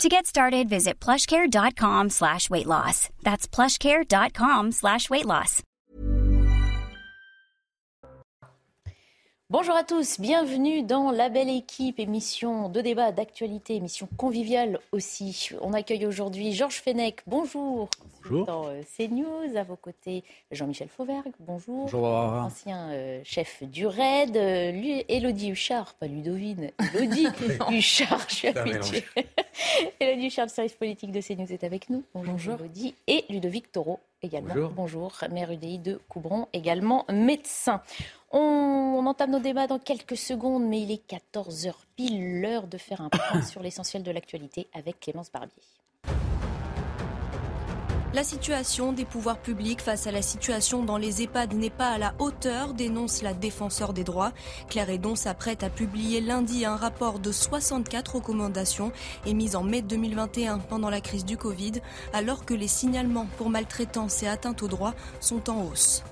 To 0.00 0.08
get 0.08 0.26
started, 0.26 0.68
visit 0.68 0.98
plushcare.com 0.98 2.10
slash 2.10 2.50
weight 2.50 2.66
loss. 2.66 3.08
That's 3.22 3.46
plushcare.com 3.46 4.72
slash 4.72 5.08
weight 5.10 5.26
loss. 5.26 5.62
Bonjour 9.52 9.76
à 9.76 9.84
tous, 9.84 10.18
bienvenue 10.18 10.82
dans 10.82 11.10
La 11.10 11.28
Belle 11.28 11.50
Équipe, 11.50 12.00
émission 12.00 12.70
de 12.70 12.80
débat, 12.80 13.12
d'actualité, 13.12 13.76
émission 13.76 14.08
conviviale 14.16 14.78
aussi. 14.92 15.50
On 15.60 15.74
accueille 15.74 16.06
aujourd'hui 16.06 16.52
Georges 16.52 16.80
Fenech, 16.80 17.16
bonjour. 17.26 17.90
Bonjour. 18.22 18.46
Dans 18.46 18.68
euh, 18.68 18.82
CNews, 18.96 19.56
à 19.56 19.64
vos 19.64 19.76
côtés 19.76 20.22
Jean-Michel 20.52 20.88
Fauvergue, 20.88 21.32
bonjour. 21.40 21.84
Bonjour. 21.84 22.06
Ancien 22.06 22.90
euh, 22.90 23.20
chef 23.24 23.62
du 23.64 23.86
RAID, 23.86 24.36
euh, 24.36 24.70
lui, 24.70 25.04
Élodie 25.08 25.50
Huchard, 25.50 25.94
pas 25.94 26.06
Ludovine, 26.06 26.70
Élodie 26.94 27.26
Huchard, 27.70 28.26
je 28.28 28.34
suis 28.34 28.48
habituée. 28.48 29.04
Élodie 30.00 30.26
Huchard, 30.26 30.46
le 30.46 30.50
service 30.50 30.74
politique 30.74 31.10
de 31.10 31.20
CNews 31.20 31.52
est 31.52 31.64
avec 31.64 31.90
nous. 31.90 32.04
Bonjour, 32.14 32.54
Élodie. 32.54 32.94
Et 33.08 33.24
Ludovic 33.28 33.72
Taureau 33.72 33.98
également. 34.22 34.54
Bonjour. 34.76 35.12
maire 35.30 35.50
UDI 35.50 35.78
de 35.78 36.00
Coubron, 36.08 36.46
également 36.52 37.04
médecin. 37.10 37.82
On, 38.30 38.38
on 38.38 39.06
entame 39.06 39.32
nos 39.32 39.40
débats 39.40 39.66
dans 39.66 39.80
quelques 39.80 40.16
secondes, 40.16 40.64
mais 40.64 40.80
il 40.80 40.92
est 40.92 41.10
14h 41.10 41.72
pile, 41.96 42.40
l'heure 42.40 42.68
de 42.68 42.78
faire 42.78 43.00
un 43.00 43.08
point 43.08 43.42
sur 43.50 43.62
l'essentiel 43.62 44.04
de 44.04 44.12
l'actualité 44.12 44.68
avec 44.74 45.00
Clémence 45.00 45.32
Barbier. 45.32 45.62
La 48.14 48.24
situation 48.24 48.92
des 48.92 49.06
pouvoirs 49.06 49.38
publics 49.38 49.80
face 49.80 50.06
à 50.06 50.12
la 50.12 50.20
situation 50.20 50.84
dans 50.84 50.98
les 50.98 51.22
EHPAD 51.22 51.54
n'est 51.54 51.70
pas 51.70 51.88
à 51.88 51.96
la 51.96 52.12
hauteur, 52.18 52.74
dénonce 52.74 53.22
la 53.22 53.32
défenseur 53.32 53.94
des 53.94 54.04
droits. 54.04 54.32
Claire 54.68 54.90
Edon 54.90 55.16
s'apprête 55.16 55.62
à 55.62 55.70
publier 55.70 56.20
lundi 56.20 56.66
un 56.66 56.76
rapport 56.76 57.20
de 57.20 57.32
64 57.32 58.16
recommandations 58.16 58.92
émises 59.24 59.56
en 59.56 59.62
mai 59.62 59.80
2021 59.80 60.58
pendant 60.58 60.90
la 60.90 61.00
crise 61.00 61.24
du 61.24 61.38
Covid, 61.38 61.80
alors 62.12 62.44
que 62.44 62.52
les 62.52 62.68
signalements 62.68 63.28
pour 63.38 63.48
maltraitance 63.48 64.22
et 64.22 64.28
atteinte 64.28 64.62
aux 64.62 64.68
droits 64.68 64.94
sont 65.20 65.48
en 65.48 65.62
hausse. 65.62 66.04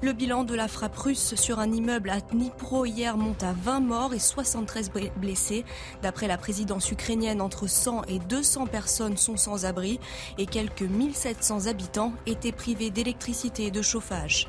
Le 0.00 0.12
bilan 0.12 0.44
de 0.44 0.54
la 0.54 0.68
frappe 0.68 0.96
russe 0.96 1.34
sur 1.34 1.58
un 1.58 1.72
immeuble 1.72 2.10
à 2.10 2.20
Dnipro 2.20 2.86
hier 2.86 3.16
monte 3.16 3.42
à 3.42 3.52
20 3.52 3.80
morts 3.80 4.14
et 4.14 4.20
73 4.20 4.92
blessés. 5.16 5.64
D'après 6.02 6.28
la 6.28 6.38
présidence 6.38 6.92
ukrainienne, 6.92 7.40
entre 7.40 7.66
100 7.66 8.04
et 8.04 8.20
200 8.20 8.68
personnes 8.68 9.16
sont 9.16 9.36
sans 9.36 9.64
abri 9.64 9.98
et 10.38 10.46
quelques 10.46 10.82
1700 10.82 11.66
habitants 11.66 12.12
étaient 12.26 12.52
privés 12.52 12.90
d'électricité 12.90 13.66
et 13.66 13.70
de 13.72 13.82
chauffage. 13.82 14.46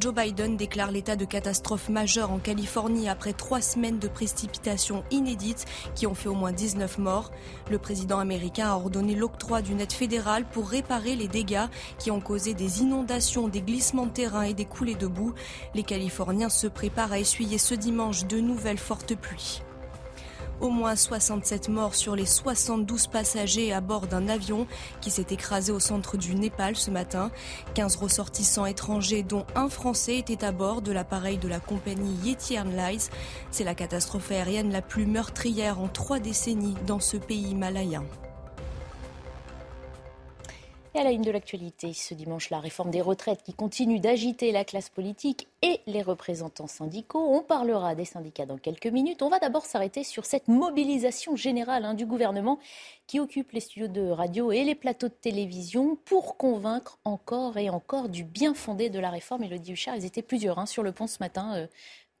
Joe 0.00 0.12
Biden 0.12 0.56
déclare 0.56 0.90
l'état 0.90 1.14
de 1.14 1.24
catastrophe 1.24 1.88
majeure 1.88 2.32
en 2.32 2.38
Californie 2.38 3.08
après 3.08 3.32
trois 3.32 3.60
semaines 3.60 4.00
de 4.00 4.08
précipitations 4.08 5.04
inédites 5.10 5.66
qui 5.94 6.06
ont 6.06 6.14
fait 6.14 6.28
au 6.28 6.34
moins 6.34 6.52
19 6.52 6.98
morts. 6.98 7.30
Le 7.70 7.78
président 7.78 8.18
américain 8.18 8.68
a 8.68 8.74
ordonné 8.74 9.14
l'octroi 9.14 9.62
d'une 9.62 9.80
aide 9.80 9.92
fédérale 9.92 10.44
pour 10.50 10.68
réparer 10.68 11.14
les 11.14 11.28
dégâts 11.28 11.68
qui 11.98 12.10
ont 12.10 12.20
causé 12.20 12.54
des 12.54 12.82
inondations, 12.82 13.46
des 13.46 13.62
glissements 13.62 14.06
de 14.06 14.12
terrain 14.12 14.42
et 14.42 14.54
des 14.54 14.64
coulées 14.64 14.96
de 14.96 15.06
boue. 15.06 15.34
Les 15.74 15.84
Californiens 15.84 16.48
se 16.48 16.66
préparent 16.66 17.12
à 17.12 17.20
essuyer 17.20 17.58
ce 17.58 17.74
dimanche 17.74 18.26
de 18.26 18.40
nouvelles 18.40 18.78
fortes 18.78 19.14
pluies. 19.14 19.62
Au 20.64 20.70
moins 20.70 20.96
67 20.96 21.68
morts 21.68 21.94
sur 21.94 22.16
les 22.16 22.24
72 22.24 23.08
passagers 23.08 23.70
à 23.74 23.82
bord 23.82 24.06
d'un 24.06 24.28
avion 24.28 24.66
qui 25.02 25.10
s'est 25.10 25.26
écrasé 25.28 25.72
au 25.72 25.78
centre 25.78 26.16
du 26.16 26.34
Népal 26.34 26.74
ce 26.74 26.90
matin. 26.90 27.30
15 27.74 27.96
ressortissants 27.96 28.64
étrangers, 28.64 29.22
dont 29.22 29.44
un 29.56 29.68
Français, 29.68 30.16
étaient 30.16 30.42
à 30.42 30.52
bord 30.52 30.80
de 30.80 30.90
l'appareil 30.90 31.36
de 31.36 31.48
la 31.48 31.60
compagnie 31.60 32.14
Yeti 32.24 32.54
Airlines. 32.54 33.10
C'est 33.50 33.64
la 33.64 33.74
catastrophe 33.74 34.30
aérienne 34.30 34.72
la 34.72 34.80
plus 34.80 35.04
meurtrière 35.04 35.80
en 35.80 35.88
trois 35.88 36.18
décennies 36.18 36.76
dans 36.86 36.98
ce 36.98 37.18
pays 37.18 37.50
himalayen. 37.50 38.02
Et 40.96 41.00
à 41.00 41.02
la 41.02 41.10
une 41.10 41.22
de 41.22 41.32
l'actualité, 41.32 41.92
ce 41.92 42.14
dimanche, 42.14 42.50
la 42.50 42.60
réforme 42.60 42.92
des 42.92 43.00
retraites 43.00 43.42
qui 43.42 43.52
continue 43.52 43.98
d'agiter 43.98 44.52
la 44.52 44.64
classe 44.64 44.90
politique 44.90 45.48
et 45.60 45.80
les 45.88 46.02
représentants 46.02 46.68
syndicaux. 46.68 47.34
On 47.34 47.42
parlera 47.42 47.96
des 47.96 48.04
syndicats 48.04 48.46
dans 48.46 48.58
quelques 48.58 48.86
minutes. 48.86 49.20
On 49.20 49.28
va 49.28 49.40
d'abord 49.40 49.66
s'arrêter 49.66 50.04
sur 50.04 50.24
cette 50.24 50.46
mobilisation 50.46 51.34
générale 51.34 51.84
hein, 51.84 51.94
du 51.94 52.06
gouvernement 52.06 52.60
qui 53.08 53.18
occupe 53.18 53.50
les 53.50 53.58
studios 53.58 53.88
de 53.88 54.08
radio 54.08 54.52
et 54.52 54.62
les 54.62 54.76
plateaux 54.76 55.08
de 55.08 55.14
télévision 55.14 55.96
pour 56.04 56.36
convaincre 56.36 57.00
encore 57.04 57.56
et 57.56 57.70
encore 57.70 58.08
du 58.08 58.22
bien 58.22 58.54
fondé 58.54 58.88
de 58.88 59.00
la 59.00 59.10
réforme. 59.10 59.42
Elodie 59.42 59.72
Huchard, 59.72 59.96
ils 59.96 60.04
étaient 60.04 60.22
plusieurs 60.22 60.60
hein, 60.60 60.66
sur 60.66 60.84
le 60.84 60.92
pont 60.92 61.08
ce 61.08 61.18
matin. 61.18 61.56
Euh, 61.56 61.66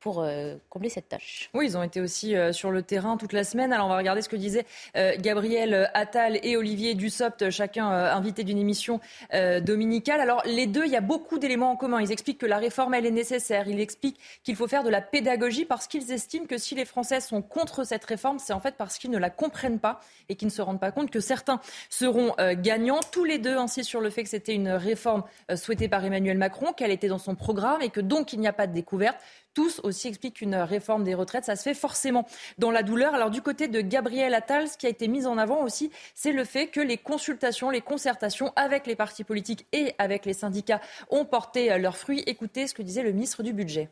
pour 0.04 0.20
euh, 0.20 0.56
combler 0.68 0.90
cette 0.90 1.08
tâche. 1.08 1.48
Oui, 1.54 1.64
ils 1.64 1.78
ont 1.78 1.82
été 1.82 1.98
aussi 1.98 2.36
euh, 2.36 2.52
sur 2.52 2.70
le 2.70 2.82
terrain 2.82 3.16
toute 3.16 3.32
la 3.32 3.42
semaine. 3.42 3.72
Alors 3.72 3.86
on 3.86 3.88
va 3.88 3.96
regarder 3.96 4.20
ce 4.20 4.28
que 4.28 4.36
disaient 4.36 4.66
euh, 4.98 5.14
Gabriel 5.18 5.90
Attal 5.94 6.38
et 6.42 6.58
Olivier 6.58 6.92
Dussopt, 6.92 7.48
chacun 7.48 7.88
invité 7.88 8.44
d'une 8.44 8.58
émission 8.58 9.00
dominicale. 9.32 10.20
Alors 10.20 10.42
les 10.44 10.66
deux, 10.66 10.84
il 10.84 10.92
y 10.92 10.96
a 10.96 11.00
beaucoup 11.00 11.38
d'éléments 11.38 11.70
en 11.70 11.76
commun. 11.76 12.02
Ils 12.02 12.12
expliquent 12.12 12.36
que 12.36 12.44
la 12.44 12.58
réforme, 12.58 12.92
elle 12.92 13.06
est 13.06 13.10
nécessaire. 13.10 13.66
Ils 13.66 13.80
expliquent 13.80 14.20
qu'il 14.42 14.56
faut 14.56 14.68
faire 14.68 14.84
de 14.84 14.90
la 14.90 15.00
pédagogie 15.00 15.64
parce 15.64 15.86
qu'ils 15.86 16.12
estiment 16.12 16.44
que 16.44 16.58
si 16.58 16.74
les 16.74 16.84
Français 16.84 17.20
sont 17.22 17.40
contre 17.40 17.84
cette 17.84 18.04
réforme, 18.04 18.38
c'est 18.38 18.52
en 18.52 18.60
fait 18.60 18.74
parce 18.76 18.98
qu'ils 18.98 19.10
ne 19.10 19.18
la 19.18 19.30
comprennent 19.30 19.78
pas 19.78 20.00
et 20.28 20.34
qu'ils 20.34 20.48
ne 20.48 20.52
se 20.52 20.60
rendent 20.60 20.80
pas 20.80 20.92
compte 20.92 21.10
que 21.10 21.20
certains 21.20 21.60
seront 21.88 22.34
gagnants. 22.56 23.00
Tous 23.10 23.24
les 23.24 23.38
deux 23.38 23.56
insistent 23.56 23.88
sur 23.88 24.02
le 24.02 24.10
fait 24.10 24.22
que 24.22 24.28
c'était 24.28 24.54
une 24.54 24.68
réforme 24.68 25.22
souhaitée 25.54 25.88
par 25.88 26.04
Emmanuel 26.04 26.36
Macron, 26.36 26.74
qu'elle 26.74 26.90
était 26.90 27.08
dans 27.08 27.18
son 27.18 27.34
programme 27.34 27.80
et 27.80 27.88
que 27.88 28.00
donc 28.00 28.34
il 28.34 28.40
n'y 28.40 28.48
a 28.48 28.52
pas 28.52 28.66
de 28.66 28.74
découverte 28.74 29.16
tous 29.54 29.80
aussi 29.84 30.08
expliquent 30.08 30.34
qu'une 30.34 30.56
réforme 30.56 31.04
des 31.04 31.14
retraites, 31.14 31.44
ça 31.44 31.56
se 31.56 31.62
fait 31.62 31.74
forcément 31.74 32.26
dans 32.58 32.70
la 32.70 32.82
douleur. 32.82 33.14
Alors 33.14 33.30
du 33.30 33.40
côté 33.40 33.68
de 33.68 33.80
Gabriel 33.80 34.34
Attal, 34.34 34.68
ce 34.68 34.76
qui 34.76 34.86
a 34.86 34.90
été 34.90 35.08
mis 35.08 35.26
en 35.26 35.38
avant 35.38 35.62
aussi, 35.62 35.90
c'est 36.14 36.32
le 36.32 36.44
fait 36.44 36.66
que 36.66 36.80
les 36.80 36.98
consultations, 36.98 37.70
les 37.70 37.80
concertations 37.80 38.52
avec 38.56 38.86
les 38.86 38.96
partis 38.96 39.24
politiques 39.24 39.66
et 39.72 39.94
avec 39.98 40.26
les 40.26 40.34
syndicats 40.34 40.80
ont 41.10 41.24
porté 41.24 41.78
leurs 41.78 41.96
fruits. 41.96 42.22
Écoutez 42.26 42.66
ce 42.66 42.74
que 42.74 42.82
disait 42.82 43.02
le 43.02 43.12
ministre 43.12 43.42
du 43.42 43.52
Budget. 43.52 43.88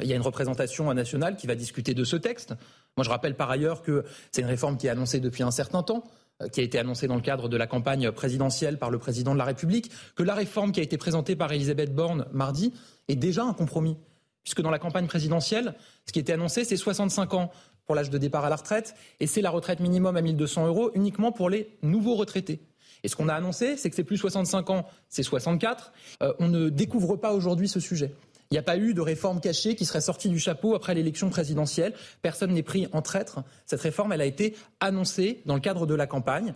Il 0.00 0.06
y 0.06 0.12
a 0.12 0.16
une 0.16 0.22
représentation 0.22 0.92
nationale 0.94 1.36
qui 1.36 1.48
va 1.48 1.56
discuter 1.56 1.92
de 1.92 2.04
ce 2.04 2.14
texte. 2.14 2.54
Moi, 2.96 3.04
je 3.04 3.10
rappelle 3.10 3.34
par 3.34 3.50
ailleurs 3.50 3.82
que 3.82 4.04
c'est 4.30 4.42
une 4.42 4.48
réforme 4.48 4.76
qui 4.76 4.86
est 4.86 4.90
annoncée 4.90 5.18
depuis 5.18 5.42
un 5.42 5.50
certain 5.50 5.82
temps 5.82 6.04
qui 6.52 6.60
a 6.60 6.62
été 6.62 6.78
annoncée 6.78 7.08
dans 7.08 7.16
le 7.16 7.20
cadre 7.20 7.48
de 7.48 7.56
la 7.56 7.66
campagne 7.66 8.12
présidentielle 8.12 8.78
par 8.78 8.90
le 8.90 8.98
président 8.98 9.32
de 9.32 9.38
la 9.38 9.44
République, 9.44 9.90
que 10.14 10.22
la 10.22 10.34
réforme 10.34 10.70
qui 10.70 10.78
a 10.78 10.84
été 10.84 10.96
présentée 10.96 11.34
par 11.34 11.52
Elisabeth 11.52 11.92
Borne 11.92 12.26
mardi 12.32 12.72
est 13.08 13.16
déjà 13.16 13.42
un 13.42 13.54
compromis 13.54 13.96
puisque 14.48 14.62
dans 14.62 14.70
la 14.70 14.78
campagne 14.78 15.06
présidentielle, 15.06 15.74
ce 16.06 16.12
qui 16.12 16.18
était 16.18 16.32
annoncé, 16.32 16.64
c'est 16.64 16.78
65 16.78 17.34
ans 17.34 17.50
pour 17.84 17.94
l'âge 17.94 18.08
de 18.08 18.16
départ 18.16 18.46
à 18.46 18.48
la 18.48 18.56
retraite, 18.56 18.94
et 19.20 19.26
c'est 19.26 19.42
la 19.42 19.50
retraite 19.50 19.78
minimum 19.78 20.16
à 20.16 20.22
1200 20.22 20.66
euros 20.68 20.90
uniquement 20.94 21.32
pour 21.32 21.50
les 21.50 21.76
nouveaux 21.82 22.14
retraités. 22.14 22.60
Et 23.02 23.08
ce 23.08 23.16
qu'on 23.16 23.28
a 23.28 23.34
annoncé, 23.34 23.76
c'est 23.76 23.90
que 23.90 23.96
c'est 23.96 24.04
plus 24.04 24.16
65 24.16 24.70
ans, 24.70 24.86
c'est 25.10 25.22
64. 25.22 25.92
Euh, 26.22 26.32
on 26.38 26.48
ne 26.48 26.70
découvre 26.70 27.16
pas 27.16 27.34
aujourd'hui 27.34 27.68
ce 27.68 27.78
sujet. 27.78 28.14
Il 28.50 28.54
n'y 28.54 28.58
a 28.58 28.62
pas 28.62 28.78
eu 28.78 28.94
de 28.94 29.02
réforme 29.02 29.38
cachée 29.40 29.76
qui 29.76 29.84
serait 29.84 30.00
sortie 30.00 30.30
du 30.30 30.38
chapeau 30.38 30.74
après 30.74 30.94
l'élection 30.94 31.28
présidentielle. 31.28 31.92
Personne 32.22 32.54
n'est 32.54 32.62
pris 32.62 32.88
en 32.92 33.02
traître. 33.02 33.40
Cette 33.66 33.82
réforme, 33.82 34.12
elle 34.12 34.22
a 34.22 34.26
été 34.26 34.56
annoncée 34.80 35.42
dans 35.44 35.56
le 35.56 35.60
cadre 35.60 35.86
de 35.86 35.94
la 35.94 36.06
campagne. 36.06 36.54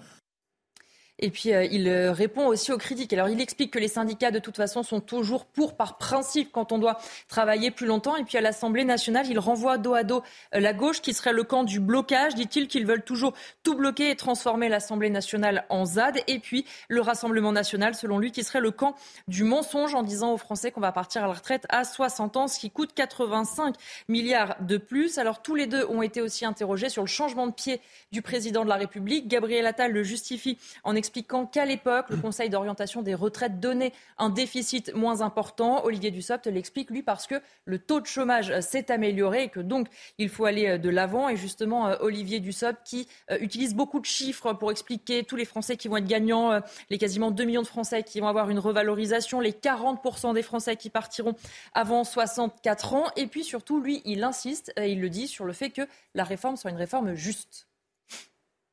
Et 1.18 1.30
puis, 1.30 1.52
euh, 1.52 1.64
il 1.64 1.88
euh, 1.88 2.10
répond 2.10 2.46
aussi 2.46 2.72
aux 2.72 2.78
critiques. 2.78 3.12
Alors, 3.12 3.28
il 3.28 3.40
explique 3.40 3.70
que 3.70 3.78
les 3.78 3.88
syndicats, 3.88 4.30
de 4.30 4.38
toute 4.38 4.56
façon, 4.56 4.82
sont 4.82 5.00
toujours 5.00 5.44
pour, 5.44 5.76
par 5.76 5.98
principe, 5.98 6.50
quand 6.50 6.72
on 6.72 6.78
doit 6.78 6.98
travailler 7.28 7.70
plus 7.70 7.86
longtemps. 7.86 8.16
Et 8.16 8.24
puis, 8.24 8.38
à 8.38 8.40
l'Assemblée 8.40 8.84
nationale, 8.84 9.26
il 9.28 9.38
renvoie 9.38 9.76
dos 9.76 9.94
à 9.94 10.04
dos 10.04 10.22
euh, 10.54 10.60
la 10.60 10.72
gauche, 10.72 11.02
qui 11.02 11.12
serait 11.12 11.34
le 11.34 11.44
camp 11.44 11.64
du 11.64 11.80
blocage. 11.80 12.34
Dit-il 12.34 12.66
qu'ils 12.66 12.86
veulent 12.86 13.04
toujours 13.04 13.34
tout 13.62 13.76
bloquer 13.76 14.10
et 14.10 14.16
transformer 14.16 14.70
l'Assemblée 14.70 15.10
nationale 15.10 15.66
en 15.68 15.84
ZAD. 15.84 16.22
Et 16.28 16.38
puis, 16.38 16.64
le 16.88 17.02
Rassemblement 17.02 17.52
national, 17.52 17.94
selon 17.94 18.18
lui, 18.18 18.32
qui 18.32 18.42
serait 18.42 18.60
le 18.60 18.70
camp 18.70 18.96
du 19.28 19.44
mensonge, 19.44 19.94
en 19.94 20.02
disant 20.02 20.32
aux 20.32 20.38
Français 20.38 20.72
qu'on 20.72 20.80
va 20.80 20.92
partir 20.92 21.24
à 21.24 21.26
la 21.26 21.34
retraite 21.34 21.66
à 21.68 21.84
60 21.84 22.36
ans, 22.38 22.48
ce 22.48 22.58
qui 22.58 22.70
coûte 22.70 22.94
85 22.94 23.76
milliards 24.08 24.56
de 24.60 24.78
plus. 24.78 25.18
Alors, 25.18 25.42
tous 25.42 25.54
les 25.54 25.66
deux 25.66 25.84
ont 25.86 26.00
été 26.00 26.22
aussi 26.22 26.46
interrogés 26.46 26.88
sur 26.88 27.02
le 27.02 27.08
changement 27.08 27.46
de 27.46 27.52
pied 27.52 27.80
du 28.12 28.22
président 28.22 28.64
de 28.64 28.68
la 28.70 28.76
République. 28.76 29.28
Gabriel 29.28 29.66
Attal 29.66 29.92
le 29.92 30.02
justifie 30.02 30.58
en 30.84 30.96
expliquant 31.02 31.46
qu'à 31.46 31.64
l'époque, 31.64 32.10
le 32.10 32.16
Conseil 32.16 32.48
d'orientation 32.48 33.02
des 33.02 33.16
retraites 33.16 33.58
donnait 33.58 33.92
un 34.18 34.30
déficit 34.30 34.94
moins 34.94 35.20
important. 35.20 35.84
Olivier 35.84 36.12
Dussopt 36.12 36.46
l'explique, 36.46 36.90
lui, 36.90 37.02
parce 37.02 37.26
que 37.26 37.34
le 37.64 37.80
taux 37.80 38.00
de 38.00 38.06
chômage 38.06 38.60
s'est 38.60 38.92
amélioré 38.92 39.42
et 39.42 39.48
que 39.48 39.58
donc 39.58 39.88
il 40.18 40.28
faut 40.28 40.44
aller 40.44 40.78
de 40.78 40.88
l'avant. 40.88 41.28
Et 41.28 41.36
justement, 41.36 41.90
Olivier 42.00 42.38
Dussopt 42.38 42.78
qui 42.84 43.08
utilise 43.40 43.74
beaucoup 43.74 43.98
de 43.98 44.06
chiffres 44.06 44.52
pour 44.52 44.70
expliquer 44.70 45.24
tous 45.24 45.34
les 45.34 45.44
Français 45.44 45.76
qui 45.76 45.88
vont 45.88 45.96
être 45.96 46.06
gagnants, 46.06 46.60
les 46.88 46.98
quasiment 46.98 47.32
2 47.32 47.42
millions 47.42 47.62
de 47.62 47.66
Français 47.66 48.04
qui 48.04 48.20
vont 48.20 48.28
avoir 48.28 48.48
une 48.48 48.60
revalorisation, 48.60 49.40
les 49.40 49.50
40% 49.50 50.34
des 50.34 50.42
Français 50.42 50.76
qui 50.76 50.88
partiront 50.88 51.34
avant 51.74 52.04
64 52.04 52.94
ans. 52.94 53.06
Et 53.16 53.26
puis 53.26 53.42
surtout, 53.42 53.80
lui, 53.80 54.02
il 54.04 54.22
insiste, 54.22 54.72
il 54.78 55.00
le 55.00 55.10
dit, 55.10 55.26
sur 55.26 55.44
le 55.44 55.52
fait 55.52 55.70
que 55.70 55.82
la 56.14 56.22
réforme 56.22 56.56
soit 56.56 56.70
une 56.70 56.76
réforme 56.76 57.14
juste 57.14 57.66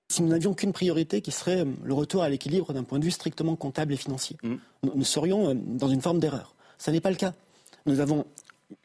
si 0.10 0.24
nous 0.24 0.30
n'avions 0.30 0.54
qu'une 0.54 0.74
priorité 0.74 1.22
qui 1.22 1.32
serait 1.32 1.62
euh, 1.62 1.66
le 1.84 1.94
retour 1.94 2.24
à 2.24 2.30
l'équilibre 2.30 2.74
d'un 2.74 2.84
point 2.84 3.00
de 3.00 3.06
vue 3.06 3.12
strictement 3.12 3.56
comptable 3.56 3.94
et 3.94 3.98
financier, 3.98 4.38
mmh. 4.44 4.56
nous, 4.96 5.04
serions 5.04 5.50
euh, 5.50 5.54
dans 5.54 5.88
une 5.88 6.02
forme 6.02 6.20
d'erreur. 6.20 6.56
Ce 6.78 6.92
n'est 6.92 7.02
pas 7.02 7.12
le 7.12 7.16
cas. 7.16 7.34
Nous 7.86 8.00
avons 8.00 8.26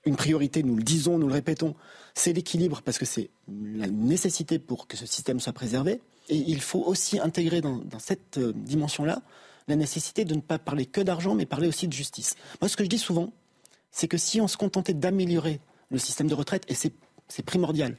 une 0.05 0.17
priorité, 0.17 0.63
nous 0.63 0.77
le 0.77 0.83
disons, 0.83 1.19
nous 1.19 1.27
le 1.27 1.35
répétons, 1.35 1.75
c'est 2.15 2.33
l'équilibre 2.33 2.83
parce 2.83 2.99
que 2.99 3.05
c'est 3.05 3.31
la 3.49 3.87
nécessité 3.87 4.59
pour 4.59 4.87
que 4.87 4.97
ce 4.97 5.07
système 5.07 5.41
soit 5.41 5.53
préservé. 5.53 6.01
Et 6.29 6.37
il 6.37 6.61
faut 6.61 6.81
aussi 6.81 7.19
intégrer 7.19 7.61
dans, 7.61 7.83
cette 7.99 8.39
euh, 8.39 8.53
dimension-là 8.55 9.23
la 9.67 9.77
nécessité 9.77 10.25
de 10.25 10.35
ne 10.35 10.41
pas 10.41 10.59
parler 10.59 10.85
que 10.85 11.01
d'argent, 11.01 11.35
mais 11.35 11.47
parler 11.47 11.69
aussi 11.69 11.89
de 11.89 11.93
justice. 11.93 12.37
Moi, 12.61 12.69
ce 12.69 12.77
que 12.77 12.85
je 12.85 12.89
dis 12.89 12.99
souvent, 12.99 13.33
c'est 13.91 14.09
que 14.09 14.19
si 14.19 14.41
on 14.41 14.49
se 14.49 14.59
contentait 14.59 14.93
d'améliorer 14.93 15.61
le 15.91 15.99
système 15.99 16.29
de 16.29 16.35
retraite, 16.35 16.65
et 16.69 16.75
c'est 16.75 16.93
c'est 17.29 17.45
primordial. 17.45 17.97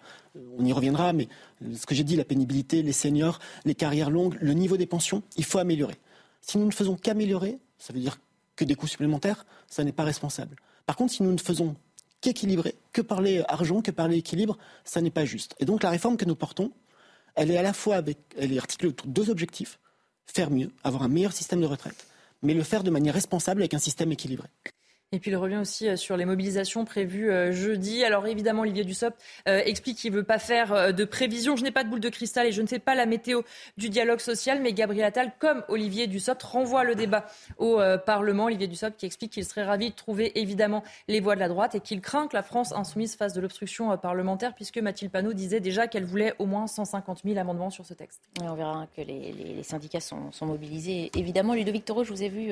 On 0.58 0.66
y 0.66 0.74
reviendra, 0.74 1.14
mais 1.14 1.28
ce 1.76 1.86
que 1.86 1.96
j'ai 1.96 2.04
dit, 2.04 2.16
la 2.16 2.26
pénibilité, 2.26 2.82
les 2.82 2.94
seniors, 2.94 3.40
les 3.64 3.76
carrières 3.76 4.10
longues, 4.10 4.38
le 4.40 4.54
niveau 4.54 4.78
des 4.78 4.86
pensions, 4.86 5.24
il 5.38 5.46
faut 5.46 5.60
améliorer. 5.60 5.96
Si 6.42 6.58
nous 6.58 6.66
ne 6.66 6.72
faisons 6.72 6.96
qu'améliorer, 6.96 7.60
ça 7.78 7.94
veut 7.94 8.00
dire 8.00 8.20
que 8.56 8.66
des 8.66 8.76
coûts 8.76 8.88
supplémentaires, 8.88 9.46
ça 9.68 9.84
n'est 9.84 9.92
pas 9.92 10.04
responsable. 10.04 10.56
Par 10.86 10.96
contre, 10.96 11.14
si 11.14 11.24
nous 11.24 11.32
ne 11.32 11.38
faisons 11.38 11.76
qu'équilibrer, 12.22 12.76
que 12.92 13.02
parler 13.02 13.44
argent, 13.48 13.82
que 13.82 13.92
parler 13.92 14.18
équilibre, 14.18 14.58
ça 14.84 15.02
n'est 15.02 15.12
pas 15.12 15.26
juste. 15.26 15.56
Et 15.60 15.66
donc 15.66 15.84
la 15.84 15.90
réforme 15.90 16.18
que 16.18 16.26
nous 16.26 16.36
portons, 16.36 16.72
elle 17.36 17.52
est 17.52 17.58
à 17.58 17.62
la 17.64 17.74
fois 17.74 17.96
avec, 17.96 18.18
elle 18.38 18.54
est 18.54 18.58
articulée 18.58 18.90
autour 18.90 19.08
de 19.08 19.12
deux 19.12 19.30
objectifs 19.30 19.80
faire 20.26 20.52
mieux, 20.52 20.72
avoir 20.84 21.04
un 21.04 21.08
meilleur 21.08 21.34
système 21.34 21.62
de 21.62 21.66
retraite, 21.66 22.08
mais 22.42 22.54
le 22.54 22.64
faire 22.64 22.84
de 22.84 22.90
manière 22.90 23.14
responsable 23.14 23.62
avec 23.62 23.74
un 23.74 23.80
système 23.80 24.12
équilibré. 24.12 24.48
Et 25.12 25.20
puis 25.20 25.32
il 25.32 25.38
revient 25.38 25.58
aussi 25.58 25.88
euh, 25.88 25.96
sur 25.96 26.18
les 26.18 26.26
mobilisations 26.26 26.84
prévues 26.84 27.32
euh, 27.32 27.52
jeudi. 27.52 28.04
Alors 28.04 28.28
évidemment, 28.28 28.64
Olivier 28.64 28.84
Dussopt 28.84 29.18
euh, 29.48 29.62
explique 29.64 29.98
qu'il 30.00 30.12
ne 30.12 30.18
veut 30.18 30.24
pas 30.24 30.40
faire 30.40 30.94
de 30.94 31.06
prévision. 31.06 31.56
Je 31.56 31.64
n'ai 31.64 31.72
pas 31.72 31.84
de 31.84 31.90
boule 31.90 32.00
de 32.00 32.10
cristal 32.10 32.48
et 32.48 32.52
je 32.52 32.62
ne 32.62 32.68
fais 32.68 32.80
pas 32.80 32.96
la 32.96 33.06
météo 33.06 33.44
du 33.78 33.90
dialogue 33.90 34.20
social. 34.20 34.62
Mais 34.62 34.74
Gabriel 34.74 35.06
Attal, 35.06 35.32
comme 35.40 35.64
Olivier 35.68 36.08
Dussopt, 36.08 36.42
renvoie 36.42 36.84
le 36.84 36.96
débat 36.96 37.26
au 37.58 37.80
Parlement. 38.06 38.46
Olivier 38.46 38.68
Dussopt 38.68 38.98
qui 38.98 39.06
explique 39.06 39.32
qu'il 39.32 39.46
serait 39.46 39.64
ravi 39.64 39.92
de 39.92 39.96
trouver 39.96 40.40
évidemment 40.40 40.84
les 41.08 41.20
voix 41.20 41.36
de 41.36 41.40
la 41.40 41.48
droite 41.48 41.76
et 41.76 41.80
qu'il 41.80 42.02
craint 42.02 42.28
que 42.28 42.36
la 42.36 42.44
France 42.44 42.74
insoumise 42.74 43.16
fasse 43.16 43.34
de 43.34 43.42
l'obstruction 43.42 43.96
parlementaire 43.98 44.54
puisque 44.54 44.78
Mathilde 44.78 45.12
Panot 45.12 45.34
disait 45.34 45.60
déjà 45.60 45.88
qu'elle 45.88 46.06
voulait 46.06 46.34
au 46.40 46.46
moins 46.46 46.68
150 46.68 47.22
000 47.24 47.38
amendements 47.38 47.70
sur 47.70 47.86
ce 47.86 47.94
texte. 47.94 48.22
on 48.42 48.56
verra 48.56 48.88
que 48.96 49.02
les, 49.02 49.64
syndicats 49.64 50.00
sont, 50.00 50.32
mobilisés. 50.42 51.12
Évidemment, 51.16 51.54
Ludovic 51.54 51.86
Toro, 51.86 52.04
je 52.04 52.12
vous 52.12 52.24
ai 52.24 52.30
vu 52.30 52.52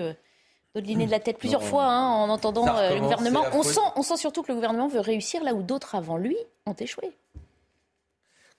de 0.82 1.12
la 1.12 1.20
tête 1.20 1.38
plusieurs 1.38 1.64
fois 1.64 1.86
hein, 1.86 2.08
en 2.08 2.30
entendant 2.30 2.66
euh, 2.68 2.96
le 2.96 3.02
gouvernement. 3.02 3.46
On 3.54 3.64
sent, 3.64 3.80
on 3.96 4.02
sent 4.02 4.18
surtout 4.18 4.42
que 4.42 4.48
le 4.48 4.56
gouvernement 4.56 4.88
veut 4.88 5.00
réussir 5.00 5.44
là 5.44 5.54
où 5.54 5.62
d'autres 5.62 5.96
avant 5.96 6.18
lui 6.18 6.38
ont 6.66 6.74
échoué. 6.74 7.12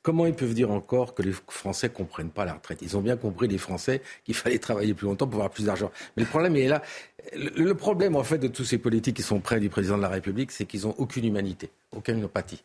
Comment 0.03 0.27
ils 0.27 0.35
peuvent 0.35 0.55
dire 0.55 0.71
encore 0.71 1.15
que 1.15 1.23
les 1.23 1.33
Français 1.33 1.89
ne 1.89 1.95
comprennent 1.95 2.31
pas 2.31 2.45
la 2.45 2.53
retraite? 2.53 2.81
Ils 2.83 2.97
ont 2.97 3.01
bien 3.01 3.17
compris, 3.17 3.49
les 3.49 3.59
Français, 3.59 4.03
qu'il 4.25 4.35
fallait 4.35 4.59
travailler 4.59 4.93
plus 4.93 5.07
longtemps 5.07 5.27
pour 5.27 5.37
avoir 5.37 5.51
plus 5.51 5.65
d'argent. 5.65 5.91
Mais 6.17 6.25
le 6.25 6.29
problème 6.29 6.55
est 6.57 6.69
là. 6.69 6.83
Le, 7.35 7.73
problème, 7.73 8.15
en 8.15 8.23
fait, 8.23 8.37
de 8.37 8.49
tous 8.49 8.65
ces 8.65 8.77
politiques 8.77 9.17
qui 9.17 9.23
sont 9.23 9.41
près 9.41 9.59
du 9.61 9.71
président 9.71 9.97
de 9.97 10.03
la 10.03 10.11
République, 10.11 10.53
c'est 10.53 10.67
qu'ils 10.67 10.83
n'ont 10.83 10.95
aucune 10.99 11.25
humanité, 11.25 11.71
aucune 11.91 12.23
empathie. 12.23 12.63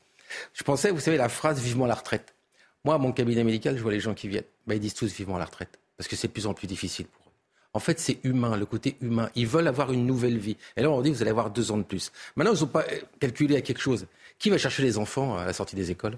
Je 0.53 0.63
pensais, 0.63 0.91
vous 0.91 0.99
savez, 0.99 1.15
la 1.15 1.29
phrase 1.29 1.61
vivement 1.61 1.85
la 1.85 1.95
retraite. 1.95 2.35
Moi, 2.83 2.95
à 2.95 2.97
mon 2.97 3.13
cabinet 3.13 3.45
médical, 3.45 3.77
je 3.77 3.81
vois 3.81 3.93
les 3.93 4.01
gens 4.01 4.13
qui 4.13 4.27
viennent. 4.27 4.43
Ben, 4.67 4.75
ils 4.75 4.81
disent 4.81 4.93
tous 4.93 5.11
vivement 5.11 5.37
la 5.37 5.45
retraite. 5.45 5.79
Parce 5.95 6.09
que 6.09 6.17
c'est 6.17 6.27
de 6.27 6.33
plus 6.33 6.45
en 6.45 6.53
plus 6.53 6.67
difficile 6.67 7.05
pour 7.07 7.28
en 7.73 7.79
fait, 7.79 7.99
c'est 7.99 8.19
humain, 8.23 8.57
le 8.57 8.65
côté 8.65 8.97
humain. 9.01 9.29
Ils 9.35 9.47
veulent 9.47 9.67
avoir 9.67 9.91
une 9.91 10.05
nouvelle 10.05 10.37
vie. 10.37 10.57
Et 10.75 10.81
là, 10.81 10.89
on 10.89 11.01
dit, 11.01 11.11
vous 11.11 11.21
allez 11.21 11.31
avoir 11.31 11.51
deux 11.51 11.71
ans 11.71 11.77
de 11.77 11.83
plus. 11.83 12.11
Maintenant, 12.35 12.53
ils 12.53 12.61
n'ont 12.61 12.67
pas 12.67 12.85
calculé 13.19 13.55
à 13.55 13.61
quelque 13.61 13.81
chose. 13.81 14.07
Qui 14.39 14.49
va 14.49 14.57
chercher 14.57 14.83
les 14.83 14.97
enfants 14.97 15.37
à 15.37 15.45
la 15.45 15.53
sortie 15.53 15.75
des 15.75 15.91
écoles? 15.91 16.17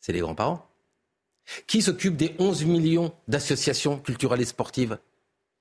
C'est 0.00 0.12
les 0.12 0.20
grands-parents. 0.20 0.66
Qui 1.66 1.82
s'occupe 1.82 2.16
des 2.16 2.34
11 2.38 2.64
millions 2.64 3.12
d'associations 3.28 3.98
culturelles 3.98 4.40
et 4.40 4.46
sportives? 4.46 4.98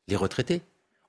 Les 0.07 0.15
retraités. 0.15 0.61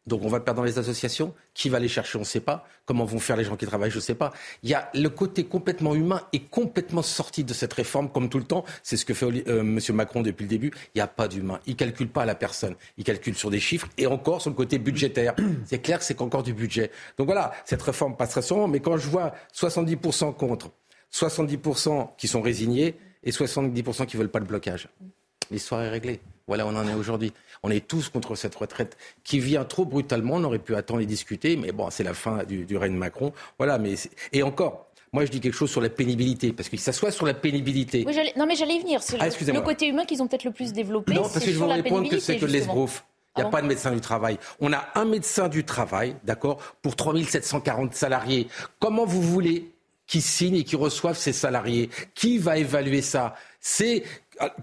Donc 0.06 0.22
on 0.22 0.28
va 0.28 0.38
le 0.38 0.44
perdre 0.44 0.60
dans 0.60 0.66
les 0.66 0.78
associations. 0.78 1.34
Qui 1.54 1.68
va 1.68 1.78
les 1.78 1.88
chercher 1.88 2.18
On 2.18 2.20
ne 2.20 2.26
sait 2.26 2.40
pas. 2.40 2.66
Comment 2.84 3.04
vont 3.04 3.18
faire 3.18 3.36
les 3.36 3.44
gens 3.44 3.56
qui 3.56 3.66
travaillent 3.66 3.90
Je 3.90 3.96
ne 3.96 4.02
sais 4.02 4.14
pas. 4.14 4.32
Il 4.62 4.68
y 4.68 4.74
a 4.74 4.90
le 4.94 5.08
côté 5.08 5.44
complètement 5.44 5.94
humain 5.94 6.22
et 6.32 6.40
complètement 6.40 7.02
sorti 7.02 7.44
de 7.44 7.54
cette 7.54 7.72
réforme, 7.72 8.10
comme 8.10 8.28
tout 8.28 8.38
le 8.38 8.44
temps. 8.44 8.64
C'est 8.82 8.96
ce 8.96 9.04
que 9.04 9.14
fait 9.14 9.26
euh, 9.26 9.60
M. 9.60 9.80
Macron 9.92 10.22
depuis 10.22 10.44
le 10.44 10.48
début. 10.48 10.72
Il 10.94 10.98
n'y 10.98 11.02
a 11.02 11.06
pas 11.06 11.28
d'humain. 11.28 11.60
Il 11.66 11.72
ne 11.72 11.76
calcule 11.76 12.08
pas 12.08 12.24
la 12.24 12.34
personne. 12.34 12.74
Il 12.98 13.04
calcule 13.04 13.34
sur 13.34 13.50
des 13.50 13.60
chiffres 13.60 13.88
et 13.96 14.06
encore 14.06 14.42
sur 14.42 14.50
le 14.50 14.56
côté 14.56 14.78
budgétaire. 14.78 15.34
C'est 15.64 15.78
clair 15.78 15.98
que 15.98 16.04
c'est 16.04 16.20
encore 16.20 16.42
du 16.42 16.52
budget. 16.52 16.90
Donc 17.16 17.26
voilà, 17.26 17.52
cette 17.64 17.82
réforme 17.82 18.16
passera 18.16 18.42
sûrement. 18.42 18.68
Mais 18.68 18.80
quand 18.80 18.96
je 18.96 19.08
vois 19.08 19.32
70% 19.54 20.34
contre, 20.34 20.70
70% 21.12 22.10
qui 22.18 22.28
sont 22.28 22.42
résignés 22.42 22.96
et 23.22 23.30
70% 23.30 24.06
qui 24.06 24.16
ne 24.16 24.22
veulent 24.22 24.30
pas 24.30 24.40
le 24.40 24.44
blocage, 24.44 24.88
l'histoire 25.50 25.82
est 25.82 25.90
réglée. 25.90 26.20
Voilà, 26.46 26.66
on 26.66 26.76
en 26.76 26.86
est 26.86 26.94
aujourd'hui. 26.94 27.32
On 27.62 27.70
est 27.70 27.86
tous 27.86 28.08
contre 28.08 28.34
cette 28.34 28.54
retraite 28.54 28.96
qui 29.22 29.38
vient 29.38 29.64
trop 29.64 29.84
brutalement. 29.84 30.34
On 30.34 30.44
aurait 30.44 30.58
pu 30.58 30.74
attendre 30.74 31.00
et 31.00 31.06
discuter, 31.06 31.56
mais 31.56 31.72
bon, 31.72 31.88
c'est 31.90 32.04
la 32.04 32.14
fin 32.14 32.44
du, 32.44 32.76
règne 32.76 32.96
Macron. 32.96 33.32
Voilà, 33.58 33.78
mais 33.78 33.94
et 34.32 34.42
encore, 34.42 34.88
moi, 35.12 35.24
je 35.24 35.30
dis 35.30 35.40
quelque 35.40 35.54
chose 35.54 35.70
sur 35.70 35.80
la 35.80 35.88
pénibilité, 35.88 36.52
parce 36.52 36.68
qu'il 36.68 36.80
s'assoit 36.80 37.10
sur 37.10 37.24
la 37.24 37.34
pénibilité. 37.34 38.04
non, 38.36 38.46
mais 38.46 38.56
j'allais 38.56 38.74
y 38.74 38.80
venir. 38.80 39.02
C'est 39.02 39.16
ah, 39.20 39.28
le, 39.28 39.60
côté 39.60 39.86
humain 39.86 40.04
qu'ils 40.04 40.22
ont 40.22 40.26
peut-être 40.26 40.44
le 40.44 40.50
plus 40.50 40.72
développé. 40.72 41.14
Non, 41.14 41.22
parce 41.22 41.44
que 41.44 41.50
je 41.50 41.58
veux 41.58 41.66
répondre 41.66 42.08
que 42.08 42.18
c'est 42.18 42.36
que 42.36 42.46
l'esbrouf. 42.46 43.04
Il 43.36 43.40
n'y 43.40 43.44
a 43.46 43.48
ah 43.48 43.50
pas 43.50 43.62
de 43.62 43.66
médecin 43.66 43.90
du 43.90 44.00
travail. 44.00 44.38
On 44.60 44.72
a 44.72 44.86
un 44.94 45.04
médecin 45.04 45.48
du 45.48 45.64
travail, 45.64 46.14
d'accord, 46.22 46.58
pour 46.82 46.94
3740 46.94 47.92
salariés. 47.92 48.46
Comment 48.78 49.04
vous 49.04 49.22
voulez 49.22 49.72
qu'ils 50.06 50.22
signent 50.22 50.54
et 50.54 50.62
qu'ils 50.62 50.78
reçoivent 50.78 51.18
ces 51.18 51.32
salariés? 51.32 51.90
Qui 52.14 52.38
va 52.38 52.58
évaluer 52.58 53.02
ça? 53.02 53.34
C'est 53.58 54.04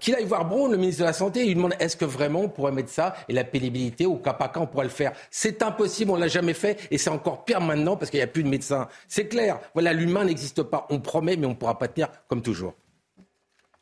qu'il 0.00 0.14
aille 0.14 0.24
voir 0.24 0.44
Braun, 0.44 0.70
le 0.70 0.76
ministre 0.76 1.00
de 1.00 1.06
la 1.06 1.12
Santé, 1.12 1.42
il 1.42 1.48
lui 1.48 1.54
demande 1.54 1.74
est-ce 1.78 1.96
que 1.96 2.04
vraiment 2.04 2.40
on 2.40 2.48
pourrait 2.48 2.72
mettre 2.72 2.90
ça 2.90 3.14
et 3.28 3.32
la 3.32 3.44
pénibilité 3.44 4.06
au 4.06 4.16
cas 4.16 4.32
par 4.32 4.52
cas 4.52 4.60
on 4.60 4.66
pourrait 4.66 4.84
le 4.84 4.90
faire? 4.90 5.12
C'est 5.30 5.62
impossible, 5.62 6.10
on 6.10 6.16
l'a 6.16 6.28
jamais 6.28 6.54
fait 6.54 6.88
et 6.90 6.98
c'est 6.98 7.10
encore 7.10 7.44
pire 7.44 7.60
maintenant 7.60 7.96
parce 7.96 8.10
qu'il 8.10 8.18
n'y 8.18 8.24
a 8.24 8.28
plus 8.28 8.42
de 8.42 8.48
médecins. 8.48 8.88
C'est 9.08 9.28
clair. 9.28 9.60
Voilà, 9.74 9.92
l'humain 9.92 10.24
n'existe 10.24 10.62
pas. 10.62 10.86
On 10.90 11.00
promet, 11.00 11.36
mais 11.36 11.46
on 11.46 11.50
ne 11.50 11.54
pourra 11.54 11.78
pas 11.78 11.88
tenir 11.88 12.08
comme 12.28 12.42
toujours. 12.42 12.74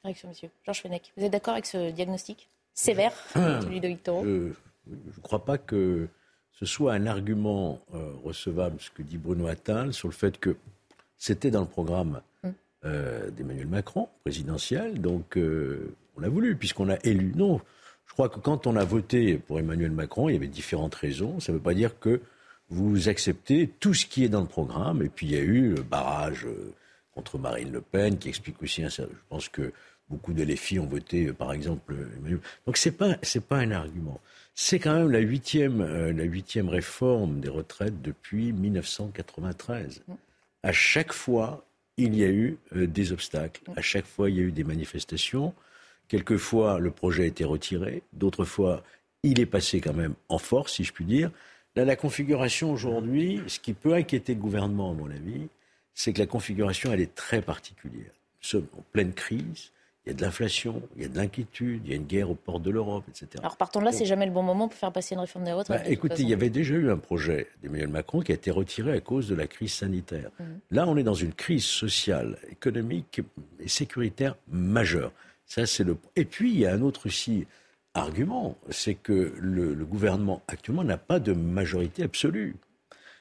Réaction, 0.04 0.28
monsieur. 0.28 0.50
Georges 0.64 0.80
Fenech, 0.82 1.12
vous 1.16 1.24
êtes 1.24 1.32
d'accord 1.32 1.54
avec 1.54 1.66
ce 1.66 1.90
diagnostic 1.90 2.48
sévère, 2.72 3.12
celui 3.34 3.80
de 3.80 3.88
Victor 3.88 4.24
Je 4.24 4.30
ne 4.88 5.22
crois 5.22 5.44
pas 5.44 5.58
que 5.58 6.08
ce 6.52 6.66
soit 6.66 6.92
un 6.92 7.06
argument 7.06 7.80
euh, 7.94 8.12
recevable, 8.24 8.76
ce 8.80 8.90
que 8.90 9.02
dit 9.02 9.18
Bruno 9.18 9.46
Attal, 9.46 9.92
sur 9.92 10.08
le 10.08 10.14
fait 10.14 10.38
que 10.38 10.56
c'était 11.16 11.50
dans 11.50 11.60
le 11.60 11.66
programme 11.66 12.22
euh, 12.86 13.30
d'Emmanuel 13.30 13.66
Macron, 13.66 14.08
présidentiel. 14.22 15.02
Donc, 15.02 15.36
euh, 15.36 15.94
on 16.16 16.22
l'a 16.22 16.30
voulu, 16.30 16.56
puisqu'on 16.56 16.88
a 16.88 16.96
élu. 17.04 17.34
Non, 17.36 17.60
je 18.06 18.14
crois 18.14 18.30
que 18.30 18.40
quand 18.40 18.66
on 18.66 18.74
a 18.74 18.84
voté 18.84 19.36
pour 19.36 19.58
Emmanuel 19.58 19.90
Macron, 19.90 20.30
il 20.30 20.32
y 20.32 20.36
avait 20.36 20.48
différentes 20.48 20.94
raisons. 20.94 21.40
Ça 21.40 21.52
ne 21.52 21.58
veut 21.58 21.62
pas 21.62 21.74
dire 21.74 21.98
que 21.98 22.22
vous 22.70 23.10
acceptez 23.10 23.68
tout 23.80 23.92
ce 23.92 24.06
qui 24.06 24.24
est 24.24 24.30
dans 24.30 24.40
le 24.40 24.46
programme. 24.46 25.02
Et 25.02 25.10
puis, 25.10 25.26
il 25.26 25.32
y 25.32 25.36
a 25.36 25.42
eu 25.42 25.74
le 25.74 25.82
barrage 25.82 26.46
euh, 26.46 26.72
contre 27.12 27.36
Marine 27.36 27.70
Le 27.70 27.82
Pen, 27.82 28.16
qui 28.16 28.30
explique 28.30 28.62
aussi 28.62 28.82
Je 28.82 29.02
pense 29.28 29.50
que 29.50 29.74
beaucoup 30.08 30.32
de 30.32 30.42
les 30.42 30.56
filles 30.56 30.80
ont 30.80 30.86
voté, 30.86 31.34
par 31.34 31.52
exemple. 31.52 31.94
Donc, 32.66 32.78
ce 32.78 32.88
n'est 32.88 32.94
pas, 32.94 33.18
pas 33.46 33.58
un 33.58 33.72
argument. 33.72 34.22
C'est 34.54 34.78
quand 34.78 34.94
même 34.94 35.10
la 35.10 35.18
huitième, 35.18 35.84
la 35.84 36.24
huitième 36.24 36.70
réforme 36.70 37.40
des 37.40 37.50
retraites 37.50 38.00
depuis 38.00 38.54
1993. 38.54 40.02
À 40.62 40.72
chaque 40.72 41.12
fois, 41.12 41.66
il 41.96 42.16
y 42.16 42.24
a 42.24 42.28
eu 42.28 42.58
euh, 42.76 42.86
des 42.86 43.12
obstacles. 43.12 43.62
À 43.76 43.82
chaque 43.82 44.06
fois, 44.06 44.30
il 44.30 44.36
y 44.36 44.40
a 44.40 44.42
eu 44.42 44.52
des 44.52 44.64
manifestations. 44.64 45.54
Quelquefois, 46.08 46.78
le 46.78 46.90
projet 46.90 47.24
a 47.24 47.26
été 47.26 47.44
retiré. 47.44 48.02
D'autres 48.12 48.44
fois, 48.44 48.82
il 49.22 49.40
est 49.40 49.46
passé 49.46 49.80
quand 49.80 49.94
même 49.94 50.14
en 50.28 50.38
force, 50.38 50.74
si 50.74 50.84
je 50.84 50.92
puis 50.92 51.04
dire. 51.04 51.30
Là, 51.76 51.84
la 51.84 51.96
configuration 51.96 52.72
aujourd'hui, 52.72 53.40
ce 53.46 53.60
qui 53.60 53.74
peut 53.74 53.94
inquiéter 53.94 54.34
le 54.34 54.40
gouvernement, 54.40 54.90
à 54.90 54.94
mon 54.94 55.10
avis, 55.10 55.48
c'est 55.94 56.12
que 56.12 56.18
la 56.18 56.26
configuration, 56.26 56.92
elle 56.92 57.00
est 57.00 57.14
très 57.14 57.42
particulière. 57.42 58.10
Nous 58.42 58.48
sommes 58.48 58.66
en 58.76 58.82
pleine 58.92 59.12
crise. 59.12 59.70
Il 60.10 60.14
y 60.14 60.16
a 60.16 60.18
de 60.18 60.22
l'inflation, 60.22 60.82
il 60.96 61.02
y 61.02 61.04
a 61.04 61.08
de 61.08 61.16
l'inquiétude, 61.16 61.82
il 61.84 61.90
y 61.90 61.92
a 61.92 61.96
une 61.96 62.04
guerre 62.04 62.28
aux 62.28 62.34
portes 62.34 62.62
de 62.62 62.70
l'Europe, 62.70 63.04
etc. 63.08 63.28
Alors 63.38 63.56
partant 63.56 63.78
de 63.78 63.84
là, 63.84 63.92
c'est 63.92 64.06
jamais 64.06 64.26
le 64.26 64.32
bon 64.32 64.42
moment 64.42 64.66
pour 64.66 64.76
faire 64.76 64.90
passer 64.90 65.14
une 65.14 65.20
réforme 65.20 65.44
des 65.44 65.52
retraites. 65.52 65.84
Bah, 65.84 65.88
écoutez, 65.88 66.22
il 66.22 66.28
y 66.28 66.32
avait 66.32 66.50
déjà 66.50 66.74
eu 66.74 66.90
un 66.90 66.96
projet 66.96 67.46
d'Emmanuel 67.62 67.90
Macron 67.90 68.20
qui 68.20 68.32
a 68.32 68.34
été 68.34 68.50
retiré 68.50 68.92
à 68.92 69.00
cause 69.00 69.28
de 69.28 69.36
la 69.36 69.46
crise 69.46 69.72
sanitaire. 69.72 70.30
Mhm. 70.40 70.58
Là, 70.72 70.88
on 70.88 70.96
est 70.96 71.04
dans 71.04 71.14
une 71.14 71.32
crise 71.32 71.64
sociale, 71.64 72.38
économique 72.50 73.20
et 73.60 73.68
sécuritaire 73.68 74.34
majeure. 74.48 75.12
Ça, 75.46 75.64
c'est 75.64 75.84
le. 75.84 75.96
Et 76.16 76.24
puis, 76.24 76.50
il 76.54 76.58
y 76.58 76.66
a 76.66 76.74
un 76.74 76.82
autre 76.82 77.06
aussi 77.06 77.46
argument, 77.94 78.58
c'est 78.70 78.94
que 78.94 79.32
le, 79.38 79.74
gouvernement 79.84 80.42
actuellement 80.48 80.82
n'a 80.82 80.98
pas 80.98 81.20
de 81.20 81.32
majorité 81.32 82.02
absolue. 82.02 82.56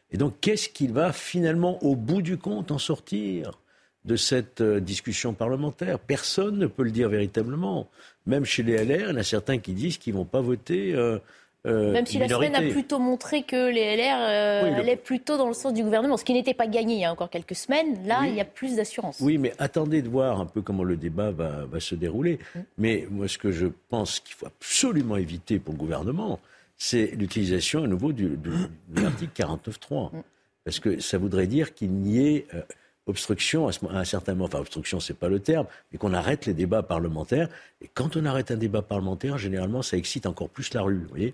Et 0.10 0.17
donc, 0.17 0.39
qu'est-ce 0.41 0.69
qu'il 0.69 0.91
va 0.91 1.13
finalement, 1.13 1.84
au 1.84 1.96
bout 1.96 2.24
du 2.24 2.39
compte, 2.39 2.72
en 2.72 2.79
sortir? 2.79 3.60
De 4.09 4.15
cette 4.15 4.61
euh, 4.61 4.79
discussion 4.79 5.33
parlementaire 5.33 5.99
Personne 5.99 6.57
ne 6.57 6.65
peut 6.65 6.83
le 6.83 6.89
dire 6.89 7.09
véritablement. 7.09 7.87
Même 8.25 8.43
chez 8.43 8.63
les 8.63 8.83
LR, 8.83 9.01
il 9.01 9.09
y 9.09 9.11
en 9.11 9.15
a 9.15 9.23
certains 9.23 9.59
qui 9.59 9.73
disent 9.73 9.99
qu'ils 9.99 10.13
ne 10.13 10.19
vont 10.19 10.25
pas 10.25 10.41
voter. 10.41 10.93
Euh, 10.95 11.19
euh, 11.67 11.91
Même 11.91 12.07
si 12.07 12.17
la 12.17 12.27
semaine 12.27 12.55
a 12.55 12.61
plutôt 12.61 12.97
montré 12.97 13.43
que 13.43 13.69
les 13.69 13.95
LR 13.97 14.77
allaient 14.77 14.95
plutôt 14.95 15.37
dans 15.37 15.47
le 15.47 15.53
sens 15.53 15.73
du 15.73 15.83
gouvernement, 15.83 16.17
ce 16.17 16.23
qui 16.23 16.33
n'était 16.33 16.55
pas 16.55 16.67
gagné 16.67 16.95
il 16.95 17.01
y 17.01 17.05
a 17.05 17.11
encore 17.11 17.29
quelques 17.29 17.55
semaines, 17.55 18.07
là, 18.07 18.21
il 18.25 18.33
y 18.33 18.41
a 18.41 18.45
plus 18.45 18.77
d'assurance. 18.77 19.19
Oui, 19.19 19.37
mais 19.37 19.53
attendez 19.59 20.01
de 20.01 20.09
voir 20.09 20.39
un 20.39 20.45
peu 20.45 20.61
comment 20.61 20.83
le 20.83 20.97
débat 20.97 21.31
va, 21.31 21.79
se 21.79 21.95
dérouler. 21.95 22.39
Mm. 22.55 22.59
Mais 22.77 23.07
moi, 23.11 23.27
ce 23.27 23.37
que 23.37 23.51
je 23.51 23.67
pense 23.89 24.19
qu'il 24.21 24.35
faut 24.35 24.47
absolument 24.47 25.17
éviter 25.17 25.59
pour 25.59 25.73
le 25.73 25.79
gouvernement, 25.79 26.39
c'est 26.77 27.07
l'utilisation 27.07 27.83
à 27.83 27.87
nouveau 27.87 28.13
du, 28.13 28.29
de 28.29 29.01
l'article 29.01 29.43
49.3. 29.43 30.15
Mm. 30.15 30.21
Parce 30.63 30.79
que 30.79 30.99
ça 30.99 31.17
voudrait 31.17 31.47
dire 31.47 31.73
qu'il 31.73 31.91
n'y 31.91 32.25
ait 32.25 32.45
euh, 32.53 32.61
obstruction 33.09 33.67
à, 33.67 33.71
un 33.91 34.05
certain 34.05 34.33
moment. 34.33 34.45
Enfin, 34.45 34.59
obstruction, 34.59 34.99
c'est 34.99 35.13
pas 35.13 35.27
le 35.27 35.39
terme, 35.39 35.65
mais 35.91 35.97
qu'on 35.97 36.13
arrête 36.13 36.45
les 36.45 36.53
débats 36.53 36.83
parlementaires. 36.83 37.49
Et 37.81 37.89
quand 37.93 38.15
on 38.15 38.25
arrête 38.25 38.51
un 38.51 38.55
débat 38.55 38.81
parlementaire, 38.81 39.37
généralement, 39.37 39.81
ça 39.81 39.97
excite 39.97 40.25
encore 40.25 40.49
plus 40.49 40.73
la 40.73 40.81
rue. 40.81 40.99
Vous 40.99 41.09
voyez 41.09 41.33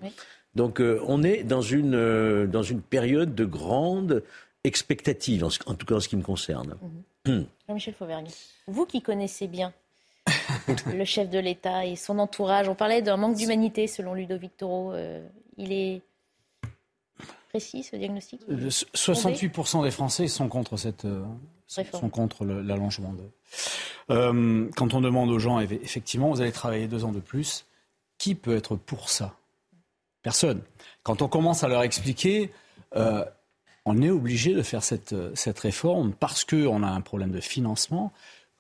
Donc, 0.56 0.80
euh, 0.80 1.02
on 1.08 1.22
est 1.24 1.44
dans 1.44 1.62
une, 1.62 1.96
euh, 1.96 2.48
dans 2.48 2.64
une 2.64 2.82
période 2.82 3.36
de 3.36 3.46
grande 3.46 4.24
expectative, 4.64 5.44
en, 5.44 5.50
tout 5.76 5.86
cas 5.86 5.96
en 5.96 6.00
ce 6.00 6.08
qui 6.08 6.18
me 6.18 6.24
concerne. 6.24 6.76
Mhm. 7.26 7.46
Jean-Michel 7.68 7.94
Fauvergne, 7.94 8.28
vous 8.68 8.86
qui 8.86 9.02
connaissez 9.02 9.48
bien 9.48 9.74
le 10.94 11.06
chef 11.06 11.30
de 11.30 11.40
l'État 11.40 11.86
et 11.86 11.96
son 11.96 12.18
entourage. 12.20 12.68
On 12.68 12.76
parlait 12.76 13.02
d'un 13.02 13.18
manque 13.18 13.36
d'humanité 13.36 13.88
selon 13.88 14.14
Ludovic 14.14 14.58
Toro. 14.58 14.92
Euh, 14.94 15.24
il 15.58 15.72
est 15.72 16.02
précis 17.56 17.84
ce 17.84 17.96
diagnostic? 17.96 18.42
68% 18.50 19.84
des 19.84 19.92
Français 19.92 20.28
sont 20.28 20.50
contre 20.50 20.76
cette 20.76 21.06
euh, 21.06 21.24
sont 21.68 22.10
contre 22.10 22.46
l'allongement 22.46 23.14
de. 23.14 23.24
Euh, 24.12 24.70
quand 24.76 24.94
on 24.94 25.02
demande 25.02 25.30
aux 25.30 25.40
gens, 25.40 25.60
effectivement, 25.60 26.30
vous 26.30 26.42
allez 26.42 26.52
travailler 26.52 26.88
deux 26.88 27.06
ans 27.06 27.12
de 27.12 27.20
plus, 27.20 27.66
qui 28.18 28.36
peut 28.36 28.56
être 28.56 28.76
pour 28.76 29.10
ça? 29.10 29.34
Personne. 30.22 30.62
Quand 31.04 31.22
on 31.22 31.28
commence 31.28 31.64
à 31.64 31.68
leur 31.68 31.84
expliquer, 31.84 32.52
on 33.86 34.02
est 34.02 34.10
obligé 34.10 34.54
de 34.54 34.64
faire 34.64 34.84
cette, 34.84 35.16
cette 35.36 35.60
réforme 35.60 36.14
parce 36.14 36.44
qu'on 36.44 36.82
a 36.82 36.88
un 36.88 37.02
problème 37.02 37.32
de 37.32 37.40
financement, 37.40 38.12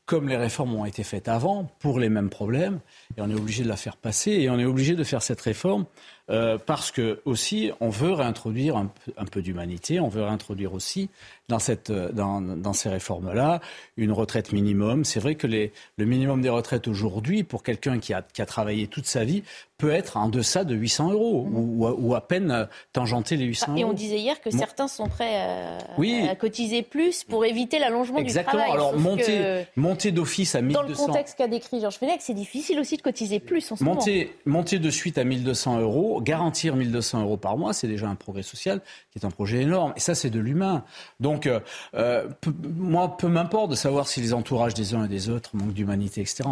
comme 0.05 0.29
les 0.29 0.37
réformes 0.37 0.75
ont 0.75 0.85
été 0.85 1.03
faites 1.03 1.27
avant, 1.27 1.63
pour 1.79 1.99
les 1.99 2.09
mêmes 2.09 2.29
problèmes, 2.29 2.79
et 3.17 3.21
on 3.21 3.29
est 3.29 3.35
obligé 3.35 3.63
de 3.63 3.69
la 3.69 3.75
faire 3.75 3.97
passer, 3.97 4.31
et 4.31 4.49
on 4.49 4.59
est 4.59 4.65
obligé 4.65 4.95
de 4.95 5.03
faire 5.03 5.23
cette 5.23 5.41
réforme 5.41 5.85
euh, 6.29 6.57
parce 6.57 6.91
que 6.91 7.21
aussi 7.25 7.71
on 7.79 7.89
veut 7.89 8.13
réintroduire 8.13 8.77
un, 8.77 8.91
un 9.17 9.25
peu 9.25 9.41
d'humanité, 9.41 9.99
on 9.99 10.07
veut 10.07 10.23
réintroduire 10.23 10.73
aussi 10.73 11.09
dans, 11.47 11.59
cette, 11.59 11.91
dans, 11.91 12.41
dans 12.41 12.73
ces 12.73 12.89
réformes-là 12.89 13.61
une 13.97 14.11
retraite 14.11 14.51
minimum. 14.51 15.05
C'est 15.05 15.19
vrai 15.19 15.35
que 15.35 15.47
les, 15.47 15.71
le 15.97 16.05
minimum 16.05 16.41
des 16.41 16.49
retraites 16.49 16.87
aujourd'hui, 16.87 17.43
pour 17.43 17.63
quelqu'un 17.63 17.99
qui 17.99 18.13
a, 18.13 18.23
qui 18.33 18.41
a 18.41 18.45
travaillé 18.45 18.87
toute 18.87 19.05
sa 19.05 19.23
vie, 19.23 19.43
peut 19.77 19.91
être 19.91 20.17
en 20.17 20.29
deçà 20.29 20.63
de 20.63 20.73
800 20.73 21.11
euros 21.11 21.43
mmh. 21.43 21.57
ou, 21.57 21.87
ou, 21.87 22.15
à 22.15 22.21
peine 22.21 22.67
tangenter 22.93 23.35
les 23.35 23.45
800 23.45 23.71
euros. 23.71 23.79
Et 23.79 23.83
on 23.83 23.93
disait 23.93 24.19
hier 24.19 24.39
que 24.39 24.49
certains 24.49 24.87
sont 24.87 25.07
prêts 25.07 25.35
à, 25.35 25.77
oui. 25.97 26.27
à, 26.29 26.35
cotiser 26.35 26.81
plus 26.81 27.23
pour 27.25 27.43
éviter 27.43 27.77
l'allongement 27.77 28.21
du 28.21 28.31
travail. 28.31 28.43
Exactement. 28.45 28.73
Alors 28.73 28.97
monter, 28.97 29.65
monter 29.75 30.11
d'office 30.11 30.55
à 30.55 30.61
1200... 30.61 30.81
Dans 30.81 30.87
le 30.87 30.95
contexte 30.95 31.37
qu'a 31.37 31.47
décrit 31.47 31.81
Georges 31.81 31.97
Fenech, 31.97 32.21
c'est 32.21 32.33
difficile 32.33 32.79
aussi 32.79 32.95
de 32.95 33.01
cotiser 33.01 33.39
plus 33.39 33.69
en 33.71 33.75
ce 33.75 33.83
monter, 33.83 34.31
moment. 34.45 34.59
Monter 34.59 34.79
de 34.79 34.89
suite 34.89 35.17
à 35.17 35.25
1200 35.25 35.81
euros, 35.81 36.14
garantir 36.21 36.75
1200 36.75 37.21
euros 37.21 37.37
par 37.37 37.57
mois, 37.57 37.73
c'est 37.73 37.87
déjà 37.87 38.07
un 38.07 38.15
progrès 38.15 38.43
social 38.43 38.81
qui 39.11 39.19
est 39.19 39.25
un 39.25 39.31
projet 39.31 39.61
énorme. 39.61 39.93
Et 39.95 39.99
ça, 39.99 40.15
c'est 40.15 40.29
de 40.29 40.39
l'humain. 40.39 40.83
Donc, 41.19 41.47
euh, 41.47 41.59
euh 41.93 42.27
moi, 42.75 43.17
peu 43.17 43.27
m'importe 43.27 43.71
de 43.71 43.75
savoir 43.75 44.07
si 44.07 44.21
les 44.21 44.33
entourages 44.33 44.73
des 44.73 44.93
uns 44.93 45.05
et 45.05 45.07
des 45.07 45.29
autres 45.29 45.51
manquent 45.53 45.73
d'humanité, 45.73 46.21
etc. 46.21 46.43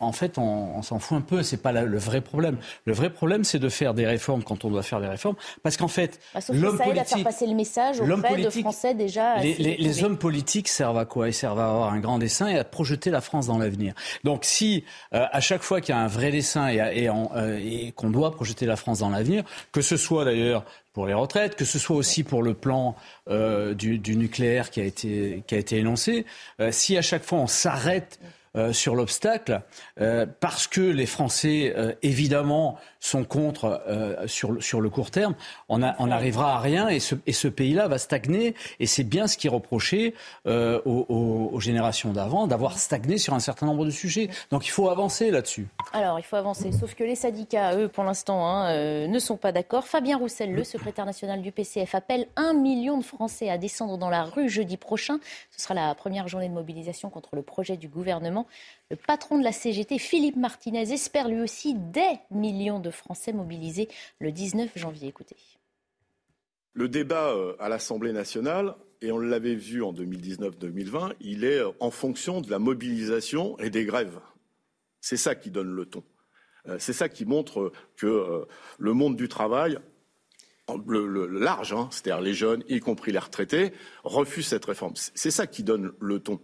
en 0.00 0.12
fait, 0.12 0.38
on, 0.38 0.82
s'en 0.82 0.98
fout 0.98 1.18
un 1.18 1.20
peu. 1.20 1.42
C'est 1.42 1.56
pas 1.56 1.72
le 1.72 1.98
vrai 1.98 2.20
problème. 2.20 2.56
Le 2.84 2.92
vrai 2.92 3.10
problème, 3.10 3.44
c'est 3.44 3.58
de 3.58 3.68
faire 3.68 3.94
des 3.94 4.06
réformes 4.06 4.42
quand 4.42 4.64
on 4.64 4.70
doit 4.70 4.82
faire 4.82 5.00
des 5.00 5.08
réformes, 5.08 5.36
parce 5.62 5.76
qu'en 5.76 5.88
fait, 5.88 6.20
bah, 6.34 6.40
l'homme 6.50 6.78
politique, 6.78 6.98
à 6.98 7.04
faire 7.04 7.24
passer 7.24 7.46
le 7.46 7.54
message 7.54 8.00
auprès 8.00 8.42
de 8.42 8.50
Français 8.50 8.94
déjà. 8.94 9.38
Les, 9.38 9.54
les, 9.54 10.04
hommes 10.04 10.18
politiques 10.18 10.68
servent 10.68 10.98
à 10.98 11.04
quoi? 11.04 11.28
Ils 11.28 11.34
servent 11.34 11.60
à 11.60 11.68
avoir 11.68 11.92
un 11.92 12.00
grand 12.00 12.18
dessin 12.18 12.48
et 12.48 12.58
à 12.58 12.64
projeter 12.64 13.10
la 13.10 13.20
France 13.20 13.46
dans 13.46 13.58
l'avenir. 13.58 13.94
Donc, 14.24 14.44
si 14.44 14.84
euh, 15.14 15.24
à 15.30 15.40
chaque 15.40 15.62
fois 15.62 15.80
qu'il 15.80 15.94
y 15.94 15.98
a 15.98 16.00
un 16.00 16.08
vrai 16.08 16.30
dessin 16.30 16.68
et, 16.68 16.76
et, 16.76 17.08
euh, 17.08 17.58
et 17.62 17.92
qu'on 17.92 18.10
doit 18.10 18.32
projeter 18.32 18.66
la 18.66 18.76
France 18.76 18.98
dans 18.98 19.10
l'avenir, 19.10 19.44
que 19.72 19.80
ce 19.80 19.96
soit 19.96 20.24
d'ailleurs 20.24 20.64
pour 20.94 21.06
les 21.06 21.12
retraites, 21.12 21.56
que 21.56 21.64
ce 21.64 21.78
soit 21.78 21.96
aussi 21.96 22.22
pour 22.22 22.42
le 22.42 22.54
plan 22.54 22.94
euh, 23.28 23.74
du, 23.74 23.98
du, 23.98 24.16
nucléaire 24.16 24.70
qui 24.70 24.80
a 24.80 24.84
été, 24.84 25.42
qui 25.46 25.54
a 25.54 25.58
été 25.58 25.76
énoncé. 25.78 26.24
Euh, 26.60 26.70
si 26.70 26.96
à 26.96 27.02
chaque 27.02 27.24
fois 27.24 27.40
on 27.40 27.48
s'arrête 27.48 28.18
sur 28.72 28.94
l'obstacle, 28.94 29.62
euh, 30.00 30.26
parce 30.40 30.66
que 30.66 30.80
les 30.80 31.06
Français, 31.06 31.74
euh, 31.76 31.92
évidemment, 32.02 32.78
sont 33.04 33.24
contre 33.24 33.82
sur, 34.26 34.62
sur 34.62 34.80
le 34.80 34.88
court 34.88 35.10
terme, 35.10 35.34
on 35.68 35.78
n'arrivera 35.78 36.56
à 36.56 36.60
rien 36.60 36.88
et 36.88 37.00
ce, 37.00 37.14
et 37.26 37.32
ce 37.32 37.48
pays-là 37.48 37.86
va 37.88 37.98
stagner. 37.98 38.54
Et 38.80 38.86
c'est 38.86 39.04
bien 39.04 39.26
ce 39.26 39.36
qui 39.36 39.46
est 39.46 39.50
reproché 39.50 40.14
aux, 40.46 41.50
aux, 41.52 41.60
générations 41.60 42.12
d'avant, 42.12 42.46
d'avoir 42.46 42.78
stagné 42.78 43.18
sur 43.18 43.34
un 43.34 43.40
certain 43.40 43.66
nombre 43.66 43.84
de 43.84 43.90
sujets. 43.90 44.30
Donc 44.50 44.66
il 44.66 44.70
faut 44.70 44.88
avancer 44.88 45.30
là-dessus. 45.30 45.68
Alors 45.92 46.18
il 46.18 46.22
faut 46.22 46.36
avancer, 46.36 46.72
sauf 46.72 46.94
que 46.94 47.04
les 47.04 47.14
syndicats, 47.14 47.76
eux, 47.76 47.88
pour 47.88 48.04
l'instant, 48.04 48.46
hein, 48.46 49.06
ne 49.06 49.18
sont 49.18 49.36
pas 49.36 49.52
d'accord. 49.52 49.86
Fabien 49.86 50.16
Roussel, 50.16 50.52
le 50.52 50.64
secrétaire 50.64 51.06
national 51.06 51.42
du 51.42 51.52
PCF, 51.52 51.94
appelle 51.94 52.26
un 52.36 52.54
million 52.54 52.98
de 52.98 53.04
Français 53.04 53.50
à 53.50 53.58
descendre 53.58 53.98
dans 53.98 54.10
la 54.10 54.24
rue 54.24 54.48
jeudi 54.48 54.76
prochain. 54.76 55.18
Ce 55.50 55.60
sera 55.60 55.74
la 55.74 55.94
première 55.94 56.28
journée 56.28 56.48
de 56.48 56.54
mobilisation 56.54 57.10
contre 57.10 57.36
le 57.36 57.42
projet 57.42 57.76
du 57.76 57.88
gouvernement. 57.88 58.46
Le 58.90 58.96
patron 58.96 59.38
de 59.38 59.44
la 59.44 59.52
CGT, 59.52 59.98
Philippe 59.98 60.36
Martinez, 60.36 60.92
espère 60.92 61.28
lui 61.28 61.40
aussi 61.40 61.74
des 61.74 62.18
millions 62.30 62.80
de 62.80 62.90
Français 62.94 63.32
mobilisés 63.32 63.88
le 64.20 64.32
19 64.32 64.70
janvier. 64.76 65.08
Écoutez. 65.08 65.36
Le 66.74 66.88
débat 66.88 67.30
euh, 67.30 67.54
à 67.60 67.68
l'Assemblée 67.68 68.12
nationale, 68.12 68.74
et 69.00 69.12
on 69.12 69.18
l'avait 69.18 69.54
vu 69.54 69.82
en 69.82 69.92
2019-2020, 69.92 71.12
il 71.20 71.44
est 71.44 71.60
euh, 71.60 71.70
en 71.78 71.92
fonction 71.92 72.40
de 72.40 72.50
la 72.50 72.58
mobilisation 72.58 73.56
et 73.60 73.70
des 73.70 73.84
grèves. 73.84 74.18
C'est 75.00 75.16
ça 75.16 75.36
qui 75.36 75.52
donne 75.52 75.70
le 75.70 75.86
ton. 75.86 76.02
Euh, 76.66 76.76
c'est 76.80 76.92
ça 76.92 77.08
qui 77.08 77.26
montre 77.26 77.70
que 77.96 78.44
le 78.78 78.92
monde 78.92 79.14
du 79.14 79.28
travail, 79.28 79.78
le, 80.84 81.26
large, 81.26 81.74
hein, 81.74 81.88
c'est-à-dire 81.92 82.20
les 82.20 82.34
jeunes, 82.34 82.64
y 82.68 82.80
compris 82.80 83.12
les 83.12 83.18
retraités, 83.20 83.72
refuse 84.02 84.46
cette 84.46 84.64
réforme. 84.64 84.94
C'est 84.96 85.30
ça 85.30 85.46
qui 85.46 85.62
donne 85.62 85.92
le 86.00 86.18
ton. 86.18 86.40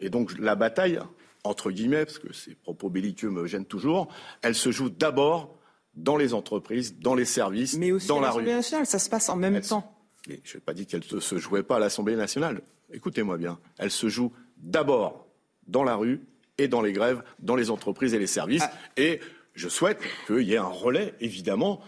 Et 0.00 0.10
donc 0.10 0.38
la 0.38 0.54
bataille, 0.54 1.00
entre 1.42 1.70
guillemets, 1.72 2.04
parce 2.04 2.18
que 2.18 2.32
ces 2.32 2.54
propos 2.54 2.90
belliqueux 2.90 3.30
me 3.30 3.46
gênent 3.46 3.66
toujours, 3.66 4.12
elle 4.42 4.54
se 4.54 4.70
joue 4.70 4.90
d'abord 4.90 5.58
dans 5.94 6.16
les 6.16 6.34
entreprises, 6.34 6.98
dans 6.98 7.14
les 7.14 7.24
services, 7.24 7.76
mais 7.76 7.92
aussi 7.92 8.08
dans 8.08 8.18
à 8.18 8.22
la 8.22 8.30
rue. 8.30 8.44
nationale, 8.44 8.86
ça 8.86 8.98
se 8.98 9.10
passe 9.10 9.28
en 9.28 9.36
même 9.36 9.60
temps. 9.60 9.94
Mais 10.28 10.40
je 10.44 10.56
n'ai 10.56 10.60
pas 10.60 10.74
dit 10.74 10.86
qu'elle 10.86 11.02
ne 11.12 11.20
se 11.20 11.38
jouait 11.38 11.62
pas 11.62 11.76
à 11.76 11.78
l'Assemblée 11.78 12.16
nationale. 12.16 12.62
Écoutez-moi 12.92 13.36
bien, 13.38 13.58
elle 13.78 13.90
se 13.90 14.08
joue 14.08 14.32
d'abord 14.56 15.26
dans 15.66 15.84
la 15.84 15.96
rue 15.96 16.20
et 16.58 16.68
dans 16.68 16.82
les 16.82 16.92
grèves, 16.92 17.22
dans 17.38 17.56
les 17.56 17.70
entreprises 17.70 18.14
et 18.14 18.18
les 18.18 18.26
services. 18.26 18.62
Ah. 18.64 18.72
Et 18.96 19.20
je 19.54 19.68
souhaite 19.68 20.00
qu'il 20.26 20.42
y 20.42 20.54
ait 20.54 20.58
un 20.58 20.64
relais, 20.64 21.14
évidemment, 21.20 21.80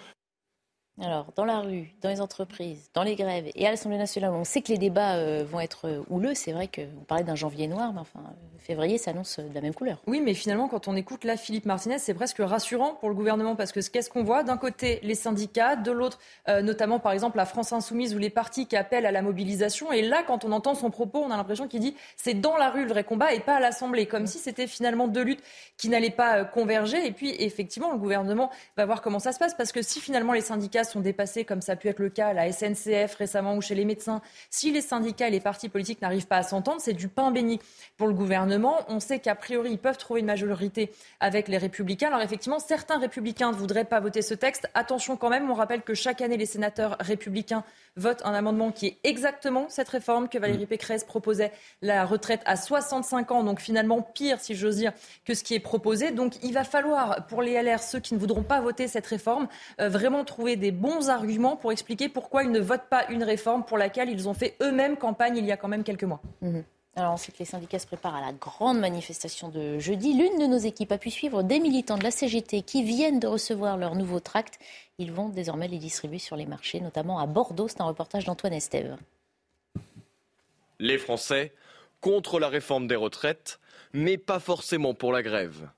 alors, 1.03 1.33
dans 1.35 1.45
la 1.45 1.59
rue, 1.59 1.93
dans 2.03 2.09
les 2.09 2.21
entreprises, 2.21 2.89
dans 2.95 3.03
les 3.03 3.17
grèves 3.17 3.51
et 3.57 3.67
à 3.67 3.71
l'Assemblée 3.71 3.99
nationale, 3.99 4.31
on 4.31 4.45
sait 4.45 4.63
que 4.63 4.69
les 4.69 4.79
débats 4.79 5.17
euh, 5.17 5.45
vont 5.45 5.59
être 5.59 5.89
euh, 5.89 6.03
houleux. 6.09 6.35
C'est 6.35 6.53
vrai 6.53 6.71
vous 6.77 7.05
parlez 7.05 7.25
d'un 7.25 7.35
janvier 7.35 7.67
noir, 7.67 7.93
mais 7.93 7.99
enfin, 7.99 8.21
février 8.61 8.97
s'annonce 8.97 9.41
de 9.41 9.53
la 9.53 9.61
même 9.61 9.75
couleur. 9.75 10.01
Oui, 10.07 10.21
mais 10.21 10.35
finalement, 10.35 10.69
quand 10.69 10.87
on 10.87 10.95
écoute 10.95 11.25
là 11.25 11.37
Philippe 11.37 11.67
Martinez, 11.67 11.99
c'est 11.99 12.15
presque 12.15 12.39
rassurant 12.39 12.95
pour 12.95 13.09
le 13.09 13.17
gouvernement 13.17 13.57
parce 13.57 13.73
que 13.73 13.81
qu'est-ce 13.81 14.09
qu'on 14.09 14.23
voit? 14.23 14.45
D'un 14.45 14.57
côté, 14.57 15.01
les 15.03 15.17
syndicats, 15.17 15.75
de 15.75 15.91
l'autre, 15.91 16.21
euh, 16.49 16.63
notamment 16.63 17.01
par 17.01 17.11
exemple 17.11 17.39
la 17.39 17.45
France 17.45 17.73
Insoumise 17.73 18.15
ou 18.15 18.19
les 18.19 18.31
partis 18.31 18.67
qui 18.67 18.77
appellent 18.77 19.07
à 19.07 19.13
la 19.13 19.23
mobilisation. 19.23 19.91
Et 19.91 20.03
là, 20.03 20.23
quand 20.25 20.45
on 20.45 20.53
entend 20.53 20.77
son 20.77 20.91
propos, 20.91 21.19
on 21.19 21.31
a 21.33 21.37
l'impression 21.37 21.67
qu'il 21.67 21.81
dit 21.81 21.97
c'est 22.17 22.35
dans 22.35 22.57
la 22.57 22.71
rue 22.71 22.85
le 22.85 22.91
vrai 22.91 23.03
combat 23.03 23.35
et 23.35 23.41
pas 23.41 23.57
à 23.57 23.61
l'Assemblée, 23.61 24.07
comme 24.07 24.29
si 24.29 24.39
c'était 24.39 24.69
finalement 24.69 25.09
deux 25.09 25.25
luttes 25.25 25.43
qui 25.77 25.89
n'allaient 25.89 26.11
pas 26.11 26.45
converger. 26.45 27.05
Et 27.05 27.11
puis, 27.11 27.35
effectivement, 27.41 27.91
le 27.91 27.99
gouvernement 27.99 28.51
va 28.77 28.87
voir 28.87 29.03
comment 29.03 29.19
ça 29.19 29.33
se 29.33 29.41
passe 29.41 29.55
parce 29.55 29.73
que 29.73 29.83
si 29.83 30.01
finalement 30.01 30.33
les 30.33 30.41
syndicats 30.41 30.84
sont 30.85 31.01
dépassées, 31.01 31.45
comme 31.45 31.61
ça 31.61 31.73
a 31.73 31.77
pu 31.77 31.89
être 31.89 31.99
le 31.99 32.11
cas 32.11 32.29
à 32.29 32.33
la 32.33 32.53
SNCF 32.53 33.15
récemment 33.17 33.57
ou 33.57 33.61
chez 33.61 33.75
les 33.75 33.85
médecins, 33.85 34.21
si 34.51 34.71
les 34.71 34.81
syndicats 34.81 35.29
et 35.29 35.31
les 35.31 35.41
partis 35.41 35.69
politiques 35.69 36.03
n'arrivent 36.03 36.27
pas 36.27 36.39
à 36.39 36.43
s'entendre, 36.43 36.81
c'est 36.81 36.93
du 36.93 37.09
pain 37.09 37.31
béni 37.31 37.61
pour 37.97 38.07
le 38.07 38.15
gouvernement. 38.15 38.79
On 38.89 39.01
sait 39.01 39.19
qu'a 39.19 39.35
priori, 39.35 39.73
ils 39.73 39.79
peuvent 39.79 39.99
trouver 39.99 40.21
une 40.21 40.27
majorité 40.27 40.93
avec 41.21 41.49
les 41.49 41.59
républicains. 41.59 42.09
Alors 42.09 42.23
effectivement, 42.23 42.59
certains 42.59 42.99
républicains 42.99 43.53
ne 43.53 43.57
voudraient 43.57 43.85
pas 43.85 44.01
voter 44.01 44.23
ce 44.23 44.35
texte. 44.35 44.69
Attention 44.75 45.17
quand 45.17 45.31
même, 45.31 45.51
on 45.51 45.55
rappelle 45.55 45.83
que 45.83 45.95
chaque 45.95 46.21
année, 46.21 46.37
les 46.37 46.47
sénateurs 46.47 46.97
républicains 47.01 47.65
votent 47.97 48.25
un 48.25 48.35
amendement 48.35 48.73
qui 48.73 48.87
est 48.87 48.99
exactement 49.05 49.67
cette 49.69 49.89
réforme 49.89 50.29
que 50.29 50.39
Valérie 50.39 50.65
mm. 50.65 50.69
Pécresse 50.69 51.05
proposait, 51.05 51.53
la 51.83 52.05
retraite 52.05 52.41
à 52.45 52.57
65 52.57 53.31
ans, 53.31 53.45
donc 53.45 53.61
finalement 53.61 54.03
pire, 54.03 54.41
si 54.41 54.55
j'ose 54.55 54.77
dire, 54.77 54.93
que 55.25 55.35
ce 55.35 55.45
qui 55.45 55.55
est 55.55 55.61
proposé. 55.61 56.11
Donc 56.11 56.43
il 56.43 56.53
va 56.53 56.65
falloir, 56.65 57.27
pour 57.27 57.43
les 57.43 57.61
LR, 57.63 57.83
ceux 57.83 58.01
qui 58.01 58.15
ne 58.15 58.19
voudront 58.19 58.43
pas 58.43 58.61
voter 58.61 58.89
cette 58.89 59.07
réforme, 59.07 59.49
euh, 59.81 59.89
vraiment 59.89 60.25
trouver 60.25 60.57
des 60.57 60.73
bons 60.75 61.09
arguments 61.09 61.57
pour 61.57 61.73
expliquer 61.73 62.09
pourquoi 62.09 62.45
ils 62.45 62.51
ne 62.51 62.61
votent 62.61 62.89
pas 62.91 63.07
une 63.09 63.25
réforme 63.25 63.65
pour 63.65 63.79
laquelle 63.79 64.11
ils 64.11 64.29
ont 64.29 64.35
fait 64.35 64.57
eux-mêmes 64.61 64.97
campagne 64.97 65.37
il 65.39 65.47
y 65.47 65.53
a 65.53 65.57
quand 65.57 65.69
même 65.69 65.85
quelques 65.85 66.05
mois. 66.05 66.21
Mm-hmm. 66.43 66.63
Alors 66.97 67.13
ensuite, 67.13 67.39
les 67.41 67.45
syndicats 67.45 67.81
se 67.81 67.87
préparent 67.87 68.15
à 68.15 68.21
la 68.21 68.33
grande 68.33 68.79
manifestation 68.79 69.49
de 69.49 69.81
jeudi. 69.81 70.13
L'une 70.13 70.39
de 70.39 70.47
nos 70.47 70.59
équipes 70.59 70.93
a 70.93 70.99
pu 70.99 71.11
suivre 71.11 71.43
des 71.43 71.59
militants 71.59 71.99
de 71.99 72.05
la 72.05 72.13
CGT 72.13 72.63
qui 72.63 72.85
viennent 72.85 73.19
de 73.19 73.27
recevoir 73.27 73.77
leur 73.77 73.97
nouveau 73.97 74.21
tract. 74.21 74.61
Ils 74.99 75.11
vont 75.11 75.29
désormais 75.29 75.67
les 75.67 75.79
distribuer 75.79 76.21
sur 76.21 76.37
les 76.37 76.47
marchés, 76.47 76.81
notamment 76.81 77.19
à 77.19 77.27
Bordeaux. 77.27 77.67
C'est 77.67 77.81
un 77.81 77.87
reportage 77.87 78.27
d'Antoine 78.27 78.53
Estève. 78.53 78.97
Les 80.79 80.99
Français 80.99 81.53
contre 82.01 82.39
la 82.39 82.49
réforme 82.49 82.87
des 82.87 82.97
retraites, 82.97 83.59
mais 83.93 84.17
pas 84.17 84.39
forcément 84.39 84.95
pour 84.95 85.13
la 85.13 85.23
grève. 85.23 85.69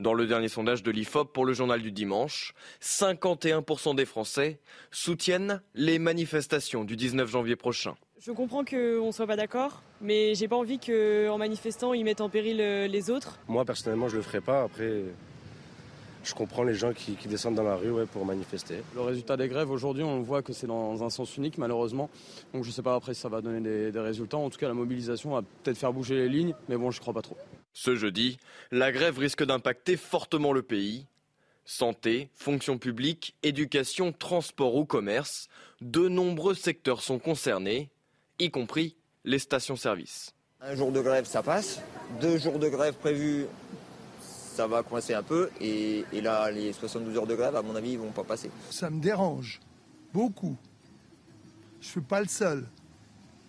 Dans 0.00 0.14
le 0.14 0.26
dernier 0.26 0.48
sondage 0.48 0.82
de 0.82 0.90
l'IFOP 0.90 1.30
pour 1.30 1.44
le 1.44 1.52
journal 1.52 1.82
du 1.82 1.92
dimanche, 1.92 2.54
51% 2.80 3.94
des 3.94 4.06
Français 4.06 4.58
soutiennent 4.90 5.60
les 5.74 5.98
manifestations 5.98 6.84
du 6.84 6.96
19 6.96 7.28
janvier 7.28 7.54
prochain. 7.54 7.94
Je 8.18 8.32
comprends 8.32 8.64
qu'on 8.64 9.06
ne 9.06 9.12
soit 9.12 9.26
pas 9.26 9.36
d'accord, 9.36 9.82
mais 10.00 10.34
j'ai 10.34 10.48
pas 10.48 10.56
envie 10.56 10.78
qu'en 10.78 11.36
manifestant, 11.36 11.92
ils 11.92 12.02
mettent 12.02 12.22
en 12.22 12.30
péril 12.30 12.62
euh, 12.62 12.86
les 12.86 13.10
autres. 13.10 13.38
Moi, 13.46 13.66
personnellement, 13.66 14.08
je 14.08 14.16
le 14.16 14.22
ferai 14.22 14.40
pas. 14.40 14.62
Après, 14.62 15.02
je 16.24 16.32
comprends 16.32 16.62
les 16.62 16.74
gens 16.74 16.94
qui, 16.94 17.18
descendent 17.28 17.56
dans 17.56 17.62
la 17.62 17.76
rue 17.76 18.06
pour 18.06 18.24
manifester. 18.24 18.76
Le 18.94 19.02
résultat 19.02 19.36
des 19.36 19.48
grèves, 19.48 19.70
aujourd'hui, 19.70 20.02
on 20.02 20.22
voit 20.22 20.40
que 20.40 20.54
c'est 20.54 20.66
dans 20.66 21.04
un 21.04 21.10
sens 21.10 21.36
unique, 21.36 21.58
malheureusement. 21.58 22.08
Donc 22.54 22.64
je 22.64 22.68
ne 22.70 22.72
sais 22.72 22.82
pas 22.82 22.94
après 22.94 23.12
si 23.12 23.20
ça 23.20 23.28
va 23.28 23.42
donner 23.42 23.60
des, 23.60 23.92
des 23.92 24.00
résultats. 24.00 24.38
En 24.38 24.48
tout 24.48 24.58
cas, 24.58 24.68
la 24.68 24.72
mobilisation 24.72 25.32
va 25.32 25.42
peut-être 25.42 25.76
faire 25.76 25.92
bouger 25.92 26.14
les 26.14 26.30
lignes, 26.30 26.54
mais 26.70 26.78
bon, 26.78 26.90
je 26.90 26.96
ne 26.96 27.02
crois 27.02 27.12
pas 27.12 27.20
trop. 27.20 27.36
Ce 27.72 27.96
jeudi, 27.96 28.38
la 28.70 28.92
grève 28.92 29.18
risque 29.18 29.44
d'impacter 29.44 29.96
fortement 29.96 30.52
le 30.52 30.62
pays. 30.62 31.06
Santé, 31.64 32.28
fonction 32.34 32.78
publique, 32.78 33.36
éducation, 33.42 34.12
transport 34.12 34.74
ou 34.74 34.84
commerce, 34.84 35.48
de 35.80 36.08
nombreux 36.08 36.54
secteurs 36.54 37.00
sont 37.00 37.18
concernés 37.18 37.90
y 38.38 38.50
compris 38.50 38.96
les 39.24 39.38
stations-service. 39.38 40.34
Un 40.60 40.74
jour 40.74 40.92
de 40.92 41.00
grève, 41.00 41.26
ça 41.26 41.42
passe. 41.42 41.80
Deux 42.20 42.38
jours 42.38 42.58
de 42.58 42.68
grève 42.68 42.94
prévus, 42.94 43.46
ça 44.20 44.66
va 44.66 44.82
coincer 44.82 45.14
un 45.14 45.22
peu. 45.22 45.50
Et, 45.60 46.04
là, 46.20 46.50
les 46.50 46.72
72 46.72 47.16
heures 47.16 47.26
de 47.26 47.34
grève, 47.34 47.56
à 47.56 47.62
mon 47.62 47.76
avis, 47.76 47.92
ils 47.92 47.98
vont 47.98 48.10
pas 48.10 48.24
passer. 48.24 48.50
Ça 48.70 48.90
me 48.90 49.00
dérange 49.00 49.60
beaucoup. 50.12 50.56
Je 51.80 51.86
ne 51.86 51.90
suis 51.90 52.00
pas 52.00 52.20
le 52.20 52.28
seul. 52.28 52.66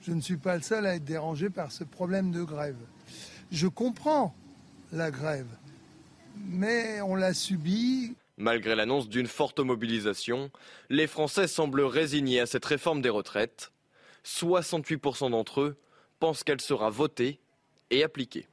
Je 0.01 0.13
ne 0.13 0.21
suis 0.21 0.37
pas 0.37 0.55
le 0.55 0.61
seul 0.61 0.85
à 0.85 0.95
être 0.95 1.03
dérangé 1.03 1.49
par 1.49 1.71
ce 1.71 1.83
problème 1.83 2.31
de 2.31 2.43
grève. 2.43 2.77
Je 3.51 3.67
comprends 3.67 4.33
la 4.93 5.11
grève, 5.11 5.47
mais 6.37 7.01
on 7.01 7.15
l'a 7.15 7.33
subie. 7.33 8.15
Malgré 8.37 8.75
l'annonce 8.75 9.09
d'une 9.09 9.27
forte 9.27 9.59
mobilisation, 9.59 10.51
les 10.89 11.05
Français 11.05 11.47
semblent 11.47 11.81
résignés 11.81 12.39
à 12.39 12.45
cette 12.45 12.63
réforme 12.63 13.01
des 13.01 13.09
retraites. 13.09 13.71
68% 14.23 15.31
d'entre 15.31 15.61
eux 15.61 15.77
pensent 16.19 16.43
qu'elle 16.43 16.61
sera 16.61 16.89
votée 16.89 17.41
et 17.89 18.03
appliquée. 18.03 18.47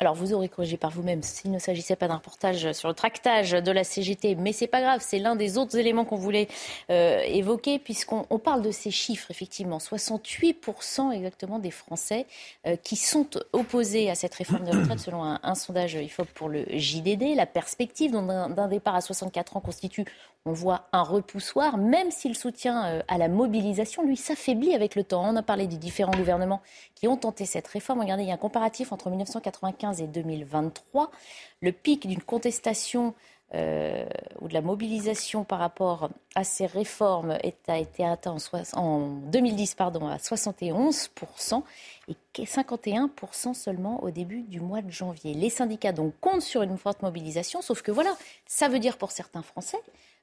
Alors 0.00 0.14
vous 0.14 0.32
aurez 0.32 0.48
corrigé 0.48 0.76
par 0.76 0.90
vous-même 0.90 1.22
s'il 1.22 1.50
ne 1.50 1.58
s'agissait 1.58 1.96
pas 1.96 2.06
d'un 2.06 2.16
reportage 2.16 2.72
sur 2.72 2.88
le 2.88 2.94
tractage 2.94 3.50
de 3.50 3.72
la 3.72 3.82
CGT, 3.82 4.36
mais 4.36 4.52
c'est 4.52 4.68
pas 4.68 4.80
grave, 4.80 5.00
c'est 5.02 5.18
l'un 5.18 5.34
des 5.34 5.58
autres 5.58 5.76
éléments 5.76 6.04
qu'on 6.04 6.16
voulait 6.16 6.46
euh, 6.90 7.20
évoquer 7.26 7.80
puisqu'on 7.80 8.38
parle 8.38 8.62
de 8.62 8.70
ces 8.70 8.92
chiffres 8.92 9.30
effectivement, 9.30 9.78
68% 9.78 11.12
exactement 11.12 11.58
des 11.58 11.72
Français 11.72 12.26
euh, 12.66 12.76
qui 12.76 12.94
sont 12.94 13.28
opposés 13.52 14.08
à 14.08 14.14
cette 14.14 14.34
réforme 14.34 14.64
de 14.64 14.76
retraite 14.76 15.00
selon 15.00 15.24
un, 15.24 15.40
un 15.42 15.54
sondage 15.56 15.94
IFOP 15.94 16.28
pour 16.34 16.48
le 16.48 16.64
JDD. 16.70 17.34
La 17.34 17.46
perspective 17.46 18.12
d'un 18.12 18.68
départ 18.68 18.94
à 18.94 19.00
64 19.00 19.56
ans 19.56 19.60
constitue 19.60 20.04
on 20.44 20.52
voit 20.52 20.88
un 20.92 21.02
repoussoir, 21.02 21.76
même 21.76 22.10
si 22.10 22.28
le 22.28 22.34
soutien 22.34 22.86
euh, 22.86 23.02
à 23.08 23.18
la 23.18 23.28
mobilisation, 23.28 24.02
lui, 24.02 24.16
s'affaiblit 24.16 24.74
avec 24.74 24.94
le 24.94 25.04
temps. 25.04 25.24
On 25.24 25.36
a 25.36 25.42
parlé 25.42 25.66
des 25.66 25.76
différents 25.76 26.12
gouvernements 26.12 26.62
qui 26.94 27.06
ont 27.08 27.16
tenté 27.16 27.44
cette 27.44 27.68
réforme. 27.68 28.00
Regardez, 28.00 28.22
il 28.22 28.28
y 28.28 28.32
a 28.32 28.34
un 28.34 28.38
comparatif 28.38 28.92
entre 28.92 29.10
1995 29.10 30.00
et 30.00 30.06
2023. 30.06 31.10
Le 31.60 31.72
pic 31.72 32.06
d'une 32.06 32.22
contestation 32.22 33.14
euh, 33.54 34.04
ou 34.40 34.48
de 34.48 34.52
la 34.52 34.60
mobilisation 34.60 35.42
par 35.42 35.58
rapport 35.58 36.10
à 36.34 36.44
ces 36.44 36.66
réformes 36.66 37.38
a 37.66 37.78
été 37.78 38.04
atteint 38.04 38.36
en, 38.74 39.08
2010 39.08 39.74
pardon, 39.74 40.06
à 40.06 40.16
71% 40.16 41.62
et 42.08 42.16
51% 42.44 43.54
seulement 43.54 44.02
au 44.02 44.10
début 44.10 44.42
du 44.42 44.60
mois 44.60 44.82
de 44.82 44.90
janvier. 44.90 45.34
Les 45.34 45.50
syndicats 45.50 45.92
donc 45.92 46.14
comptent 46.20 46.42
sur 46.42 46.62
une 46.62 46.78
forte 46.78 47.02
mobilisation, 47.02 47.62
sauf 47.62 47.82
que 47.82 47.90
voilà, 47.90 48.16
ça 48.46 48.68
veut 48.68 48.78
dire 48.78 48.96
pour 48.96 49.10
certains 49.10 49.42
Français 49.42 49.78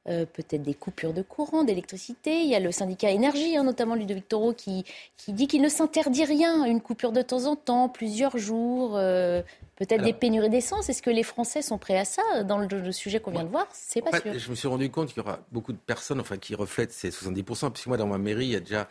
euh, 0.07 0.27
peut-être 0.31 0.61
des 0.61 0.75
coupures 0.75 1.13
de 1.13 1.23
courant, 1.23 1.63
d'électricité. 1.63 2.41
Il 2.41 2.47
y 2.47 2.53
a 2.53 2.59
le 2.59 2.71
syndicat 2.71 3.09
énergie, 3.09 3.57
hein, 3.57 3.63
notamment 3.63 3.95
Ludovic 3.95 4.27
Toro, 4.27 4.53
qui, 4.53 4.85
qui 5.17 5.33
dit 5.33 5.47
qu'il 5.47 5.63
ne 5.63 5.69
s'interdit 5.69 6.25
rien, 6.25 6.63
une 6.65 6.79
coupure 6.79 7.11
de 7.11 7.23
temps 7.23 7.45
en 7.45 7.55
temps, 7.55 7.89
plusieurs 7.89 8.37
jours, 8.37 8.97
euh, 8.97 9.41
peut-être 9.77 10.03
des 10.03 10.13
pénuries 10.13 10.51
d'essence. 10.51 10.89
Est-ce 10.89 11.01
que 11.01 11.09
les 11.09 11.23
Français 11.23 11.63
sont 11.63 11.79
prêts 11.79 11.97
à 11.97 12.05
ça? 12.05 12.21
Dans 12.43 12.59
le, 12.59 12.91
sujet 12.91 13.19
qu'on 13.19 13.31
vient 13.31 13.43
de 13.43 13.49
voir 13.49 13.67
C'est 13.73 14.03
pas 14.03 14.19
sûr. 14.19 14.37
Je 14.37 14.49
me 14.51 14.55
suis 14.55 14.67
rendu 14.67 14.91
compte 14.91 15.07
qu'il 15.07 15.17
y 15.17 15.21
aura 15.21 15.39
beaucoup 15.51 15.73
de 15.73 15.79
personnes 15.79 16.19
enfin, 16.19 16.37
qui 16.37 16.53
reflètent 16.53 16.93
ces 16.93 17.09
70%, 17.09 17.71
puisque 17.71 17.87
moi, 17.87 17.97
dans 17.97 18.05
ma 18.05 18.19
mairie, 18.19 18.45
il 18.45 18.51
y 18.51 18.55
a 18.55 18.59
déjà, 18.59 18.87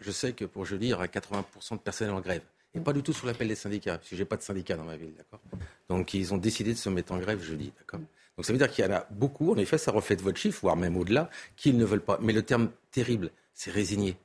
je, 0.00 0.10
sais 0.10 0.32
que 0.32 0.44
pour 0.44 0.64
jeudi, 0.64 0.86
il 0.86 0.90
y 0.90 0.94
aura 0.94 1.06
80% 1.06 1.72
de 1.72 1.78
personnes 1.78 2.10
en 2.10 2.20
grève. 2.20 2.42
Et 2.74 2.80
pas 2.80 2.92
du 2.92 3.02
tout 3.02 3.12
sous 3.12 3.26
l'appel 3.26 3.48
des 3.48 3.54
syndicats, 3.54 3.96
parce 3.98 4.10
que 4.10 4.16
j'ai 4.16 4.24
pas 4.24 4.36
de 4.36 4.42
syndicat 4.42 4.76
dans 4.76 4.84
ma 4.84 4.96
ville, 4.96 5.14
d'accord? 5.16 5.40
Donc 5.88 6.12
ils 6.14 6.34
ont 6.34 6.38
décidé 6.38 6.74
de 6.74 6.78
se 6.78 6.88
mettre 6.88 7.12
en 7.12 7.18
grève 7.18 7.42
jeudi, 7.42 7.72
d'accord? 7.78 8.00
Donc 8.36 8.44
ça 8.44 8.52
veut 8.52 8.58
dire 8.58 8.70
qu'il 8.70 8.84
y 8.84 8.88
en 8.88 8.92
a 8.92 9.06
beaucoup, 9.10 9.52
en 9.52 9.56
effet, 9.56 9.78
ça 9.78 9.90
reflète 9.90 10.20
votre 10.20 10.38
chiffre, 10.38 10.60
voire 10.60 10.76
même 10.76 10.96
au-delà, 10.96 11.30
qui 11.56 11.72
ne 11.72 11.84
veulent 11.84 12.02
pas. 12.02 12.18
Mais 12.20 12.34
le 12.34 12.42
terme 12.42 12.70
terrible, 12.90 13.30
c'est 13.54 13.70
résigné. 13.70 14.16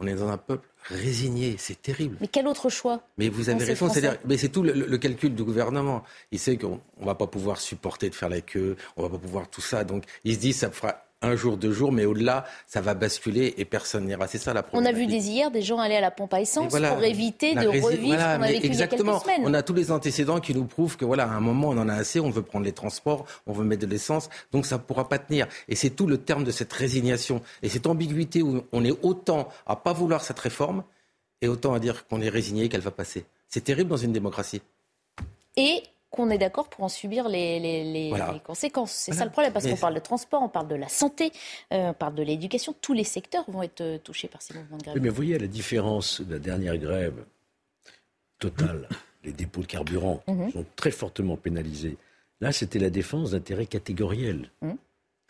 On 0.00 0.06
est 0.06 0.14
dans 0.14 0.28
un 0.28 0.38
peuple 0.38 0.66
résigné, 0.84 1.56
c'est 1.58 1.80
terrible. 1.80 2.16
Mais 2.20 2.26
quel 2.26 2.48
autre 2.48 2.70
choix? 2.70 3.02
Mais 3.18 3.28
vous 3.28 3.50
avez 3.50 3.62
raison, 3.62 3.90
c'est 3.90 4.18
mais 4.24 4.38
c'est 4.38 4.48
tout 4.48 4.62
le, 4.62 4.96
calcul 4.96 5.34
du 5.34 5.44
gouvernement. 5.44 6.02
Il 6.32 6.38
sait 6.38 6.56
qu'on 6.56 6.80
ne 6.98 7.04
va 7.04 7.14
pas 7.14 7.26
pouvoir 7.26 7.60
supporter 7.60 8.08
de 8.08 8.14
faire 8.14 8.30
la 8.30 8.40
queue, 8.40 8.76
on 8.96 9.02
va 9.02 9.10
pas 9.10 9.18
pouvoir 9.18 9.48
tout 9.50 9.60
ça, 9.60 9.84
donc 9.84 10.04
il 10.24 10.34
se 10.34 10.40
dit 10.40 10.54
ça 10.54 10.70
fera 10.70 11.04
un 11.22 11.36
jour, 11.36 11.56
deux 11.56 11.72
jours, 11.72 11.92
mais 11.92 12.04
au-delà, 12.06 12.46
ça 12.66 12.80
va 12.80 12.94
basculer 12.94 13.54
et 13.58 13.64
personne 13.64 14.06
n'ira. 14.06 14.26
C'est 14.26 14.38
ça 14.38 14.54
la 14.54 14.64
On 14.72 14.84
a 14.84 14.92
vu 14.92 15.06
des 15.06 15.28
hier 15.28 15.50
des 15.50 15.62
gens 15.62 15.78
aller 15.78 15.96
à 15.96 16.00
la 16.00 16.10
pompe 16.10 16.32
à 16.32 16.40
essence 16.40 16.72
pour 16.72 17.04
éviter 17.04 17.54
de 17.54 17.66
revivre 17.66 18.18
ce 18.18 18.36
qu'on 18.36 18.42
a 18.42 18.46
vécu 18.48 18.66
exactement. 18.66 18.72
il 18.72 18.78
y 18.78 18.82
a 18.82 18.86
quelques 18.88 19.22
semaines. 19.22 19.42
On 19.44 19.54
a 19.54 19.62
tous 19.62 19.74
les 19.74 19.92
antécédents 19.92 20.40
qui 20.40 20.54
nous 20.54 20.64
prouvent 20.64 20.96
que 20.96 21.04
voilà, 21.04 21.24
à 21.24 21.32
un 21.32 21.40
moment, 21.40 21.68
on 21.68 21.78
en 21.78 21.88
a 21.88 21.94
assez, 21.94 22.20
on 22.20 22.30
veut 22.30 22.42
prendre 22.42 22.64
les 22.64 22.72
transports, 22.72 23.26
on 23.46 23.52
veut 23.52 23.64
mettre 23.64 23.86
de 23.86 23.90
l'essence, 23.90 24.30
donc 24.52 24.64
ça 24.66 24.76
ne 24.76 24.80
pourra 24.80 25.08
pas 25.08 25.18
tenir. 25.18 25.46
Et 25.68 25.76
c'est 25.76 25.90
tout 25.90 26.06
le 26.06 26.18
terme 26.18 26.44
de 26.44 26.50
cette 26.50 26.72
résignation 26.72 27.42
et 27.62 27.68
cette 27.68 27.86
ambiguïté 27.86 28.42
où 28.42 28.62
on 28.72 28.84
est 28.84 28.96
autant 29.02 29.48
à 29.66 29.76
pas 29.76 29.92
vouloir 29.92 30.24
cette 30.24 30.38
réforme 30.38 30.84
et 31.42 31.48
autant 31.48 31.74
à 31.74 31.80
dire 31.80 32.06
qu'on 32.06 32.20
est 32.20 32.28
résigné 32.28 32.64
et 32.64 32.68
qu'elle 32.68 32.80
va 32.80 32.90
passer. 32.90 33.24
C'est 33.48 33.64
terrible 33.64 33.90
dans 33.90 33.96
une 33.96 34.12
démocratie. 34.12 34.62
Et 35.56 35.82
qu'on 36.10 36.28
est 36.30 36.38
d'accord 36.38 36.68
pour 36.68 36.84
en 36.84 36.88
subir 36.88 37.28
les, 37.28 38.40
conséquences. 38.44 38.92
C'est 38.92 39.12
ça 39.12 39.24
le 39.24 39.30
problème, 39.30 39.52
parce 39.52 39.66
qu'on 39.66 39.76
parle 39.76 39.94
de 39.94 40.00
transport, 40.00 40.42
on 40.42 40.48
parle 40.48 40.68
de 40.68 40.74
la 40.74 40.88
santé, 40.88 41.32
euh, 41.72 41.90
on 41.90 41.94
parle 41.94 42.14
de 42.14 42.22
l'éducation. 42.22 42.74
Tous 42.80 42.92
les 42.92 43.04
secteurs 43.04 43.44
vont 43.48 43.62
être 43.62 43.80
euh, 43.80 43.98
touchés 43.98 44.28
par 44.28 44.42
ces 44.42 44.54
mouvements 44.54 44.78
de 44.78 44.82
grève. 44.82 44.98
mais 45.00 45.08
vous 45.08 45.14
voyez 45.14 45.38
la 45.38 45.46
différence 45.46 46.20
de 46.20 46.34
la 46.34 46.38
dernière 46.40 46.76
grève 46.76 47.24
totale. 48.38 48.88
Les 49.22 49.32
dépôts 49.32 49.60
de 49.60 49.66
carburant 49.66 50.22
mhm. 50.28 50.50
sont 50.50 50.64
très 50.76 50.90
fortement 50.90 51.36
pénalisés. 51.36 51.98
Là, 52.40 52.52
c'était 52.52 52.78
la 52.78 52.88
défense 52.88 53.32
d'intérêts 53.32 53.66
catégoriels. 53.66 54.50
Mhm. 54.62 54.78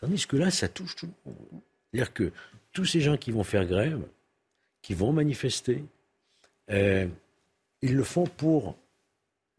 Tandis 0.01 0.27
que 0.29 0.37
là, 0.37 0.53
ça 0.53 0.69
touche 0.69 0.95
tout 0.95 1.07
le 1.07 1.33
monde. 1.33 1.61
C'est-à-dire 1.91 2.13
que 2.13 2.31
tous 2.73 2.85
ces 2.85 3.01
gens 3.01 3.17
qui 3.17 3.33
vont 3.33 3.43
faire 3.43 3.67
grève, 3.67 4.01
qui 4.81 4.95
vont 4.95 5.13
manifester, 5.13 5.83
euh, 6.71 7.09
ils 7.83 7.97
le 7.97 8.05
font 8.05 8.29
pour 8.29 8.77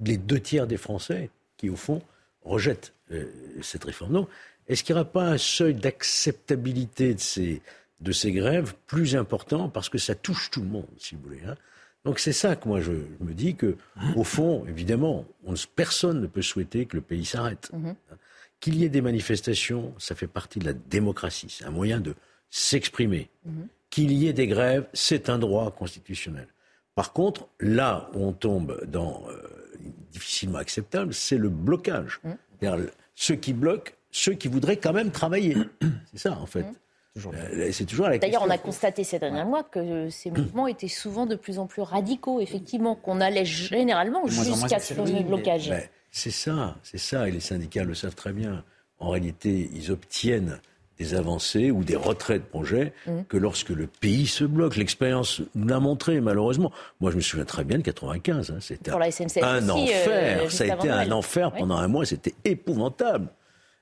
les 0.01 0.17
deux 0.17 0.39
tiers 0.39 0.67
des 0.67 0.77
Français 0.77 1.29
qui, 1.57 1.69
au 1.69 1.75
fond, 1.75 2.01
rejettent 2.43 2.93
euh, 3.11 3.25
cette 3.61 3.83
réforme. 3.83 4.13
Non. 4.13 4.27
Est-ce 4.67 4.83
qu'il 4.83 4.95
n'y 4.95 5.01
aura 5.01 5.09
pas 5.09 5.25
un 5.25 5.37
seuil 5.37 5.73
d'acceptabilité 5.73 7.13
de 7.13 7.19
ces, 7.19 7.61
de 7.99 8.11
ces 8.11 8.31
grèves 8.31 8.73
plus 8.87 9.15
important 9.15 9.69
parce 9.69 9.89
que 9.89 9.97
ça 9.97 10.15
touche 10.15 10.49
tout 10.49 10.61
le 10.61 10.67
monde, 10.67 10.87
si 10.97 11.15
vous 11.15 11.21
voulez 11.23 11.41
hein? 11.47 11.55
Donc 12.03 12.17
c'est 12.17 12.33
ça 12.33 12.55
que 12.55 12.67
moi 12.67 12.81
je, 12.81 12.93
me 13.19 13.33
dis 13.33 13.53
que, 13.53 13.77
au 14.15 14.23
fond, 14.23 14.65
évidemment, 14.67 15.25
on, 15.45 15.53
personne 15.75 16.19
ne 16.19 16.25
peut 16.25 16.41
souhaiter 16.41 16.87
que 16.87 16.95
le 16.95 17.01
pays 17.03 17.25
s'arrête. 17.25 17.69
Mm-hmm. 17.71 17.95
Qu'il 18.59 18.75
y 18.75 18.85
ait 18.85 18.89
des 18.89 19.01
manifestations, 19.01 19.93
ça 19.99 20.15
fait 20.15 20.27
partie 20.27 20.57
de 20.57 20.65
la 20.65 20.73
démocratie. 20.73 21.47
C'est 21.49 21.65
un 21.65 21.71
moyen 21.71 21.99
de 21.99 22.15
s'exprimer. 22.51 23.29
Mhm. 23.45 23.67
Qu'il 23.89 24.11
y 24.13 24.27
ait 24.27 24.33
des 24.33 24.47
grèves, 24.47 24.87
c'est 24.93 25.29
un 25.29 25.39
droit 25.39 25.71
constitutionnel. 25.71 26.47
Par 26.93 27.11
contre, 27.13 27.47
là 27.59 28.09
où 28.13 28.23
on 28.23 28.33
tombe 28.33 28.85
dans 28.85 29.23
euh, 29.29 29.41
difficilement 30.11 30.59
acceptable, 30.59 31.13
c'est 31.13 31.37
le 31.37 31.49
blocage. 31.49 32.19
Mhm. 32.23 32.87
Ceux 33.15 33.35
qui 33.35 33.53
bloquent, 33.53 33.91
ceux 34.11 34.33
qui 34.33 34.47
voudraient 34.47 34.77
quand 34.77 34.93
même 34.93 35.11
travailler. 35.11 35.55
C'est 36.13 36.19
ça, 36.19 36.37
en 36.37 36.45
fait. 36.45 36.63
Mhm. 36.63 36.75
Euh, 37.17 37.69
c'est 37.73 37.85
toujours 37.85 38.07
la 38.07 38.17
D'ailleurs, 38.17 38.43
on 38.43 38.49
a 38.49 38.57
constaté 38.57 39.03
ces 39.03 39.19
derniers 39.19 39.43
mois 39.43 39.63
que 39.63 40.09
ces 40.09 40.31
mouvements 40.31 40.67
étaient 40.67 40.87
souvent 40.87 41.25
de 41.25 41.35
plus 41.35 41.59
en 41.59 41.67
plus 41.67 41.81
radicaux, 41.81 42.39
effectivement, 42.39 42.95
qu'on 42.95 43.19
allait 43.19 43.43
généralement 43.43 44.25
jusqu'à 44.27 44.79
ce 44.79 44.93
blocage. 45.23 45.69
Ben, 45.69 45.83
c'est 46.09 46.31
ça, 46.31 46.77
c'est 46.83 46.97
ça, 46.97 47.27
et 47.27 47.31
les 47.31 47.39
syndicats 47.39 47.83
le 47.83 47.95
savent 47.95 48.15
très 48.15 48.31
bien. 48.31 48.63
En 48.99 49.09
réalité, 49.09 49.69
ils 49.73 49.91
obtiennent 49.91 50.59
des 51.01 51.15
avancées 51.15 51.71
ou 51.71 51.83
des 51.83 51.95
retraits 51.95 52.41
de 52.41 52.47
projets 52.47 52.93
mmh. 53.07 53.23
que 53.27 53.37
lorsque 53.37 53.69
le 53.69 53.87
pays 53.87 54.27
se 54.27 54.43
bloque. 54.43 54.75
L'expérience 54.75 55.41
nous 55.55 55.67
l'a 55.67 55.79
montré, 55.79 56.21
malheureusement. 56.21 56.71
Moi, 56.99 57.09
je 57.11 57.15
me 57.15 57.21
souviens 57.21 57.45
très 57.45 57.63
bien 57.63 57.79
de 57.79 57.83
95. 57.83 58.51
Hein, 58.51 58.57
c'était 58.59 58.91
un, 58.91 59.69
enfer. 59.69 60.43
Euh, 60.43 60.49
ça 60.49 60.63
a 60.65 60.75
été 60.75 60.89
un 60.89 61.11
enfer 61.11 61.51
pendant 61.51 61.77
un 61.77 61.87
mois. 61.87 62.05
C'était 62.05 62.35
épouvantable. 62.45 63.29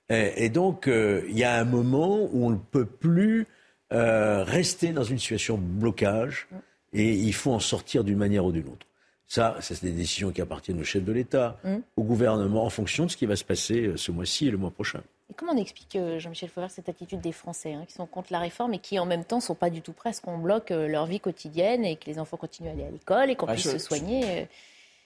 Et, 0.10 0.50
donc, 0.50 0.88
euh, 0.88 1.22
il 1.30 1.38
y 1.38 1.44
a 1.44 1.60
un 1.60 1.66
moment 1.66 2.30
où 2.32 2.46
on 2.46 2.50
ne 2.50 2.58
peut 2.58 2.86
plus 2.86 3.46
euh, 3.94 4.44
rester 4.44 4.92
dans 4.92 5.04
une 5.04 5.20
situation 5.20 5.58
de 5.58 5.64
blocage 5.64 6.48
mmh. 6.50 6.56
et 6.94 7.14
il 7.14 7.34
faut 7.34 7.52
en 7.52 7.60
sortir 7.60 8.04
d'une 8.04 8.18
manière 8.18 8.46
ou 8.46 8.52
d'une 8.52 8.68
autre. 8.68 8.88
Ça, 9.28 9.58
c'est 9.60 9.84
des 9.84 9.92
décisions 9.92 10.32
qui 10.32 10.42
appartiennent 10.42 10.80
au 10.80 10.84
chef 10.84 11.04
de 11.04 11.12
l'État, 11.12 11.60
mmh. 11.64 11.76
au 11.98 12.04
gouvernement, 12.04 12.66
en 12.66 12.72
fonction 12.72 13.06
de 13.06 13.12
ce 13.12 13.18
qui 13.18 13.28
va 13.28 13.36
se 13.36 13.44
passer 13.44 13.92
ce 13.98 14.12
mois-ci 14.12 14.48
et 14.48 14.52
le 14.52 14.58
mois 14.58 14.72
prochain. 14.72 15.02
Et 15.30 15.34
comment 15.36 15.54
on 15.54 15.58
explique, 15.58 15.96
euh, 15.96 16.20
Jean-Michel 16.20 16.50
Fauvert, 16.50 16.72
cette 16.72 16.90
attitude 16.90 17.22
des 17.22 17.32
Français 17.32 17.74
hein, 17.74 17.84
qui 17.88 17.94
sont 17.94 18.08
contre 18.08 18.32
la 18.32 18.40
réforme 18.40 18.74
et 18.74 18.80
qui, 18.80 18.98
en 18.98 19.06
même 19.06 19.24
temps, 19.24 19.38
ne 19.38 19.42
sont 19.42 19.56
pas 19.56 19.70
du 19.70 19.82
tout 19.82 19.94
prêts 19.94 20.10
à 20.10 20.14
ce 20.14 20.22
qu'on 20.22 20.38
bloque 20.38 20.72
euh, 20.72 20.88
leur 20.88 21.06
vie 21.06 21.20
quotidienne 21.20 21.86
et 21.86 21.98
que 21.98 22.06
les 22.08 22.20
enfants 22.20 22.38
continuent 22.38 22.70
à 22.70 22.72
aller 22.72 22.86
à 22.86 22.92
l'école 22.92 23.30
et 23.30 23.36
qu'on 23.36 23.46
bah, 23.46 23.54
puisse 23.54 23.72
se 23.72 23.78
soigner 23.78 24.48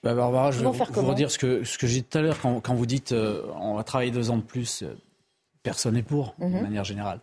bah, 0.02 0.14
Barbara, 0.14 0.52
je 0.52 0.60
vais 0.60 0.66
vous, 0.66 1.08
redire 1.08 1.32
ce 1.32 1.38
que, 1.38 1.64
ce 1.64 1.78
que 1.78 1.88
j'ai 1.88 2.02
dit 2.02 2.04
tout 2.04 2.18
à 2.18 2.22
l'heure 2.22 2.38
quand, 2.42 2.74
vous 2.74 2.86
dites 2.86 3.14
on 3.14 3.76
va 3.76 3.84
travailler 3.86 4.12
deux 4.12 4.32
ans 4.32 4.38
de 4.38 4.42
plus. 4.42 4.84
personne 5.62 5.94
n'est 5.94 6.04
pour, 6.04 6.36
de 6.40 6.46
mmh. 6.46 6.62
manière 6.62 6.84
générale 6.84 7.22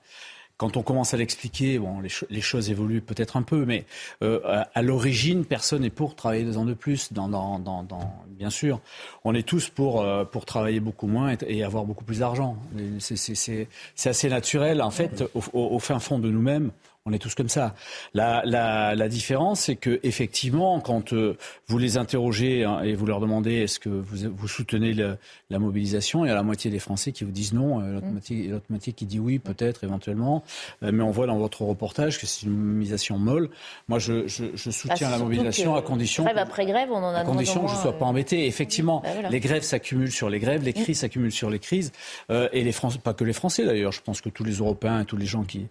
quand 0.61 0.77
on 0.77 0.83
commence 0.83 1.15
à 1.15 1.17
l'expliquer, 1.17 1.79
bon, 1.79 2.01
les, 2.01 2.41
choses 2.43 2.69
évoluent 2.69 3.01
peut-être 3.01 3.39
un 3.39 3.43
peu, 3.43 3.65
mais 3.65 3.87
euh, 4.23 4.63
à, 4.75 4.83
l'origine, 4.83 5.47
personne 5.47 5.81
n'est 5.81 5.89
pour 5.89 6.15
travailler 6.15 6.45
deux 6.45 6.59
ans 6.59 6.67
de 6.67 6.75
plus. 6.75 7.15
Dans, 7.15 7.29
dans, 7.29 7.59
dans, 7.59 7.87
bien 8.29 8.51
sûr, 8.51 8.79
on 9.25 9.35
est 9.35 9.43
tous 9.43 9.71
pour, 9.71 10.03
euh, 10.03 10.27
pour 10.27 10.45
travailler 10.45 10.81
beaucoup 10.81 11.07
moins 11.07 11.35
et, 11.47 11.65
avoir 11.65 11.87
beaucoup 11.87 12.05
plus 12.05 12.19
d'argent. 12.19 12.59
C'est 12.99 14.09
assez 14.11 14.29
naturel. 14.29 14.83
En 14.83 14.91
fait, 14.91 15.25
au 15.55 15.79
fin 15.79 15.99
fond 15.99 16.19
de 16.19 16.29
nous-mêmes, 16.29 16.73
on 17.11 17.13
est 17.13 17.19
tous 17.19 17.35
comme 17.35 17.49
ça. 17.49 17.75
La, 18.15 18.43
la, 18.45 18.95
la 18.95 19.09
différence, 19.09 19.61
c'est 19.61 19.77
que 19.77 20.01
effectivement, 20.03 20.81
quand 20.81 21.13
euh, 21.13 21.37
vous 21.67 21.79
les 21.79 21.97
interrogez 21.97 22.65
hein, 22.65 22.81
et 22.83 22.95
vous 22.95 23.07
leur 23.07 23.21
demandez 23.21 23.55
est-ce 23.55 23.79
que 23.79 23.89
vous, 23.89 24.31
vous 24.33 24.49
soutenez 24.49 24.95
la 24.95 25.59
mobilisation, 25.59 26.25
il 26.25 26.29
y 26.29 26.31
a 26.31 26.35
la 26.35 26.43
moitié 26.43 26.71
des 26.71 26.79
Français 26.79 27.13
qui 27.13 27.25
vous 27.25 27.33
disent 27.33 27.53
non, 27.53 27.81
euh, 27.81 27.95
l'autre 27.95 28.07
mm. 28.07 28.13
moitié, 28.13 28.55
moitié, 28.69 28.93
qui 28.93 29.07
dit 29.07 29.19
oui, 29.19 29.39
peut-être, 29.39 29.85
éventuellement. 29.85 30.45
Euh, 30.83 30.91
mais 30.93 31.03
on 31.03 31.11
voit 31.11 31.27
dans 31.27 31.39
votre 31.39 31.63
reportage 31.63 32.19
que 32.19 32.27
c'est 32.27 32.47
une 32.47 32.57
mobilisation 32.57 33.19
molle. 33.19 33.51
Moi, 33.89 33.99
je, 33.99 34.29
je, 34.29 34.45
je 34.55 34.71
soutiens 34.71 35.09
ah, 35.09 35.13
la 35.13 35.19
mobilisation 35.19 35.75
à 35.75 35.83
condition. 35.83 36.25
Grève 36.25 36.39
après 36.39 36.67
grève, 36.67 36.91
on 36.93 36.97
en 36.97 37.15
a 37.15 37.21
à 37.21 37.25
condition 37.25 37.63
que 37.63 37.71
je 37.71 37.75
ne 37.75 37.81
sois 37.81 37.99
pas 37.99 38.07
embêté. 38.07 38.47
effectivement, 38.47 39.03
bah, 39.03 39.29
les 39.31 39.41
grèves 39.41 39.63
s'accumulent 39.63 40.13
sur 40.13 40.31
les 40.31 40.39
grèves, 40.39 40.63
les 40.63 40.71
mm. 40.71 40.83
crises 40.83 41.01
s'accumulent 41.01 41.33
sur 41.33 41.51
les 41.51 41.59
crises. 41.59 41.93
et 42.31 42.63
les 42.63 42.73
Français, 42.73 42.99
pas 43.03 43.15
que 43.15 43.25
les 43.25 43.33
Français 43.33 43.65
d'ailleurs, 43.65 43.93
je 43.93 44.01
pense 44.01 44.21
que 44.21 44.29
tous 44.29 44.45
les 44.45 44.55
Européens, 44.55 45.05
tous 45.05 45.17
les 45.17 45.27
gens 45.27 45.43
qui, 45.43 45.67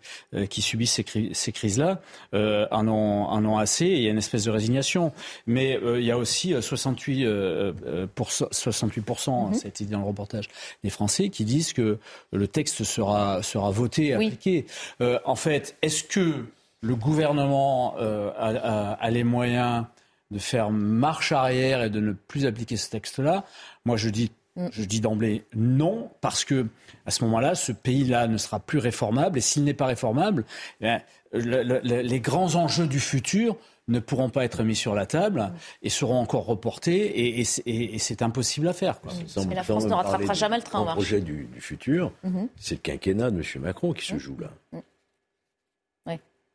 qui 0.50 0.62
subissent 0.62 0.94
ces 0.94 1.04
crises 1.04 1.29
ces 1.34 1.52
crises-là 1.52 2.02
euh, 2.34 2.68
en, 2.72 2.88
ont, 2.88 3.26
en, 3.26 3.46
ont, 3.46 3.58
assez 3.58 3.86
et 3.86 3.98
il 3.98 4.04
y 4.04 4.08
a 4.08 4.12
une 4.12 4.18
espèce 4.18 4.46
de 4.46 4.52
résignation. 4.52 5.12
Mais 5.48 5.78
euh, 5.78 6.00
il 6.00 6.06
y 6.06 6.12
a 6.12 6.18
aussi 6.18 6.54
68, 6.60 7.26
euh, 7.26 8.08
pour, 8.16 8.30
68% 8.30 9.50
mm 9.50 9.54
ça 9.54 9.66
a 9.66 9.68
été 9.68 9.86
dit 9.86 9.92
dans 9.92 10.00
le 10.00 10.06
reportage, 10.06 10.50
des 10.84 10.90
Français 10.90 11.30
qui 11.30 11.44
disent 11.44 11.74
que 11.74 11.98
le 12.32 12.48
texte 12.48 12.84
sera, 12.84 13.42
sera 13.44 13.72
voté 13.72 14.08
et 14.08 14.14
appliqué. 14.14 14.66
en 15.00 15.36
fait, 15.36 15.76
est-ce 15.82 16.04
que 16.04 16.46
le 16.82 16.96
gouvernement 16.96 17.96
a, 17.98 18.94
a, 18.94 19.10
les 19.10 19.24
moyens 19.24 19.86
de 20.32 20.40
faire 20.40 20.70
marche 20.70 21.32
arrière 21.32 21.84
et 21.84 21.90
de 21.90 22.00
ne 22.00 22.14
plus 22.14 22.46
appliquer 22.46 22.78
ce 22.78 22.90
texte-là? 22.90 23.46
Moi, 23.86 23.98
je 23.98 24.10
dis. 24.10 24.32
Je 24.72 24.84
dis 24.84 25.00
d'emblée 25.00 25.46
non, 25.56 26.10
parce 26.22 26.44
que 26.44 26.68
à 27.06 27.12
ce 27.12 27.24
moment-là, 27.26 27.56
ce 27.56 27.72
pays-là 27.72 28.28
ne 28.28 28.38
sera 28.38 28.60
plus 28.60 28.80
réformable. 28.80 29.38
Et 29.38 29.42
s'il 29.42 29.64
n'est 29.64 29.74
pas 29.74 29.86
réformable, 29.86 30.46
eh 30.82 30.98
les 31.34 32.20
grands 32.20 32.56
enjeux 32.56 32.88
du 32.88 33.00
futur 33.00 33.56
ne 33.88 34.00
pourront 34.00 34.30
pas 34.30 34.46
être 34.46 34.64
mis 34.64 34.76
sur 34.76 34.96
la 34.96 35.06
table 35.06 35.42
mm. 35.42 35.54
et 35.84 35.90
seront 35.90 36.20
encore 36.20 36.46
reportés. 36.46 37.40
Et, 37.40 37.44
c'est 37.44 38.22
impossible 38.22 38.68
à 38.68 38.74
faire. 38.74 39.00
Mais 39.48 39.56
la 39.56 39.64
France 39.64 39.86
ne 39.86 39.94
rattrapera 39.94 40.34
jamais 40.34 40.58
le 40.58 40.64
train. 40.64 40.86
Le 40.86 40.92
projet 40.92 41.22
du, 41.22 41.50
futur, 41.60 42.14
mm-hmm. 42.26 42.48
c'est 42.56 42.76
le 42.76 42.82
quinquennat 42.82 43.32
de 43.32 43.38
M. 43.38 43.62
Macron 43.62 43.94
qui 43.94 44.06
se 44.06 44.16
mm. 44.16 44.20
joue 44.20 44.38
là. 44.40 44.82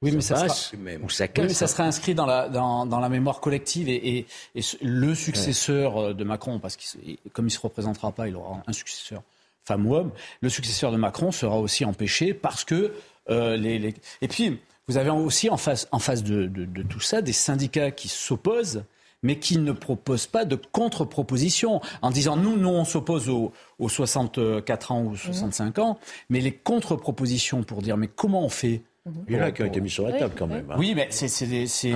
Oui, 0.05 0.13
mais 0.13 0.21
ça, 0.21 0.49
sera, 0.49 0.77
mais 0.85 1.49
ça 1.49 1.67
sera 1.67 1.85
inscrit 1.85 2.15
dans 2.15 2.27
la, 2.27 2.49
dans, 2.49 2.85
dans 2.85 3.01
la 3.01 3.09
mémoire 3.09 3.41
collective 3.41 3.89
et, 3.89 4.19
et, 4.19 4.27
le 4.83 5.15
successeur 5.15 5.97
euh, 5.97 6.13
de 6.13 6.25
Macron, 6.25 6.59
parce 6.59 6.77
que 6.77 6.83
comme 7.33 7.47
il 7.47 7.49
ne 7.49 7.53
se 7.53 7.61
représentera 7.61 8.13
pas, 8.13 8.29
il 8.29 8.37
aura 8.37 8.63
un 8.67 8.73
successeur, 8.73 9.23
femme 9.65 9.87
ou 9.87 9.95
homme, 9.95 10.11
le 10.43 10.51
successeur 10.51 10.93
de 10.93 10.99
Macron 10.99 11.33
sera 11.33 11.59
aussi 11.59 11.87
empêché 11.87 12.35
parce 12.35 12.65
que 12.65 12.93
euh, 13.31 13.57
les, 13.57 13.79
les, 13.79 13.95
Et 14.21 14.29
puis, 14.29 14.61
vous 14.89 14.99
avez 14.99 15.09
aussi 15.09 15.49
en 15.49 15.57
face, 15.57 15.89
en 15.91 15.99
face 15.99 16.23
de, 16.23 16.47
de, 16.47 16.67
de 16.67 16.83
tout 16.83 17.01
ça 17.01 17.23
des 17.23 17.33
syndicats 17.33 17.91
qui 17.91 18.09
s'opposent 18.09 18.85
mais 19.23 19.39
qui 19.39 19.57
ne 19.57 19.73
proposent 19.73 20.27
pas 20.27 20.45
de 20.45 20.55
contre-proposition 20.55 21.81
en 22.03 22.11
disant 22.11 22.37
nous, 22.37 22.59
nous, 22.59 22.69
on 22.69 22.85
s'oppose 22.85 23.31
aux, 23.31 23.53
aux, 23.79 23.89
64 23.89 24.93
ans 24.93 25.03
ou 25.03 25.17
65 25.17 25.79
ans, 25.79 25.99
mais 26.29 26.41
les 26.41 26.53
contre-propositions 26.53 27.63
pour 27.63 27.81
dire 27.81 27.97
mais 27.97 28.07
comment 28.07 28.45
on 28.45 28.51
fait 28.51 28.83
il 29.29 29.35
y 29.35 29.39
en 29.39 29.43
a 29.43 29.53
qui 29.53 29.63
ont 29.63 29.67
été 29.67 29.81
mis 29.81 29.91
sur 29.91 30.07
la 30.07 30.19
table 30.19 30.35
quand 30.37 30.47
même. 30.47 30.71
Hein. 30.71 30.77
Oui, 30.79 30.95
mais 30.95 31.09
c'est 31.11 31.93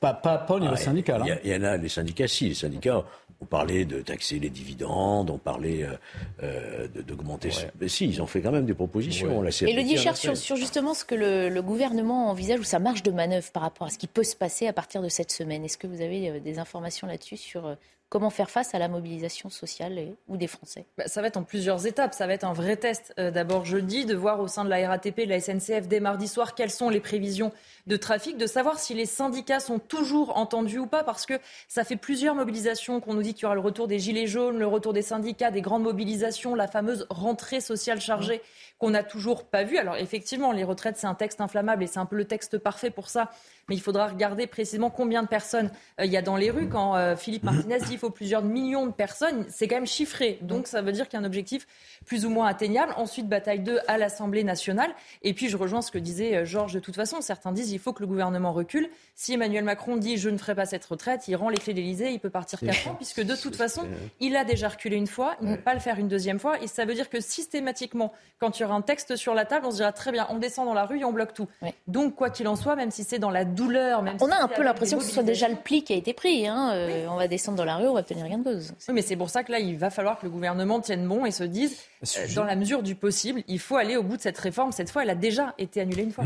pas, 0.00 0.14
pas, 0.14 0.38
pas, 0.38 0.54
au 0.54 0.60
niveau 0.60 0.76
syndical. 0.76 1.22
Hein. 1.22 1.36
Il 1.44 1.50
y, 1.50 1.56
en 1.56 1.62
a, 1.62 1.76
les 1.76 1.88
syndicats, 1.88 2.28
si. 2.28 2.48
Les 2.48 2.54
syndicats 2.54 3.04
ont 3.40 3.46
parlé 3.46 3.84
de 3.84 4.00
taxer 4.00 4.38
les 4.38 4.48
dividendes, 4.48 5.30
ont 5.30 5.38
parlé 5.38 5.82
euh, 5.82 5.96
euh 6.42 6.88
d'augmenter. 6.88 7.50
Mais 7.80 7.88
si, 7.88 8.06
ils 8.06 8.22
ont 8.22 8.26
fait 8.26 8.40
quand 8.40 8.52
même 8.52 8.66
des 8.66 8.74
propositions. 8.74 9.44
Et 9.62 9.72
le 9.72 9.82
dit 9.82 9.96
cher 9.96 10.16
sur, 10.16 10.36
sur, 10.36 10.56
justement 10.56 10.94
ce 10.94 11.04
que 11.04 11.14
le, 11.14 11.48
le, 11.48 11.62
gouvernement 11.62 12.28
envisage 12.30 12.60
ou 12.60 12.64
sa 12.64 12.78
marge 12.78 13.02
de 13.02 13.10
manœuvre 13.10 13.50
par 13.52 13.62
rapport 13.62 13.88
à 13.88 13.90
ce 13.90 13.98
qui 13.98 14.06
peut 14.06 14.24
se 14.24 14.36
passer 14.36 14.66
à 14.66 14.72
partir 14.72 15.02
de 15.02 15.08
cette 15.08 15.32
semaine. 15.32 15.64
Est-ce 15.64 15.78
que 15.78 15.86
vous 15.86 16.00
avez 16.00 16.30
euh, 16.30 16.40
des 16.40 16.58
informations 16.58 17.06
là-dessus 17.06 17.36
sur 17.36 17.66
euh, 17.66 17.74
Comment 18.14 18.30
faire 18.30 18.48
face 18.48 18.76
à 18.76 18.78
la 18.78 18.86
mobilisation 18.86 19.50
sociale 19.50 20.14
ou 20.28 20.36
des 20.36 20.46
Français 20.46 20.86
bah, 20.96 21.08
Ça 21.08 21.20
va 21.20 21.26
être 21.26 21.36
en 21.36 21.42
plusieurs 21.42 21.84
étapes. 21.84 22.14
Ça 22.14 22.28
va 22.28 22.34
être 22.34 22.44
un 22.44 22.52
vrai 22.52 22.76
test. 22.76 23.12
Euh, 23.18 23.32
d'abord 23.32 23.64
jeudi, 23.64 24.04
de 24.04 24.14
voir 24.14 24.38
au 24.38 24.46
sein 24.46 24.64
de 24.64 24.70
la 24.70 24.88
RATP, 24.88 25.22
de 25.22 25.30
la 25.30 25.40
SNCF, 25.40 25.88
dès 25.88 25.98
mardi 25.98 26.28
soir, 26.28 26.54
quelles 26.54 26.70
sont 26.70 26.90
les 26.90 27.00
prévisions 27.00 27.50
de 27.88 27.96
trafic, 27.96 28.38
de 28.38 28.46
savoir 28.46 28.78
si 28.78 28.94
les 28.94 29.06
syndicats 29.06 29.58
sont 29.58 29.80
toujours 29.80 30.38
entendus 30.38 30.78
ou 30.78 30.86
pas, 30.86 31.02
parce 31.02 31.26
que 31.26 31.34
ça 31.66 31.82
fait 31.82 31.96
plusieurs 31.96 32.36
mobilisations 32.36 33.00
qu'on 33.00 33.14
nous 33.14 33.22
dit 33.22 33.34
qu'il 33.34 33.42
y 33.42 33.46
aura 33.46 33.56
le 33.56 33.60
retour 33.60 33.88
des 33.88 33.98
gilets 33.98 34.28
jaunes, 34.28 34.60
le 34.60 34.66
retour 34.68 34.92
des 34.92 35.02
syndicats, 35.02 35.50
des 35.50 35.60
grandes 35.60 35.82
mobilisations, 35.82 36.54
la 36.54 36.68
fameuse 36.68 37.08
rentrée 37.10 37.60
sociale 37.60 38.00
chargée 38.00 38.40
qu'on 38.78 38.90
n'a 38.90 39.02
toujours 39.02 39.44
pas 39.44 39.64
vue. 39.64 39.76
Alors 39.76 39.96
effectivement, 39.96 40.52
les 40.52 40.62
retraites, 40.62 40.98
c'est 40.98 41.08
un 41.08 41.14
texte 41.14 41.40
inflammable 41.40 41.82
et 41.82 41.88
c'est 41.88 41.98
un 41.98 42.06
peu 42.06 42.16
le 42.16 42.26
texte 42.26 42.58
parfait 42.58 42.90
pour 42.90 43.08
ça 43.08 43.30
mais 43.68 43.74
il 43.74 43.80
faudra 43.80 44.06
regarder 44.06 44.46
précisément 44.46 44.90
combien 44.90 45.22
de 45.22 45.28
personnes 45.28 45.70
euh, 46.00 46.04
il 46.04 46.12
y 46.12 46.16
a 46.16 46.22
dans 46.22 46.36
les 46.36 46.50
rues. 46.50 46.68
Quand 46.68 46.96
euh, 46.96 47.16
Philippe 47.16 47.44
Martinez 47.44 47.78
dit 47.78 47.90
qu'il 47.90 47.98
faut 47.98 48.10
plusieurs 48.10 48.42
millions 48.42 48.86
de 48.86 48.92
personnes, 48.92 49.46
c'est 49.48 49.68
quand 49.68 49.76
même 49.76 49.86
chiffré. 49.86 50.38
Donc 50.42 50.66
ça 50.66 50.82
veut 50.82 50.92
dire 50.92 51.08
qu'il 51.08 51.18
y 51.18 51.22
a 51.22 51.24
un 51.24 51.26
objectif 51.26 51.66
plus 52.04 52.26
ou 52.26 52.30
moins 52.30 52.46
atteignable. 52.46 52.92
Ensuite, 52.96 53.28
bataille 53.28 53.60
2 53.60 53.78
à 53.86 53.98
l'Assemblée 53.98 54.44
nationale. 54.44 54.94
Et 55.22 55.34
puis 55.34 55.48
je 55.48 55.56
rejoins 55.56 55.82
ce 55.82 55.90
que 55.90 55.98
disait 55.98 56.36
euh, 56.36 56.44
Georges 56.44 56.74
de 56.74 56.80
toute 56.80 56.96
façon. 56.96 57.20
Certains 57.20 57.52
disent 57.52 57.70
qu'il 57.70 57.78
faut 57.78 57.92
que 57.92 58.00
le 58.00 58.06
gouvernement 58.06 58.52
recule. 58.52 58.88
Si 59.14 59.34
Emmanuel 59.34 59.64
Macron 59.64 59.96
dit 59.96 60.16
je 60.16 60.28
ne 60.28 60.38
ferai 60.38 60.54
pas 60.54 60.66
cette 60.66 60.84
retraite, 60.84 61.28
il 61.28 61.36
rend 61.36 61.48
les 61.48 61.58
clés 61.58 61.74
d'Elysée, 61.74 62.10
il 62.10 62.20
peut 62.20 62.30
partir 62.30 62.60
4 62.60 62.88
ans, 62.88 62.94
puisque 62.94 63.22
de 63.22 63.36
toute 63.36 63.56
façon, 63.56 63.82
il 64.20 64.36
a 64.36 64.44
déjà 64.44 64.68
reculé 64.68 64.96
une 64.96 65.06
fois, 65.06 65.36
il 65.40 65.48
ne 65.48 65.56
peut 65.56 65.62
pas 65.62 65.74
le 65.74 65.80
faire 65.80 65.98
une 65.98 66.08
deuxième 66.08 66.38
fois. 66.38 66.60
Et 66.62 66.66
ça 66.66 66.84
veut 66.84 66.94
dire 66.94 67.08
que 67.08 67.20
systématiquement, 67.20 68.12
quand 68.38 68.58
il 68.58 68.62
y 68.62 68.64
aura 68.64 68.74
un 68.74 68.82
texte 68.82 69.16
sur 69.16 69.34
la 69.34 69.44
table, 69.44 69.66
on 69.66 69.70
se 69.70 69.76
dira 69.76 69.92
très 69.92 70.12
bien, 70.12 70.26
on 70.30 70.38
descend 70.38 70.66
dans 70.66 70.74
la 70.74 70.84
rue 70.84 71.00
et 71.00 71.04
on 71.04 71.12
bloque 71.12 71.34
tout. 71.34 71.48
Donc 71.86 72.14
quoi 72.14 72.30
qu'il 72.30 72.48
en 72.48 72.56
soit, 72.56 72.76
même 72.76 72.90
si 72.90 73.04
c'est 73.04 73.18
dans 73.18 73.30
la 73.30 73.44
douleur, 73.54 74.02
même 74.02 74.16
on 74.20 74.30
a 74.30 74.42
un 74.42 74.48
peu 74.48 74.62
l'impression 74.62 74.98
que 74.98 75.04
ce 75.04 75.12
soit 75.12 75.22
déjà 75.22 75.48
le 75.48 75.56
pli 75.56 75.82
qui 75.82 75.92
a 75.92 75.96
été 75.96 76.12
pris. 76.12 76.46
Hein. 76.46 76.72
Euh, 76.74 77.06
on 77.08 77.16
va 77.16 77.28
descendre 77.28 77.56
dans 77.56 77.64
la 77.64 77.76
rue, 77.76 77.86
on 77.86 77.94
va 77.94 78.00
obtenir 78.00 78.24
rien 78.24 78.38
de 78.38 78.44
cause. 78.44 78.74
Oui, 78.88 78.94
mais 78.94 79.02
c'est 79.02 79.16
pour 79.16 79.30
ça 79.30 79.44
que 79.44 79.52
là, 79.52 79.58
il 79.58 79.76
va 79.76 79.90
falloir 79.90 80.18
que 80.18 80.26
le 80.26 80.30
gouvernement 80.30 80.80
tienne 80.80 81.06
bon 81.06 81.24
et 81.24 81.30
se 81.30 81.44
dise, 81.44 81.78
euh, 82.16 82.26
dans 82.34 82.44
la 82.44 82.56
mesure 82.56 82.82
du 82.82 82.94
possible, 82.94 83.42
il 83.48 83.58
faut 83.58 83.76
aller 83.76 83.96
au 83.96 84.02
bout 84.02 84.16
de 84.16 84.22
cette 84.22 84.38
réforme. 84.38 84.72
Cette 84.72 84.90
fois, 84.90 85.02
elle 85.02 85.10
a 85.10 85.14
déjà 85.14 85.54
été 85.58 85.80
annulée 85.80 86.04
une 86.04 86.12
fois. 86.12 86.24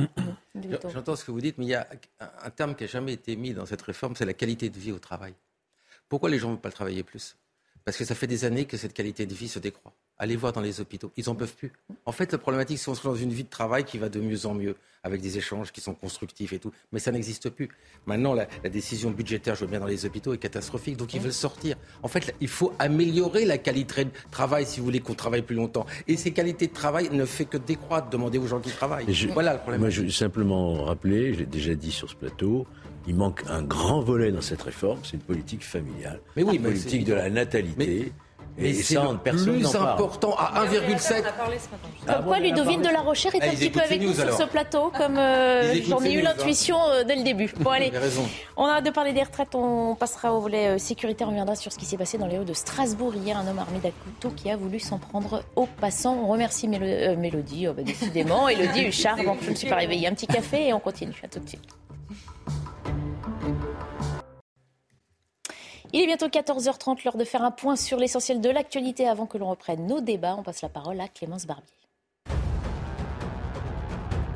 J'entends 0.92 1.16
ce 1.16 1.24
que 1.24 1.30
vous 1.30 1.40
dites, 1.40 1.58
mais 1.58 1.66
il 1.66 1.70
y 1.70 1.74
a 1.74 1.86
un 2.44 2.50
terme 2.50 2.74
qui 2.74 2.84
n'a 2.84 2.88
jamais 2.88 3.12
été 3.12 3.36
mis 3.36 3.52
dans 3.52 3.66
cette 3.66 3.82
réforme, 3.82 4.16
c'est 4.16 4.26
la 4.26 4.34
qualité 4.34 4.70
de 4.70 4.78
vie 4.78 4.92
au 4.92 4.98
travail. 4.98 5.34
Pourquoi 6.08 6.30
les 6.30 6.38
gens 6.38 6.48
ne 6.48 6.54
veulent 6.54 6.60
pas 6.60 6.70
travailler 6.70 7.02
plus? 7.02 7.36
Parce 7.84 7.96
que 7.96 8.04
ça 8.04 8.14
fait 8.14 8.26
des 8.26 8.44
années 8.44 8.64
que 8.64 8.76
cette 8.76 8.92
qualité 8.92 9.26
de 9.26 9.34
vie 9.34 9.48
se 9.48 9.58
décroît. 9.58 9.92
Allez 10.20 10.34
voir 10.34 10.52
dans 10.52 10.60
les 10.60 10.80
hôpitaux. 10.80 11.12
Ils 11.16 11.26
n'en 11.26 11.36
peuvent 11.36 11.54
plus. 11.54 11.70
En 12.04 12.10
fait, 12.10 12.32
la 12.32 12.38
problématique, 12.38 12.78
c'est 12.78 12.86
qu'on 12.86 12.96
se 12.96 13.04
dans 13.04 13.14
une 13.14 13.30
vie 13.30 13.44
de 13.44 13.48
travail 13.48 13.84
qui 13.84 13.98
va 13.98 14.08
de 14.08 14.18
mieux 14.20 14.46
en 14.46 14.54
mieux, 14.54 14.74
avec 15.04 15.20
des 15.20 15.38
échanges 15.38 15.70
qui 15.70 15.80
sont 15.80 15.94
constructifs 15.94 16.52
et 16.52 16.58
tout. 16.58 16.72
Mais 16.90 16.98
ça 16.98 17.12
n'existe 17.12 17.50
plus. 17.50 17.68
Maintenant, 18.06 18.34
la, 18.34 18.46
décision 18.68 19.12
budgétaire, 19.12 19.54
je 19.54 19.60
veux 19.60 19.70
bien, 19.70 19.78
dans 19.78 19.86
les 19.86 20.06
hôpitaux, 20.06 20.32
est 20.32 20.38
catastrophique. 20.38 20.96
Donc, 20.96 21.14
ils 21.14 21.20
veulent 21.20 21.32
sortir. 21.32 21.76
En 22.02 22.08
fait, 22.08 22.34
il 22.40 22.48
faut 22.48 22.72
améliorer 22.80 23.44
la 23.44 23.58
qualité 23.58 24.06
de 24.06 24.10
travail 24.32 24.66
si 24.66 24.80
vous 24.80 24.86
voulez 24.86 24.98
qu'on 24.98 25.14
travaille 25.14 25.42
plus 25.42 25.54
longtemps. 25.54 25.86
Et 26.08 26.16
ces 26.16 26.32
qualités 26.32 26.66
de 26.66 26.72
travail 26.72 27.10
ne 27.12 27.24
fait 27.24 27.44
que 27.44 27.56
décroître. 27.56 28.10
Demandez 28.10 28.38
aux 28.38 28.48
gens 28.48 28.58
qui 28.58 28.70
travaillent. 28.70 29.06
voilà 29.32 29.52
le 29.52 29.60
problème. 29.60 29.80
Moi, 29.80 29.90
je 29.90 30.02
veux 30.02 30.10
simplement 30.10 30.82
rappeler, 30.82 31.32
je 31.34 31.38
l'ai 31.38 31.46
déjà 31.46 31.76
dit 31.76 31.92
sur 31.92 32.10
ce 32.10 32.16
plateau, 32.16 32.66
il 33.06 33.14
manque 33.14 33.44
un 33.48 33.62
grand 33.62 34.00
volet 34.00 34.32
dans 34.32 34.40
cette 34.40 34.62
réforme, 34.62 34.98
c'est 35.04 35.14
une 35.14 35.22
politique 35.22 35.64
familiale. 35.64 36.20
Mais 36.36 36.42
oui, 36.42 36.56
une 36.56 36.62
politique 36.62 37.04
de 37.04 37.14
la 37.14 37.30
natalité. 37.30 38.12
Et 38.60 38.74
c'est 38.74 38.94
le 38.94 39.16
plus 39.18 39.76
important 39.76 40.34
à 40.36 40.64
1,7. 40.66 41.22
Comme 42.06 42.24
quoi, 42.24 42.40
Ludovine 42.40 42.82
de 42.82 42.88
la 42.88 43.00
Rochère 43.00 43.34
est 43.34 43.42
un 43.42 43.50
petit 43.52 43.70
peu 43.70 43.80
avec 43.80 44.00
nous 44.00 44.14
sur 44.14 44.32
ce 44.32 44.44
plateau, 44.44 44.90
comme 44.96 45.16
euh, 45.16 45.74
j'en 45.86 46.02
ai 46.02 46.12
eu 46.12 46.22
l'intuition 46.22 46.76
euh, 46.88 47.04
dès 47.04 47.16
le 47.16 47.22
début. 47.22 47.52
Bon, 47.60 47.70
allez, 47.70 47.92
on 48.56 48.64
a 48.64 48.80
de 48.80 48.90
parler 48.90 49.12
des 49.12 49.22
retraites, 49.22 49.54
on 49.54 49.94
passera 49.94 50.32
au 50.34 50.40
volet 50.40 50.68
euh, 50.68 50.78
sécurité, 50.78 51.24
on 51.24 51.28
reviendra 51.28 51.54
sur 51.54 51.72
ce 51.72 51.78
qui 51.78 51.84
s'est 51.84 51.96
passé 51.96 52.18
dans 52.18 52.26
les 52.26 52.38
hauts 52.38 52.44
de 52.44 52.52
Strasbourg 52.52 53.14
hier, 53.14 53.36
un 53.36 53.46
homme 53.46 53.58
armé 53.58 53.78
d'un 53.78 53.90
couteau 53.90 54.30
qui 54.30 54.50
a 54.50 54.56
voulu 54.56 54.80
s'en 54.80 54.98
prendre 54.98 55.42
aux 55.54 55.66
passants. 55.66 56.18
On 56.24 56.28
remercie 56.28 56.66
Mélodie, 56.68 57.68
oh, 57.68 57.74
bah, 57.74 57.82
décidément, 57.82 58.48
Elodie 58.48 58.86
Huchard. 58.86 59.16
Bon, 59.18 59.36
je 59.40 59.46
ne 59.46 59.50
me 59.50 59.54
suis 59.54 59.68
pas 59.68 59.76
réveillée. 59.76 60.08
Un 60.08 60.14
petit 60.14 60.26
café 60.26 60.68
et 60.68 60.72
on 60.72 60.80
continue. 60.80 61.14
À 61.22 61.28
tout 61.28 61.40
de 61.40 61.48
suite. 61.48 61.62
Il 65.94 66.02
est 66.02 66.06
bientôt 66.06 66.28
14h30, 66.28 67.02
l'heure 67.04 67.16
de 67.16 67.24
faire 67.24 67.42
un 67.42 67.50
point 67.50 67.74
sur 67.74 67.96
l'essentiel 67.96 68.42
de 68.42 68.50
l'actualité 68.50 69.08
avant 69.08 69.24
que 69.24 69.38
l'on 69.38 69.48
reprenne 69.48 69.86
nos 69.86 70.02
débats. 70.02 70.36
On 70.38 70.42
passe 70.42 70.60
la 70.60 70.68
parole 70.68 71.00
à 71.00 71.08
Clémence 71.08 71.46
Barbier. 71.46 71.72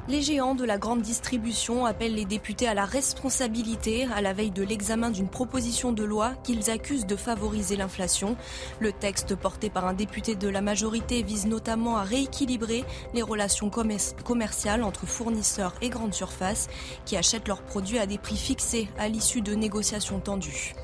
Les 0.08 0.22
géants 0.22 0.54
de 0.54 0.64
la 0.64 0.78
grande 0.78 1.02
distribution 1.02 1.84
appellent 1.84 2.14
les 2.14 2.24
députés 2.24 2.66
à 2.66 2.74
la 2.74 2.86
responsabilité 2.86 4.06
à 4.14 4.22
la 4.22 4.32
veille 4.32 4.50
de 4.50 4.62
l'examen 4.62 5.10
d'une 5.10 5.28
proposition 5.28 5.92
de 5.92 6.02
loi 6.02 6.32
qu'ils 6.42 6.70
accusent 6.70 7.06
de 7.06 7.16
favoriser 7.16 7.76
l'inflation. 7.76 8.36
Le 8.80 8.92
texte 8.92 9.34
porté 9.36 9.68
par 9.68 9.86
un 9.86 9.94
député 9.94 10.34
de 10.34 10.48
la 10.48 10.62
majorité 10.62 11.22
vise 11.22 11.46
notamment 11.46 11.98
à 11.98 12.02
rééquilibrer 12.02 12.84
les 13.12 13.22
relations 13.22 13.70
commerciales 13.70 14.82
entre 14.82 15.06
fournisseurs 15.06 15.74
et 15.82 15.90
grandes 15.90 16.14
surfaces 16.14 16.68
qui 17.04 17.16
achètent 17.16 17.48
leurs 17.48 17.62
produits 17.62 17.98
à 17.98 18.06
des 18.06 18.18
prix 18.18 18.38
fixés 18.38 18.88
à 18.98 19.08
l'issue 19.08 19.42
de 19.42 19.54
négociations 19.54 20.18
tendues. 20.18 20.74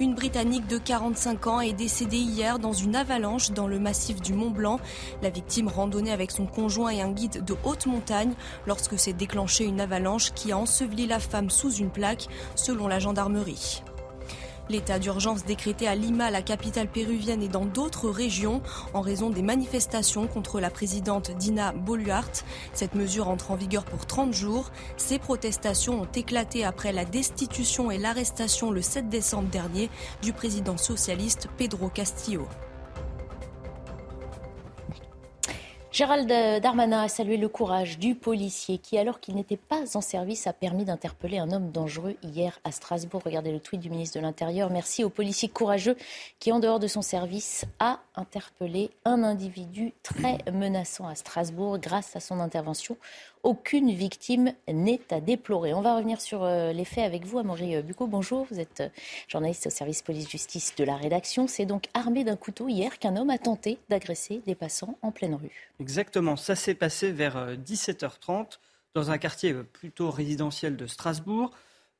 Une 0.00 0.16
Britannique 0.16 0.66
de 0.66 0.76
45 0.76 1.46
ans 1.46 1.60
est 1.60 1.72
décédée 1.72 2.16
hier 2.16 2.58
dans 2.58 2.72
une 2.72 2.96
avalanche 2.96 3.52
dans 3.52 3.68
le 3.68 3.78
massif 3.78 4.20
du 4.20 4.32
Mont 4.34 4.50
Blanc. 4.50 4.80
La 5.22 5.30
victime 5.30 5.68
randonnait 5.68 6.10
avec 6.10 6.32
son 6.32 6.46
conjoint 6.46 6.90
et 6.90 7.00
un 7.00 7.12
guide 7.12 7.44
de 7.44 7.54
haute 7.62 7.86
montagne 7.86 8.34
lorsque 8.66 8.98
s'est 8.98 9.12
déclenchée 9.12 9.64
une 9.64 9.80
avalanche 9.80 10.32
qui 10.32 10.50
a 10.50 10.58
enseveli 10.58 11.06
la 11.06 11.20
femme 11.20 11.48
sous 11.48 11.72
une 11.74 11.90
plaque, 11.90 12.26
selon 12.56 12.88
la 12.88 12.98
gendarmerie. 12.98 13.84
L'état 14.70 14.98
d'urgence 14.98 15.44
décrété 15.44 15.86
à 15.86 15.94
Lima, 15.94 16.30
la 16.30 16.42
capitale 16.42 16.88
péruvienne, 16.88 17.42
et 17.42 17.48
dans 17.48 17.66
d'autres 17.66 18.08
régions 18.08 18.62
en 18.94 19.00
raison 19.00 19.30
des 19.30 19.42
manifestations 19.42 20.26
contre 20.26 20.60
la 20.60 20.70
présidente 20.70 21.30
Dina 21.32 21.72
Boluarte. 21.72 22.44
Cette 22.72 22.94
mesure 22.94 23.28
entre 23.28 23.50
en 23.50 23.56
vigueur 23.56 23.84
pour 23.84 24.06
30 24.06 24.32
jours. 24.32 24.70
Ces 24.96 25.18
protestations 25.18 26.02
ont 26.02 26.08
éclaté 26.14 26.64
après 26.64 26.92
la 26.92 27.04
destitution 27.04 27.90
et 27.90 27.98
l'arrestation 27.98 28.70
le 28.70 28.82
7 28.82 29.08
décembre 29.08 29.48
dernier 29.48 29.90
du 30.22 30.32
président 30.32 30.76
socialiste 30.76 31.48
Pedro 31.58 31.88
Castillo. 31.88 32.46
Gérald 35.94 36.26
Darmanin 36.60 37.04
a 37.04 37.08
salué 37.08 37.36
le 37.36 37.48
courage 37.48 38.00
du 38.00 38.16
policier 38.16 38.78
qui, 38.78 38.98
alors 38.98 39.20
qu'il 39.20 39.36
n'était 39.36 39.56
pas 39.56 39.96
en 39.96 40.00
service, 40.00 40.48
a 40.48 40.52
permis 40.52 40.84
d'interpeller 40.84 41.38
un 41.38 41.52
homme 41.52 41.70
dangereux 41.70 42.16
hier 42.24 42.58
à 42.64 42.72
Strasbourg. 42.72 43.22
Regardez 43.24 43.52
le 43.52 43.60
tweet 43.60 43.80
du 43.80 43.90
ministre 43.90 44.18
de 44.18 44.22
l'Intérieur. 44.24 44.70
Merci 44.70 45.04
au 45.04 45.08
policier 45.08 45.48
courageux 45.48 45.96
qui, 46.40 46.50
en 46.50 46.58
dehors 46.58 46.80
de 46.80 46.88
son 46.88 47.00
service, 47.00 47.64
a 47.78 48.00
interpellé 48.16 48.90
un 49.04 49.22
individu 49.22 49.92
très 50.02 50.38
menaçant 50.52 51.06
à 51.06 51.14
Strasbourg 51.14 51.78
grâce 51.78 52.16
à 52.16 52.20
son 52.20 52.40
intervention. 52.40 52.96
Aucune 53.44 53.90
victime 53.90 54.54
n'est 54.72 55.02
à 55.10 55.20
déplorer. 55.20 55.74
On 55.74 55.82
va 55.82 55.96
revenir 55.96 56.18
sur 56.18 56.42
euh, 56.42 56.72
les 56.72 56.86
faits 56.86 57.04
avec 57.04 57.26
vous, 57.26 57.38
Amaury 57.38 57.82
Bucco. 57.82 58.06
Bonjour, 58.06 58.46
vous 58.50 58.58
êtes 58.58 58.80
euh, 58.80 58.88
journaliste 59.28 59.66
au 59.66 59.70
service 59.70 60.00
police-justice 60.00 60.74
de 60.76 60.82
la 60.82 60.96
rédaction. 60.96 61.46
C'est 61.46 61.66
donc 61.66 61.88
armé 61.92 62.24
d'un 62.24 62.36
couteau 62.36 62.68
hier 62.70 62.98
qu'un 62.98 63.16
homme 63.16 63.28
a 63.28 63.36
tenté 63.36 63.76
d'agresser 63.90 64.40
des 64.46 64.54
passants 64.54 64.96
en 65.02 65.12
pleine 65.12 65.34
rue. 65.34 65.68
Exactement, 65.78 66.36
ça 66.36 66.56
s'est 66.56 66.72
passé 66.72 67.12
vers 67.12 67.54
17h30 67.58 68.30
euh, 68.30 68.44
dans 68.94 69.10
un 69.10 69.18
quartier 69.18 69.52
plutôt 69.52 70.10
résidentiel 70.10 70.78
de 70.78 70.86
Strasbourg. 70.86 71.50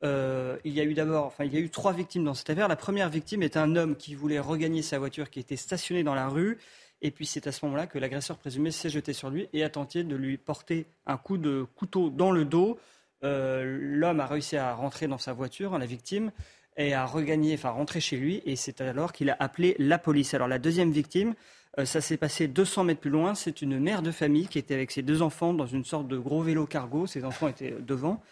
il 0.03 0.73
y 0.73 0.81
a 0.81 0.85
eu 0.85 0.95
d'abord, 0.95 1.27
enfin, 1.27 1.45
il 1.45 1.53
y 1.53 1.59
a 1.59 1.61
eu 1.61 1.69
trois 1.69 1.93
victimes 1.93 2.25
dans 2.25 2.33
cette 2.33 2.49
affaire. 2.49 2.69
La 2.69 2.77
première 2.77 3.11
victime 3.11 3.43
est 3.43 3.59
un 3.59 3.77
homme 3.77 3.97
qui 3.97 4.15
voulait 4.15 4.41
regagner 4.41 4.81
sa 4.81 4.99
voiture 4.99 5.29
qui 5.29 5.41
était 5.41 5.57
stationnée 5.57 6.05
dans 6.05 6.15
la 6.15 6.29
rue 6.29 6.57
et 7.05 7.11
puis 7.11 7.27
c'est 7.27 7.47
à 7.47 7.53
ce 7.53 7.65
moment-là 7.67 7.87
que 7.87 7.99
l'agresseur 7.99 8.39
présumé 8.39 8.71
s'est 8.71 8.89
jeté 8.89 9.13
sur 9.13 9.29
lui 9.29 9.47
et 9.53 9.63
a 9.63 9.69
tenté 9.69 10.05
de 10.05 10.17
lui 10.17 10.39
porter 10.39 10.87
un 11.07 11.19
coup 11.19 11.37
de 11.37 11.67
couteau 11.77 12.09
dans 12.09 12.31
le 12.31 12.47
dos. 12.47 12.79
Euh, 13.25 13.79
l'homme 13.79 14.21
a 14.21 14.27
réussi 14.27 14.57
à 14.57 14.73
rentrer 14.73 15.07
dans 15.07 15.19
sa 15.19 15.35
voiture, 15.35 15.79
la 15.79 15.85
victime, 15.85 16.33
et 16.79 16.95
à 16.95 17.05
regagner, 17.05 17.53
enfin 17.55 17.69
rentrer 17.69 18.01
chez 18.01 18.17
lui. 18.17 18.43
Et 18.47 18.57
c'est 18.57 18.81
alors 18.81 19.13
qu'il 19.13 19.29
a 19.29 19.37
appelé 19.39 19.77
la 19.79 19.99
police. 19.99 20.33
Alors 20.33 20.49
la 20.49 20.59
deuxième 20.59 20.93
victime, 20.93 21.35
euh, 21.79 21.85
ça 21.85 22.01
s'est 22.01 22.17
passé 22.17 22.49
200 22.49 22.85
mètres 22.85 23.01
plus 23.03 23.11
loin. 23.11 23.35
C'est 23.35 23.61
une 23.61 23.79
mère 23.79 24.01
de 24.01 24.11
famille 24.11 24.49
qui 24.49 24.59
était 24.59 24.75
avec 24.75 24.91
ses 24.91 25.03
deux 25.03 25.21
enfants 25.21 25.53
dans 25.53 25.67
une 25.67 25.85
sorte 25.85 26.09
de 26.09 26.17
gros 26.17 26.41
vélo 26.41 26.65
cargo. 26.65 27.07
Ses 27.07 27.27
enfants 27.27 27.49
étaient 27.49 27.77
devant. 27.81 28.23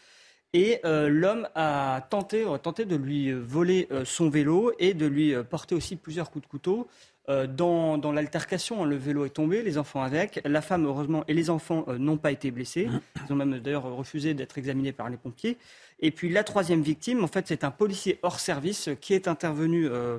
Et 0.55 0.81
euh, 0.87 1.11
l'homme 1.11 1.47
a 1.55 2.07
tenté, 2.09 2.47
tenté 2.63 2.87
de 2.87 2.97
lui 2.97 3.33
voler 3.33 3.87
son 4.05 4.31
vélo 4.31 4.73
et 4.79 4.95
de 4.95 5.05
lui 5.05 5.35
porter 5.51 5.75
aussi 5.75 5.97
plusieurs 5.97 6.31
coups 6.31 6.47
de 6.47 6.51
couteau. 6.51 6.89
Euh, 7.29 7.47
dans, 7.47 8.13
l'altercation, 8.13 8.83
hein, 8.83 8.87
le 8.87 8.97
vélo 8.97 9.25
est 9.25 9.31
tombé, 9.31 9.63
les 9.63 9.79
enfants 9.79 10.03
avec. 10.03 10.41
La 10.45 10.61
femme, 10.61 10.87
heureusement, 10.87 11.25
et 11.29 11.35
les 11.35 11.51
enfants 11.51 11.85
euh, 11.89 11.99
n'ont 11.99 12.17
pas 12.17 12.33
été 12.33 12.51
blessés. 12.51 12.89
Ils 13.29 13.33
ont 13.33 13.37
même 13.37 13.61
d'ailleurs 13.61 13.85
refusé 13.85 14.35
d'être 14.35 14.59
examinés 14.59 14.93
par 14.93 15.09
les 15.09 15.17
pompiers. 15.17 15.57
Et 16.01 16.11
puis 16.11 16.29
la 16.29 16.43
troisième 16.43 16.83
victime, 16.83 17.23
en 17.23 17.29
fait, 17.29 17.47
c'est 17.47 17.63
un 17.63 17.71
policier 17.71 18.19
hors 18.23 18.41
service 18.41 18.91
qui 19.01 19.15
est 19.15 19.29
intervenu 19.29 19.87
euh, 19.87 20.19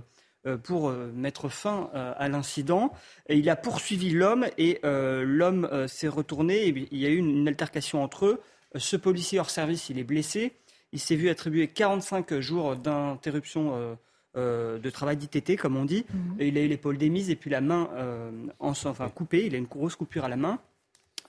pour 0.63 0.92
mettre 0.92 1.48
fin 1.48 1.89
à 1.94 2.28
l'incident. 2.28 2.92
Il 3.30 3.50
a 3.50 3.56
poursuivi 3.56 4.10
l'homme 4.10 4.46
et 4.58 4.82
l'homme 4.84 5.88
s'est 5.88 6.10
retourné. 6.10 6.68
il 6.68 6.98
y 6.98 7.06
a 7.06 7.10
eu 7.10 7.16
une, 7.16 7.30
une, 7.30 7.48
altercation 7.48 8.04
entre 8.04 8.26
eux. 8.26 8.42
Ce 8.76 8.98
policier 8.98 9.39
hors 9.39 9.50
service, 9.50 9.89
il 9.89 10.00
est 10.00 10.04
blessé. 10.04 10.52
Il 10.92 11.00
s'est 11.00 11.16
vu 11.16 11.30
attribuer 11.30 11.70
45 11.70 12.39
jours 12.42 12.76
d'interruption 12.76 13.98
euh, 14.36 14.80
de 14.80 14.89
travail 14.89 15.15
d'ITT, 15.15 15.58
comme 15.58 15.78
on 15.78 15.86
dit. 15.86 16.06
Mhm. 16.12 16.38
il 16.39 16.58
a 16.58 16.62
eu 16.62 16.67
l'épaule 16.67 16.98
démise 16.98 17.30
et 17.30 17.36
puis 17.36 17.52
la 17.52 17.62
main 17.62 17.88
euh, 17.93 18.32
enfin, 18.60 19.08
coupée. 19.10 19.46
Il 19.46 19.54
a 19.54 19.60
une 19.60 19.65
grosse 19.65 19.96
coupure 19.96 20.26
à 20.26 20.28
la 20.28 20.38
main. 20.38 20.60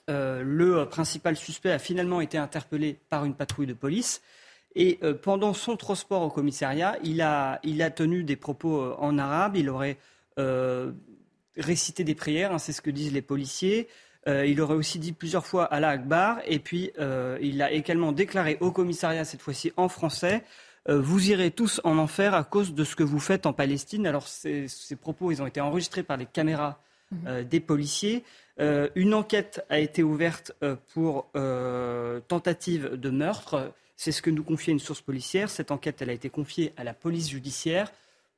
Euh, 0.09 0.41
le 0.43 0.85
principal 0.89 1.35
suspect 1.35 1.71
a 1.71 1.77
finalement 1.77 2.19
été 2.19 2.39
interpellé 2.39 2.97
par 3.09 3.23
une 3.25 3.35
patrouille 3.35 3.67
de 3.67 3.73
police. 3.73 4.23
Et 4.77 4.99
pendant 5.21 5.53
son 5.53 5.77
transport 5.77 6.21
au 6.23 6.29
commissariat, 6.29 6.97
il 7.01 7.21
a, 7.21 7.61
il 7.63 7.81
a 7.81 7.91
tenu 7.91 8.25
des 8.25 8.35
propos 8.35 8.93
en 8.97 9.17
arabe. 9.17 9.55
Il 9.55 9.69
aurait 9.69 9.97
récité 11.55 12.03
des 12.03 12.15
prières, 12.15 12.51
hein, 12.51 12.57
c'est 12.57 12.73
ce 12.73 12.81
que 12.81 12.89
disent 12.89 13.13
les 13.13 13.21
policiers. 13.21 13.87
il 14.27 14.59
aurait 14.59 14.73
aussi 14.73 14.99
dit 14.99 15.13
plusieurs 15.13 15.45
fois 15.45 15.63
Allah 15.63 15.91
Akbar. 15.91 16.39
Et 16.45 16.59
puis, 16.59 16.91
il 17.41 17.61
a 17.61 17.71
également 17.71 18.11
déclaré 18.11 18.57
au 18.59 18.71
commissariat, 18.71 19.23
cette 19.23 19.41
fois-ci 19.41 19.71
en 19.77 19.87
français, 19.87 20.43
euh, 20.43 20.63
vous 20.87 21.31
irez 21.31 21.51
tous 21.51 21.81
en 21.83 21.97
enfer 21.97 22.33
à 22.33 22.43
cause 22.43 22.73
de 22.73 22.83
ce 22.83 22.95
que 22.95 23.03
vous 23.03 23.19
faites 23.19 23.45
en 23.45 23.53
Palestine. 23.53 24.05
Alors 24.05 24.27
ces, 24.27 24.67
propos, 24.99 25.31
ils 25.31 25.41
ont 25.41 25.47
été 25.47 25.61
enregistrés 25.61 26.03
par 26.03 26.17
les 26.17 26.25
caméras 26.25 26.79
mhm. 27.11 27.19
euh, 27.27 27.43
des 27.43 27.59
policiers. 27.59 28.23
Euh, 28.59 28.89
une 28.95 29.13
enquête 29.13 29.65
a 29.69 29.79
été 29.79 30.03
ouverte 30.03 30.53
pour 30.93 31.27
tentative 32.27 32.93
de 32.93 33.09
meurtre. 33.09 33.73
C'est 33.97 34.11
ce 34.11 34.21
que 34.21 34.29
nous 34.29 34.43
confiait 34.43 34.73
une 34.73 34.79
source 34.79 35.01
policière. 35.01 35.49
Cette 35.49 35.71
enquête, 35.71 36.01
elle 36.01 36.09
a 36.09 36.13
été 36.13 36.29
confiée 36.29 36.73
à 36.77 36.83
la 36.83 36.93
police 36.93 37.29
judiciaire. 37.29 37.91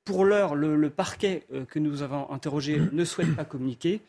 Pour 0.05 0.23
l'heure, 0.23 0.55
le, 0.55 0.89
parquet 0.89 1.43
que 1.69 1.79
nous 1.79 2.01
avons 2.01 2.31
interrogé 2.31 2.79
ne 2.91 3.03
souhaite 3.03 3.35
pas 3.35 3.45
communiquer. 3.45 4.01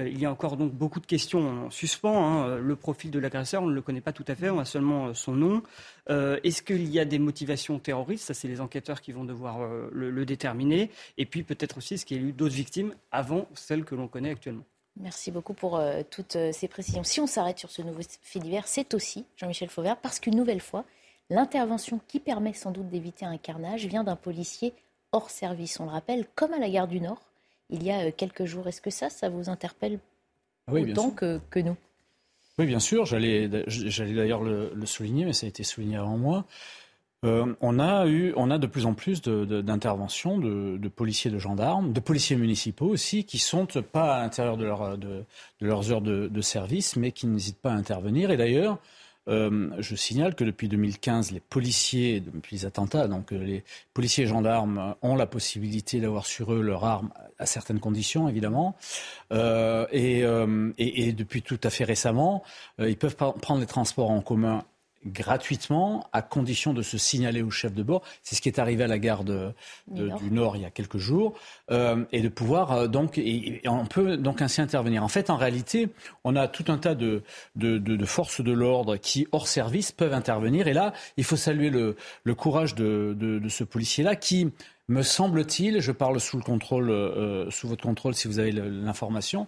Euh, 0.00 0.08
il 0.08 0.18
y 0.18 0.26
a 0.26 0.30
encore 0.30 0.56
donc 0.56 0.72
beaucoup 0.72 1.00
de 1.00 1.06
questions 1.06 1.66
en 1.66 1.70
suspens. 1.70 2.24
Hein. 2.24 2.56
Le 2.56 2.76
profil 2.76 3.10
de 3.10 3.18
l'agresseur, 3.18 3.62
on 3.62 3.66
ne 3.66 3.74
le 3.74 3.82
connaît 3.82 4.00
pas 4.00 4.12
tout 4.12 4.24
à 4.28 4.34
fait, 4.34 4.50
on 4.50 4.58
a 4.58 4.64
seulement 4.64 5.08
euh, 5.08 5.14
son 5.14 5.32
nom. 5.32 5.62
Euh, 6.08 6.40
est-ce 6.42 6.62
qu'il 6.62 6.88
y 6.88 6.98
a 6.98 7.04
des 7.04 7.18
motivations 7.18 7.78
terroristes? 7.78 8.26
Ça, 8.26 8.34
c'est 8.34 8.48
les 8.48 8.60
enquêteurs 8.60 9.00
qui 9.00 9.12
vont 9.12 9.24
devoir 9.24 9.60
le, 9.92 10.24
déterminer. 10.24 10.90
Et 11.18 11.26
puis 11.26 11.42
peut-être 11.42 11.78
aussi, 11.78 11.94
est-ce 11.94 12.06
qu'il 12.06 12.20
y 12.20 12.24
a 12.24 12.28
eu 12.28 12.32
d'autres 12.32 12.54
victimes 12.54 12.94
avant 13.10 13.46
celles 13.54 13.84
que 13.84 13.94
l'on 13.94 14.08
connaît 14.08 14.30
actuellement? 14.30 14.64
Merci 14.96 15.30
beaucoup 15.30 15.54
pour 15.54 15.80
toutes 16.10 16.36
ces 16.52 16.68
précisions. 16.68 17.04
Si 17.04 17.20
on 17.20 17.26
s'arrête 17.26 17.58
sur 17.58 17.70
ce 17.70 17.80
nouveau 17.82 18.00
fait 18.22 18.38
divers, 18.38 18.66
c'est 18.66 18.92
aussi, 18.94 19.24
Jean-Michel 19.36 19.68
Fauvert, 19.68 19.96
parce 19.96 20.20
qu'une 20.20 20.36
nouvelle 20.36 20.60
fois, 20.60 20.84
l'intervention 21.30 22.00
qui 22.06 22.20
permet 22.20 22.52
sans 22.52 22.70
doute 22.70 22.88
d'éviter 22.88 23.24
un 23.24 23.38
carnage 23.38 23.86
vient 23.86 24.04
d'un 24.04 24.16
policier 24.16 24.74
hors 25.12 25.30
service. 25.30 25.80
On 25.80 25.84
le 25.84 25.90
rappelle, 25.90 26.26
comme 26.34 26.52
à 26.52 26.58
la 26.58 26.68
gare 26.68 26.88
du 26.88 27.00
Nord, 27.00 27.29
il 27.70 27.82
y 27.82 27.90
a 27.90 28.10
quelques 28.12 28.44
jours. 28.44 28.68
Est-ce 28.68 28.80
que 28.80 28.90
ça, 28.90 29.10
ça 29.10 29.28
vous 29.28 29.48
interpelle 29.48 29.98
ah 30.66 30.72
autant 30.72 31.10
que, 31.10 31.40
que, 31.50 31.60
nous? 31.60 31.76
Oui, 32.58 32.66
bien 32.66 32.80
sûr. 32.80 33.06
J'allais 33.06 33.48
d'ailleurs 33.48 34.42
le, 34.42 34.72
le, 34.74 34.86
souligner, 34.86 35.24
mais 35.24 35.32
ça 35.32 35.46
a 35.46 35.48
été 35.48 35.62
souligné 35.62 35.96
avant 35.96 36.18
moi. 36.18 36.44
Euh, 37.26 37.54
on, 37.60 37.78
a 37.78 38.06
eu, 38.06 38.32
on 38.36 38.50
a 38.50 38.56
de 38.56 38.66
plus 38.66 38.86
en 38.86 38.94
plus 38.94 39.20
d'interventions 39.20 40.38
de, 40.38 40.78
de, 40.78 40.88
policiers, 40.88 41.30
de 41.30 41.38
gendarmes, 41.38 41.92
de 41.92 42.00
policiers 42.00 42.36
municipaux 42.36 42.86
aussi, 42.86 43.24
qui 43.24 43.38
sont 43.38 43.66
pas 43.66 44.16
à 44.16 44.20
l'intérieur 44.22 44.56
de, 44.56 44.64
leur, 44.64 44.96
de, 44.96 45.24
leurs 45.60 45.92
heures 45.92 46.00
de, 46.00 46.40
service, 46.40 46.96
mais 46.96 47.12
qui 47.12 47.26
n'hésitent 47.26 47.60
pas 47.60 47.72
à 47.72 47.74
intervenir. 47.74 48.30
Et 48.30 48.38
d'ailleurs, 48.38 48.78
euh, 49.28 49.68
je 49.78 49.94
signale 49.96 50.34
que 50.34 50.44
depuis 50.44 50.68
2015, 50.68 51.32
les 51.32 51.40
policiers, 51.40 52.20
depuis 52.20 52.56
les 52.56 52.64
attentats, 52.64 53.06
donc 53.06 53.32
euh, 53.32 53.38
les 53.38 53.64
policiers 53.92 54.24
et 54.24 54.26
gendarmes 54.26 54.94
ont 55.02 55.14
la 55.14 55.26
possibilité 55.26 56.00
d'avoir 56.00 56.24
sur 56.24 56.54
eux 56.54 56.62
leur 56.62 56.86
arme 56.86 57.10
à 57.40 57.46
certaines 57.46 57.80
conditions, 57.80 58.28
évidemment. 58.28 58.76
et, 59.32 60.24
et, 60.78 61.12
depuis 61.12 61.42
tout 61.42 61.58
à 61.64 61.70
fait 61.70 61.84
récemment, 61.84 62.42
ils 62.78 62.96
peuvent 62.96 63.16
prendre 63.16 63.60
les 63.60 63.66
transports 63.66 64.10
en 64.10 64.20
commun 64.20 64.64
gratuitement, 65.06 66.06
à 66.12 66.20
condition 66.20 66.74
de 66.74 66.82
se 66.82 66.98
signaler 66.98 67.42
au 67.42 67.50
chef 67.50 67.72
de 67.72 67.82
bord. 67.82 68.02
C'est 68.22 68.34
ce 68.34 68.42
qui 68.42 68.48
est 68.48 68.58
arrivé 68.58 68.84
à 68.84 68.86
la 68.86 68.98
gare 68.98 69.24
du 69.24 70.30
Nord 70.30 70.56
il 70.56 70.62
y 70.62 70.66
a 70.66 70.70
quelques 70.70 70.98
jours, 70.98 71.34
euh, 71.70 72.04
et 72.12 72.20
de 72.20 72.28
pouvoir 72.28 72.72
euh, 72.72 72.86
donc, 72.86 73.16
et, 73.16 73.62
on 73.66 73.86
peut 73.86 74.16
donc 74.16 74.42
ainsi 74.42 74.60
intervenir. 74.60 75.02
En 75.02 75.08
fait, 75.08 75.30
en 75.30 75.36
réalité, 75.36 75.88
on 76.24 76.36
a 76.36 76.48
tout 76.48 76.64
un 76.68 76.76
tas 76.76 76.94
de, 76.94 77.22
de, 77.56 78.04
forces 78.04 78.42
de 78.42 78.52
l'ordre 78.52 78.96
qui, 78.96 79.26
hors 79.32 79.48
service, 79.48 79.92
peuvent 79.92 80.14
intervenir. 80.14 80.68
Et 80.68 80.74
là, 80.74 80.92
il 81.16 81.24
faut 81.24 81.36
saluer 81.36 81.70
le, 81.70 81.96
le 82.24 82.34
courage 82.34 82.74
de, 82.74 83.40
ce 83.48 83.64
policier-là 83.64 84.16
qui 84.16 84.52
me 84.90 85.02
semble-t-il, 85.02 85.80
je 85.80 85.92
parle 85.92 86.20
sous 86.20 86.36
le 86.36 86.42
contrôle, 86.42 86.90
euh, 86.90 87.48
sous 87.50 87.68
votre 87.68 87.84
contrôle 87.84 88.14
si 88.14 88.26
vous 88.26 88.40
avez 88.40 88.50
l'information, 88.50 89.46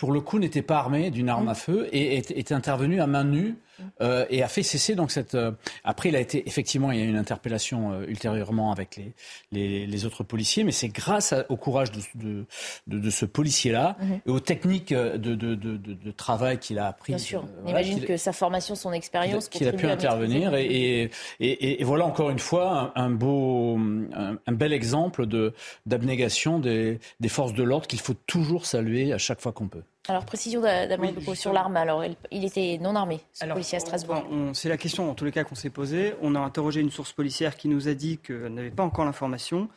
pour 0.00 0.12
le 0.12 0.22
coup 0.22 0.38
n'était 0.38 0.62
pas 0.62 0.78
armé 0.78 1.10
d'une 1.10 1.28
arme 1.28 1.48
à 1.48 1.54
feu 1.54 1.86
et 1.92 2.16
est 2.16 2.52
intervenu 2.52 3.02
à 3.02 3.06
main 3.06 3.22
nue 3.22 3.56
euh, 4.00 4.24
et 4.30 4.42
a 4.42 4.48
fait 4.48 4.62
cesser 4.62 4.94
donc 4.94 5.10
cette. 5.10 5.34
Euh, 5.34 5.52
après, 5.84 6.08
il 6.08 6.16
a 6.16 6.20
été 6.20 6.46
effectivement, 6.46 6.90
il 6.90 6.98
y 6.98 7.02
a 7.02 7.04
eu 7.04 7.08
une 7.08 7.18
interpellation 7.18 7.92
euh, 7.92 8.06
ultérieurement 8.06 8.72
avec 8.72 8.96
les, 8.96 9.12
les, 9.52 9.86
les, 9.86 10.06
autres 10.06 10.24
policiers, 10.24 10.64
mais 10.64 10.72
c'est 10.72 10.88
grâce 10.88 11.34
au 11.50 11.56
courage 11.56 11.92
de, 11.92 12.00
de, 12.14 12.46
de, 12.86 12.98
de 12.98 13.10
ce 13.10 13.26
policier-là 13.26 13.96
mhm. 14.00 14.20
et 14.26 14.30
aux 14.30 14.40
techniques 14.40 14.94
de, 14.94 15.34
de 15.34 16.10
travail 16.12 16.58
qu'il 16.58 16.78
a 16.78 16.86
appris. 16.86 17.12
Bien 17.12 17.18
sûr, 17.18 17.44
on 17.64 17.68
imagine 17.68 18.00
que 18.00 18.16
sa 18.16 18.32
formation, 18.32 18.74
son 18.74 18.92
expérience, 18.92 19.48
qu'il 19.48 19.68
a 19.68 19.72
pu 19.72 19.86
intervenir 19.86 20.54
et, 20.54 21.10
et, 21.40 21.80
et, 21.80 21.84
voilà 21.84 22.06
encore 22.06 22.30
une 22.30 22.38
fois 22.38 22.92
un, 22.94 23.10
beau, 23.10 23.78
un, 24.14 24.52
bel 24.52 24.72
exemple 24.72 25.26
de 25.26 25.52
d'abnégation 25.86 26.58
des, 26.58 27.00
des 27.20 27.28
forces 27.28 27.52
de 27.52 27.62
l'ordre 27.62 27.86
qu'il 27.86 28.00
faut 28.00 28.14
toujours 28.26 28.64
saluer 28.64 29.12
à 29.12 29.18
chaque 29.18 29.40
fois 29.40 29.52
qu'on 29.52 29.68
peut. 29.68 29.82
Alors, 30.08 30.24
précision 30.24 30.60
d'abord 30.60 31.36
sur 31.36 31.52
l'arme. 31.52 31.76
Alors, 31.76 32.02
il 32.30 32.44
était 32.44 32.78
non 32.80 32.96
armé, 32.96 33.20
ce 33.32 33.44
policier 33.46 33.76
à 33.76 33.80
Strasbourg. 33.80 34.24
C'est 34.54 34.68
la 34.68 34.76
question, 34.76 35.10
en 35.10 35.14
tous 35.14 35.24
les 35.24 35.32
cas, 35.32 35.44
qu'on 35.44 35.54
s'est 35.54 35.70
posée. 35.70 36.14
On 36.22 36.34
a 36.34 36.40
interrogé 36.40 36.80
une 36.80 36.90
source 36.90 37.12
policière 37.12 37.56
qui 37.56 37.68
nous 37.68 37.86
a 37.86 37.94
dit 37.94 38.18
qu'elle 38.18 38.54
n'avait 38.54 38.70
pas 38.70 38.82
encore 38.82 39.04
l'information. 39.04 39.68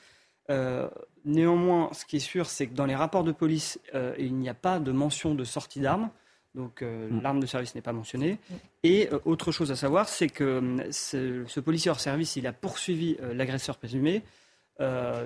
Euh, 0.49 0.89
néanmoins, 1.25 1.89
ce 1.93 2.05
qui 2.05 2.17
est 2.17 2.19
sûr, 2.19 2.47
c'est 2.47 2.67
que 2.67 2.73
dans 2.73 2.85
les 2.85 2.95
rapports 2.95 3.23
de 3.23 3.31
police, 3.31 3.79
euh, 3.95 4.15
il 4.17 4.35
n'y 4.35 4.49
a 4.49 4.53
pas 4.53 4.79
de 4.79 4.91
mention 4.91 5.35
de 5.35 5.43
sortie 5.43 5.79
d'arme. 5.81 6.09
Donc, 6.55 6.81
euh, 6.81 7.09
mm. 7.09 7.21
l'arme 7.21 7.39
de 7.39 7.45
service 7.45 7.75
n'est 7.75 7.81
pas 7.81 7.93
mentionnée. 7.93 8.39
Et 8.83 9.09
autre 9.25 9.51
chose 9.51 9.71
à 9.71 9.75
savoir, 9.75 10.07
c'est 10.07 10.29
que 10.29 10.77
ce, 10.91 11.43
ce, 11.47 11.59
policier 11.59 11.91
hors 11.91 11.99
service, 11.99 12.35
il 12.37 12.47
a 12.47 12.53
poursuivi 12.53 13.17
l'agresseur 13.33 13.77
présumé 13.77 14.23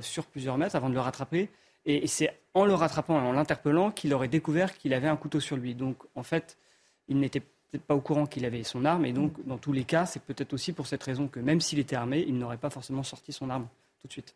sur 0.02 0.26
plusieurs 0.26 0.58
mètres 0.58 0.76
avant 0.76 0.90
de 0.90 0.94
le 0.94 1.00
rattraper. 1.00 1.50
Et 1.88 2.06
c'est 2.06 2.38
en 2.54 2.66
le 2.66 2.74
rattrapant 2.74 3.18
et 3.18 3.26
en 3.26 3.32
l'interpellant 3.32 3.92
qu'il 3.92 4.14
aurait 4.14 4.28
découvert 4.28 4.78
qu'il 4.78 4.94
avait 4.94 5.08
un 5.08 5.16
couteau 5.16 5.40
sur 5.40 5.56
lui. 5.56 5.74
Donc, 5.74 5.98
en 6.16 6.24
fait, 6.24 6.58
il 7.08 7.18
n'était 7.18 7.40
peut-être 7.40 7.84
pas 7.84 7.96
au 7.96 8.02
courant 8.02 8.26
qu'il 8.26 8.46
avait 8.46 8.64
son 8.64 8.84
arme. 8.84 9.06
Et 9.06 9.14
donc, 9.14 9.34
dans 9.48 9.58
tous 9.58 9.72
les 9.72 9.86
cas, 9.86 10.06
c'est 10.06 10.22
peut-être 10.22 10.52
aussi 10.54 10.74
pour 10.74 10.86
cette 10.86 11.02
raison 11.02 11.30
que 11.30 11.40
même 11.40 11.62
s'il 11.62 11.80
était 11.80 11.96
armé, 11.96 12.26
il 12.28 12.38
n'aurait 12.38 12.58
pas 12.58 12.70
forcément 12.70 13.04
sorti 13.04 13.32
son 13.32 13.50
arme 13.50 13.68
tout 14.02 14.08
de 14.08 14.12
suite. 14.12 14.36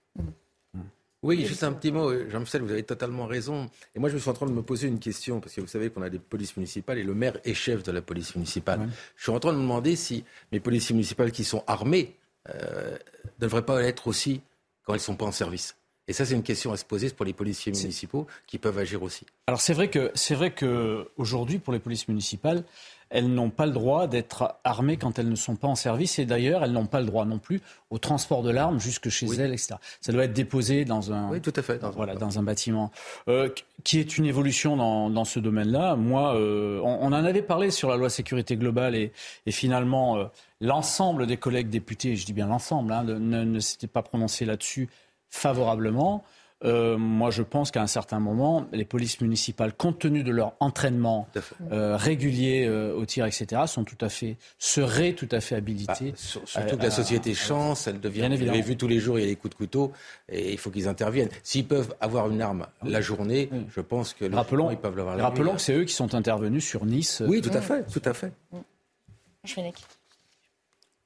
Oui, 1.23 1.45
juste 1.45 1.63
un 1.63 1.73
petit 1.73 1.91
mot, 1.91 2.11
Jean-Michel, 2.29 2.63
vous 2.63 2.71
avez 2.71 2.81
totalement 2.81 3.27
raison. 3.27 3.69
Et 3.93 3.99
moi, 3.99 4.09
je 4.09 4.15
me 4.15 4.19
suis 4.19 4.29
en 4.29 4.33
train 4.33 4.47
de 4.47 4.53
me 4.53 4.63
poser 4.63 4.87
une 4.87 4.97
question, 4.97 5.39
parce 5.39 5.53
que 5.53 5.61
vous 5.61 5.67
savez 5.67 5.91
qu'on 5.91 6.01
a 6.01 6.09
des 6.09 6.17
polices 6.17 6.57
municipales 6.57 6.97
et 6.97 7.03
le 7.03 7.13
maire 7.13 7.37
est 7.43 7.53
chef 7.53 7.83
de 7.83 7.91
la 7.91 8.01
police 8.01 8.33
municipale. 8.35 8.89
Je 9.17 9.23
suis 9.23 9.31
en 9.31 9.39
train 9.39 9.51
de 9.51 9.57
me 9.57 9.61
demander 9.61 9.95
si 9.95 10.23
mes 10.51 10.59
policiers 10.59 10.95
municipaux 10.95 11.25
qui 11.25 11.43
sont 11.43 11.63
armés 11.67 12.15
euh, 12.49 12.97
ne 13.25 13.45
devraient 13.45 13.65
pas 13.65 13.79
l'être 13.81 14.07
aussi 14.07 14.41
quand 14.83 14.93
ils 14.93 14.97
ne 14.97 15.01
sont 15.01 15.15
pas 15.15 15.25
en 15.25 15.31
service. 15.31 15.75
Et 16.07 16.13
ça, 16.13 16.25
c'est 16.25 16.33
une 16.33 16.43
question 16.43 16.71
à 16.73 16.77
se 16.77 16.85
poser 16.85 17.09
pour 17.09 17.25
les 17.25 17.33
policiers 17.33 17.71
municipaux 17.71 18.27
qui 18.47 18.57
peuvent 18.57 18.77
agir 18.77 19.03
aussi. 19.03 19.25
Alors 19.47 19.61
c'est 19.61 19.73
vrai 19.73 19.89
que 19.89 20.11
c'est 20.15 20.35
vrai 20.35 20.51
que 20.51 21.09
aujourd'hui, 21.17 21.59
pour 21.59 21.73
les 21.73 21.79
polices 21.79 22.07
municipales, 22.07 22.63
elles 23.11 23.27
n'ont 23.27 23.49
pas 23.49 23.65
le 23.65 23.73
droit 23.73 24.07
d'être 24.07 24.55
armées 24.63 24.97
quand 24.97 25.19
elles 25.19 25.29
ne 25.29 25.35
sont 25.35 25.57
pas 25.57 25.67
en 25.67 25.75
service. 25.75 26.17
Et 26.17 26.25
d'ailleurs, 26.25 26.63
elles 26.63 26.71
n'ont 26.71 26.85
pas 26.85 27.01
le 27.01 27.05
droit 27.05 27.25
non 27.25 27.37
plus 27.37 27.61
au 27.89 27.97
transport 27.97 28.41
de 28.41 28.49
l'arme 28.49 28.79
jusque 28.79 29.09
chez 29.09 29.27
elles, 29.27 29.51
etc. 29.51 29.75
Ça 29.99 30.13
doit 30.13 30.23
être 30.23 30.33
déposé 30.33 30.85
dans 30.85 31.11
un, 31.11 31.29
oui, 31.29 31.41
tout 31.41 31.53
à 31.55 31.61
fait, 31.61 31.77
dans, 31.77 31.91
voilà, 31.91 32.15
dans 32.15 32.39
un 32.39 32.43
bâtiment, 32.43 32.91
euh, 33.27 33.49
qui 33.83 33.99
est 33.99 34.17
une 34.17 34.25
évolution 34.25 34.77
dans, 34.77 35.09
dans 35.09 35.25
ce 35.25 35.39
domaine-là. 35.39 35.97
Moi, 35.97 36.35
euh, 36.35 36.79
on, 36.83 37.07
en 37.07 37.13
avait 37.13 37.41
parlé 37.41 37.69
sur 37.69 37.89
la 37.89 37.97
loi 37.97 38.09
sécurité 38.09 38.55
globale 38.55 38.95
et, 38.95 39.11
et 39.45 39.51
finalement, 39.51 40.17
euh, 40.17 40.25
l'ensemble 40.61 41.27
des 41.27 41.37
collègues 41.37 41.69
députés, 41.69 42.15
je 42.15 42.25
dis 42.25 42.33
bien 42.33 42.47
l'ensemble, 42.47 42.93
hein, 42.93 43.03
ne, 43.03 43.43
ne 43.43 43.59
s'était 43.59 43.87
pas 43.87 44.01
prononcé 44.01 44.45
là-dessus 44.45 44.89
favorablement. 45.31 46.23
Euh, 46.63 46.97
moi, 46.97 47.31
je 47.31 47.41
pense 47.41 47.71
qu'à 47.71 47.81
un 47.81 47.87
certain 47.87 48.19
moment, 48.19 48.67
les 48.71 48.85
polices 48.85 49.19
municipales, 49.21 49.73
compte 49.73 49.99
tenu 49.99 50.23
de 50.23 50.31
leur 50.31 50.53
entraînement 50.59 51.27
euh, 51.71 51.97
régulier 51.97 52.65
euh, 52.67 52.95
au 52.95 53.05
tir, 53.05 53.25
etc., 53.25 53.63
sont 53.65 53.83
tout 53.83 53.97
à 53.99 54.09
fait, 54.09 54.37
seraient 54.59 55.13
tout 55.13 55.29
à 55.31 55.41
fait 55.41 55.55
habilitées. 55.55 56.11
Bah, 56.11 56.17
surtout 56.45 56.77
que 56.77 56.83
la 56.83 56.91
société 56.91 57.33
chance, 57.33 57.87
elle 57.87 57.99
devient. 57.99 58.29
Vous 58.37 58.47
avez 58.47 58.61
vu 58.61 58.77
tous 58.77 58.87
les 58.87 58.99
jours, 58.99 59.17
il 59.17 59.23
y 59.23 59.25
a 59.25 59.27
des 59.27 59.35
coups 59.35 59.53
de 59.53 59.57
couteau, 59.57 59.91
et 60.29 60.51
il 60.51 60.57
faut 60.57 60.69
qu'ils 60.69 60.87
interviennent. 60.87 61.29
S'ils 61.43 61.65
peuvent 61.65 61.95
avoir 61.99 62.29
une 62.29 62.41
arme 62.41 62.67
la 62.83 63.01
journée, 63.01 63.49
je 63.75 63.81
pense 63.81 64.13
que 64.13 64.31
rappelons, 64.31 64.69
ils 64.69 64.77
peuvent 64.77 64.95
l'avoir. 64.95 65.17
Rappelons 65.17 65.55
que 65.55 65.61
c'est 65.61 65.73
eux 65.73 65.85
qui 65.85 65.93
sont 65.93 66.13
intervenus 66.13 66.63
sur 66.63 66.85
Nice. 66.85 67.23
Oui, 67.25 67.41
tout 67.41 67.49
à 67.53 67.61
fait, 67.61 67.85
tout 67.91 68.01
à 68.05 68.13
fait. 68.13 68.31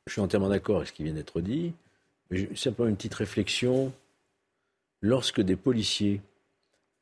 Je 0.08 0.12
suis 0.12 0.22
entièrement 0.22 0.50
d'accord 0.50 0.78
avec 0.78 0.90
ce 0.90 0.94
qui 0.94 1.04
vient 1.04 1.14
d'être 1.14 1.40
dit. 1.40 1.74
Simplement 2.56 2.90
une 2.90 2.96
petite 2.98 3.14
réflexion 3.14 3.94
lorsque 5.06 5.42
des 5.42 5.56
policiers 5.56 6.22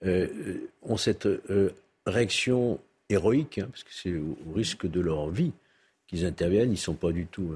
euh, 0.06 0.28
euh, 0.48 0.70
ont 0.82 0.98
cette 0.98 1.26
euh, 1.26 1.72
réaction 2.06 2.80
héroïque, 3.10 3.60
hein, 3.60 3.68
parce 3.72 3.84
que 3.84 3.94
c'est 3.94 4.16
au, 4.16 4.54
risque 4.54 4.86
de 4.86 5.00
leur 5.00 5.30
vie 5.30 5.54
qu'ils 6.08 6.26
interviennent, 6.26 6.70
ils 6.70 6.74
ne 6.74 6.76
sont 6.76 6.94
pas 6.96 7.12
du 7.12 7.26
tout. 7.26 7.56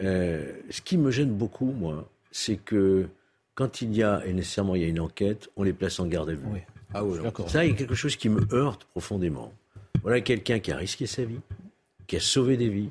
ce 0.00 0.80
qui 0.82 0.96
me 0.96 1.10
gêne 1.10 1.30
beaucoup, 1.30 1.72
moi, 1.72 2.08
c'est 2.30 2.56
que 2.56 3.06
quand 3.54 3.82
il 3.82 3.94
y 3.94 4.02
a, 4.02 4.24
et 4.26 4.32
nécessairement 4.32 4.74
il 4.74 4.82
y 4.82 4.84
a 4.84 4.88
une 4.88 5.00
enquête, 5.00 5.50
on 5.56 5.62
les 5.62 5.72
place 5.72 6.00
en 6.00 6.06
garde 6.06 6.30
à 6.30 6.34
vue. 6.34 6.46
Ah 6.94 7.04
oui, 7.04 7.18
ça, 7.48 7.64
il 7.64 7.70
y 7.70 7.74
a 7.74 7.76
quelque 7.76 7.94
chose 7.94 8.16
qui 8.16 8.28
me 8.28 8.46
heurte 8.52 8.84
profondément. 8.84 9.52
Voilà 10.02 10.20
quelqu'un 10.20 10.58
qui 10.58 10.72
a 10.72 10.76
risqué 10.76 11.06
sa 11.06 11.24
vie, 11.24 11.40
qui 12.06 12.16
a 12.16 12.20
sauvé 12.20 12.56
des 12.56 12.68
vies, 12.68 12.90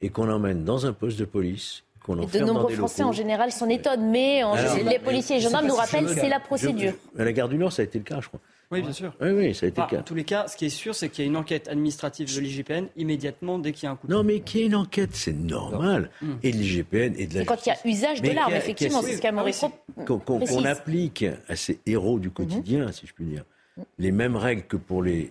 et 0.00 0.08
qu'on 0.08 0.28
emmène 0.30 0.64
dans 0.64 0.86
un 0.86 0.92
poste 0.92 1.18
de 1.18 1.24
police 1.24 1.84
de 2.08 2.44
nombreux 2.44 2.74
Français 2.74 3.02
en 3.02 3.12
général 3.12 3.52
s'en 3.52 3.68
étonnent, 3.68 4.10
mais 4.10 4.42
les 4.84 4.98
policiers 4.98 5.36
et 5.36 5.38
les 5.38 5.44
gendarmes 5.44 5.66
nous 5.66 5.74
rappellent 5.74 6.08
c'est 6.08 6.28
la 6.28 6.40
procédure. 6.40 6.92
à 7.18 7.24
la 7.24 7.32
gare 7.32 7.48
du 7.48 7.56
Nord, 7.56 7.72
ça 7.72 7.82
a 7.82 7.84
été 7.84 7.98
le 7.98 8.04
cas, 8.04 8.20
je 8.20 8.28
crois. 8.28 8.40
Oui, 8.72 8.80
bien 8.80 8.92
sûr. 8.92 9.12
Oui, 9.20 9.30
oui, 9.32 9.54
ça 9.54 9.66
a 9.66 9.68
été 9.68 9.82
le 9.82 9.86
cas. 9.86 9.98
En 9.98 10.02
tous 10.02 10.14
les 10.14 10.24
cas, 10.24 10.48
ce 10.48 10.56
qui 10.56 10.64
est 10.64 10.70
sûr, 10.70 10.94
c'est 10.94 11.10
qu'il 11.10 11.24
y 11.24 11.26
a 11.26 11.30
une 11.30 11.36
enquête 11.36 11.68
administrative 11.68 12.34
de 12.34 12.40
l'IGPN 12.40 12.86
immédiatement 12.96 13.58
dès 13.58 13.72
qu'il 13.72 13.84
y 13.84 13.86
a 13.86 13.90
un 13.90 13.96
coup 13.96 14.06
de 14.06 14.12
Non, 14.12 14.24
mais 14.24 14.40
qu'il 14.40 14.60
y 14.60 14.62
ait 14.62 14.66
une 14.66 14.76
enquête, 14.76 15.10
c'est 15.12 15.34
normal. 15.34 16.10
Mm. 16.22 16.32
Et 16.42 16.52
de 16.52 16.56
l'IGPN 16.56 17.14
et 17.18 17.26
de 17.26 17.38
la. 17.38 17.44
quand 17.44 17.66
il 17.66 17.68
y 17.68 17.72
a 17.72 17.76
usage 17.84 18.22
de 18.22 18.30
l'arme, 18.30 18.54
effectivement, 18.54 19.02
c'est 19.02 19.16
ce 19.16 19.20
qu'a 19.20 19.32
Qu'on 20.06 20.64
applique 20.64 21.26
à 21.48 21.54
ces 21.54 21.80
héros 21.84 22.18
du 22.18 22.30
quotidien, 22.30 22.90
si 22.92 23.06
je 23.06 23.12
puis 23.12 23.26
dire, 23.26 23.44
les 23.98 24.10
mêmes 24.10 24.36
règles 24.36 24.62
que 24.62 24.76
pour 24.76 25.02
les, 25.02 25.30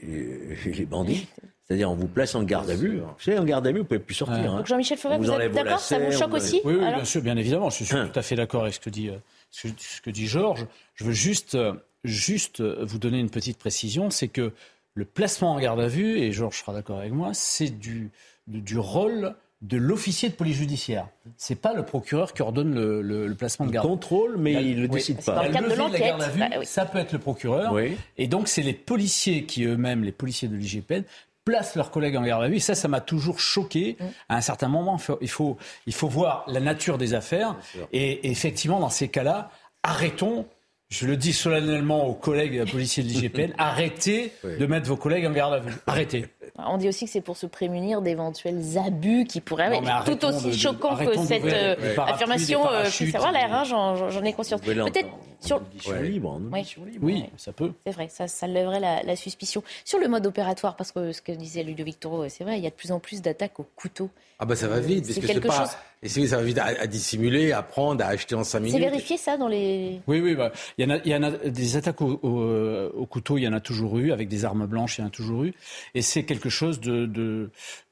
les 0.64 0.86
bandits. 0.86 1.28
C'est-à-dire, 1.72 1.90
on 1.90 1.96
vous 1.96 2.10
place 2.10 2.36
en 2.36 2.44
garde 2.44 2.70
à 2.70 2.76
vue. 2.76 2.98
Vous 2.98 3.24
savez, 3.24 3.40
en 3.40 3.46
garde 3.46 3.66
à 3.66 3.72
vue, 3.72 3.78
vous 3.78 3.84
ne 3.84 3.88
pouvez 3.88 4.00
plus 4.02 4.14
sortir. 4.14 4.36
Hein. 4.36 4.58
Donc 4.58 4.68
Jean-Michel 4.68 4.98
Fauvet, 4.98 5.18
vous, 5.18 5.32
êtes 5.32 5.54
d'accord 5.54 5.80
Ça 5.80 6.00
vous 6.00 6.12
choque 6.12 6.34
aussi 6.34 6.60
Oui, 6.66 6.76
bien 6.76 7.06
sûr, 7.06 7.22
bien 7.22 7.38
évidemment. 7.38 7.70
Je 7.70 7.86
suis 7.86 7.96
hein. 7.96 8.10
tout 8.12 8.20
à 8.20 8.22
fait 8.22 8.36
d'accord 8.36 8.64
avec 8.64 8.74
ce 8.74 8.82
que 8.82 8.90
dit, 8.90 9.08
euh, 9.08 9.16
ce, 9.52 9.70
que 10.02 10.10
dit 10.10 10.28
Georges. 10.28 10.68
Je 10.96 11.06
veux 11.06 11.14
juste, 11.14 11.56
euh, 11.56 11.72
juste 12.04 12.60
euh, 12.60 12.80
vous 12.82 12.98
donner 12.98 13.20
une 13.20 13.30
petite 13.30 13.58
précision, 13.58 14.10
c'est 14.10 14.28
que 14.28 14.52
le 14.96 15.06
placement 15.06 15.54
en 15.54 15.62
garde 15.62 15.80
à 15.80 15.88
vue, 15.88 16.18
et 16.18 16.34
Georges 16.34 16.60
sera 16.60 16.74
d'accord 16.74 17.00
avec 17.00 17.14
moi, 17.14 17.30
c'est 17.34 17.70
du, 17.70 18.12
du 18.48 18.78
rôle 18.78 19.34
de 19.62 19.78
l'officier 19.78 20.28
de 20.28 20.34
police 20.34 20.58
judiciaire. 20.58 21.08
C'est 21.38 21.56
pas 21.56 21.74
le 21.74 21.86
procureur 21.86 22.34
qui 22.34 22.42
ordonne 22.42 22.74
le, 22.74 23.34
placement 23.36 23.68
de 23.68 23.72
garde. 23.72 23.86
Il 23.86 23.90
contrôle, 23.90 24.36
mais 24.38 24.54
il 24.54 24.76
ne 24.78 24.82
le 24.82 24.88
décide 24.88 25.24
pas. 25.24 25.36
Dans 25.36 25.44
le 25.44 25.52
cadre 25.52 25.70
de 25.70 25.76
l'enquête, 25.76 26.16
bah 26.18 26.66
ça 26.66 26.86
peut 26.86 26.98
être 26.98 27.14
le 27.14 27.20
procureur. 27.20 27.74
Et 28.18 28.28
donc 28.28 28.48
c'est 28.48 28.64
les 28.64 28.74
policiers 28.74 29.46
qui 29.46 29.64
eux-mêmes, 29.64 30.04
les 30.04 30.12
policiers 30.12 30.48
de 30.48 30.56
l'IGPN, 30.56 31.04
placent 31.52 31.76
leurs 31.76 31.92
collègues 31.92 32.16
en 32.16 32.24
garde 32.24 32.44
à 32.44 32.48
vue. 32.48 32.60
Ça, 32.60 32.76
ça 32.76 32.88
m'a 32.88 33.02
toujours 33.02 33.40
choqué. 33.40 33.98
Mm. 34.00 34.06
À 34.30 34.38
un 34.38 34.42
certain 34.42 34.70
moment, 34.70 34.98
il 35.20 35.30
faut, 35.30 35.58
il 35.86 35.94
faut 35.94 36.08
voir 36.08 36.46
la 36.48 36.62
nature 36.62 36.98
des 36.98 37.14
affaires. 37.14 37.56
Et, 37.92 38.32
effectivement, 38.32 38.80
dans 38.80 38.90
ces 38.90 39.10
cas-là, 39.10 39.50
arrêtons 39.84 40.46
je 40.92 41.08
le 41.08 41.16
dis 41.16 41.32
solennellement 41.32 42.06
aux 42.06 42.14
collègues 42.14 42.70
policiers 42.70 43.02
de 43.02 43.08
l'IGPN, 43.08 43.54
arrêtez 43.58 44.34
de 44.44 44.66
mettre 44.66 44.88
vos 44.88 44.98
collègues 44.98 45.26
en 45.26 45.32
garde 45.32 45.54
à 45.54 45.60
vue. 45.60 45.74
Arrêtez. 45.88 46.28
On 46.58 46.78
dit 46.78 46.90
aussi 46.90 47.06
que 47.06 47.12
c'est 47.12 47.22
pour 47.22 47.38
se 47.38 47.46
prémunir 47.46 48.02
d'éventuels 48.02 48.62
abus 48.78 49.26
qui 49.26 49.40
pourraient 49.40 49.78
être 49.78 50.04
tout 50.04 50.26
aussi 50.26 50.54
choquants 50.54 50.98
que 50.98 51.18
cette 51.26 51.46
euh, 51.46 51.76
affirmation 51.98 52.70
euh, 52.70 52.84
puisse 52.84 53.16
avoir 53.16 53.32
l'air, 53.32 53.54
hein, 53.54 53.64
j'en 53.64 54.24
ai 54.24 54.34
conscience. 54.34 54.60
Peut-être 54.62 55.10
sur... 55.40 55.62
libre. 56.02 56.40
Oui. 56.52 56.98
oui, 57.02 57.26
ça 57.38 57.54
peut. 57.54 57.72
C'est 57.86 57.94
vrai, 57.94 58.10
ça, 58.10 58.28
ça 58.28 58.46
lèverait 58.46 58.82
la, 58.82 59.02
la, 59.02 59.16
suspicion. 59.16 59.64
Sur 59.86 59.98
le 59.98 60.08
mode 60.08 60.28
opératoire, 60.28 60.76
parce 60.76 60.92
que 60.92 61.14
ce 61.14 61.22
que 61.22 61.32
disait 61.32 61.64
Ludovic 61.64 62.00
Toro, 62.00 62.28
c'est 62.28 62.44
vrai, 62.44 62.58
il 62.58 62.64
y 62.64 62.68
a 62.68 62.70
de 62.70 62.76
plus 62.76 62.92
en 62.92 63.00
plus 63.00 63.22
d'attaques 63.22 63.60
au 63.60 63.66
couteau. 63.76 64.10
Ah 64.40 64.46
bah 64.46 64.56
ça 64.56 64.68
va 64.68 64.80
vite, 64.80 65.06
parce 65.08 65.20
que 65.20 65.28
c'est 65.28 65.40
pas... 65.40 65.58
Chose... 65.58 65.76
Et 66.04 66.10
ça 66.10 66.38
va 66.38 66.44
vite 66.44 66.58
à, 66.58 66.88
dissimuler, 66.88 67.52
à 67.52 67.62
prendre, 67.62 68.04
à 68.04 68.08
acheter 68.08 68.34
en 68.34 68.44
5 68.44 68.60
minutes. 68.60 68.76
C'est 68.76 68.90
vérifié 68.90 69.18
ça 69.18 69.38
dans 69.38 69.48
les... 69.48 70.02
Oui, 70.08 70.20
oui, 70.20 70.34
bah, 70.34 70.52
il, 70.80 70.84
y 70.84 70.92
en 70.92 70.96
a, 70.96 70.98
il 71.06 71.12
y 71.12 71.16
en 71.16 71.22
a 71.22 71.32
des 71.32 71.76
attaques 71.78 72.02
au, 72.02 72.14
au, 72.14 73.06
couteau, 73.06 73.38
il 73.38 73.44
y 73.44 73.48
en 73.48 73.54
a 73.54 73.60
toujours 73.60 74.00
eu, 74.00 74.12
avec 74.12 74.28
des 74.28 74.44
armes 74.44 74.66
blanches, 74.66 74.98
il 74.98 75.02
y 75.02 75.04
en 75.04 75.08
a 75.08 75.12
toujours 75.12 75.44
eu. 75.44 75.54
Et 75.94 76.02
c'est 76.02 76.24
quelque 76.24 76.50
chose 76.50 76.80
de, 76.80 77.06
de, 77.06 77.52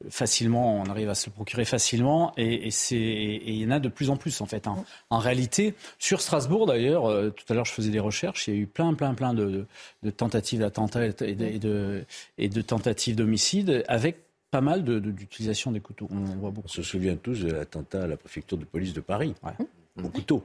facilement, 0.10 0.82
on 0.82 0.86
arrive 0.86 1.10
à 1.10 1.14
se 1.14 1.30
le 1.30 1.34
procurer 1.34 1.66
facilement, 1.66 2.34
et, 2.36 2.68
et, 2.68 2.72
c'est, 2.72 2.95
et 2.95 3.51
il 3.51 3.62
y 3.62 3.66
en 3.68 3.72
a 3.72 3.80
de 3.80 3.89
plus 3.89 4.10
en 4.10 4.18
plus 4.18 4.41
en 4.41 4.47
fait. 4.47 4.66
Hein. 4.66 4.84
En 5.12 5.20
réalité, 5.20 5.76
sur 5.99 6.22
Strasbourg 6.22 6.66
d'ailleurs, 6.66 7.05
euh, 7.05 7.30
tout 7.30 7.45
à 7.49 7.53
l'heure 7.53 7.66
je 7.66 7.74
faisais 7.74 7.91
des 7.91 7.99
recherches, 7.99 8.47
il 8.47 8.55
y 8.55 8.57
a 8.57 8.60
eu 8.62 8.66
plein, 8.66 8.95
plein, 8.95 9.14
plein 9.14 9.36
de, 9.36 9.68
de 10.01 10.10
tentatives 10.10 10.62
d'attentats 10.62 11.05
et 11.05 11.14
de, 11.14 11.45
et 11.45 11.60
de, 11.60 12.05
et 12.39 12.49
de 12.49 12.62
tentatives 12.62 13.16
d'homicide 13.16 13.84
avec 13.88 14.28
pas 14.52 14.62
mal 14.62 14.84
d'utilisation 14.84 15.72
des 15.72 15.80
couteaux. 15.80 16.08
On, 16.12 16.24
voit 16.38 16.52
beaucoup. 16.52 16.68
On 16.68 16.72
se 16.72 16.84
souvient 16.84 17.16
tous 17.16 17.41
de 17.41 17.52
l'attentat 17.52 18.04
à 18.04 18.08
la 18.08 18.18
préfecture 18.18 18.58
de 18.58 18.66
police 18.66 18.93
de 18.93 19.02
Paris, 19.02 19.36
ouais. 19.43 19.66
au 20.04 20.10
couteau. 20.10 20.43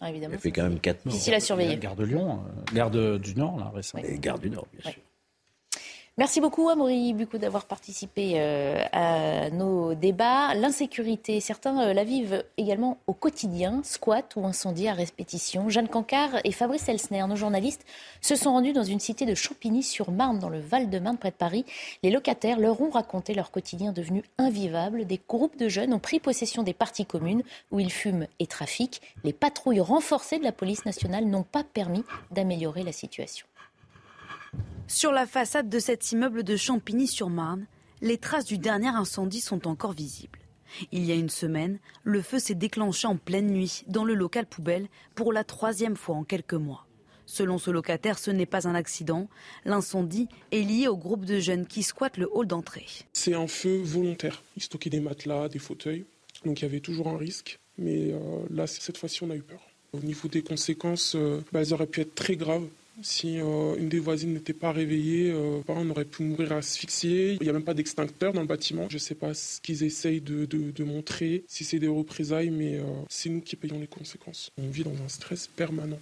Ah, 0.00 0.10
évidemment. 0.10 0.34
Il 0.34 0.36
a 0.36 0.40
fait 0.40 0.52
quand 0.52 0.64
même 0.64 0.80
4 0.80 1.04
morts. 1.04 1.12
Difficile 1.12 1.34
à 1.34 1.40
surveiller. 1.40 1.76
Gare 1.76 1.96
de 1.96 2.04
Lyon, 2.04 2.40
euh, 2.40 2.74
gare 2.74 2.90
de, 2.90 3.16
du 3.18 3.34
Nord, 3.36 3.58
là, 3.58 3.70
récemment. 3.74 4.04
Et 4.04 4.18
gare 4.18 4.38
du 4.38 4.50
Nord, 4.50 4.66
bien 4.72 4.90
sûr. 4.90 5.00
Merci 6.16 6.40
beaucoup, 6.40 6.68
Amaury 6.68 7.12
Bucco, 7.12 7.38
d'avoir 7.38 7.64
participé 7.64 8.34
euh, 8.36 8.84
à 8.92 9.50
nos 9.50 9.96
débats. 9.96 10.54
L'insécurité, 10.54 11.40
certains 11.40 11.88
euh, 11.88 11.92
la 11.92 12.04
vivent 12.04 12.44
également 12.56 12.98
au 13.08 13.14
quotidien, 13.14 13.80
squat 13.82 14.36
ou 14.36 14.46
incendie 14.46 14.86
à 14.86 14.92
répétition. 14.92 15.68
Jeanne 15.70 15.88
Cancard 15.88 16.30
et 16.44 16.52
Fabrice 16.52 16.88
Elsner, 16.88 17.26
nos 17.26 17.34
journalistes, 17.34 17.84
se 18.20 18.36
sont 18.36 18.52
rendus 18.52 18.72
dans 18.72 18.84
une 18.84 19.00
cité 19.00 19.26
de 19.26 19.34
Champigny-sur-Marne, 19.34 20.38
dans 20.38 20.50
le 20.50 20.60
Val-de-Marne, 20.60 21.18
près 21.18 21.32
de 21.32 21.34
Paris. 21.34 21.64
Les 22.04 22.12
locataires 22.12 22.60
leur 22.60 22.80
ont 22.80 22.90
raconté 22.90 23.34
leur 23.34 23.50
quotidien 23.50 23.90
devenu 23.90 24.22
invivable. 24.38 25.06
Des 25.06 25.20
groupes 25.28 25.56
de 25.56 25.68
jeunes 25.68 25.92
ont 25.92 25.98
pris 25.98 26.20
possession 26.20 26.62
des 26.62 26.74
parties 26.74 27.06
communes 27.06 27.42
où 27.72 27.80
ils 27.80 27.90
fument 27.90 28.28
et 28.38 28.46
trafiquent. 28.46 29.02
Les 29.24 29.32
patrouilles 29.32 29.80
renforcées 29.80 30.38
de 30.38 30.44
la 30.44 30.52
police 30.52 30.86
nationale 30.86 31.24
n'ont 31.24 31.42
pas 31.42 31.64
permis 31.64 32.04
d'améliorer 32.30 32.84
la 32.84 32.92
situation. 32.92 33.48
Sur 34.86 35.12
la 35.12 35.26
façade 35.26 35.70
de 35.70 35.78
cet 35.78 36.12
immeuble 36.12 36.44
de 36.44 36.56
Champigny-sur-Marne, 36.56 37.66
les 38.02 38.18
traces 38.18 38.44
du 38.44 38.58
dernier 38.58 38.88
incendie 38.88 39.40
sont 39.40 39.66
encore 39.66 39.92
visibles. 39.92 40.38
Il 40.92 41.04
y 41.04 41.12
a 41.12 41.14
une 41.14 41.30
semaine, 41.30 41.78
le 42.02 42.20
feu 42.20 42.38
s'est 42.38 42.54
déclenché 42.54 43.06
en 43.06 43.16
pleine 43.16 43.46
nuit 43.46 43.84
dans 43.86 44.04
le 44.04 44.14
local 44.14 44.44
poubelle 44.46 44.88
pour 45.14 45.32
la 45.32 45.42
troisième 45.42 45.96
fois 45.96 46.16
en 46.16 46.24
quelques 46.24 46.54
mois. 46.54 46.86
Selon 47.26 47.56
ce 47.56 47.70
locataire, 47.70 48.18
ce 48.18 48.30
n'est 48.30 48.44
pas 48.44 48.68
un 48.68 48.74
accident. 48.74 49.28
L'incendie 49.64 50.28
est 50.52 50.60
lié 50.60 50.88
au 50.88 50.96
groupe 50.98 51.24
de 51.24 51.38
jeunes 51.38 51.66
qui 51.66 51.82
squattent 51.82 52.18
le 52.18 52.28
hall 52.30 52.46
d'entrée. 52.46 52.86
C'est 53.14 53.34
un 53.34 53.46
feu 53.46 53.80
volontaire. 53.82 54.42
Ils 54.56 54.62
stockaient 54.62 54.90
des 54.90 55.00
matelas, 55.00 55.48
des 55.48 55.58
fauteuils. 55.58 56.04
Donc 56.44 56.60
il 56.60 56.64
y 56.64 56.68
avait 56.68 56.80
toujours 56.80 57.08
un 57.08 57.16
risque. 57.16 57.58
Mais 57.78 58.12
euh, 58.12 58.18
là, 58.50 58.66
cette 58.66 58.98
fois-ci, 58.98 59.22
on 59.22 59.30
a 59.30 59.36
eu 59.36 59.42
peur. 59.42 59.62
Au 59.94 60.00
niveau 60.00 60.28
des 60.28 60.42
conséquences, 60.42 61.14
euh, 61.14 61.40
bah, 61.52 61.62
elles 61.62 61.72
auraient 61.72 61.86
pu 61.86 62.02
être 62.02 62.14
très 62.14 62.36
graves. 62.36 62.66
Si 63.02 63.40
euh, 63.40 63.74
une 63.76 63.88
des 63.88 63.98
voisines 63.98 64.34
n'était 64.34 64.52
pas 64.52 64.72
réveillée, 64.72 65.30
euh, 65.30 65.60
on 65.68 65.90
aurait 65.90 66.04
pu 66.04 66.22
mourir 66.22 66.52
asphyxié. 66.52 67.36
Il 67.40 67.42
n'y 67.42 67.48
a 67.48 67.52
même 67.52 67.64
pas 67.64 67.74
d'extincteur 67.74 68.32
dans 68.32 68.40
le 68.40 68.46
bâtiment. 68.46 68.86
Je 68.88 68.94
ne 68.94 69.00
sais 69.00 69.14
pas 69.14 69.34
ce 69.34 69.60
qu'ils 69.60 69.82
essayent 69.82 70.20
de, 70.20 70.84
montrer, 70.84 71.44
si 71.48 71.64
c'est 71.64 71.78
des 71.78 71.88
représailles, 71.88 72.50
mais 72.50 72.76
euh, 72.76 72.84
c'est 73.08 73.30
nous 73.30 73.40
qui 73.40 73.56
payons 73.56 73.80
les 73.80 73.86
conséquences. 73.86 74.50
On 74.58 74.68
vit 74.68 74.84
dans 74.84 75.02
un 75.04 75.08
stress 75.08 75.48
permanent. 75.48 75.98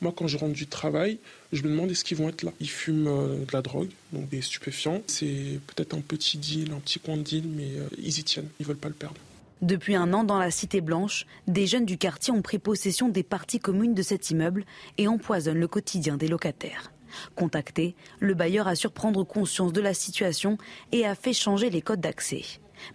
Moi, 0.00 0.12
quand 0.16 0.26
je 0.26 0.36
rentre 0.36 0.54
du 0.54 0.66
travail, 0.66 1.18
je 1.52 1.62
me 1.62 1.68
demande 1.68 1.90
est-ce 1.90 2.02
qu'ils 2.02 2.16
vont 2.16 2.28
être 2.28 2.42
là? 2.42 2.52
Ils 2.60 2.68
fument 2.68 3.04
de 3.04 3.52
la 3.52 3.62
drogue, 3.62 3.90
donc 4.12 4.28
des 4.28 4.42
stupéfiants. 4.42 5.02
C'est 5.06 5.60
peut-être 5.68 5.94
un 5.94 6.00
petit 6.00 6.38
deal, 6.38 6.72
un 6.72 6.80
petit 6.80 6.98
coin 6.98 7.16
de 7.16 7.22
deal, 7.22 7.44
mais 7.46 7.68
ils 7.98 8.18
y 8.18 8.24
tiennent. 8.24 8.48
Ils 8.58 8.66
veulent 8.66 8.76
pas 8.76 8.88
le 8.88 8.94
perdre. 8.94 9.20
Depuis 9.62 9.94
un 9.94 10.12
an, 10.12 10.24
dans 10.24 10.40
la 10.40 10.50
Cité 10.50 10.80
Blanche, 10.80 11.24
des 11.46 11.68
jeunes 11.68 11.86
du 11.86 11.96
quartier 11.96 12.32
ont 12.32 12.42
pris 12.42 12.58
possession 12.58 13.08
des 13.08 13.22
parties 13.22 13.60
communes 13.60 13.94
de 13.94 14.02
cet 14.02 14.28
immeuble 14.30 14.64
et 14.98 15.06
empoisonnent 15.06 15.60
le 15.60 15.68
quotidien 15.68 16.16
des 16.16 16.26
locataires. 16.26 16.92
Contacté, 17.36 17.94
le 18.18 18.34
bailleur 18.34 18.66
a 18.66 18.74
surprendre 18.74 19.22
conscience 19.22 19.72
de 19.72 19.80
la 19.80 19.94
situation 19.94 20.58
et 20.90 21.06
a 21.06 21.14
fait 21.14 21.32
changer 21.32 21.70
les 21.70 21.80
codes 21.80 22.00
d'accès. 22.00 22.42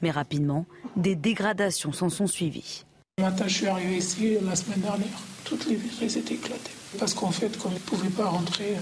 Mais 0.01 0.11
rapidement, 0.11 0.65
des 0.97 1.15
dégradations 1.15 1.93
s'en 1.93 2.09
sont 2.09 2.27
suivies. 2.27 2.83
Matin, 3.21 3.47
je 3.47 3.53
suis 3.53 3.67
arrivé 3.67 3.97
ici 3.97 4.37
la 4.45 4.57
semaine 4.57 4.81
dernière. 4.81 5.19
Toutes 5.45 5.67
les 5.67 5.75
vitres 5.75 6.03
étaient 6.03 6.33
éclatées. 6.33 6.71
Parce 6.99 7.13
qu'en 7.13 7.31
fait, 7.31 7.57
comme 7.57 7.71
ils 7.71 7.75
ne 7.75 7.79
pouvaient 7.79 8.09
pas 8.09 8.25
rentrer, 8.25 8.75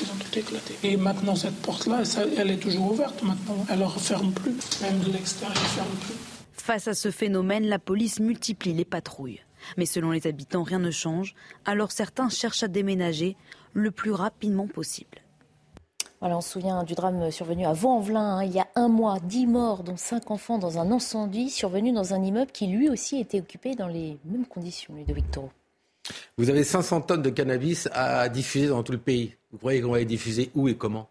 ils 0.00 0.06
ont 0.06 0.16
tout 0.18 0.38
éclaté. 0.38 0.74
Et 0.82 0.96
maintenant, 0.96 1.36
cette 1.36 1.62
porte-là, 1.62 2.02
elle 2.36 2.50
est 2.50 2.56
toujours 2.56 2.90
ouverte 2.90 3.22
maintenant. 3.22 3.64
Elle 3.70 3.78
ne 3.78 3.84
referme 3.84 4.32
plus. 4.32 4.56
Même 4.80 4.98
de 4.98 5.12
l'extérieur, 5.12 5.54
elle 5.56 5.62
ne 5.62 5.68
ferme 5.68 5.96
plus. 6.00 6.31
Face 6.62 6.86
à 6.86 6.94
ce 6.94 7.10
phénomène, 7.10 7.66
la 7.66 7.80
police 7.80 8.20
multiplie 8.20 8.72
les 8.72 8.84
patrouilles. 8.84 9.40
Mais 9.76 9.84
selon 9.84 10.12
les 10.12 10.28
habitants, 10.28 10.62
rien 10.62 10.78
ne 10.78 10.92
change. 10.92 11.34
Alors 11.64 11.90
certains 11.90 12.28
cherchent 12.28 12.62
à 12.62 12.68
déménager 12.68 13.36
le 13.72 13.90
plus 13.90 14.12
rapidement 14.12 14.68
possible. 14.68 15.18
Voilà, 16.20 16.36
on 16.36 16.40
se 16.40 16.50
souvient 16.50 16.84
du 16.84 16.94
drame 16.94 17.32
survenu 17.32 17.66
à 17.66 17.72
Vaux-en-Velin 17.72 18.36
hein, 18.36 18.44
il 18.44 18.52
y 18.52 18.60
a 18.60 18.68
un 18.76 18.86
mois. 18.86 19.18
Dix 19.24 19.48
morts, 19.48 19.82
dont 19.82 19.96
cinq 19.96 20.30
enfants, 20.30 20.58
dans 20.58 20.78
un 20.78 20.92
incendie 20.92 21.50
survenu 21.50 21.90
dans 21.90 22.14
un 22.14 22.22
immeuble 22.22 22.52
qui 22.52 22.68
lui 22.68 22.88
aussi 22.88 23.18
était 23.18 23.40
occupé 23.40 23.74
dans 23.74 23.88
les 23.88 24.18
mêmes 24.24 24.46
conditions, 24.46 24.94
lui 24.94 25.04
de 25.04 25.12
Victor. 25.12 25.50
Vous 26.38 26.48
avez 26.48 26.62
500 26.62 27.00
tonnes 27.00 27.22
de 27.22 27.30
cannabis 27.30 27.88
à 27.90 28.28
diffuser 28.28 28.68
dans 28.68 28.84
tout 28.84 28.92
le 28.92 28.98
pays. 28.98 29.34
Vous 29.50 29.58
croyez 29.58 29.82
qu'on 29.82 29.90
va 29.90 29.98
les 29.98 30.04
diffuser 30.04 30.52
où 30.54 30.68
et 30.68 30.76
comment? 30.76 31.10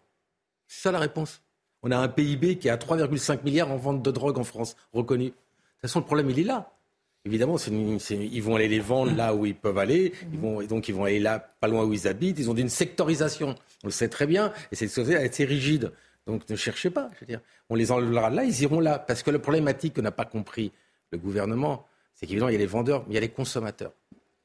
C'est 0.66 0.84
ça 0.84 0.92
la 0.92 0.98
réponse. 0.98 1.42
On 1.82 1.90
a 1.90 1.98
un 1.98 2.08
PIB 2.08 2.56
qui 2.56 2.68
est 2.68 2.70
à 2.70 2.78
3,5 2.78 3.42
milliards 3.44 3.70
en 3.70 3.76
vente 3.76 4.02
de 4.02 4.10
drogue 4.10 4.38
en 4.38 4.44
France, 4.44 4.76
reconnu 4.94 5.34
toute 5.82 5.90
façon, 5.90 6.00
le 6.00 6.06
problème, 6.06 6.30
il 6.30 6.38
est 6.38 6.44
là. 6.44 6.72
Évidemment, 7.24 7.56
ils 7.56 8.42
vont 8.42 8.56
aller 8.56 8.68
les 8.68 8.80
vendre 8.80 9.14
là 9.14 9.32
où 9.34 9.46
ils 9.46 9.54
peuvent 9.54 9.78
aller, 9.78 10.12
ils 10.32 10.38
vont, 10.40 10.60
donc 10.64 10.88
ils 10.88 10.94
vont 10.94 11.04
aller 11.04 11.20
là, 11.20 11.38
pas 11.38 11.68
loin 11.68 11.84
où 11.84 11.92
ils 11.92 12.08
habitent. 12.08 12.38
Ils 12.38 12.50
ont 12.50 12.54
une 12.54 12.68
sectorisation, 12.68 13.54
on 13.84 13.86
le 13.86 13.92
sait 13.92 14.08
très 14.08 14.26
bien, 14.26 14.52
et 14.72 14.76
cette 14.76 14.92
rigide. 15.48 15.92
Donc 16.26 16.48
ne 16.48 16.56
cherchez 16.56 16.90
pas. 16.90 17.10
On 17.68 17.74
les 17.74 17.92
enlèvera 17.92 18.30
là, 18.30 18.44
ils 18.44 18.62
iront 18.62 18.80
là. 18.80 18.98
Parce 18.98 19.22
que 19.22 19.30
la 19.30 19.38
problématique 19.38 19.94
que 19.94 20.00
n'a 20.00 20.10
pas 20.10 20.24
compris 20.24 20.72
le 21.10 21.18
gouvernement, 21.18 21.86
c'est 22.14 22.26
qu'évidemment, 22.26 22.48
il 22.50 22.54
y 22.54 22.56
a 22.56 22.60
les 22.60 22.66
vendeurs, 22.66 23.04
mais 23.06 23.12
il 23.12 23.14
y 23.14 23.18
a 23.18 23.20
les 23.20 23.28
consommateurs. 23.28 23.92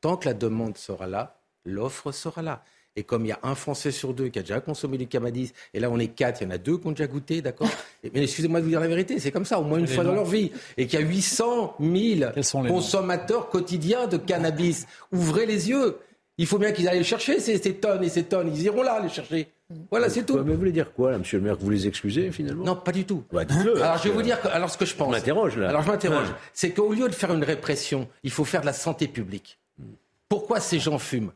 Tant 0.01 0.17
que 0.17 0.27
la 0.27 0.33
demande 0.35 0.77
sera 0.77 1.07
là, 1.07 1.39
l'offre 1.65 2.11
sera 2.11 2.41
là. 2.43 2.63
Et 2.97 3.03
comme 3.03 3.25
il 3.25 3.29
y 3.29 3.31
a 3.31 3.39
un 3.43 3.53
Français 3.53 3.91
sur 3.91 4.11
deux 4.11 4.29
qui 4.29 4.39
a 4.39 4.41
déjà 4.41 4.59
consommé 4.59 4.97
du 4.97 5.05
cannabis, 5.05 5.53
et 5.71 5.79
là 5.79 5.91
on 5.91 5.99
est 5.99 6.07
quatre, 6.07 6.41
il 6.41 6.45
y 6.45 6.47
en 6.47 6.49
a 6.49 6.57
deux 6.57 6.79
qui 6.79 6.87
ont 6.87 6.91
déjà 6.91 7.05
goûté, 7.05 7.43
d'accord 7.43 7.69
Mais 8.03 8.23
excusez-moi 8.23 8.59
de 8.59 8.65
vous 8.65 8.71
dire 8.71 8.79
la 8.79 8.87
vérité, 8.87 9.19
c'est 9.19 9.31
comme 9.31 9.45
ça, 9.45 9.59
au 9.59 9.63
moins 9.63 9.77
une 9.77 9.87
fois 9.87 10.03
dans 10.03 10.15
leur 10.15 10.25
vie. 10.25 10.51
Et 10.77 10.87
qu'il 10.87 10.99
y 10.99 11.03
a 11.03 11.05
800 11.05 11.75
000 11.79 12.31
consommateurs 12.67 13.49
quotidiens 13.49 14.07
de 14.07 14.17
cannabis. 14.17 14.87
Ouvrez 15.11 15.45
les 15.45 15.69
yeux. 15.69 15.97
Il 16.39 16.47
faut 16.47 16.57
bien 16.57 16.71
qu'ils 16.71 16.87
aillent 16.87 17.03
chercher 17.03 17.39
ces, 17.39 17.59
tonnes 17.75 18.03
et 18.03 18.09
ces 18.09 18.23
tonnes. 18.23 18.51
Ils 18.53 18.63
iront 18.63 18.81
là 18.81 18.99
les 19.01 19.09
chercher. 19.09 19.47
Voilà, 19.91 20.09
c'est 20.09 20.23
tout. 20.23 20.37
Mais 20.37 20.53
vous 20.53 20.57
voulez 20.57 20.71
dire 20.71 20.91
quoi, 20.93 21.11
là, 21.11 21.19
monsieur 21.19 21.37
le 21.37 21.43
maire 21.43 21.57
Que 21.57 21.63
vous 21.63 21.69
les 21.69 21.87
excusez, 21.87 22.31
finalement 22.31 22.63
Non, 22.63 22.75
pas 22.75 22.91
du 22.91 23.05
tout. 23.05 23.23
Bah, 23.31 23.41
alors, 23.41 23.97
je 23.97 24.09
vais 24.09 24.15
vous 24.15 24.21
dire 24.23 24.39
alors 24.51 24.71
ce 24.71 24.77
que 24.77 24.85
je 24.85 24.95
pense. 24.95 25.09
On 25.09 25.11
m'interroge, 25.11 25.57
là. 25.57 25.69
Alors, 25.69 25.83
je 25.83 25.87
m'interroge. 25.87 26.27
C'est 26.53 26.71
qu'au 26.71 26.93
lieu 26.93 27.07
de 27.09 27.13
faire 27.13 27.31
une 27.33 27.43
répression, 27.43 28.07
il 28.23 28.31
faut 28.31 28.45
faire 28.45 28.61
de 28.61 28.67
la 28.67 28.73
santé 28.73 29.07
publique. 29.07 29.59
Pourquoi 30.29 30.59
ces 30.59 30.79
gens 30.79 30.97
fument? 30.97 31.31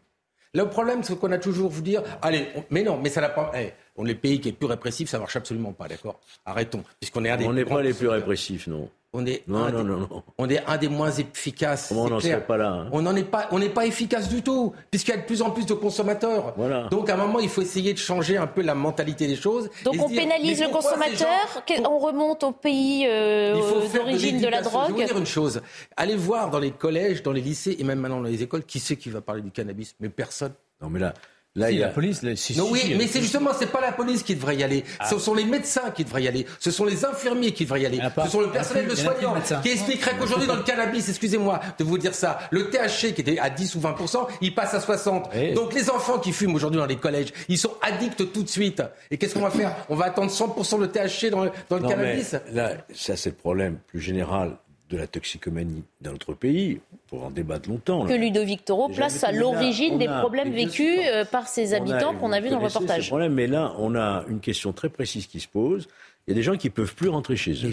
Le 0.54 0.68
problème, 0.68 1.02
c'est 1.04 1.18
qu'on 1.18 1.32
a 1.32 1.38
toujours 1.38 1.70
vous 1.70 1.82
dire, 1.82 2.04
allez, 2.22 2.48
mais 2.70 2.84
non, 2.84 3.00
mais 3.02 3.10
ça 3.10 3.22
n'a 3.22 3.30
pas. 3.30 3.52
Eh, 3.56 3.72
on 3.96 4.06
est 4.06 4.14
le 4.14 4.18
pays 4.18 4.40
qui 4.40 4.50
est 4.50 4.54
plus 4.54 4.68
répressif, 4.68 5.10
ça 5.10 5.20
marche 5.20 5.36
absolument 5.36 5.74
pas, 5.74 5.88
d'accord? 5.88 6.20
Arrêtons, 6.46 6.84
puisqu'on 7.00 7.26
est 7.26 7.30
un 7.30 7.38
des. 7.38 7.46
On 7.46 7.54
n'est 7.54 7.66
pas 7.66 7.82
les 7.82 7.94
plus 7.94 8.08
répressifs, 8.08 8.68
non. 8.68 8.90
On 9.14 9.26
est, 9.26 9.44
non, 9.46 9.66
un 9.66 9.72
non, 9.72 9.84
des, 9.84 9.90
non, 9.90 9.98
non. 9.98 10.24
on 10.38 10.50
est 10.50 10.64
un 10.66 10.78
des 10.78 10.88
moins 10.88 11.12
efficaces. 11.12 11.88
Comment 11.90 12.04
on 12.04 12.10
n'en 12.10 12.22
serait 12.22 12.46
pas 12.46 12.56
là 12.56 12.70
hein? 12.70 12.90
On 12.94 13.02
n'en 13.02 13.14
est 13.14 13.26
pas, 13.26 13.50
on 13.52 13.60
n'est 13.60 13.68
pas 13.68 13.86
efficace 13.86 14.30
du 14.30 14.42
tout, 14.42 14.72
puisqu'il 14.90 15.12
y 15.12 15.14
a 15.14 15.18
de 15.18 15.26
plus 15.26 15.42
en 15.42 15.52
plus 15.52 15.66
de 15.66 15.74
consommateurs. 15.74 16.54
Voilà. 16.56 16.88
Donc 16.88 17.10
à 17.10 17.16
un 17.16 17.18
moment, 17.18 17.40
il 17.40 17.50
faut 17.50 17.62
essayer 17.62 17.92
de 17.92 17.98
changer 17.98 18.38
un 18.38 18.48
peu 18.48 18.62
la 18.62 18.74
mentalité 18.74 19.28
des 19.28 19.36
choses. 19.36 19.70
Donc 19.84 19.96
on 20.00 20.08
pénalise 20.08 20.62
le 20.62 20.70
consommateur, 20.70 21.62
on 21.84 22.00
remonte 22.00 22.46
au 22.46 22.54
pays 22.54 23.06
euh, 23.06 23.60
d'origine 23.94 24.40
de, 24.40 24.48
la 24.48 24.62
drogue. 24.62 24.92
Je 24.92 24.94
vais 24.94 25.02
vous 25.02 25.08
dire 25.08 25.18
une 25.18 25.26
chose. 25.26 25.62
Allez 25.98 26.16
voir 26.16 26.50
dans 26.50 26.60
les 26.60 26.72
collèges, 26.72 27.22
dans 27.22 27.34
les 27.34 27.42
lycées 27.42 27.76
et 27.80 27.84
même 27.84 28.00
maintenant 28.00 28.22
dans 28.22 28.30
les 28.30 28.44
écoles, 28.44 28.64
qui 28.64 28.80
c'est 28.80 28.96
qui 28.96 29.10
va 29.10 29.20
parler 29.20 29.42
du 29.42 29.52
cannabis? 29.52 29.94
Mais 30.00 30.08
personne. 30.08 30.54
Non, 30.82 30.90
mais 30.90 31.02
là, 31.02 31.14
Là, 31.56 31.68
si, 31.68 31.74
il 31.74 31.80
y 31.80 31.84
a... 31.84 31.88
la 31.88 31.92
police. 31.92 32.24
non, 32.56 32.70
oui, 32.72 32.96
mais 32.98 33.08
c'est 33.08 33.22
justement, 33.22 33.52
c'est 33.58 33.72
pas 33.72 33.82
la 33.82 33.92
police 33.92 34.24
qui 34.24 34.36
devrait 34.36 34.56
y 34.56 34.64
aller. 34.64 34.86
Ah. 35.00 35.10
Ce 35.10 35.20
sont 35.20 35.34
les 35.34 35.44
médecins 35.44 35.92
qui 35.92 36.06
devraient 36.06 36.24
y 36.24 36.28
aller. 36.30 36.46
Ce 36.60 36.72
sont 36.72 36.86
les 36.86 37.04
infirmiers 37.04 37.52
qui 37.52 37.66
devraient 37.66 37.82
y 37.82 37.86
aller. 37.86 38.00
Ce 38.24 38.30
sont 38.30 38.40
le 38.40 38.50
personnel 38.50 38.88
de 38.88 38.96
soignants 38.96 39.36
qui 39.62 39.70
expliquerait 39.70 40.16
qu'aujourd'hui, 40.18 40.48
dans 40.48 40.56
le 40.56 40.64
cannabis, 40.64 41.10
excusez-moi 41.10 41.60
de 41.78 41.84
vous 41.84 41.98
dire 41.98 42.16
ça, 42.16 42.40
le 42.52 42.70
THC 42.70 43.14
qui 43.14 43.22
était 43.22 43.38
à 43.40 43.50
10 43.50 43.76
ou 43.76 43.80
20% 43.80 44.28
il 44.42 44.56
passe 44.56 44.74
à 44.74 44.80
60. 44.80 45.30
Donc 45.54 45.74
les 45.74 45.90
enfants 45.90 46.20
qui 46.20 46.32
fument 46.32 46.56
aujourd'hui 46.56 46.80
dans 46.80 46.86
les 46.86 46.96
collèges, 46.96 47.34
ils 47.50 47.58
sont 47.58 47.74
addicts 47.82 48.32
tout 48.32 48.44
de 48.44 48.50
suite. 48.50 48.82
Et 49.10 49.18
qu'est-ce 49.18 49.34
qu'on 49.34 49.42
va 49.42 49.52
faire? 49.52 49.76
On 49.90 49.96
va 49.96 50.06
attendre 50.06 50.32
100% 50.32 50.80
de 50.80 50.86
THC 50.86 51.30
dans 51.30 51.44
le, 51.44 51.52
dans 51.70 51.78
le 51.78 51.88
cannabis? 51.88 52.36
Là, 52.54 52.76
ça 52.94 53.18
c'est 53.18 53.32
le 53.32 53.36
problème 53.36 53.78
plus 53.88 54.00
général 54.00 54.58
de 54.92 54.98
la 54.98 55.08
toxicomanie 55.08 55.84
dans 56.02 56.12
notre 56.12 56.34
pays, 56.34 56.80
pour 57.08 57.24
en 57.24 57.32
débattre 57.32 57.70
longtemps. 57.70 58.06
Que 58.06 58.14
Ludovic 58.14 58.66
Toro 58.66 58.90
place 58.90 59.24
à 59.24 59.32
l'origine 59.32 59.98
des 59.98 60.08
problèmes 60.08 60.52
vécus 60.52 61.00
euh, 61.06 61.26
par 61.26 61.48
ses 61.48 61.74
habitants 61.74 62.14
qu'on 62.16 62.32
a 62.32 62.40
vus 62.40 62.50
dans 62.50 62.60
le 62.60 62.66
reportage. 62.66 63.08
Problème, 63.08 63.34
mais 63.34 63.48
là, 63.48 63.74
on 63.78 63.96
a 63.96 64.26
une 64.28 64.42
question 64.42 64.74
très 64.74 64.90
précise 64.90 65.28
qui 65.28 65.40
se 65.40 65.48
pose. 65.48 65.88
Il 66.28 66.32
y 66.32 66.34
a 66.34 66.36
des 66.36 66.44
gens 66.44 66.56
qui 66.56 66.68
ne 66.68 66.74
peuvent 66.74 66.94
plus 66.94 67.10
rentrer 67.10 67.36
chez 67.36 67.54
eux, 67.54 67.72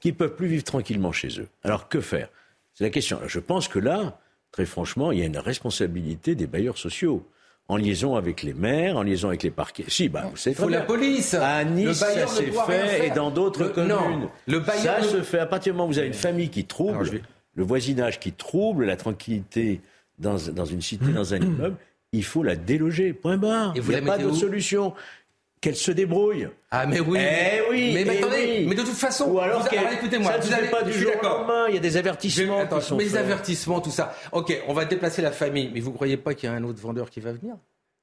qui 0.00 0.08
ne 0.08 0.16
peuvent 0.16 0.34
plus 0.34 0.46
vivre 0.46 0.64
tranquillement 0.64 1.12
chez 1.12 1.40
eux. 1.40 1.48
Alors 1.64 1.88
que 1.88 2.00
faire? 2.00 2.28
C'est 2.74 2.84
la 2.84 2.90
question. 2.90 3.20
Je 3.26 3.40
pense 3.40 3.68
que 3.68 3.78
là, 3.78 4.18
très 4.52 4.64
franchement, 4.64 5.12
il 5.12 5.18
y 5.18 5.22
a 5.22 5.26
une 5.26 5.38
responsabilité 5.38 6.34
des 6.34 6.46
bailleurs 6.46 6.78
sociaux 6.78 7.26
en 7.70 7.76
liaison 7.76 8.16
avec 8.16 8.42
les 8.42 8.52
maires, 8.52 8.96
en 8.96 9.04
liaison 9.04 9.28
avec 9.28 9.44
les 9.44 9.50
parquets. 9.50 9.84
Si, 9.86 10.08
bah, 10.08 10.26
vous 10.28 10.36
savez, 10.36 10.56
il 10.58 10.60
faut 10.60 10.68
la 10.68 10.80
police. 10.80 11.34
À 11.34 11.62
Nice, 11.62 11.98
ça 11.98 12.26
s'est 12.26 12.50
fait, 12.66 13.06
et 13.06 13.10
dans 13.10 13.30
d'autres 13.30 13.68
communes. 13.68 13.94
Non, 13.94 14.30
le 14.48 14.62
ça 14.64 15.02
se 15.02 15.22
fait 15.22 15.38
à 15.38 15.46
partir 15.46 15.72
du 15.72 15.76
moment 15.76 15.88
où 15.88 15.92
vous 15.92 15.98
avez 15.98 16.08
une 16.08 16.12
famille 16.14 16.48
qui 16.48 16.64
trouble, 16.64 17.08
le 17.54 17.62
voisinage 17.62 18.18
qui 18.18 18.32
trouble, 18.32 18.86
la 18.86 18.96
tranquillité 18.96 19.80
dans, 20.18 20.36
dans 20.52 20.64
une 20.64 20.82
cité, 20.82 21.12
dans 21.12 21.32
un 21.32 21.36
immeuble. 21.40 21.76
Il 22.12 22.24
faut 22.24 22.42
la 22.42 22.56
déloger. 22.56 23.12
Point 23.12 23.36
barre. 23.36 23.72
il 23.76 23.82
n'y 23.82 23.94
a 23.94 24.02
pas 24.02 24.18
d'autre 24.18 24.34
solution 24.34 24.92
qu'elle 25.60 25.76
se 25.76 25.90
débrouille. 25.90 26.48
Ah 26.70 26.86
mais 26.86 27.00
oui. 27.00 27.18
Eh 27.20 27.60
oui. 27.70 27.92
Mais, 27.94 28.18
attendez, 28.18 28.64
mais 28.66 28.74
de 28.74 28.82
toute 28.82 28.94
façon, 28.94 29.26
ou 29.26 29.38
alors 29.40 29.66
écoutez-moi, 29.92 30.38
vous 30.38 30.50
n'avez 30.50 30.68
pas 30.68 30.82
du 30.82 30.92
jour 30.92 31.12
au 31.20 31.24
lendemain, 31.24 31.66
il 31.68 31.74
y 31.74 31.78
a 31.78 31.80
des 31.80 31.96
avertissements 31.96 32.66
qui 32.66 32.82
sont 32.82 32.96
Mais 32.96 33.04
les 33.04 33.16
avertissements, 33.16 33.80
tout 33.80 33.90
ça. 33.90 34.14
OK, 34.32 34.56
on 34.68 34.72
va 34.72 34.84
déplacer 34.84 35.22
la 35.22 35.32
famille, 35.32 35.70
mais 35.72 35.80
vous 35.80 35.92
croyez 35.92 36.16
pas 36.16 36.34
qu'il 36.34 36.48
y 36.48 36.52
a 36.52 36.54
un 36.56 36.64
autre 36.64 36.80
vendeur 36.80 37.10
qui 37.10 37.20
va 37.20 37.32
venir? 37.32 37.56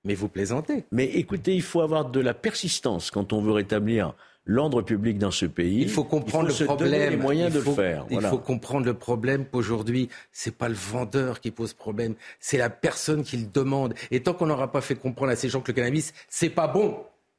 Mais 0.04 0.14
vous 0.14 0.30
plaisantez. 0.30 0.86
Mais 0.92 1.06
écoutez, 1.06 1.56
il 1.56 1.62
faut 1.62 1.82
avoir 1.82 2.06
de 2.06 2.20
la 2.20 2.34
persistance 2.34 3.12
quand 3.12 3.34
on 3.34 3.42
veut 3.42 3.52
rétablir 3.52 4.14
l'ordre 4.46 4.82
public 4.82 5.18
dans 5.18 5.32
ce 5.32 5.46
pays. 5.46 5.82
Il 5.82 5.90
faut 5.90 6.06
comprendre 6.06 6.48
le 6.48 6.66
problème. 6.66 7.10
les 7.10 7.18
moyens 7.18 7.52
de 7.52 7.60
le 7.60 7.72
faire. 7.74 8.06
Il 8.10 8.22
faut 8.22 8.38
comprendre 8.38 8.86
le 8.86 8.94
problème 8.94 9.46
qu'aujourd'hui, 9.46 10.10
c'est 10.32 10.56
pas 10.56 10.70
le 10.70 10.76
vendeur 10.76 11.42
qui 11.42 11.52
pose 11.52 11.74
problème, 11.74 12.16
c'est 12.40 12.58
la 12.58 12.70
personne 12.70 13.24
qui 13.24 13.38
le 13.38 13.48
demande. 13.48 13.94
Et 14.10 14.22
tant 14.22 14.34
qu'on 14.34 14.46
n'aura 14.46 14.72
pas 14.72 14.82
fait 14.82 14.96
comprendre 14.96 15.32
à 15.32 15.36
ces 15.36 15.50
gens 15.50 15.60
que 15.60 15.72
le 15.72 15.76
cannabis, 15.76 16.14
c'est 16.30 16.50
pas 16.50 16.68
bon, 16.68 16.98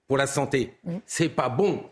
pour 0.08 0.16
la 0.16 0.26
santé. 0.26 0.72
C'est 1.06 1.28
pas 1.28 1.48
bon. 1.48 1.84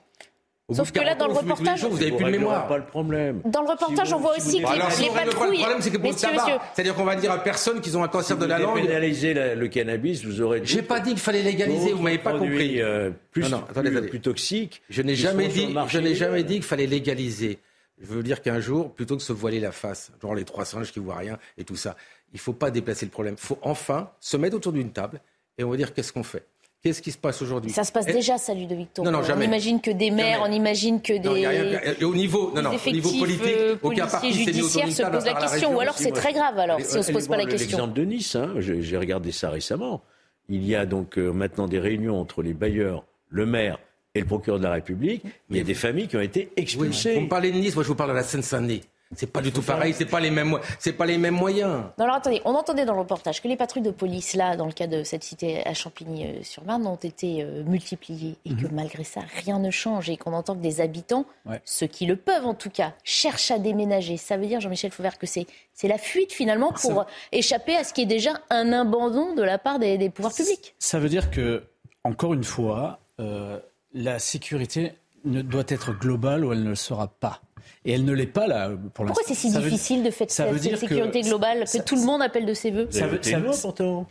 Sauf 0.72 0.90
que 0.90 0.98
là, 0.98 1.14
dans 1.14 1.28
le 1.28 1.32
reportage, 1.32 1.84
vous 1.84 2.02
avez 2.02 2.10
plus 2.10 2.24
de 2.24 2.30
mémoire. 2.30 2.66
Pas 2.66 2.78
le 2.78 2.86
problème. 2.86 3.40
Dans 3.44 3.62
le 3.62 3.68
reportage, 3.68 4.12
on 4.12 4.18
voit 4.18 4.36
aussi 4.36 4.60
que 4.60 4.72
les, 4.72 5.08
patrouilles. 5.10 5.58
Le 5.58 5.62
problème, 5.62 5.80
c'est 5.80 5.90
que 5.92 5.98
pour 5.98 6.10
le 6.10 6.16
tabac, 6.16 6.60
c'est-à-dire 6.74 6.96
qu'on 6.96 7.04
va 7.04 7.14
dire 7.14 7.30
à 7.30 7.38
personne 7.38 7.80
qu'ils 7.80 7.96
ont 7.96 8.02
un 8.02 8.08
cancer 8.08 8.36
de 8.36 8.46
la 8.46 8.58
langue. 8.58 8.82
Pénaliser 8.82 9.54
le 9.54 9.68
cannabis, 9.68 10.24
vous 10.24 10.40
aurez. 10.40 10.62
J'ai 10.64 10.82
pas 10.82 10.98
dit 10.98 11.10
qu'il 11.10 11.20
fallait 11.20 11.42
légaliser. 11.42 11.92
Vous 11.92 12.02
m'avez 12.02 12.18
pas 12.18 12.32
compris. 12.32 12.82
Euh, 12.82 13.10
plus, 13.30 13.48
non, 13.48 13.62
attendez, 13.70 13.92
plus, 13.92 14.08
plus, 14.08 14.20
toxique. 14.20 14.82
Je 14.90 15.02
n'ai 15.02 15.14
jamais 15.14 15.46
dit. 15.46 15.72
Je 15.86 15.98
n'ai 15.98 16.16
jamais 16.16 16.42
dit 16.42 16.54
qu'il 16.54 16.64
fallait 16.64 16.86
légaliser. 16.86 17.60
Je 17.98 18.06
veux 18.06 18.22
dire 18.22 18.42
qu'un 18.42 18.60
jour, 18.60 18.92
plutôt 18.92 19.16
que 19.16 19.22
se 19.22 19.32
voiler 19.32 19.60
la 19.60 19.72
face, 19.72 20.10
genre 20.20 20.34
les 20.34 20.44
trois 20.44 20.64
singes 20.64 20.92
qui 20.92 20.98
voient 20.98 21.16
rien 21.16 21.38
et 21.56 21.64
tout 21.64 21.76
ça, 21.76 21.96
il 22.34 22.38
faut 22.38 22.52
pas 22.52 22.70
déplacer 22.70 23.06
le 23.06 23.10
problème. 23.10 23.36
Il 23.38 23.46
faut 23.46 23.58
enfin 23.62 24.10
se 24.20 24.36
mettre 24.36 24.56
autour 24.56 24.72
d'une 24.72 24.90
table 24.90 25.20
et 25.56 25.64
on 25.64 25.70
va 25.70 25.76
dire 25.76 25.94
qu'est-ce 25.94 26.12
qu'on 26.12 26.22
fait. 26.22 26.44
Qu'est-ce 26.86 27.02
qui 27.02 27.10
se 27.10 27.18
passe 27.18 27.42
aujourd'hui 27.42 27.72
Ça 27.72 27.82
se 27.82 27.90
passe 27.90 28.06
déjà, 28.06 28.38
ça, 28.38 28.54
de 28.54 28.74
Victor. 28.74 29.04
Non, 29.04 29.10
non, 29.10 29.22
jamais. 29.24 29.46
On 29.46 29.48
imagine 29.48 29.80
que 29.80 29.90
des 29.90 30.12
maires, 30.12 30.40
on 30.46 30.52
imagine 30.52 31.02
que 31.02 31.14
des. 31.14 31.28
Non, 31.28 31.34
y 31.34 31.44
a 31.44 31.50
rien, 31.50 31.80
au 32.02 32.14
niveau, 32.14 32.52
non, 32.54 32.62
non, 32.62 32.70
au 32.70 32.90
niveau 32.90 33.10
politique, 33.18 33.42
euh, 33.58 33.76
aucun 33.82 34.06
parti 34.06 34.32
judiciaire 34.32 34.92
se 34.92 35.02
pose 35.02 35.24
la 35.24 35.34
question. 35.34 35.74
Ou 35.74 35.80
alors 35.80 35.98
c'est 35.98 36.12
très 36.12 36.32
grave, 36.32 36.56
alors, 36.58 36.80
si 36.80 36.94
on 36.94 36.98
ne 36.98 37.02
se 37.02 37.10
pose 37.10 37.26
pas 37.26 37.36
la 37.36 37.46
question. 37.46 37.78
L'exemple 37.78 37.94
de 37.94 38.04
Nice, 38.04 38.36
hein, 38.36 38.54
j'ai 38.58 38.96
regardé 38.96 39.32
ça 39.32 39.50
récemment. 39.50 40.02
Il 40.48 40.64
y 40.64 40.76
a 40.76 40.86
donc 40.86 41.18
euh, 41.18 41.32
maintenant 41.32 41.66
des 41.66 41.80
réunions 41.80 42.20
entre 42.20 42.40
les 42.40 42.54
bailleurs, 42.54 43.02
le 43.30 43.46
maire 43.46 43.80
et 44.14 44.20
le 44.20 44.26
procureur 44.26 44.60
de 44.60 44.64
la 44.64 44.72
République. 44.74 45.24
Il 45.50 45.56
y 45.56 45.60
a 45.60 45.64
des 45.64 45.74
familles 45.74 46.06
qui 46.06 46.16
ont 46.16 46.20
été 46.20 46.50
expulsées. 46.56 47.14
vous 47.14 47.22
me 47.22 47.28
parlez 47.28 47.50
de 47.50 47.58
Nice, 47.58 47.74
moi 47.74 47.82
je 47.82 47.88
vous 47.88 47.96
parle 47.96 48.10
de 48.10 48.14
la 48.14 48.22
Seine-Saint-Denis. 48.22 48.82
C'est 49.14 49.30
pas 49.30 49.40
du 49.40 49.52
tout 49.52 49.62
pareil, 49.62 49.94
c'est 49.94 50.06
pas 50.06 50.18
les 50.18 50.30
mêmes, 50.30 50.58
c'est 50.80 50.92
pas 50.92 51.06
les 51.06 51.16
mêmes 51.16 51.34
moyens. 51.34 51.84
Non, 51.96 52.04
alors 52.04 52.16
attendez, 52.16 52.42
on 52.44 52.54
entendait 52.54 52.84
dans 52.84 52.94
le 52.94 53.00
reportage 53.00 53.40
que 53.40 53.46
les 53.46 53.56
patrouilles 53.56 53.82
de 53.82 53.92
police 53.92 54.34
là, 54.34 54.56
dans 54.56 54.66
le 54.66 54.72
cas 54.72 54.88
de 54.88 55.04
cette 55.04 55.22
cité 55.22 55.64
à 55.64 55.74
Champigny-sur-Marne, 55.74 56.86
ont 56.86 56.96
été 56.96 57.42
euh, 57.42 57.62
multipliées 57.64 58.36
et 58.44 58.50
que 58.50 58.66
mhm. 58.66 58.74
malgré 58.74 59.04
ça, 59.04 59.20
rien 59.44 59.60
ne 59.60 59.70
change 59.70 60.10
et 60.10 60.16
qu'on 60.16 60.32
entend 60.32 60.56
que 60.56 60.60
des 60.60 60.80
habitants, 60.80 61.24
ceux 61.64 61.86
qui 61.86 62.06
le 62.06 62.16
peuvent 62.16 62.46
en 62.46 62.54
tout 62.54 62.70
cas, 62.70 62.94
cherchent 63.04 63.52
à 63.52 63.58
déménager. 63.58 64.16
Ça 64.16 64.36
veut 64.36 64.46
dire, 64.46 64.60
Jean-Michel 64.60 64.90
Fauvert, 64.90 65.18
que 65.18 65.26
c'est 65.26 65.46
c'est 65.76 65.88
la 65.88 65.98
fuite 65.98 66.32
finalement 66.32 66.72
pour 66.72 67.04
échapper 67.32 67.76
à 67.76 67.84
ce 67.84 67.92
qui 67.92 68.02
est 68.02 68.06
déjà 68.06 68.40
un 68.48 68.72
abandon 68.72 69.34
de 69.34 69.42
la 69.42 69.58
part 69.58 69.78
des, 69.78 70.08
pouvoirs 70.08 70.32
publics. 70.34 70.74
Ça 70.78 70.98
veut 70.98 71.10
dire 71.10 71.30
que, 71.30 71.64
encore 72.02 72.32
une 72.32 72.44
fois, 72.44 73.00
euh, 73.20 73.60
la 73.92 74.18
sécurité 74.18 74.92
ne 75.26 75.42
doit 75.42 75.64
être 75.68 75.92
globale 75.92 76.46
ou 76.46 76.52
elle 76.52 76.62
ne 76.62 76.70
le 76.70 76.74
sera 76.74 77.08
pas. 77.08 77.42
Et 77.86 77.92
elle 77.92 78.04
ne 78.04 78.12
l'est 78.12 78.26
pas 78.26 78.48
là 78.48 78.70
pour 78.94 79.04
l'instant. 79.04 79.22
Pourquoi 79.22 79.34
c'est 79.34 79.48
si 79.48 79.56
difficile 79.56 80.02
de 80.02 80.10
faire 80.10 80.26
cette 80.28 80.58
sécurité 80.60 81.20
globale 81.20 81.64
que, 81.64 81.82
tout 81.82 81.94
le 81.94 82.02
monde 82.02 82.20
appelle 82.20 82.44
de 82.44 82.52
ses 82.52 82.72
voeux 82.72 82.88
ça 82.90 83.06
veut, 83.06 83.20
ça 83.22 83.38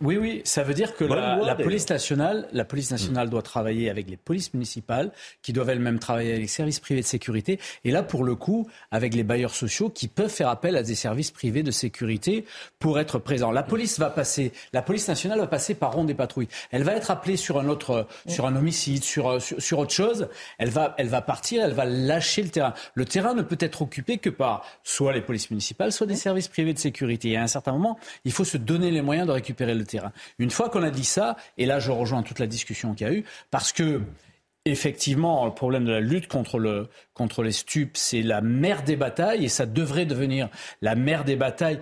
Oui, 0.02 0.18
oui, 0.18 0.42
ça 0.46 0.64
veut 0.64 0.74
dire 0.74 0.96
que 0.96 1.04
la, 1.04 1.56
police 1.56 1.90
nationale, 1.90 2.48
la 2.54 2.64
police 2.64 2.92
nationale 2.92 3.30
doit 3.30 3.42
travailler 3.42 3.90
avec 3.90 4.10
les 4.10 4.16
polices 4.16 4.54
municipales, 4.54 5.12
qui 5.42 5.52
doivent 5.52 5.70
elles-mêmes 5.70 6.00
travailler 6.00 6.32
avec 6.32 6.42
les 6.44 6.48
services 6.48 6.80
privés 6.80 7.02
de 7.02 7.06
sécurité. 7.06 7.60
Et 7.84 7.92
là, 7.92 8.02
pour 8.02 8.24
le 8.24 8.36
coup, 8.36 8.66
avec 8.92 9.14
les 9.14 9.24
bailleurs 9.24 9.54
sociaux 9.54 9.90
qui 9.90 10.08
peuvent 10.08 10.30
faire 10.30 10.50
appel 10.50 10.78
à 10.78 10.84
des 10.84 10.96
services 10.96 11.32
privés 11.32 11.64
de 11.64 11.72
sécurité 11.72 12.46
pour 12.80 12.98
être 12.98 13.20
présents. 13.20 13.52
La 13.52 13.64
police 13.64 14.00
va 14.00 14.10
passer, 14.10 14.54
la 14.72 14.82
police 14.82 15.08
nationale 15.10 15.40
va 15.40 15.48
passer 15.48 15.76
par 15.76 15.92
ronde 15.92 16.08
des 16.08 16.14
patrouilles. 16.14 16.48
Elle 16.72 16.84
va 16.84 16.94
être 16.94 17.12
appelée 17.12 17.36
sur 17.36 17.60
un 17.60 17.68
autre, 17.68 18.08
sur 18.26 18.46
un 18.46 18.56
homicide, 18.56 19.04
sur, 19.04 19.42
sur, 19.42 19.62
sur 19.62 19.80
autre 19.80 19.94
chose. 19.94 20.30
Elle 20.60 20.70
va, 20.70 20.96
elle 20.98 21.08
va 21.08 21.22
partir, 21.22 21.66
elle 21.66 21.74
va 21.74 21.84
lâcher 21.84 22.42
le 22.42 22.50
terrain. 22.50 22.74
Le 22.94 23.04
terrain 23.04 23.34
ne 23.34 23.42
peut 23.42 23.58
être 23.60 23.65
être 23.66 23.82
occupé 23.82 24.18
que 24.18 24.30
par 24.30 24.66
soit 24.84 25.14
les 25.14 25.22
polices 25.22 25.52
municipales, 25.52 25.92
soit 25.92 26.08
des 26.08 26.16
services 26.16 26.48
privés 26.48 26.74
de 26.74 26.80
sécurité. 26.80 27.32
Et 27.32 27.38
à 27.38 27.44
un 27.44 27.48
certain 27.48 27.74
moment, 27.74 28.00
il 28.24 28.32
faut 28.32 28.46
se 28.46 28.58
donner 28.58 28.92
les 28.92 29.02
moyens 29.02 29.28
de 29.28 29.32
récupérer 29.32 29.74
le 29.74 29.86
terrain. 29.86 30.12
Une 30.40 30.52
fois 30.52 30.70
qu'on 30.70 30.84
a 30.84 30.92
dit 30.92 31.06
ça, 31.06 31.36
et 31.58 31.66
là 31.66 31.80
je 31.80 31.92
rejoins 31.92 32.24
toute 32.24 32.40
la 32.40 32.48
discussion 32.48 32.94
qu'il 32.94 33.08
y 33.08 33.10
a 33.10 33.14
eu, 33.14 33.26
parce 33.52 33.72
que 33.72 34.02
effectivement, 34.66 35.46
le 35.46 35.52
problème 35.54 35.86
de 35.86 35.92
la 35.92 36.00
lutte 36.00 36.28
contre, 36.28 36.58
le, 36.58 36.90
contre 37.14 37.44
les 37.44 37.52
stupes, 37.52 37.98
c'est 37.98 38.24
la 38.24 38.42
mère 38.42 38.84
des 38.84 38.96
batailles, 38.96 39.46
et 39.46 39.50
ça 39.50 39.66
devrait 39.66 40.06
devenir 40.06 40.50
la 40.82 40.96
mère 40.96 41.24
des 41.24 41.36
batailles 41.36 41.80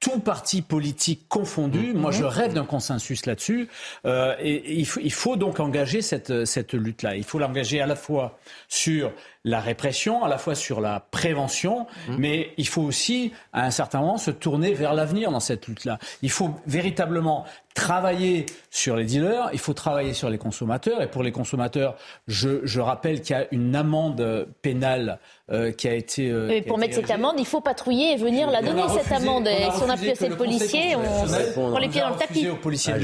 tout 0.00 0.18
parti 0.18 0.60
politique 0.60 1.28
confondu. 1.28 1.94
Moi, 1.94 2.10
je 2.10 2.24
rêve 2.24 2.52
d'un 2.52 2.66
consensus 2.66 3.24
là-dessus. 3.24 3.68
Euh, 4.04 4.34
et, 4.38 4.74
il, 4.74 4.84
faut, 4.84 5.00
il, 5.02 5.12
faut, 5.12 5.36
donc 5.36 5.60
engager 5.60 6.02
cette, 6.02 6.44
cette 6.44 6.74
lutte-là. 6.74 7.16
Il 7.16 7.24
faut 7.24 7.38
l'engager 7.38 7.80
à 7.80 7.86
la 7.86 7.96
fois 7.96 8.38
sur 8.68 9.12
la 9.44 9.60
répression, 9.60 10.24
à 10.24 10.28
la 10.28 10.38
fois 10.38 10.54
sur 10.54 10.80
la 10.80 11.00
prévention, 11.00 11.86
mmh. 12.08 12.16
mais 12.18 12.52
il 12.56 12.66
faut 12.66 12.82
aussi, 12.82 13.32
à 13.52 13.64
un 13.66 13.70
certain 13.70 14.00
moment, 14.00 14.18
se 14.18 14.30
tourner 14.30 14.72
vers 14.72 14.94
l'avenir 14.94 15.30
dans 15.30 15.40
cette 15.40 15.68
lutte-là. 15.68 15.98
Il 16.22 16.30
faut 16.30 16.50
véritablement 16.66 17.44
travailler 17.74 18.46
sur 18.70 18.96
les 18.96 19.04
dealers, 19.04 19.50
il 19.52 19.58
faut 19.58 19.74
travailler 19.74 20.14
sur 20.14 20.30
les 20.30 20.38
consommateurs. 20.38 21.02
Et 21.02 21.08
pour 21.08 21.22
les 21.22 21.32
consommateurs, 21.32 21.96
je, 22.28 22.64
je 22.64 22.80
rappelle 22.80 23.20
qu'il 23.20 23.36
y 23.36 23.38
a 23.38 23.46
une 23.50 23.74
amende 23.74 24.48
pénale 24.62 25.18
euh, 25.50 25.72
qui 25.72 25.88
a 25.88 25.94
été. 25.94 26.30
Euh, 26.30 26.46
mais 26.48 26.62
pour 26.62 26.78
mettre 26.78 26.94
cette 26.94 27.10
amende, 27.10 27.34
il 27.38 27.44
faut 27.44 27.60
patrouiller 27.60 28.12
et 28.12 28.16
venir 28.16 28.50
la 28.50 28.62
donner, 28.62 28.84
cette 28.88 29.12
amende. 29.12 29.48
Et 29.48 29.68
si 29.76 29.82
on 29.82 29.86
n'a 29.86 29.96
plus 29.96 30.10
assez 30.10 30.28
de 30.28 30.34
policiers, 30.36 30.96
on 30.96 31.70
prend 31.70 31.78
les 31.78 31.88
pieds 31.88 32.00
dans 32.00 32.10
le 32.10 32.16
tapis. 32.16 32.48
Aux 32.48 32.56
policiers 32.56 32.94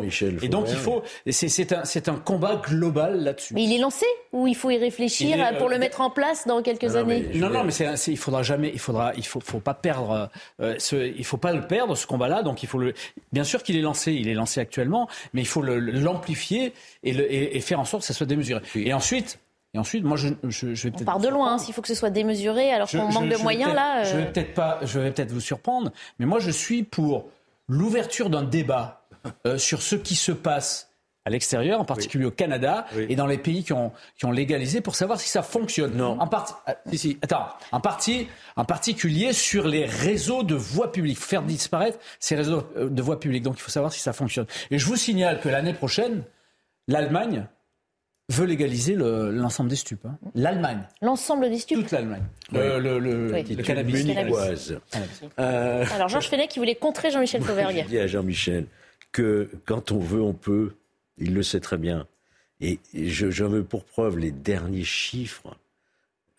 michel 0.00 0.38
et 0.42 0.48
donc 0.48 0.66
il 0.68 0.76
faut. 0.76 1.02
C'est 1.30 1.72
un, 1.72 2.12
un 2.12 2.18
combat 2.18 2.60
global 2.62 3.24
là-dessus. 3.24 3.54
Mais 3.54 3.64
il 3.64 3.72
est 3.72 3.78
lancé 3.78 4.06
ou 4.32 4.46
il 4.46 4.54
faut 4.54 4.70
y 4.70 4.76
réfléchir 4.78 5.36
pour 5.58 5.68
le 5.68 5.78
mettre 5.80 6.00
en 6.00 6.10
place 6.10 6.46
dans 6.46 6.62
quelques 6.62 6.96
années 6.96 7.26
Non, 7.34 7.50
non, 7.50 7.64
mais 7.64 7.72
il 7.72 8.16
faudra 8.16 8.42
jamais, 8.42 8.70
il 8.72 8.78
faudra, 8.78 9.12
il 9.16 9.26
faut, 9.26 9.40
faut 9.40 9.60
pas 9.60 9.74
perdre, 9.74 10.30
euh, 10.60 10.74
ce, 10.78 10.96
il 10.96 11.24
faut 11.24 11.36
pas 11.36 11.52
le 11.52 11.66
perdre 11.66 11.96
ce 11.96 12.06
combat-là. 12.06 12.42
Donc 12.42 12.62
il 12.62 12.68
faut 12.68 12.78
le, 12.78 12.94
bien 13.32 13.44
sûr 13.44 13.62
qu'il 13.62 13.76
est 13.76 13.82
lancé, 13.82 14.12
il 14.12 14.28
est 14.28 14.34
lancé 14.34 14.60
actuellement, 14.60 15.08
mais 15.32 15.40
il 15.40 15.46
faut 15.46 15.62
l'amplifier 15.62 16.72
et, 17.02 17.56
et, 17.56 17.60
faire 17.60 17.80
en 17.80 17.84
sorte 17.84 18.02
que 18.02 18.06
ça 18.06 18.14
soit 18.14 18.26
démesuré. 18.26 18.62
Et 18.74 18.92
ensuite. 18.94 19.38
Et 19.72 19.78
ensuite, 19.78 20.02
moi, 20.02 20.16
je, 20.16 20.28
je, 20.48 20.74
je 20.74 20.88
vais 20.88 20.94
On 21.00 21.04
part 21.04 21.20
de 21.20 21.28
loin, 21.28 21.52
hein, 21.52 21.58
s'il 21.58 21.72
faut 21.72 21.80
que 21.80 21.86
ce 21.86 21.94
soit 21.94 22.10
démesuré, 22.10 22.72
alors 22.72 22.90
qu'on 22.90 23.12
manque 23.12 23.28
de 23.28 23.36
moyens, 23.36 23.72
là. 23.72 24.02
Je 24.02 24.16
vais 24.16 24.22
euh. 24.24 24.32
peut-être 24.32 24.52
pas, 24.52 24.80
je 24.82 24.98
vais 24.98 25.12
peut-être 25.12 25.30
vous 25.30 25.40
surprendre, 25.40 25.92
mais 26.18 26.26
moi, 26.26 26.40
je 26.40 26.50
suis 26.50 26.82
pour 26.82 27.28
l'ouverture 27.68 28.30
d'un 28.30 28.42
débat 28.42 29.06
euh, 29.46 29.58
sur 29.58 29.80
ce 29.80 29.94
qui 29.94 30.16
se 30.16 30.32
passe 30.32 30.89
à 31.24 31.30
l'extérieur, 31.30 31.80
en 31.80 31.84
particulier 31.84 32.24
au 32.24 32.30
Canada 32.30 32.86
et 33.08 33.14
dans 33.14 33.26
les 33.26 33.36
pays 33.36 33.62
qui 33.62 33.72
ont, 33.72 33.92
qui 34.16 34.24
ont 34.24 34.30
légalisé 34.30 34.80
pour 34.80 34.94
savoir 34.94 35.20
si 35.20 35.28
ça 35.28 35.42
fonctionne. 35.42 35.94
Non. 35.94 36.18
En 36.18 36.26
partie, 36.26 36.54
si, 36.94 37.18
Attends, 37.22 37.46
en, 37.72 37.80
partie, 37.80 38.26
en 38.56 38.64
particulier 38.64 39.32
sur 39.32 39.68
les 39.68 39.84
réseaux 39.84 40.42
de 40.42 40.54
voies 40.54 40.92
publiques. 40.92 41.18
Faire 41.18 41.42
disparaître 41.42 41.98
ces 42.18 42.36
réseaux 42.36 42.62
euh, 42.76 42.88
de 42.88 43.02
voies 43.02 43.20
publiques. 43.20 43.42
Donc 43.42 43.58
il 43.58 43.62
faut 43.62 43.70
savoir 43.70 43.92
si 43.92 44.00
ça 44.00 44.12
fonctionne. 44.12 44.46
Et 44.70 44.78
je 44.78 44.86
vous 44.86 44.96
signale 44.96 45.40
que 45.40 45.48
l'année 45.48 45.74
prochaine, 45.74 46.22
l'Allemagne 46.88 47.46
veut 48.30 48.46
légaliser 48.46 48.94
l'ensemble 48.94 49.68
des 49.68 49.76
stupes. 49.76 50.06
Hein. 50.06 50.16
L'Allemagne. 50.34 50.82
L'ensemble 51.02 51.50
des 51.50 51.58
stupes 51.58 51.80
Toute 51.80 51.90
l'Allemagne. 51.90 52.22
Le, 52.52 52.78
le, 52.78 52.98
le, 52.98 53.32
oui. 53.32 53.42
le, 53.42 53.62
cannabis. 53.62 54.06
Euh... 55.38 55.84
Alors 55.92 56.08
Georges 56.08 56.28
Fenech 56.28 56.48
qui 56.48 56.60
voulait 56.60 56.76
contrer 56.76 57.10
Jean-Michel 57.10 57.42
Fauvergue. 57.42 57.82
Je 57.84 57.88
dis 57.88 57.98
à 57.98 58.06
Jean-Michel 58.06 58.66
que 59.12 59.50
quand 59.66 59.92
on 59.92 59.98
veut, 59.98 60.22
on 60.22 60.32
peut. 60.32 60.74
Il 61.20 61.34
le 61.34 61.42
sait 61.42 61.60
très 61.60 61.76
bien. 61.76 62.06
Et 62.60 62.78
je, 62.94 63.30
je 63.30 63.44
veux 63.44 63.64
pour 63.64 63.84
preuve 63.84 64.18
les 64.18 64.32
derniers 64.32 64.84
chiffres 64.84 65.56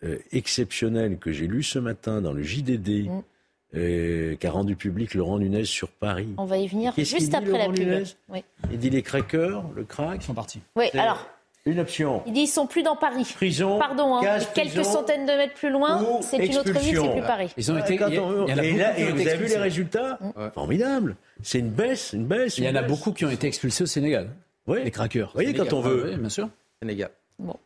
euh, 0.04 0.18
exceptionnels 0.32 1.18
que 1.18 1.32
j'ai 1.32 1.46
lus 1.46 1.64
ce 1.64 1.78
matin 1.78 2.20
dans 2.20 2.32
le 2.32 2.42
JDD. 2.42 3.08
Mm. 3.08 3.22
Euh, 3.74 4.36
qu'a 4.36 4.50
rendu 4.50 4.76
public 4.76 5.14
Laurent 5.14 5.38
Nunez 5.38 5.64
sur 5.64 5.88
Paris. 5.88 6.28
On 6.36 6.44
va 6.44 6.58
y 6.58 6.66
venir 6.66 6.92
juste 6.94 7.32
après 7.32 7.56
la 7.56 7.70
pub. 7.70 8.04
Oui. 8.28 8.44
Il 8.70 8.78
dit 8.78 8.90
les 8.90 9.00
crackers, 9.00 9.64
le 9.74 9.84
crack. 9.84 10.18
Ils 10.20 10.26
sont 10.26 10.34
partis. 10.34 10.60
Oui, 10.76 10.90
alors 10.92 11.26
une 11.64 11.78
option. 11.78 12.22
Il 12.26 12.32
dit 12.32 12.40
ils 12.40 12.46
sont 12.48 12.66
plus 12.66 12.82
dans 12.82 12.96
Paris. 12.96 13.30
Prison. 13.34 13.78
Pardon, 13.78 14.16
hein, 14.16 14.38
quelques 14.54 14.84
centaines 14.84 15.26
de 15.26 15.32
mètres 15.32 15.54
plus 15.54 15.70
loin, 15.70 16.20
c'est 16.20 16.44
une 16.44 16.58
autre 16.58 16.72
ville, 16.72 16.98
c'est 17.00 17.12
plus 17.12 17.22
Paris. 17.22 17.52
Ils 17.56 17.70
ont 17.70 17.78
été. 17.78 17.94
et 17.94 17.98
là, 17.98 18.98
et 18.98 19.04
vous 19.04 19.20
avez 19.20 19.36
vu 19.36 19.46
les 19.46 19.56
résultats 19.56 20.18
Formidable. 20.54 21.16
C'est 21.42 21.60
une 21.60 21.70
baisse, 21.70 22.12
une 22.12 22.26
baisse. 22.26 22.58
Il 22.58 22.64
y 22.64 22.68
en 22.68 22.74
a 22.74 22.82
beaucoup 22.82 23.12
qui 23.12 23.24
ont 23.24 23.30
été 23.30 23.46
expulsés 23.46 23.84
au 23.84 23.86
Sénégal. 23.86 24.28
Oui. 24.66 24.84
Les 24.84 24.90
craqueurs. 24.90 25.28
Vous 25.28 25.34
voyez, 25.34 25.54
quand 25.54 25.72
on 25.72 25.80
veut. 25.80 26.10
Oui, 26.10 26.16
bien 26.16 26.28
sûr. 26.28 26.48
Sénégal. 26.80 27.10
Bon. 27.38 27.56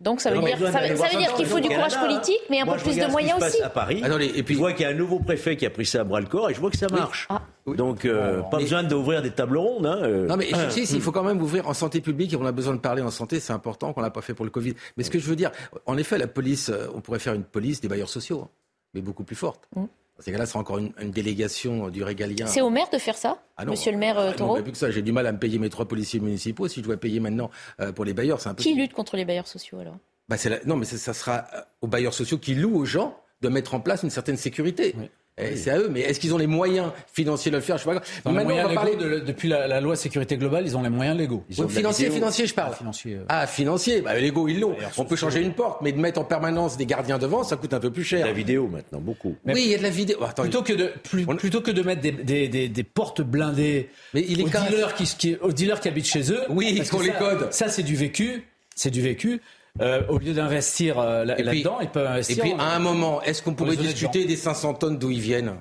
Donc 0.00 0.20
ça 0.20 0.30
veut 0.30 0.40
dire, 0.40 0.56
ça 0.58 0.80
veut, 0.80 0.96
ça 0.96 1.08
veut 1.08 1.18
dire 1.18 1.34
qu'il 1.34 1.46
faut 1.46 1.58
du 1.58 1.68
courage 1.68 1.98
politique, 1.98 2.40
mais 2.48 2.60
un 2.60 2.64
Moi, 2.64 2.76
peu 2.76 2.82
plus 2.82 2.96
de 2.96 3.06
moyens 3.10 3.42
aussi. 3.42 3.60
à 3.62 3.68
Paris. 3.68 4.00
et 4.36 4.42
puis 4.44 4.54
je 4.54 4.60
vois 4.60 4.72
qu'il 4.72 4.82
y 4.82 4.84
a 4.86 4.90
un 4.90 4.94
nouveau 4.94 5.18
préfet 5.18 5.56
qui 5.56 5.66
a 5.66 5.70
pris 5.70 5.86
ça 5.86 6.02
à 6.02 6.04
bras 6.04 6.20
le 6.20 6.26
corps 6.26 6.50
et 6.50 6.54
je 6.54 6.60
vois 6.60 6.70
que 6.70 6.76
ça 6.76 6.86
marche. 6.88 7.26
Ah. 7.30 7.42
Donc 7.66 8.04
euh, 8.04 8.42
pas 8.42 8.58
besoin 8.58 8.84
d'ouvrir 8.84 9.22
des 9.22 9.32
tables 9.32 9.58
rondes. 9.58 9.86
Hein, 9.86 9.98
euh. 10.04 10.26
Non 10.26 10.36
mais 10.36 10.46
je 10.50 10.70
sais, 10.70 10.82
il 10.82 11.00
faut 11.00 11.10
quand 11.10 11.24
même 11.24 11.42
ouvrir 11.42 11.66
en 11.66 11.74
santé 11.74 12.00
publique 12.00 12.32
et 12.32 12.36
on 12.36 12.46
a 12.46 12.52
besoin 12.52 12.74
de 12.74 12.80
parler 12.80 13.02
en 13.02 13.10
santé, 13.10 13.40
c'est 13.40 13.52
important 13.52 13.92
qu'on 13.92 14.00
l'a 14.00 14.10
pas 14.10 14.22
fait 14.22 14.34
pour 14.34 14.44
le 14.44 14.52
Covid. 14.52 14.74
Mais 14.96 15.02
ce 15.02 15.10
que 15.10 15.18
je 15.18 15.28
veux 15.28 15.36
dire, 15.36 15.50
en 15.84 15.98
effet, 15.98 16.16
la 16.16 16.28
police, 16.28 16.68
euh, 16.68 16.86
on 16.94 17.00
pourrait 17.00 17.18
faire 17.18 17.34
une 17.34 17.42
police 17.42 17.80
des 17.80 17.88
bailleurs 17.88 18.08
sociaux, 18.08 18.42
hein, 18.44 18.50
mais 18.94 19.00
beaucoup 19.00 19.24
plus 19.24 19.36
forte. 19.36 19.68
Mm. 19.74 19.84
Dans 20.18 20.24
ces 20.24 20.32
cas-là, 20.32 20.46
ce 20.46 20.52
sera 20.52 20.60
encore 20.60 20.78
une, 20.78 20.92
une 21.00 21.12
délégation 21.12 21.88
du 21.90 22.02
régalien. 22.02 22.46
C'est 22.46 22.60
au 22.60 22.70
maire 22.70 22.88
de 22.92 22.98
faire 22.98 23.16
ça, 23.16 23.40
Ah 23.56 23.64
non. 23.64 23.70
Monsieur 23.72 23.92
le 23.92 23.98
maire 23.98 24.18
euh, 24.18 24.32
Ah 24.36 24.40
non, 24.40 24.60
plus 24.62 24.72
que 24.72 24.78
ça, 24.78 24.90
j'ai 24.90 25.00
du 25.02 25.12
mal 25.12 25.26
à 25.28 25.32
me 25.32 25.38
payer 25.38 25.58
mes 25.60 25.70
trois 25.70 25.86
policiers 25.86 26.18
municipaux. 26.18 26.66
Si 26.66 26.80
je 26.80 26.84
dois 26.84 26.96
payer 26.96 27.20
maintenant 27.20 27.50
euh, 27.80 27.92
pour 27.92 28.04
les 28.04 28.14
bailleurs, 28.14 28.40
c'est 28.40 28.48
un 28.48 28.54
peu. 28.54 28.62
Qui 28.62 28.74
lutte 28.74 28.92
contre 28.92 29.16
les 29.16 29.24
bailleurs 29.24 29.46
sociaux 29.46 29.78
alors? 29.78 29.96
Bah, 30.28 30.36
c'est 30.36 30.48
la- 30.50 30.64
Non, 30.64 30.74
mais 30.76 30.84
ça, 30.86 30.96
ça 30.98 31.14
sera 31.14 31.46
euh, 31.54 31.60
aux 31.82 31.86
bailleurs 31.86 32.14
sociaux 32.14 32.38
qui 32.38 32.54
louent 32.56 32.76
aux 32.78 32.84
gens 32.84 33.16
de 33.42 33.48
mettre 33.48 33.74
en 33.74 33.80
place 33.80 34.02
une 34.02 34.10
certaine 34.10 34.36
sécurité. 34.36 34.94
Et 35.40 35.56
C'est 35.56 35.70
à 35.70 35.78
eux, 35.78 35.88
mais 35.90 36.00
est-ce 36.00 36.18
qu'ils 36.20 36.34
ont 36.34 36.38
les 36.38 36.46
moyens 36.46 36.90
financiers 37.12 37.50
de 37.50 37.56
le 37.56 37.62
faire? 37.62 37.78
Je 37.78 37.84
sais 37.84 37.88
pas. 37.94 38.02
Les 38.26 38.32
Maintenant, 38.32 38.54
on 38.64 38.68
va 38.68 38.74
parler 38.74 38.92
légaux 38.96 39.04
de- 39.04 39.18
depuis 39.20 39.48
la, 39.48 39.66
la 39.68 39.80
loi 39.80 39.96
sécurité 39.96 40.36
globale, 40.36 40.64
ils 40.66 40.76
ont 40.76 40.82
les 40.82 40.88
moyens 40.88 41.16
légaux. 41.16 41.44
Ils 41.48 41.54
Oui, 41.56 41.60
ont 41.60 41.68
de 41.68 41.72
la 41.72 41.78
financier, 41.78 42.04
vidéo. 42.06 42.16
financier, 42.18 42.46
je 42.46 42.54
parle. 42.54 42.74
Financier, 42.74 43.14
euh. 43.14 43.24
Ah, 43.28 43.46
financier, 43.46 44.00
bah, 44.00 44.18
Lego, 44.18 44.48
ils 44.48 44.60
l'ont. 44.60 44.74
On 44.96 45.04
peut 45.04 45.16
changer 45.16 45.40
une 45.42 45.52
porte, 45.54 45.80
mais 45.82 45.92
de 45.92 45.98
mettre 46.00 46.20
en 46.20 46.24
permanence 46.24 46.76
des 46.76 46.86
gardiens 46.86 47.18
devant, 47.18 47.44
ça 47.44 47.56
coûte 47.56 47.74
un 47.74 47.80
peu 47.80 47.90
plus 47.90 48.04
cher. 48.04 48.26
La 48.26 48.32
vidéo 48.32 48.68
maintenant, 48.68 49.00
beaucoup. 49.00 49.36
oui, 49.46 49.62
il 49.64 49.70
y 49.70 49.74
a 49.74 49.78
de 49.78 49.82
la 49.82 49.90
vidéo. 49.90 50.18
Attends, 50.24 50.42
Plutôt 50.42 50.62
que 50.62 50.72
de, 50.72 50.90
plus- 51.04 51.26
plutôt 51.26 51.60
que 51.60 51.70
de 51.70 51.82
mettre 51.82 52.00
des, 52.02 52.12
des, 52.12 52.48
des, 52.48 52.68
des 52.68 52.82
portes 52.84 53.22
blindées 53.22 53.88
Mais 54.14 54.24
il 54.28 54.40
est 54.40 54.44
aux, 54.44 54.48
dealers 54.48 54.94
qui, 54.94 55.04
qui- 55.04 55.36
aux 55.40 55.52
dealers 55.52 55.80
qui 55.80 55.88
habitent 55.88 56.06
chez 56.06 56.32
eux. 56.32 56.40
Oui, 56.48 56.74
parce 56.76 56.90
que 56.90 56.96
qu'on 56.96 57.02
les 57.02 57.10
code. 57.12 57.52
Ça, 57.52 57.68
c'est 57.68 57.82
du 57.82 57.96
vécu. 57.96 58.44
C'est 58.74 58.90
du 58.90 59.00
vécu. 59.02 59.40
Euh, 59.80 60.02
au 60.08 60.18
lieu 60.18 60.32
d'investir 60.32 60.98
euh, 60.98 61.24
là- 61.24 61.34
Et 61.38 61.42
puis- 61.44 61.62
là-dedans, 61.62 61.78
ils 61.80 61.88
peuvent 61.88 62.06
Et 62.06 62.08
investir. 62.10 62.42
puis, 62.42 62.52
en- 62.54 62.58
à 62.58 62.64
un 62.64 62.78
moment, 62.78 63.22
est-ce 63.22 63.42
qu'on 63.42 63.54
pourrait 63.54 63.76
discuter 63.76 64.24
des 64.24 64.36
500 64.36 64.74
tonnes 64.74 64.98
d'où 64.98 65.10
ils 65.10 65.20
viennent 65.20 65.54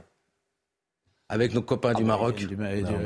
avec 1.29 1.53
nos 1.53 1.61
copains 1.61 1.93
du 1.93 2.05
Maroc 2.05 2.35
du, 2.37 2.47
du- 2.47 2.55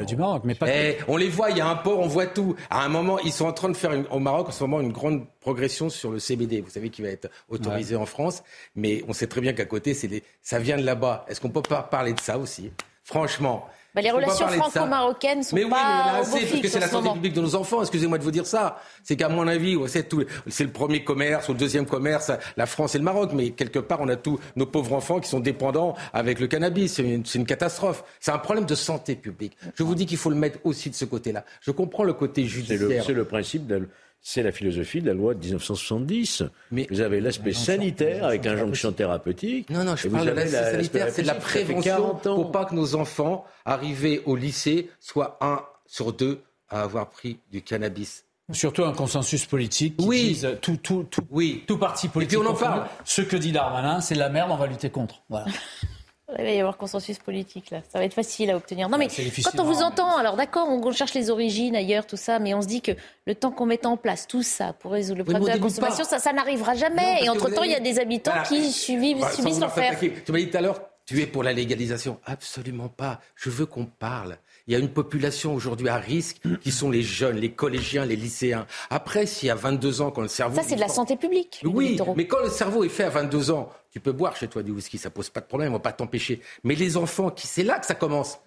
du 0.05 0.15
Maroc, 0.15 0.43
mais 0.45 0.53
pas 0.53 0.67
Eh, 0.69 0.97
on 1.07 1.17
les 1.17 1.27
voit, 1.29 1.49
il 1.49 1.57
y 1.57 1.61
a 1.61 1.67
un 1.67 1.75
port, 1.75 1.99
on 1.99 2.07
voit 2.07 2.27
tout. 2.27 2.55
À 2.69 2.85
un 2.85 2.87
moment, 2.87 3.17
ils 3.19 3.31
sont 3.31 3.45
en 3.45 3.53
train 3.53 3.69
de 3.69 3.75
faire 3.75 3.93
une- 3.93 4.05
au 4.11 4.19
Maroc 4.19 4.49
en 4.49 4.51
ce 4.51 4.63
moment 4.63 4.79
une 4.79 4.91
grande 4.91 5.25
progression 5.39 5.89
sur 5.89 6.11
le 6.11 6.19
CBD. 6.19 6.61
Vous 6.61 6.69
savez 6.69 6.89
qui 6.89 7.01
va 7.01 7.09
être 7.09 7.29
autorisé 7.49 7.95
en 7.95 8.05
France, 8.05 8.43
mais 8.75 9.03
on 9.07 9.13
sait 9.13 9.25
très 9.27 9.41
bien 9.41 9.53
qu'à 9.53 9.65
côté, 9.65 9.95
c'est 9.95 10.07
des- 10.07 10.23
ça 10.43 10.59
vient 10.59 10.77
de 10.77 10.83
là-bas. 10.83 11.25
Est-ce 11.29 11.41
qu'on 11.41 11.49
peut 11.49 11.63
pas 11.63 11.81
parler 11.81 12.13
de 12.13 12.19
ça 12.19 12.37
aussi? 12.37 12.71
Franchement. 13.03 13.65
Bah, 13.93 14.01
les 14.01 14.09
relations 14.11 14.47
franco-marocaines 14.47 15.43
sont 15.43 15.53
mais 15.55 15.65
oui, 15.65 15.69
pas 15.69 16.05
mais 16.05 16.11
là, 16.13 16.21
au 16.21 16.25
beau 16.25 16.37
c'est 16.37 16.45
parce 16.45 16.61
que 16.61 16.67
c'est 16.69 16.79
la 16.79 16.87
santé 16.87 17.03
moment. 17.03 17.13
publique 17.15 17.33
de 17.33 17.41
nos 17.41 17.55
enfants. 17.55 17.81
Excusez-moi 17.81 18.17
de 18.17 18.23
vous 18.23 18.31
dire 18.31 18.45
ça. 18.47 18.79
C'est 19.03 19.17
qu'à 19.17 19.27
mon 19.27 19.45
avis, 19.47 19.77
c'est 19.87 20.07
tout- 20.07 20.23
c'est 20.47 20.63
le 20.63 20.71
premier 20.71 21.03
commerce 21.03 21.49
ou 21.49 21.53
le 21.53 21.57
deuxième 21.57 21.85
commerce, 21.85 22.31
la 22.55 22.65
France 22.67 22.95
et 22.95 22.99
le 22.99 23.03
Maroc. 23.03 23.31
Mais 23.33 23.49
quelque 23.49 23.79
part, 23.79 23.99
on 23.99 24.07
a 24.07 24.15
tous 24.15 24.39
nos 24.55 24.65
pauvres 24.65 24.93
enfants 24.93 25.19
qui 25.19 25.29
sont 25.29 25.41
dépendants 25.41 25.95
avec 26.13 26.39
le 26.39 26.47
cannabis. 26.47 26.93
C'est 26.93 27.03
une, 27.03 27.25
c'est 27.25 27.39
une 27.39 27.45
catastrophe. 27.45 28.03
C'est 28.21 28.31
un 28.31 28.37
problème 28.39 28.65
de 28.65 28.75
santé 28.75 29.15
publique. 29.15 29.57
Je 29.75 29.83
vous 29.83 29.93
dis 29.95 30.05
qu'il 30.05 30.17
faut 30.17 30.29
le 30.29 30.37
mettre 30.37 30.59
aussi 30.63 30.89
de 30.89 30.95
ce 30.95 31.03
côté-là. 31.05 31.43
Je 31.59 31.71
comprends 31.71 32.03
le 32.05 32.13
côté 32.13 32.43
C'est 32.43 32.47
judiciaire. 32.47 32.79
le, 32.87 33.01
c'est 33.01 33.13
le 33.13 33.25
principe, 33.25 33.67
de 33.67 33.89
c'est 34.21 34.43
la 34.43 34.51
philosophie 34.51 35.01
de 35.01 35.07
la 35.07 35.13
loi 35.13 35.33
de 35.33 35.39
1970. 35.39 36.43
vous 36.89 37.01
avez 37.01 37.19
l'aspect 37.21 37.53
sanitaire 37.53 38.25
avec 38.25 38.45
injonction 38.45 38.91
thérapeutique. 38.91 39.69
Non, 39.69 39.83
non, 39.83 39.95
je 39.95 40.05
et 40.05 40.09
vous 40.09 40.15
parle 40.15 40.29
de 40.29 40.33
l'aspect 40.33 40.51
la- 40.61 40.71
sanitaire, 40.71 41.07
c'est 41.11 41.21
de 41.23 41.27
la 41.27 41.35
prévention 41.35 41.81
40 41.81 42.27
ans. 42.27 42.35
pour 42.35 42.51
pas 42.51 42.65
que 42.65 42.75
nos 42.75 42.95
enfants, 42.95 43.45
arrivés 43.65 44.21
au 44.25 44.35
lycée, 44.35 44.89
soient 44.99 45.37
un 45.41 45.61
sur 45.87 46.13
deux 46.13 46.41
à 46.69 46.83
avoir 46.83 47.09
pris 47.09 47.39
du 47.51 47.61
cannabis. 47.61 48.25
Surtout 48.53 48.83
un 48.83 48.91
consensus 48.93 49.45
politique 49.45 49.97
qui 49.97 50.05
Oui. 50.05 50.27
dise 50.29 50.47
tout, 50.61 50.77
tout, 50.77 51.03
tout, 51.09 51.21
oui. 51.31 51.63
tout 51.67 51.77
parti 51.77 52.07
politique. 52.09 52.37
on 52.39 52.45
en 52.45 52.53
parle. 52.53 52.83
Ce 53.05 53.21
que 53.21 53.37
dit 53.37 53.51
Darmanin, 53.53 54.01
c'est 54.01 54.13
de 54.15 54.19
la 54.19 54.29
merde, 54.29 54.51
on 54.51 54.57
va 54.57 54.67
lutter 54.67 54.89
contre. 54.89 55.23
Voilà. 55.29 55.45
Il 56.37 56.43
va 56.45 56.49
y 56.51 56.59
avoir 56.59 56.77
consensus 56.77 57.19
politique 57.19 57.71
là. 57.71 57.81
Ça 57.91 57.99
va 57.99 58.05
être 58.05 58.13
facile 58.13 58.51
à 58.51 58.55
obtenir. 58.57 58.89
Non 58.89 58.97
mais 58.97 59.07
quand 59.43 59.59
on 59.59 59.63
vous 59.65 59.79
non, 59.81 59.87
entend, 59.87 60.15
alors 60.17 60.35
d'accord, 60.35 60.67
on 60.69 60.91
cherche 60.91 61.13
les 61.13 61.29
origines 61.29 61.75
ailleurs, 61.75 62.05
tout 62.07 62.17
ça, 62.17 62.39
mais 62.39 62.53
on 62.53 62.61
se 62.61 62.67
dit 62.67 62.81
que 62.81 62.91
le 63.25 63.35
temps 63.35 63.51
qu'on 63.51 63.65
mette 63.65 63.85
en 63.85 63.97
place 63.97 64.27
tout 64.27 64.43
ça 64.43 64.73
pour 64.73 64.91
résoudre 64.91 65.19
le 65.19 65.23
problème 65.25 65.43
de 65.43 65.47
la 65.49 65.57
consommation, 65.57 66.03
pas. 66.03 66.09
ça, 66.09 66.19
ça 66.19 66.33
n'arrivera 66.33 66.73
jamais. 66.75 67.17
Et 67.21 67.25
que 67.25 67.29
entre 67.31 67.49
vous 67.49 67.55
temps, 67.55 67.63
il 67.63 67.71
y 67.71 67.75
a 67.75 67.79
des 67.79 67.99
habitants 67.99 68.31
Voilà. 68.31 68.47
qui 68.47 68.71
subissent, 68.71 69.19
Bah, 69.19 69.31
subissent 69.31 69.59
l'enfer. 69.59 69.97
Tu 69.99 70.31
m'as 70.31 70.37
dit 70.39 70.49
tout 70.49 70.57
à 70.57 70.61
l'heure, 70.61 70.81
tu 71.05 71.21
es 71.21 71.25
pour 71.25 71.43
la 71.43 71.53
légalisation. 71.53 72.19
Absolument 72.25 72.87
pas. 72.89 73.19
Je 73.35 73.49
veux 73.49 73.65
qu'on 73.65 73.85
parle. 73.85 74.37
Il 74.71 74.75
y 74.75 74.77
a 74.77 74.79
une 74.79 74.87
population 74.87 75.53
aujourd'hui 75.53 75.89
à 75.89 75.97
risque 75.97 76.37
qui 76.61 76.71
sont 76.71 76.89
les 76.89 77.01
jeunes, 77.01 77.35
les 77.35 77.51
collégiens, 77.51 78.05
les 78.05 78.15
lycéens. 78.15 78.65
Après, 78.89 79.25
s'il 79.25 79.47
y 79.47 79.49
a 79.51 79.55
22 79.55 79.99
ans, 79.99 80.11
quand 80.11 80.21
le 80.21 80.29
cerveau. 80.29 80.55
Ça, 80.55 80.63
c'est 80.65 80.75
de 80.75 80.79
la 80.79 80.87
santé 80.87 81.17
publique. 81.17 81.61
Oui, 81.65 81.97
mais 82.15 82.25
quand 82.25 82.41
le 82.41 82.49
cerveau 82.49 82.85
est 82.85 82.89
fait 82.89 83.03
à 83.03 83.09
22 83.09 83.51
ans, 83.51 83.69
tu 83.91 83.99
peux 83.99 84.13
boire 84.13 84.37
chez 84.37 84.47
toi 84.47 84.63
du 84.63 84.71
whisky, 84.71 84.97
ça 84.97 85.09
pose 85.09 85.29
pas 85.29 85.41
de 85.41 85.45
problème, 85.45 85.71
on 85.71 85.75
va 85.75 85.79
pas 85.79 85.91
t'empêcher. 85.91 86.39
Mais 86.63 86.75
les 86.75 86.95
enfants, 86.95 87.31
qui 87.31 87.47
c'est 87.47 87.63
là 87.63 87.79
que 87.79 87.85
ça 87.85 87.95
commence. 87.95 88.39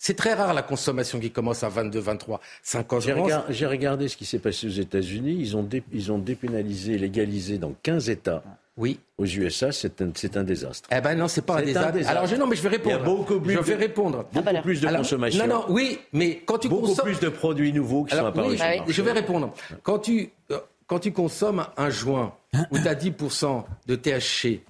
C'est 0.00 0.14
très 0.14 0.34
rare 0.34 0.52
la 0.52 0.62
consommation 0.62 1.20
qui 1.20 1.30
commence 1.30 1.62
à 1.62 1.68
22, 1.68 2.00
23, 2.00 2.40
5 2.64 2.92
ans. 2.92 2.98
J'ai 3.00 3.12
regard- 3.12 3.46
regardé 3.70 4.08
ce 4.08 4.16
qui 4.16 4.24
s'est 4.24 4.40
passé 4.40 4.66
aux 4.66 4.70
États-Unis. 4.70 5.36
Ils 5.38 5.56
ont, 5.56 5.62
dé- 5.62 5.84
ils 5.92 6.10
ont 6.10 6.18
dépénalisé, 6.18 6.98
légalisé 6.98 7.58
dans 7.58 7.72
15 7.84 8.10
États. 8.10 8.42
Oui. 8.78 9.00
Aux 9.18 9.26
USA, 9.26 9.72
c'est 9.72 10.00
un, 10.00 10.44
désastre. 10.44 10.88
Eh 10.96 11.00
ben 11.00 11.16
non, 11.16 11.26
c'est 11.28 11.42
pas 11.42 11.58
un 11.58 11.62
désastre. 11.62 12.08
Alors 12.08 12.26
je, 12.26 12.36
non, 12.36 12.46
mais 12.46 12.54
je 12.56 12.62
vais 12.62 12.68
répondre. 12.68 12.94
Il 12.96 12.98
y 12.98 13.02
a 13.02 13.04
beaucoup 13.04 13.40
plus 13.40 13.52
je 13.54 13.58
de- 13.58 13.64
vais 13.64 13.74
répondre. 13.74 14.24
beaucoup 14.32 14.62
plus 14.62 14.80
de 14.80 14.86
Alors, 14.86 15.00
consommation. 15.00 15.46
Non, 15.46 15.54
non, 15.56 15.64
oui, 15.68 15.98
mais 16.12 16.36
quand 16.46 16.58
tu 16.58 16.68
Beaucoup 16.68 16.86
consommes... 16.86 17.04
plus 17.06 17.18
de 17.20 17.28
produits 17.28 17.72
nouveaux 17.72 18.04
qui 18.04 18.14
Alors, 18.14 18.26
sont 18.26 18.30
apparus 18.30 18.50
oui, 18.52 18.56
sur 18.58 18.66
marché. 18.66 18.82
je 18.92 19.02
vais 19.02 19.12
répondre. 19.12 19.52
Quand 19.82 19.98
tu, 19.98 20.30
euh, 20.52 20.60
quand 20.86 21.00
tu 21.00 21.10
consommes 21.12 21.66
un 21.76 21.90
joint 21.90 22.34
où 22.70 22.78
tu 22.78 22.86
as 22.88 22.94
10% 22.94 23.64
de 23.88 23.96
THC 23.96 24.60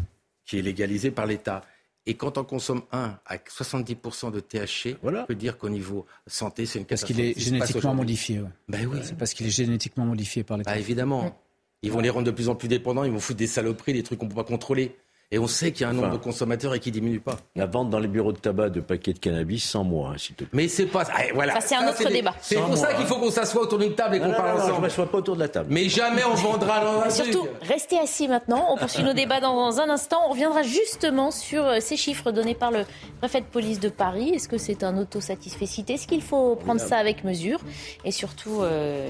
qui 0.47 0.59
est 0.59 0.63
légalisé 0.63 1.11
par 1.11 1.27
l'État, 1.27 1.63
et 2.07 2.15
quand 2.15 2.39
on 2.39 2.45
consomme 2.45 2.81
un 2.91 3.19
avec 3.27 3.51
70% 3.51 4.31
de 4.33 4.41
THC, 4.41 4.97
on 5.03 5.25
peut 5.27 5.35
dire 5.35 5.59
qu'au 5.59 5.69
niveau 5.69 6.07
santé, 6.27 6.65
c'est 6.65 6.79
une 6.79 6.87
Parce 6.87 7.03
catastrophe. 7.03 7.17
qu'il 7.35 7.39
est 7.39 7.39
génétiquement 7.39 7.95
modifié. 7.95 8.41
ouais. 8.41 8.49
Ben 8.71 8.87
oui. 8.91 9.01
C'est 9.03 9.19
parce 9.19 9.35
qu'il 9.35 9.47
est 9.47 9.51
génétiquement 9.51 10.07
modifié 10.07 10.43
par 10.45 10.57
les 10.57 10.65
Bah, 10.65 10.79
évidemment. 10.79 11.39
Ils 11.83 11.93
vont 11.93 12.01
les 12.01 12.11
rendre 12.11 12.27
de 12.27 12.31
plus 12.33 12.49
en 12.49 12.57
plus 12.57 12.69
dépendants, 12.69 13.05
ils 13.05 13.13
vont 13.13 13.21
foutre 13.21 13.39
des 13.39 13.47
saloperies, 13.47 13.93
des 13.93 14.03
trucs 14.03 14.19
qu'on 14.19 14.27
ne 14.27 14.31
peut 14.31 14.37
pas 14.37 14.45
contrôler. 14.45 14.97
Et 15.31 15.39
on 15.39 15.47
sait 15.47 15.73
qu'il 15.73 15.83
y 15.83 15.85
a 15.85 15.91
un 15.91 15.93
nombre 15.93 16.07
Enfin, 16.09 16.17
de 16.17 16.23
consommateurs 16.23 16.75
et 16.75 16.81
qui 16.81 16.91
diminue 16.91 17.21
pas. 17.21 17.37
La 17.55 17.67
vente 17.67 17.91
dans 17.91 17.99
les 17.99 18.09
bureaux 18.09 18.33
de 18.33 18.39
tabac 18.39 18.71
de 18.71 18.81
paquets 18.81 19.13
de 19.13 19.19
cannabis 19.19 19.63
sans 19.63 19.85
moi, 19.85 20.13
hein, 20.15 20.19
s'il 20.19 20.35
te 20.35 20.45
plaît. 20.45 20.49
Mais 20.55 20.69
c'est 20.69 20.87
pas. 20.87 21.05
ah, 21.13 21.21
voilà. 21.35 21.53
Ça, 21.55 21.61
c'est 21.61 21.75
un 21.75 21.87
autre 21.87 22.09
débat. 22.09 22.35
C'est 22.41 22.57
pour 22.57 22.75
ça 22.79 22.95
qu'il 22.95 23.05
hein. 23.05 23.07
faut 23.07 23.17
qu'on 23.17 23.31
s'assoie 23.31 23.61
autour 23.61 23.79
d'une 23.79 23.95
table 23.95 24.17
et 24.17 24.21
qu'on 24.21 24.25
Non, 24.29 24.33
non, 24.33 24.37
parle 24.39 24.49
non, 24.49 24.55
je 24.55 24.59
ne 24.61 24.71
ensemble. 24.71 24.83
m'assois 24.87 25.07
pas 25.11 25.19
autour 25.19 25.35
de 25.35 25.41
la 25.41 25.49
table. 25.49 25.69
Mais 25.71 25.87
jamais 25.91 26.25
on 26.25 26.33
vendra 26.35 26.81
dans 26.81 27.01
un 27.03 27.07
Et 27.09 27.11
surtout, 27.11 27.47
restez 27.61 27.99
assis 27.99 28.27
maintenant. 28.27 28.69
On 28.71 28.79
poursuit 28.79 29.03
nos 29.03 29.13
débats 29.13 29.41
dans 29.41 29.79
un 29.81 29.91
instant. 29.91 30.17
On 30.29 30.31
reviendra 30.31 30.63
justement 30.63 31.31
sur 31.31 31.63
euh, 31.63 31.77
ces 31.81 31.99
chiffres 31.99 32.31
donnés 32.33 32.55
par 32.55 32.71
le 32.71 32.85
préfet 33.19 33.43
de 33.43 33.47
police 33.47 33.81
de 33.81 33.91
Paris. 33.91 34.31
Est-ce 34.31 34.49
que 34.49 34.57
c'est 34.57 34.83
un 34.83 34.97
autosatisfait 34.97 35.67
cité? 35.67 35.93
Est-ce 35.95 36.07
qu'il 36.07 36.23
faut 36.23 36.57
prendre 36.57 36.81
ça 36.81 36.97
avec 36.97 37.23
mesure? 37.25 37.61
Et 38.07 38.13
surtout, 38.13 38.63
euh, 38.63 39.07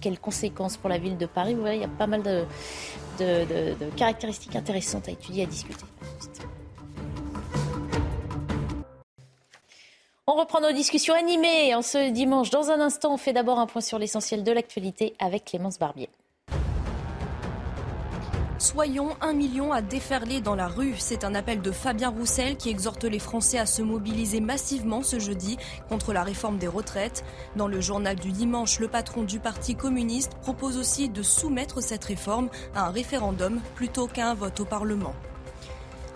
quelles 0.00 0.18
conséquences 0.18 0.76
pour 0.76 0.90
la 0.90 0.98
ville 0.98 1.16
de 1.16 1.26
Paris? 1.26 1.54
Vous 1.54 1.60
voyez, 1.60 1.76
il 1.76 1.82
y 1.82 1.84
a 1.84 1.88
pas 1.88 2.08
mal 2.08 2.22
de, 2.24 2.42
de- 3.18 3.74
caractéristiques 3.96 4.56
intéressantes 4.56 5.08
à 5.08 5.12
étudier, 5.12 5.44
à 5.44 5.46
discuter. 5.46 5.84
On 10.28 10.34
reprend 10.34 10.60
nos 10.60 10.72
discussions 10.72 11.14
animées 11.14 11.74
en 11.74 11.82
ce 11.82 12.10
dimanche. 12.10 12.50
Dans 12.50 12.70
un 12.70 12.80
instant, 12.80 13.14
on 13.14 13.16
fait 13.16 13.32
d'abord 13.32 13.60
un 13.60 13.66
point 13.66 13.80
sur 13.80 13.98
l'essentiel 13.98 14.42
de 14.42 14.50
l'actualité 14.52 15.14
avec 15.20 15.44
Clémence 15.44 15.78
Barbier. 15.78 16.08
Soyons 18.66 19.16
un 19.20 19.32
million 19.32 19.72
à 19.72 19.80
déferler 19.80 20.40
dans 20.40 20.56
la 20.56 20.66
rue. 20.66 20.96
C'est 20.98 21.22
un 21.22 21.36
appel 21.36 21.60
de 21.62 21.70
Fabien 21.70 22.08
Roussel 22.08 22.56
qui 22.56 22.68
exhorte 22.68 23.04
les 23.04 23.20
Français 23.20 23.58
à 23.58 23.64
se 23.64 23.80
mobiliser 23.80 24.40
massivement 24.40 25.04
ce 25.04 25.20
jeudi 25.20 25.56
contre 25.88 26.12
la 26.12 26.24
réforme 26.24 26.58
des 26.58 26.66
retraites. 26.66 27.24
Dans 27.54 27.68
le 27.68 27.80
journal 27.80 28.16
du 28.16 28.32
dimanche, 28.32 28.80
le 28.80 28.88
patron 28.88 29.22
du 29.22 29.38
Parti 29.38 29.76
communiste 29.76 30.34
propose 30.42 30.78
aussi 30.78 31.08
de 31.08 31.22
soumettre 31.22 31.80
cette 31.80 32.04
réforme 32.04 32.48
à 32.74 32.88
un 32.88 32.90
référendum 32.90 33.60
plutôt 33.76 34.08
qu'à 34.08 34.30
un 34.30 34.34
vote 34.34 34.58
au 34.58 34.64
Parlement. 34.64 35.14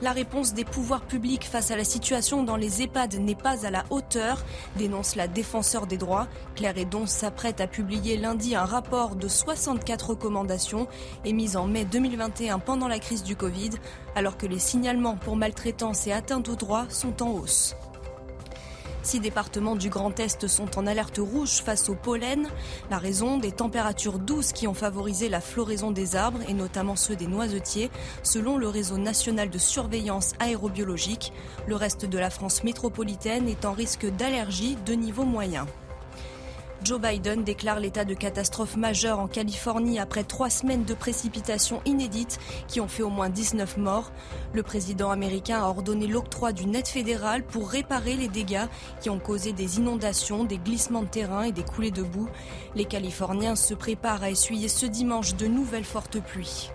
La 0.03 0.13
réponse 0.13 0.55
des 0.55 0.65
pouvoirs 0.65 1.03
publics 1.03 1.45
face 1.45 1.71
à 1.71 1.77
la 1.77 1.85
situation 1.85 2.43
dans 2.43 2.57
les 2.57 2.81
EHPAD 2.81 3.17
n'est 3.17 3.35
pas 3.35 3.67
à 3.67 3.71
la 3.71 3.85
hauteur, 3.91 4.43
dénonce 4.77 5.15
la 5.15 5.29
défenseur 5.29 5.87
des 5.87 5.99
droits. 5.99 6.27
Claire 6.55 6.79
Edon 6.79 7.07
s'apprête 7.07 7.61
à 7.61 7.67
publier 7.67 8.17
lundi 8.17 8.55
un 8.55 8.65
rapport 8.65 9.15
de 9.15 9.29
64 9.29 10.11
recommandations 10.11 10.89
émises 11.27 11.59
en 11.59 11.67
mai 11.67 11.85
2021 11.85 12.61
pendant 12.61 12.89
la 12.89 12.99
crise 12.99 13.23
du 13.23 13.37
Covid, 13.37 13.71
alors 14.15 14.39
que 14.39 14.47
les 14.47 14.59
signalements 14.59 15.17
pour 15.17 15.37
maltraitance 15.37 16.07
et 16.07 16.13
atteinte 16.13 16.49
aux 16.49 16.57
droits 16.57 16.87
sont 16.89 17.23
en 17.23 17.33
hausse. 17.33 17.77
Six 19.03 19.21
départements 19.21 19.77
du 19.77 19.89
Grand 19.89 20.19
Est 20.21 20.47
sont 20.47 20.79
en 20.79 20.87
alerte 20.87 21.19
rouge 21.19 21.63
face 21.63 21.89
au 21.89 21.95
pollen. 21.95 22.49
La 22.91 22.99
raison 22.99 23.39
des 23.39 23.51
températures 23.51 24.19
douces 24.19 24.53
qui 24.53 24.69
ont 24.69 24.75
favorisé 24.75 25.29
la 25.29 25.41
floraison 25.41 25.91
des 25.91 26.17
arbres 26.17 26.41
et 26.49 26.55
notamment 26.55 26.97
ceux 26.97 27.17
des 27.17 27.27
noisetiers, 27.27 27.91
selon 28.23 28.59
le 28.59 28.69
réseau 28.69 28.99
national 28.99 29.49
de 29.49 29.59
surveillance 29.59 30.33
aérobiologique. 30.39 31.33
Le 31.67 31.77
reste 31.77 32.05
de 32.05 32.19
la 32.19 32.31
France 32.31 32.63
métropolitaine 32.63 33.49
est 33.49 33.65
en 33.65 33.73
risque 33.73 34.07
d'allergie 34.17 34.77
de 34.85 34.93
niveau 34.93 35.25
moyen. 35.25 35.67
Joe 36.83 36.99
Biden 36.99 37.45
déclare 37.45 37.79
l'état 37.79 38.07
de 38.07 38.15
catastrophe 38.15 38.77
majeure 38.77 39.19
en 39.19 39.29
Californie 39.29 39.99
après 39.99 40.25
trois 40.25 40.49
semaines 40.49 40.85
de 40.85 40.95
précipitations 40.95 41.83
inédites 41.85 42.39
qui 42.69 42.81
ont 42.81 42.89
fait 42.89 43.03
au 43.03 43.11
moins 43.11 43.29
19 43.29 43.77
morts. 43.77 44.11
Le 44.55 44.63
président 44.63 45.11
américain 45.11 45.61
a 45.61 45.67
ordonné 45.67 46.07
l'octroi 46.07 46.53
d'une 46.53 46.75
aide 46.75 46.89
fédérale 46.89 47.45
pour 47.45 47.69
réparer 47.69 48.17
les 48.17 48.29
dégâts 48.29 48.67
qui 49.01 49.11
ont 49.11 49.19
causé 49.19 49.53
des 49.53 49.79
inondations, 49.79 50.45
des 50.45 50.59
glissements 50.59 51.03
de 51.03 51.09
terrain 51.09 51.43
et 51.43 51.53
des 51.53 51.65
coulées 51.65 51.91
de 51.91 52.03
boue. 52.03 52.31
Les 52.75 52.87
Californiens 52.87 53.57
se 53.57 53.75
préparent 53.75 54.23
à 54.23 54.31
essuyer 54.31 54.69
ce 54.69 54.87
dimanche 54.87 55.37
de 55.37 55.47
nouvelles 55.47 55.85
fortes 55.85 56.21
pluies. 56.21 56.71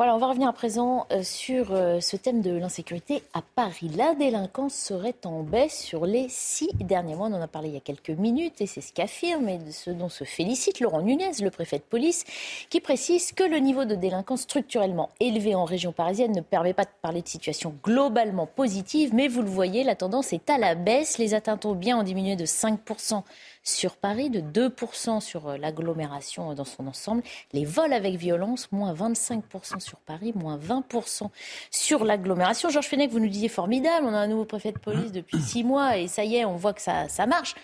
Voilà, 0.00 0.14
on 0.14 0.18
va 0.18 0.28
revenir 0.28 0.48
à 0.48 0.54
présent 0.54 1.06
euh, 1.12 1.22
sur 1.22 1.74
euh, 1.74 2.00
ce 2.00 2.16
thème 2.16 2.40
de 2.40 2.52
l'insécurité 2.52 3.22
à 3.34 3.42
Paris. 3.42 3.90
La 3.94 4.14
délinquance 4.14 4.72
serait 4.72 5.14
en 5.26 5.42
baisse 5.42 5.78
sur 5.78 6.06
les 6.06 6.24
six 6.30 6.70
derniers 6.76 7.14
mois. 7.16 7.28
On 7.28 7.34
en 7.34 7.42
a 7.42 7.46
parlé 7.46 7.68
il 7.68 7.74
y 7.74 7.76
a 7.76 7.80
quelques 7.80 8.08
minutes 8.08 8.62
et 8.62 8.66
c'est 8.66 8.80
ce 8.80 8.94
qu'affirme 8.94 9.46
et 9.50 9.60
ce 9.70 9.90
dont 9.90 10.08
se 10.08 10.24
félicite 10.24 10.80
Laurent 10.80 11.02
Nunez, 11.02 11.32
le 11.42 11.50
préfet 11.50 11.76
de 11.76 11.82
police, 11.82 12.24
qui 12.70 12.80
précise 12.80 13.32
que 13.32 13.44
le 13.44 13.58
niveau 13.58 13.84
de 13.84 13.94
délinquance 13.94 14.40
structurellement 14.40 15.10
élevé 15.20 15.54
en 15.54 15.66
région 15.66 15.92
parisienne 15.92 16.32
ne 16.32 16.40
permet 16.40 16.72
pas 16.72 16.84
de 16.84 16.90
parler 17.02 17.20
de 17.20 17.28
situation 17.28 17.74
globalement 17.84 18.46
positive, 18.46 19.14
mais 19.14 19.28
vous 19.28 19.42
le 19.42 19.50
voyez, 19.50 19.84
la 19.84 19.96
tendance 19.96 20.32
est 20.32 20.48
à 20.48 20.56
la 20.56 20.76
baisse. 20.76 21.18
Les 21.18 21.34
atteintes 21.34 21.66
aux 21.66 21.74
biens 21.74 21.98
ont 21.98 22.04
diminué 22.04 22.36
de 22.36 22.46
5% 22.46 23.22
sur 23.62 23.96
Paris, 23.96 24.30
de 24.30 24.40
2% 24.40 25.20
sur 25.20 25.48
euh, 25.48 25.56
l'agglomération 25.56 26.54
dans 26.54 26.64
son 26.64 26.86
ensemble. 26.86 27.22
Les 27.52 27.64
vols 27.64 27.92
avec 27.92 28.16
violence, 28.16 28.70
moins 28.72 28.94
25% 28.94 29.80
sur 29.80 29.98
Paris, 29.98 30.32
moins 30.34 30.58
20% 30.58 31.28
sur 31.70 32.04
l'agglomération. 32.04 32.70
Georges 32.70 32.88
Fenech, 32.88 33.10
vous 33.10 33.20
nous 33.20 33.28
disiez 33.28 33.48
formidable, 33.48 34.06
on 34.06 34.14
a 34.14 34.18
un 34.18 34.28
nouveau 34.28 34.44
préfet 34.44 34.72
de 34.72 34.78
police 34.78 35.12
depuis 35.12 35.40
six 35.40 35.64
mois 35.64 35.98
et 35.98 36.08
ça 36.08 36.24
y 36.24 36.36
est, 36.36 36.44
on 36.44 36.56
voit 36.56 36.72
que 36.72 36.82
ça, 36.82 37.08
ça 37.08 37.26
marche. 37.26 37.54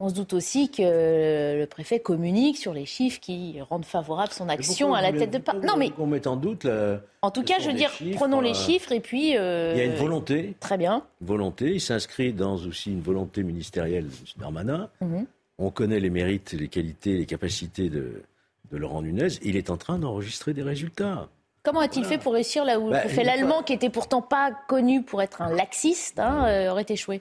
On 0.00 0.08
se 0.08 0.14
doute 0.14 0.32
aussi 0.32 0.70
que 0.70 1.58
le 1.58 1.66
préfet 1.66 1.98
communique 1.98 2.56
sur 2.56 2.72
les 2.72 2.86
chiffres 2.86 3.18
qui 3.18 3.60
rendent 3.68 3.84
favorable 3.84 4.30
son 4.30 4.48
action 4.48 4.94
à 4.94 5.02
la 5.02 5.12
tête 5.12 5.32
de. 5.32 5.66
Non, 5.66 5.76
mais 5.76 5.90
on 5.98 6.06
met 6.06 6.28
en 6.28 6.36
doute. 6.36 6.64
La... 6.64 7.00
En 7.22 7.32
tout 7.32 7.42
cas, 7.42 7.58
je 7.58 7.66
veux 7.66 7.74
dire, 7.74 7.90
prenons 8.14 8.40
les 8.40 8.52
euh, 8.52 8.54
chiffres 8.54 8.92
et 8.92 9.00
puis. 9.00 9.36
Euh, 9.36 9.72
il 9.74 9.78
y 9.78 9.80
a 9.80 9.86
une 9.86 9.96
volonté. 9.96 10.54
Très 10.60 10.78
bien. 10.78 11.02
Une 11.20 11.26
volonté. 11.26 11.72
Il 11.72 11.80
s'inscrit 11.80 12.32
dans 12.32 12.54
aussi 12.54 12.92
une 12.92 13.00
volonté 13.00 13.42
ministérielle 13.42 14.04
de 14.04 14.10
M. 14.10 14.24
Darmanin. 14.36 14.88
Mhm. 15.00 15.26
On 15.58 15.70
connaît 15.70 15.98
les 15.98 16.10
mérites, 16.10 16.52
les 16.52 16.68
qualités, 16.68 17.16
les 17.16 17.26
capacités 17.26 17.90
de, 17.90 18.22
Laurent 18.70 19.02
Nunez. 19.02 19.40
Il 19.42 19.56
est 19.56 19.70
en 19.70 19.76
train 19.76 19.98
d'enregistrer 19.98 20.54
des 20.54 20.62
résultats. 20.62 21.28
Comment 21.64 21.80
a-t-il 21.80 22.04
fait 22.04 22.18
pour 22.18 22.34
réussir 22.34 22.64
là 22.64 22.78
où 22.78 22.86
le 22.86 22.92
bah, 22.92 23.00
préfet 23.00 23.24
l'allemand, 23.24 23.64
qui 23.64 23.72
était 23.72 23.90
pourtant 23.90 24.22
pas 24.22 24.52
connu 24.68 25.02
pour 25.02 25.20
être 25.22 25.42
un 25.42 25.52
laxiste, 25.52 26.20
hein, 26.20 26.46
euh, 26.46 26.70
aurait 26.70 26.86
échoué? 26.88 27.20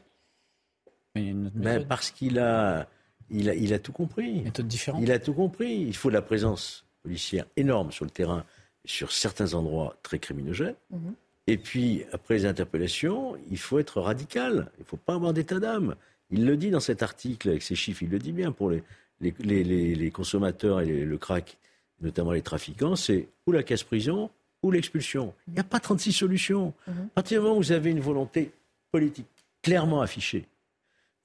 Mais 1.56 1.80
parce 1.80 2.12
qu'il 2.12 2.40
a, 2.40 2.88
il 3.30 3.50
a, 3.50 3.56
il 3.56 3.74
a 3.74 3.80
tout 3.80 3.92
compris. 3.92 4.42
Méthode 4.42 4.68
différente. 4.68 5.02
Il 5.04 5.12
a 5.12 5.20
tout 5.20 5.34
compris. 5.34 5.82
Il 5.82 5.96
faut 5.96 6.10
de 6.10 6.14
la 6.14 6.22
présence 6.22 6.86
policière 7.04 7.46
énorme 7.56 7.92
sur 7.92 8.06
le 8.06 8.12
terrain, 8.12 8.46
sur 8.86 9.12
certains 9.12 9.54
endroits 9.54 9.98
très 10.04 10.20
criminogènes. 10.20 10.76
Mhm. 10.92 11.14
Et 11.48 11.58
puis, 11.58 12.04
après 12.12 12.36
les 12.36 12.46
interpellations, 12.46 13.38
il 13.50 13.58
faut 13.58 13.80
être 13.80 14.02
radical. 14.02 14.70
Il 14.78 14.82
ne 14.82 14.86
faut 14.86 14.98
pas 14.98 15.14
avoir 15.16 15.34
d'état 15.34 15.60
d'âme. 15.60 15.96
Il 16.30 16.46
le 16.46 16.58
dit 16.58 16.70
dans 16.70 16.82
cet 16.82 17.04
article 17.04 17.50
avec 17.50 17.62
ses 17.62 17.76
chiffres, 17.76 18.04
il 18.04 18.10
le 18.10 18.20
dit 18.20 18.34
bien 18.34 18.52
pour 18.52 18.70
les, 18.70 18.84
les, 19.22 19.64
les, 19.64 20.12
consommateurs 20.12 20.82
et 20.82 21.06
le 21.06 21.18
crack, 21.18 21.58
notamment 22.02 22.34
les 22.34 22.42
trafiquants, 22.42 22.98
c'est 22.98 23.30
ou 23.46 23.54
la 23.54 23.64
casse-prison 23.64 24.30
ou 24.62 24.72
l'expulsion. 24.72 25.34
Il 25.48 25.54
n'y 25.54 25.60
a 25.60 25.64
pas 25.64 25.80
36 25.80 26.12
solutions. 26.12 26.74
Mhm. 26.86 26.94
À 27.12 27.16
partir 27.16 27.40
du 27.40 27.46
moment 27.46 27.58
où 27.58 27.62
vous 27.62 27.72
avez 27.72 27.92
une 27.92 28.02
volonté 28.02 28.52
politique 28.92 29.28
clairement 29.62 30.02
affichée, 30.02 30.46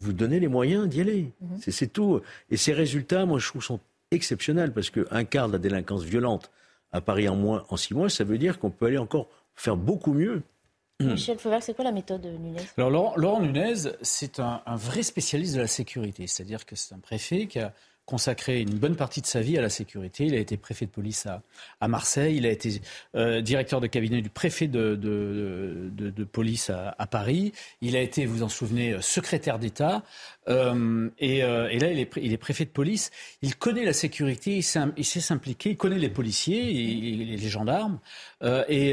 vous 0.03 0.13
donnez 0.13 0.41
les 0.41 0.49
moyens 0.49 0.89
d'y 0.89 1.01
aller. 1.01 1.33
Mhm. 1.41 1.59
C'est 1.61 1.93
tout. 1.93 2.21
Et 2.51 2.57
ces 2.57 2.73
résultats, 2.73 3.25
moi, 3.25 3.39
je 3.39 3.47
trouve, 3.47 3.63
sont 3.63 3.81
exceptionnels 4.11 4.73
parce 4.73 4.91
qu'un 4.91 5.25
quart 5.25 5.49
de 5.49 5.55
la 5.55 5.59
délinquance 5.59 6.03
violente 6.03 6.51
à 6.93 7.01
Paris 7.01 7.29
en 7.29 7.37
moins 7.37 7.65
en 7.71 7.77
six 7.77 7.95
mois, 7.95 8.11
ça 8.11 8.25
veut 8.25 8.39
dire 8.39 8.59
qu'on 8.59 8.71
peut 8.71 8.87
aller 8.87 8.99
encore 8.99 9.29
faire 9.55 9.77
beaucoup 9.77 10.13
mieux. 10.13 10.43
Michel 11.01 11.39
Fauvert, 11.39 11.63
c'est 11.63 11.75
quoi 11.75 11.85
la 11.85 11.93
méthode 11.93 12.25
Nunez? 12.27 12.61
Alors 12.77 13.19
Laurent, 13.19 13.41
Nunez, 13.41 13.93
c'est 14.03 14.41
un, 14.41 14.63
un, 14.67 14.77
vrai 14.77 15.03
spécialiste 15.03 15.55
de 15.55 15.61
la 15.61 15.67
sécurité, 15.67 16.27
c'est-à-dire 16.27 16.67
que 16.67 16.77
c'est 16.77 16.95
un 16.95 16.99
préfet 16.99 17.47
qui 17.47 17.59
a 17.59 17.73
consacré 18.05 18.61
une 18.61 18.79
bonne 18.79 18.97
partie 18.97 19.21
de 19.21 19.27
sa 19.27 19.41
vie 19.41 19.57
à 19.57 19.63
la 19.63 19.69
sécurité. 19.69 20.25
Il 20.25 20.35
a 20.35 20.39
été 20.39 20.57
préfet 20.57 20.87
de 20.87 20.91
police 20.91 21.27
à, 21.27 21.43
à 21.81 21.89
Marseille, 21.89 22.37
il 22.37 22.47
a 22.47 22.51
été 22.51 22.81
euh, 23.15 23.41
directeur 23.41 23.81
de 23.81 23.87
cabinet 23.87 24.21
du 24.23 24.29
préfet 24.29 24.67
de, 24.67 24.97
de, 24.97 26.25
police 26.25 26.71
à, 26.71 27.07
Paris, 27.07 27.53
il 27.81 27.97
a 27.97 28.01
été, 28.01 28.27
vous 28.27 28.43
en 28.43 28.49
souvenez, 28.49 28.97
secrétaire 29.01 29.59
d'État, 29.59 30.03
euh, 30.49 31.11
et, 31.19 31.43
euh, 31.43 31.69
là 31.79 31.91
il 31.91 31.99
est, 31.99 32.11
il 32.17 32.33
est, 32.33 32.39
préfet 32.39 32.65
de 32.65 32.71
police. 32.71 33.11
Il 33.43 33.57
connaît 33.57 33.85
la 33.85 33.93
sécurité, 33.93 34.57
il 34.57 35.05
sait 35.05 35.21
s'impliquer, 35.21 35.71
il 35.71 35.77
connaît 35.77 35.99
les 35.99 36.09
policiers, 36.09 36.71
et, 36.71 37.37
les 37.37 37.49
gendarmes, 37.49 37.99
euh, 38.43 38.65
et, 38.69 38.93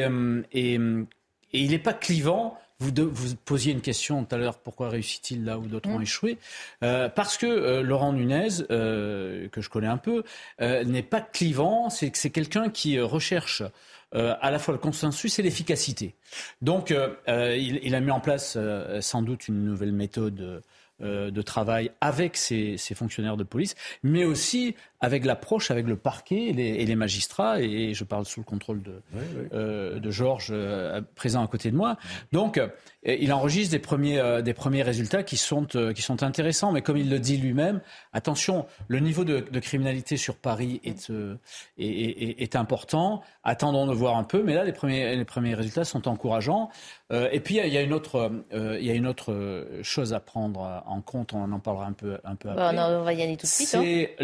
et 0.51 0.80
il 1.53 1.72
n'est 1.72 1.80
pas 1.80 1.93
clivant 1.93 2.57
vous, 2.80 2.92
vous, 3.12 3.36
posiez 3.46 3.74
une 3.74 3.82
question 3.82 4.24
tout 4.24 4.34
à 4.34 4.38
l'heure, 4.38 4.58
pourquoi 4.58 4.90
réussit-il 4.90 5.44
là 5.44 5.58
où 5.58 5.68
d'autres 5.68 5.90
ont 5.90 6.00
mm. 6.00 6.04
échoué 6.04 6.38
euh, 6.84 7.10
Parce 7.10 7.38
que 7.38 7.46
euh, 7.46 7.82
Laurent 7.82 8.14
Nunez, 8.14 8.48
euh, 8.72 9.50
que 9.50 9.62
je 9.62 9.70
connais 9.70 9.88
un 9.88 9.98
peu, 9.98 10.24
n'est 10.60 11.04
pas 11.04 11.22
clivant, 11.22 11.90
c'est 11.90 12.16
c'est 12.16 12.30
quelqu'un 12.30 12.70
qui 12.70 13.00
recherche 13.00 13.64
à 14.12 14.50
la 14.50 14.58
fois 14.58 14.74
le 14.74 14.80
consensus 14.80 15.38
et 15.38 15.44
l'efficacité. 15.44 16.16
Donc 16.62 16.90
il, 17.28 17.80
il, 17.84 17.96
a 17.96 18.00
mis 18.00 18.12
en 18.12 18.20
place 18.20 18.58
sans 19.02 19.22
doute 19.22 19.48
une 19.48 19.64
nouvelle 19.64 19.92
méthode 19.92 20.64
de 21.02 21.41
travail 21.41 21.91
avec 22.02 22.36
ses, 22.38 22.78
fonctionnaires 22.95 23.38
de 23.38 23.43
police, 23.43 23.76
mais 24.04 24.26
aussi 24.26 24.76
avec 25.02 25.26
l'approche 25.26 25.72
avec 25.72 25.88
le 25.88 25.95
parquet 25.95 26.47
et 26.47 26.54
les, 26.54 26.68
et 26.68 26.86
les, 26.86 26.95
magistrats, 26.95 27.62
et 27.62 27.93
je 27.93 28.04
parle 28.04 28.26
sous 28.26 28.41
le 28.41 28.45
contrôle 28.45 28.82
de, 28.82 29.02
euh, 29.54 30.00
de 30.00 30.12
Georges, 30.12 30.50
euh, 30.52 31.02
présent 31.16 31.43
à 31.43 31.47
côté 31.47 31.72
de 31.72 31.76
moi. 31.78 31.97
Donc, 32.32 32.60
euh, 33.08 33.16
il 33.20 33.32
enregistre 33.32 33.72
des 33.72 33.80
premiers, 33.80 34.20
euh, 34.20 34.41
des 34.41 34.54
premiers 34.54 34.84
résultats 34.84 35.24
qui 35.24 35.38
sont, 35.38 35.68
euh, 35.76 35.93
qui 35.93 36.02
sont 36.02 36.24
intéressants, 36.24 36.72
mais 36.72 36.82
comme 36.82 36.97
il 36.97 37.10
le 37.10 37.20
dit 37.20 37.38
lui-même, 37.38 37.82
attention, 38.14 38.66
le 38.88 39.00
niveau 39.00 39.24
de, 39.24 39.39
de 39.39 39.60
criminalité 39.60 40.18
sur 40.18 40.36
Paris 40.36 40.82
est, 40.84 41.10
est, 41.10 41.86
est, 41.86 42.41
est, 42.41 42.56
important. 42.56 43.22
Attendons 43.43 43.88
de 43.88 43.93
voir 43.93 44.18
un 44.18 44.24
peu, 44.24 44.43
mais 44.43 44.54
là, 44.54 44.64
les 44.64 44.74
premiers, 44.74 45.16
les 45.16 45.26
premiers 45.26 45.56
résultats 45.56 45.86
sont 45.86 46.08
encourageants. 46.08 46.70
et 47.12 47.39
puis, 47.39 47.58
il 47.58 47.74
y, 47.74 47.78
a 47.78 47.82
une 47.82 47.93
autre, 47.93 48.32
il 48.52 48.86
y 48.86 48.91
a 48.91 48.93
une 48.93 49.08
autre 49.08 49.68
chose 49.82 50.14
à 50.14 50.20
prendre 50.20 50.84
en 50.90 51.02
compte, 51.02 51.34
on 51.34 51.52
en 51.52 51.60
parlera 51.60 51.86
un 51.86 51.94
peu, 51.94 52.18
un 52.24 52.36
peu 52.36 52.50
après. 52.50 52.78
on 52.78 53.04
va 53.04 53.14
y 53.14 53.22
aller 53.22 53.38
tout 53.38 53.46
de 53.46 53.52
suite. 53.52 53.76
Hein. 53.76 53.82
C'est 53.84 54.16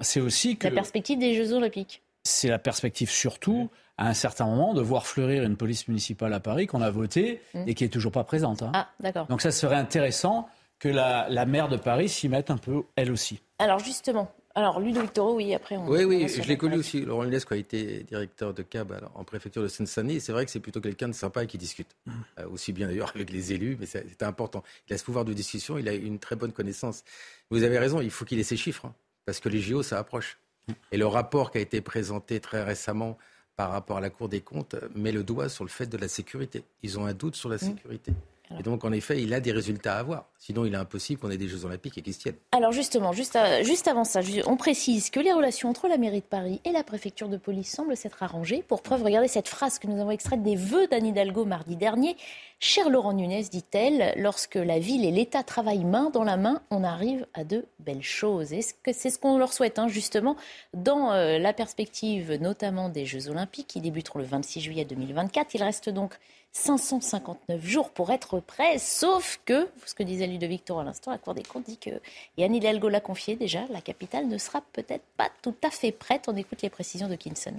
c'est 0.00 0.20
aussi 0.20 0.56
que... 0.56 0.68
La 0.68 0.74
perspective 0.74 1.18
des 1.18 1.34
Jeux 1.34 1.52
Olympiques. 1.52 2.02
C'est 2.22 2.48
la 2.48 2.58
perspective 2.58 3.10
surtout, 3.10 3.70
à 3.98 4.08
un 4.08 4.14
certain 4.14 4.46
moment, 4.46 4.74
de 4.74 4.80
voir 4.80 5.06
fleurir 5.06 5.42
une 5.42 5.56
police 5.56 5.88
municipale 5.88 6.32
à 6.32 6.40
Paris 6.40 6.66
qu'on 6.66 6.82
a 6.82 6.90
votée 6.90 7.40
mm. 7.54 7.64
et 7.66 7.74
qui 7.74 7.84
est 7.84 7.88
toujours 7.88 8.12
pas 8.12 8.24
présente. 8.24 8.62
Hein. 8.62 8.72
Ah, 8.74 8.88
d'accord. 9.00 9.26
Donc 9.26 9.42
ça 9.42 9.50
serait 9.50 9.76
intéressant 9.76 10.48
que 10.78 10.88
la, 10.88 11.46
maire 11.46 11.68
de 11.68 11.76
Paris 11.76 12.08
s'y 12.08 12.28
mette 12.28 12.50
un 12.50 12.58
peu, 12.58 12.82
elle 12.96 13.10
aussi. 13.10 13.40
Alors 13.58 13.78
justement, 13.78 14.30
Alors, 14.56 14.78
Ludovic 14.78 15.12
Toro, 15.12 15.34
oui, 15.34 15.52
après 15.52 15.76
on. 15.76 15.88
Oui, 15.88 16.04
oui, 16.04 16.28
je 16.28 16.40
l'ai 16.42 16.56
connu 16.56 16.76
aussi. 16.76 17.00
Laurent 17.00 17.24
Lunesco 17.24 17.54
a 17.54 17.56
été 17.56 18.04
directeur 18.04 18.54
de 18.54 18.62
CAB 18.62 19.08
en 19.14 19.24
préfecture 19.24 19.62
de 19.62 19.68
Seine-Saint-Denis. 19.68 20.20
C'est 20.20 20.30
vrai 20.30 20.44
que 20.44 20.50
c'est 20.50 20.60
plutôt 20.60 20.80
quelqu'un 20.80 21.08
de 21.08 21.12
sympa 21.12 21.42
et 21.42 21.46
qui 21.48 21.58
discute. 21.58 21.88
Mmh. 22.06 22.12
Euh, 22.38 22.48
aussi 22.48 22.72
bien 22.72 22.86
d'ailleurs 22.86 23.10
avec 23.16 23.30
les 23.30 23.52
élus, 23.52 23.76
mais 23.80 23.86
c'est 23.86 24.22
important. 24.22 24.62
Il 24.88 24.94
a 24.94 24.98
ce 24.98 25.04
pouvoir 25.04 25.24
de 25.24 25.32
discussion, 25.32 25.76
il 25.76 25.88
a 25.88 25.94
une 25.94 26.20
très 26.20 26.36
bonne 26.36 26.52
connaissance. 26.52 27.02
Vous 27.50 27.64
avez 27.64 27.78
raison, 27.78 28.00
il 28.00 28.10
faut 28.10 28.24
qu'il 28.24 28.38
ait 28.38 28.44
ses 28.44 28.56
chiffres, 28.56 28.86
hein, 28.86 28.94
parce 29.26 29.40
que 29.40 29.48
les 29.48 29.60
JO, 29.60 29.82
ça 29.82 29.98
approche. 29.98 30.38
Mmh. 30.68 30.72
Et 30.92 30.98
le 30.98 31.06
rapport 31.06 31.50
qui 31.50 31.58
a 31.58 31.60
été 31.60 31.80
présenté 31.80 32.38
très 32.38 32.62
récemment 32.62 33.18
par 33.56 33.70
rapport 33.70 33.96
à 33.96 34.00
la 34.00 34.10
Cour 34.10 34.28
des 34.28 34.40
comptes 34.40 34.76
met 34.94 35.12
le 35.12 35.24
doigt 35.24 35.48
sur 35.48 35.64
le 35.64 35.70
fait 35.70 35.86
de 35.86 35.96
la 35.96 36.06
sécurité. 36.06 36.62
Ils 36.84 36.98
ont 36.98 37.06
un 37.06 37.14
doute 37.14 37.34
sur 37.34 37.48
la 37.48 37.56
mmh. 37.56 37.58
sécurité. 37.58 38.12
Et 38.58 38.62
donc, 38.62 38.84
en 38.84 38.92
effet, 38.92 39.22
il 39.22 39.32
a 39.32 39.40
des 39.40 39.52
résultats 39.52 39.96
à 39.96 40.00
avoir. 40.00 40.26
Sinon, 40.38 40.64
il 40.64 40.74
est 40.74 40.76
impossible 40.76 41.20
qu'on 41.20 41.30
ait 41.30 41.38
des 41.38 41.48
Jeux 41.48 41.64
Olympiques 41.64 41.98
et 41.98 42.02
qu'ils 42.02 42.14
se 42.14 42.20
tiennent. 42.20 42.36
Alors, 42.52 42.72
justement, 42.72 43.12
juste, 43.12 43.38
juste 43.62 43.88
avant 43.88 44.04
ça, 44.04 44.20
on 44.46 44.56
précise 44.56 45.10
que 45.10 45.20
les 45.20 45.32
relations 45.32 45.70
entre 45.70 45.88
la 45.88 45.96
mairie 45.96 46.20
de 46.20 46.26
Paris 46.26 46.60
et 46.64 46.70
la 46.70 46.84
préfecture 46.84 47.28
de 47.28 47.36
police 47.36 47.70
semblent 47.70 47.96
s'être 47.96 48.22
arrangées. 48.22 48.62
Pour 48.66 48.82
preuve, 48.82 49.02
regardez 49.02 49.28
cette 49.28 49.48
phrase 49.48 49.78
que 49.78 49.86
nous 49.86 50.00
avons 50.00 50.10
extraite 50.10 50.42
des 50.42 50.56
vœux 50.56 50.86
d'Anne 50.88 51.06
Hidalgo 51.06 51.44
mardi 51.44 51.76
dernier. 51.76 52.16
Cher 52.60 52.88
Laurent 52.88 53.12
Nunez, 53.12 53.42
dit-elle, 53.42 54.14
lorsque 54.16 54.54
la 54.54 54.78
ville 54.78 55.04
et 55.04 55.10
l'État 55.10 55.42
travaillent 55.42 55.84
main 55.84 56.10
dans 56.10 56.24
la 56.24 56.36
main, 56.36 56.62
on 56.70 56.84
arrive 56.84 57.26
à 57.34 57.44
de 57.44 57.66
belles 57.78 58.02
choses. 58.02 58.52
Et 58.52 58.60
c'est 58.62 59.10
ce 59.10 59.18
qu'on 59.18 59.38
leur 59.38 59.52
souhaite, 59.52 59.78
hein, 59.78 59.88
justement, 59.88 60.36
dans 60.72 61.12
euh, 61.12 61.38
la 61.38 61.52
perspective 61.52 62.34
notamment 62.40 62.88
des 62.88 63.04
Jeux 63.06 63.28
Olympiques 63.28 63.66
qui 63.66 63.80
débuteront 63.80 64.18
le 64.18 64.24
26 64.24 64.60
juillet 64.60 64.84
2024. 64.84 65.54
Il 65.54 65.62
reste 65.62 65.90
donc 65.90 66.18
559 66.54 67.66
jours 67.66 67.90
pour 67.90 68.10
être 68.10 68.38
prêt, 68.38 68.78
sauf 68.78 69.40
que, 69.44 69.68
ce 69.84 69.94
que 69.94 70.04
disait 70.04 70.28
Ludovic 70.28 70.70
à 70.70 70.84
l'instant, 70.84 71.10
la 71.10 71.18
Cour 71.18 71.34
des 71.34 71.42
comptes 71.42 71.66
dit 71.66 71.78
que, 71.78 71.90
et 72.38 72.44
Anne 72.44 72.54
Hidalgo 72.54 72.88
l'a 72.88 73.00
confié 73.00 73.34
déjà, 73.34 73.66
la 73.70 73.80
capitale 73.80 74.28
ne 74.28 74.38
sera 74.38 74.62
peut-être 74.72 75.04
pas 75.16 75.30
tout 75.42 75.56
à 75.64 75.70
fait 75.70 75.90
prête. 75.90 76.28
On 76.28 76.36
écoute 76.36 76.62
les 76.62 76.70
précisions 76.70 77.08
de 77.08 77.16
Kinson. 77.16 77.54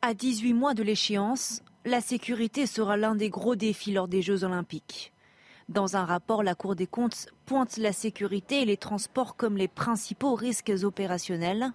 À 0.00 0.14
18 0.14 0.54
mois 0.54 0.74
de 0.74 0.84
l'échéance, 0.84 1.62
la 1.84 2.00
sécurité 2.00 2.66
sera 2.66 2.96
l'un 2.96 3.16
des 3.16 3.30
gros 3.30 3.56
défis 3.56 3.92
lors 3.92 4.06
des 4.06 4.22
Jeux 4.22 4.44
olympiques. 4.44 5.12
Dans 5.68 5.96
un 5.96 6.04
rapport, 6.04 6.44
la 6.44 6.54
Cour 6.54 6.76
des 6.76 6.86
comptes 6.86 7.26
pointe 7.46 7.76
la 7.78 7.92
sécurité 7.92 8.62
et 8.62 8.64
les 8.64 8.76
transports 8.76 9.34
comme 9.34 9.56
les 9.56 9.68
principaux 9.68 10.36
risques 10.36 10.72
opérationnels 10.84 11.72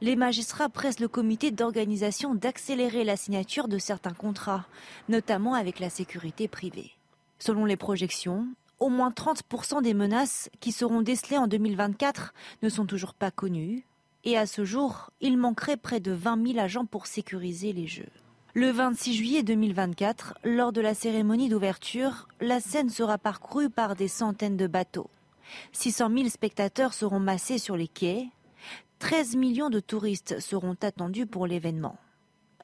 les 0.00 0.16
magistrats 0.16 0.68
pressent 0.68 1.00
le 1.00 1.08
comité 1.08 1.50
d'organisation 1.50 2.34
d'accélérer 2.34 3.04
la 3.04 3.16
signature 3.16 3.68
de 3.68 3.78
certains 3.78 4.14
contrats, 4.14 4.66
notamment 5.08 5.54
avec 5.54 5.78
la 5.78 5.90
sécurité 5.90 6.48
privée. 6.48 6.92
Selon 7.38 7.64
les 7.64 7.76
projections, 7.76 8.48
au 8.78 8.88
moins 8.88 9.10
30% 9.10 9.82
des 9.82 9.94
menaces 9.94 10.48
qui 10.60 10.72
seront 10.72 11.02
décelées 11.02 11.38
en 11.38 11.46
2024 11.46 12.32
ne 12.62 12.68
sont 12.68 12.86
toujours 12.86 13.14
pas 13.14 13.30
connues. 13.30 13.84
Et 14.24 14.36
à 14.36 14.46
ce 14.46 14.64
jour, 14.64 15.10
il 15.20 15.36
manquerait 15.36 15.76
près 15.76 16.00
de 16.00 16.12
20 16.12 16.46
000 16.52 16.58
agents 16.58 16.86
pour 16.86 17.06
sécuriser 17.06 17.72
les 17.72 17.86
Jeux. 17.86 18.10
Le 18.54 18.70
26 18.70 19.14
juillet 19.14 19.42
2024, 19.42 20.34
lors 20.44 20.72
de 20.72 20.80
la 20.80 20.94
cérémonie 20.94 21.48
d'ouverture, 21.48 22.26
la 22.40 22.60
Seine 22.60 22.90
sera 22.90 23.16
parcourue 23.16 23.70
par 23.70 23.96
des 23.96 24.08
centaines 24.08 24.56
de 24.56 24.66
bateaux. 24.66 25.08
600 25.72 26.10
000 26.14 26.28
spectateurs 26.28 26.94
seront 26.94 27.20
massés 27.20 27.58
sur 27.58 27.76
les 27.76 27.88
quais, 27.88 28.28
13 29.00 29.36
millions 29.36 29.70
de 29.70 29.80
touristes 29.80 30.40
seront 30.40 30.76
attendus 30.82 31.26
pour 31.26 31.46
l'événement. 31.46 31.96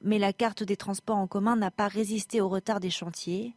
Mais 0.02 0.18
la 0.18 0.34
carte 0.34 0.62
des 0.62 0.76
transports 0.76 1.16
en 1.16 1.26
commun 1.26 1.56
n'a 1.56 1.70
pas 1.70 1.88
résisté 1.88 2.42
au 2.42 2.48
retard 2.48 2.78
des 2.78 2.90
chantiers. 2.90 3.54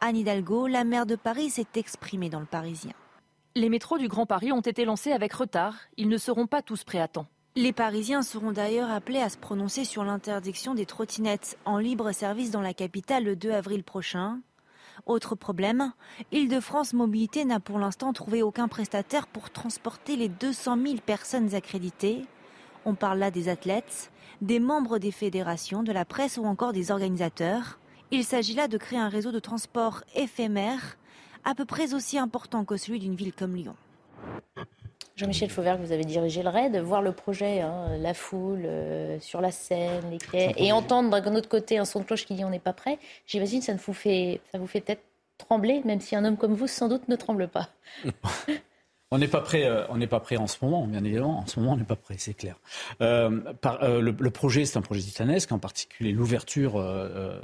Anne 0.00 0.16
Hidalgo, 0.16 0.68
la 0.68 0.84
maire 0.84 1.04
de 1.04 1.16
Paris, 1.16 1.50
s'est 1.50 1.66
exprimée 1.74 2.30
dans 2.30 2.38
le 2.38 2.46
Parisien. 2.46 2.92
Les 3.56 3.68
métros 3.68 3.98
du 3.98 4.06
Grand 4.06 4.24
Paris 4.24 4.52
ont 4.52 4.60
été 4.60 4.84
lancés 4.84 5.10
avec 5.10 5.32
retard. 5.32 5.74
Ils 5.96 6.08
ne 6.08 6.16
seront 6.16 6.46
pas 6.46 6.62
tous 6.62 6.84
prêts 6.84 7.00
à 7.00 7.08
temps. 7.08 7.26
Les 7.56 7.72
Parisiens 7.72 8.22
seront 8.22 8.52
d'ailleurs 8.52 8.92
appelés 8.92 9.20
à 9.20 9.28
se 9.28 9.36
prononcer 9.36 9.84
sur 9.84 10.04
l'interdiction 10.04 10.74
des 10.74 10.86
trottinettes 10.86 11.58
en 11.64 11.78
libre 11.78 12.12
service 12.12 12.52
dans 12.52 12.62
la 12.62 12.72
capitale 12.72 13.24
le 13.24 13.34
2 13.34 13.50
avril 13.50 13.82
prochain. 13.82 14.38
Autre 15.06 15.34
problème, 15.34 15.92
Île-de-France 16.30 16.92
Mobilité 16.92 17.44
n'a 17.44 17.60
pour 17.60 17.78
l'instant 17.78 18.12
trouvé 18.12 18.42
aucun 18.42 18.68
prestataire 18.68 19.26
pour 19.26 19.50
transporter 19.50 20.16
les 20.16 20.28
200 20.28 20.76
000 20.84 20.96
personnes 21.04 21.54
accréditées. 21.54 22.24
On 22.84 22.94
parle 22.94 23.18
là 23.18 23.30
des 23.30 23.48
athlètes, 23.48 24.10
des 24.40 24.60
membres 24.60 24.98
des 24.98 25.12
fédérations, 25.12 25.82
de 25.82 25.92
la 25.92 26.04
presse 26.04 26.36
ou 26.36 26.44
encore 26.44 26.72
des 26.72 26.90
organisateurs. 26.90 27.78
Il 28.10 28.24
s'agit 28.24 28.54
là 28.54 28.68
de 28.68 28.76
créer 28.76 28.98
un 28.98 29.08
réseau 29.08 29.32
de 29.32 29.38
transport 29.38 30.02
éphémère, 30.14 30.98
à 31.44 31.54
peu 31.54 31.64
près 31.64 31.94
aussi 31.94 32.18
important 32.18 32.64
que 32.64 32.76
celui 32.76 32.98
d'une 32.98 33.14
ville 33.14 33.32
comme 33.32 33.56
Lyon. 33.56 33.76
Jean-Michel 35.16 35.50
Fauvert, 35.50 35.76
vous 35.76 35.92
avez 35.92 36.04
dirigé 36.04 36.42
le 36.42 36.48
RAID, 36.48 36.76
voir 36.76 37.02
le 37.02 37.12
projet, 37.12 37.60
hein, 37.60 37.96
la 37.98 38.14
foule 38.14 38.62
euh, 38.64 39.20
sur 39.20 39.40
la 39.40 39.50
scène, 39.50 40.02
les 40.10 40.18
quais, 40.18 40.54
et 40.56 40.72
entendre 40.72 41.20
d'un 41.20 41.34
autre 41.34 41.48
côté 41.48 41.78
un 41.78 41.84
son 41.84 42.00
de 42.00 42.04
cloche 42.04 42.24
qui 42.24 42.34
dit 42.34 42.44
on 42.44 42.50
n'est 42.50 42.58
pas 42.58 42.72
prêt, 42.72 42.98
j'imagine 43.26 43.60
ça, 43.60 43.74
vous 43.74 43.92
fait, 43.92 44.40
ça 44.52 44.58
vous 44.58 44.66
fait 44.66 44.80
peut-être 44.80 45.02
trembler, 45.36 45.82
même 45.84 46.00
si 46.00 46.16
un 46.16 46.24
homme 46.24 46.36
comme 46.36 46.54
vous, 46.54 46.66
sans 46.66 46.88
doute, 46.88 47.08
ne 47.08 47.16
tremble 47.16 47.48
pas. 47.48 47.68
On 49.14 49.18
n'est 49.18 49.28
pas 49.28 49.42
prêt. 49.42 49.66
Euh, 49.66 49.84
on 49.90 49.98
n'est 49.98 50.06
pas 50.06 50.20
prêt 50.20 50.38
en 50.38 50.46
ce 50.46 50.56
moment, 50.62 50.86
bien 50.86 51.04
évidemment. 51.04 51.40
En 51.40 51.46
ce 51.46 51.60
moment, 51.60 51.74
on 51.74 51.76
n'est 51.76 51.84
pas 51.84 51.96
prêt, 51.96 52.14
c'est 52.16 52.32
clair. 52.32 52.58
Euh, 53.02 53.42
par, 53.60 53.86
le, 53.86 54.30
projet, 54.30 54.64
c'est 54.64 54.78
un 54.78 54.80
projet 54.80 55.02
titanesque, 55.02 55.52
en 55.52 55.58
particulier 55.58 56.12
l'ouverture 56.12 56.82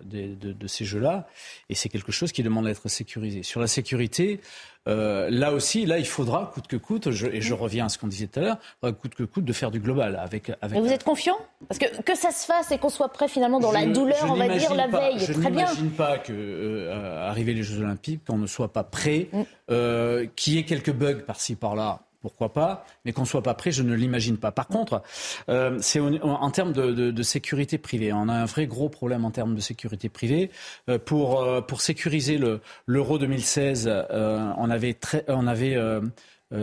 de, 0.03 0.35
de, 0.35 0.66
ces 0.66 0.87
jeux-là, 0.87 1.29
et 1.69 1.75
c'est 1.75 1.91
quelque 1.91 2.11
chose 2.11 2.33
qui 2.33 2.43
demande 2.43 2.66
à 2.66 2.71
être 2.71 2.89
sécurisé. 2.89 3.43
Sur 3.43 3.61
la 3.61 3.66
sécurité, 3.66 4.41
euh, 4.89 5.28
là 5.30 5.53
aussi, 5.53 5.86
là, 5.86 5.99
il 5.99 6.07
faudra, 6.07 6.51
coûte 6.53 6.66
que 6.66 6.76
coûte, 6.76 7.09
et 7.09 7.41
je 7.41 7.55
reviens 7.55 7.86
à 7.86 7.89
ce 7.89 7.99
qu'on 7.99 8.07
disait 8.07 8.26
tout 8.26 8.41
à 8.41 8.43
l'heure, 8.43 8.59
coûte 8.80 9.14
que 9.14 9.24
coûte 9.24 9.45
de 9.45 9.53
faire 9.53 9.70
du 9.70 9.80
global. 9.80 10.16
Avec, 10.16 10.51
avec 10.61 10.72
Mais 10.72 10.80
vous 10.80 10.93
êtes 10.93 11.05
confiant? 11.05 11.36
Parce 11.68 11.78
que 11.78 12.03
que 12.03 12.16
ça 12.16 12.30
se 12.30 12.47
fasse 12.47 12.70
et 12.70 12.78
qu'on 12.78 12.89
soit 12.89 13.09
prêt 13.09 13.28
finalement 13.28 13.61
dans 13.61 13.72
la 13.72 13.86
douleur, 13.86 14.16
on 14.28 14.34
va 14.34 14.49
dire, 14.49 14.74
la 14.74 14.86
veille. 14.86 15.18
Je 15.18 15.32
n'imagine 15.32 15.91
pas 15.91 16.18
que, 16.18 16.32
euh, 16.32 17.28
arriver 17.28 17.55
les 17.55 17.62
Jeux 17.62 17.82
Olympiques, 17.82 18.24
qu'on 18.26 18.39
ne 18.39 18.47
soit 18.47 18.72
pas 18.72 18.84
prêt, 18.84 19.28
mm. 19.32 19.43
euh, 19.70 20.26
qu'il 20.36 20.55
y 20.55 20.59
ait 20.59 20.64
quelques 20.64 20.93
bugs 20.93 21.22
par-ci, 21.26 21.55
par-là 21.55 22.01
pourquoi 22.21 22.53
pas, 22.53 22.85
mais 23.05 23.12
qu'on 23.12 23.23
ne 23.23 23.27
soit 23.27 23.43
pas 23.43 23.55
prêt, 23.55 23.71
je 23.71 23.83
ne 23.83 23.95
l'imagine 23.95 24.39
pas. 24.39 24.51
Par 24.51 24.66
contre, 24.66 25.03
euh, 25.49 25.79
c'est 25.81 26.01
en, 26.01 26.51
termes 26.51 26.73
de, 26.73 27.23
sécurité 27.23 27.79
privée. 27.79 28.12
On 28.12 28.29
a 28.29 28.35
un 28.35 28.45
vrai 28.45 28.66
gros 28.66 28.89
problème 28.89 29.25
en 29.25 29.31
termes 29.31 29.55
de 29.55 29.61
sécurité 29.61 30.09
privée. 30.09 30.51
Euh, 30.89 30.99
pour, 30.99 31.43
euh, 31.43 31.61
pour 31.61 31.81
sécuriser 31.81 32.41
l'Euro 32.87 33.19
2016, 33.19 33.89
on 34.11 34.71
avait, 34.71 34.99
on 35.29 35.47
avait 35.47 35.77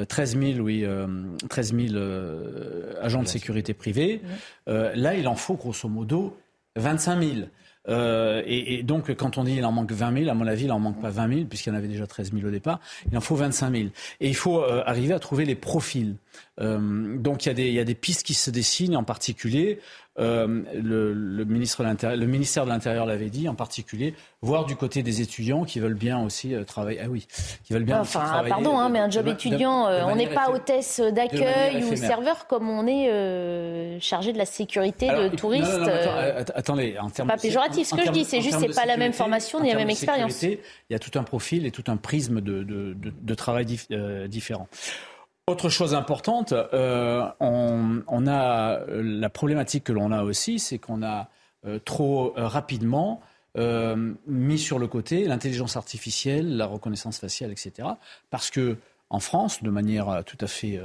13 0.08 0.40
000, 0.40 0.60
oui, 0.60 0.86
13 1.50 1.74
000 1.74 2.04
agents 3.02 3.24
de 3.24 3.28
sécurité 3.28 3.74
privée. 3.74 4.22
là, 4.68 5.16
il 5.16 5.28
en 5.28 5.36
faut 5.36 5.56
grosso 5.56 5.88
modo 5.88 6.38
25 6.76 7.24
000. 7.24 7.48
Euh, 7.88 8.42
et, 8.46 8.84
donc, 8.84 9.14
quand 9.16 9.38
on 9.38 9.44
dit 9.44 9.56
il 9.56 9.66
en 9.66 9.72
manque 9.72 9.92
20 9.92 10.20
000, 10.20 10.30
à 10.30 10.34
mon 10.34 10.48
avis, 10.48 10.66
il 10.66 10.72
en 10.72 10.80
manque 10.80 11.02
pas 11.02 11.10
20 11.10 11.34
000, 11.34 11.46
puisqu'il 11.46 11.70
y 11.70 11.72
en 11.74 11.76
avait 11.76 11.88
déjà 11.88 12.08
13 12.08 12.32
000 12.34 12.48
au 12.48 12.52
départ. 12.52 12.80
Il 13.12 13.18
en 13.18 13.22
faut 13.22 13.36
25 13.36 13.72
000. 13.72 13.90
Et 14.20 14.28
il 14.28 14.36
faut 14.36 14.62
euh, 14.62 14.84
arriver 14.86 15.14
à 15.14 15.20
trouver 15.20 15.46
les 15.46 15.56
profils. 15.56 16.16
Euh, 16.60 17.18
donc, 17.18 17.46
il 17.46 17.60
y, 17.60 17.62
il 17.62 17.74
y 17.74 17.80
a 17.80 17.84
des 17.84 17.96
pistes 17.96 18.24
qui 18.24 18.34
se 18.34 18.50
dessinent, 18.50 18.96
en 18.96 19.04
particulier 19.04 19.80
euh, 20.18 20.62
le, 20.74 21.14
le, 21.14 21.46
ministre 21.46 21.84
le 21.84 22.26
ministère 22.26 22.64
de 22.64 22.70
l'Intérieur 22.70 23.06
l'avait 23.06 23.30
dit, 23.30 23.50
en 23.50 23.56
particulier, 23.56 24.14
voir 24.42 24.66
du 24.66 24.76
côté 24.78 25.04
des 25.04 25.22
étudiants 25.22 25.66
qui 25.66 25.80
veulent 25.80 25.94
bien 25.94 26.24
aussi 26.24 26.56
euh, 26.56 26.64
travailler. 26.64 27.02
Ah 27.04 27.08
oui, 27.10 27.28
qui 27.64 27.74
veulent 27.74 27.84
bien. 27.84 28.00
Enfin, 28.00 28.44
pardon, 28.48 28.80
hein, 28.80 28.88
mais 28.90 29.00
un 29.00 29.10
job 29.10 29.28
étudiant, 29.28 29.88
euh, 29.88 30.04
on 30.06 30.16
n'est 30.16 30.28
pas 30.28 30.52
hôtesse 30.52 31.02
d'accueil 31.02 31.84
ou 31.84 31.96
serveur 31.96 32.48
comme 32.48 32.70
on 32.70 32.88
est 32.88 34.00
chargé 34.00 34.32
de 34.32 34.38
la 34.38 34.46
sécurité 34.46 35.10
de 35.10 35.36
touristes. 35.36 35.66
Non, 35.68 35.88
attendez, 36.56 36.98
en 37.00 37.10
termes. 37.10 37.28
Pas 37.28 37.38
péjoratif, 37.38 37.88
ce 37.88 37.96
que 37.96 38.06
je 38.06 38.12
dis, 38.12 38.24
c'est 38.26 38.42
juste, 38.42 38.60
c'est 38.60 38.76
pas 38.76 38.86
la 38.86 38.98
même 38.98 39.14
formation 39.14 39.62
ni 39.62 39.70
la 39.70 39.76
même 39.76 39.90
expérience. 39.90 40.42
Il 40.44 40.60
y 40.90 40.96
a 40.96 41.00
tout 41.00 41.18
un 41.20 41.24
profil 41.24 41.66
et 41.66 41.72
tout 41.72 41.84
un 41.88 41.98
prisme 41.98 42.42
de, 42.42 42.64
de, 42.64 42.94
de, 42.94 43.14
de 43.22 43.34
travail 43.34 43.66
différent. 44.30 44.68
Autre 45.48 45.70
chose 45.70 45.94
importante, 45.94 46.54
euh, 46.54 47.24
on, 47.40 48.26
a 48.26 48.80
euh, 48.80 49.04
la 49.04 49.30
problématique 49.30 49.84
que 49.84 49.92
l'on 49.92 50.12
a 50.12 50.24
aussi, 50.24 50.58
c'est 50.58 50.80
qu'on 50.80 51.04
a 51.04 51.30
euh, 51.68 51.78
trop 51.78 52.34
rapidement 52.36 53.22
mis 54.28 54.58
sur 54.60 54.80
le 54.80 54.88
côté 54.88 55.24
l'intelligence 55.26 55.78
artificielle, 55.78 56.58
la 56.58 56.66
reconnaissance 56.66 57.20
faciale, 57.20 57.52
etc. 57.52 57.88
Parce 58.30 58.50
que 58.50 58.78
en 59.10 59.20
France, 59.22 59.64
de 59.64 59.70
manière 59.70 60.24
tout 60.26 60.36
à 60.42 60.48
fait 60.48 60.78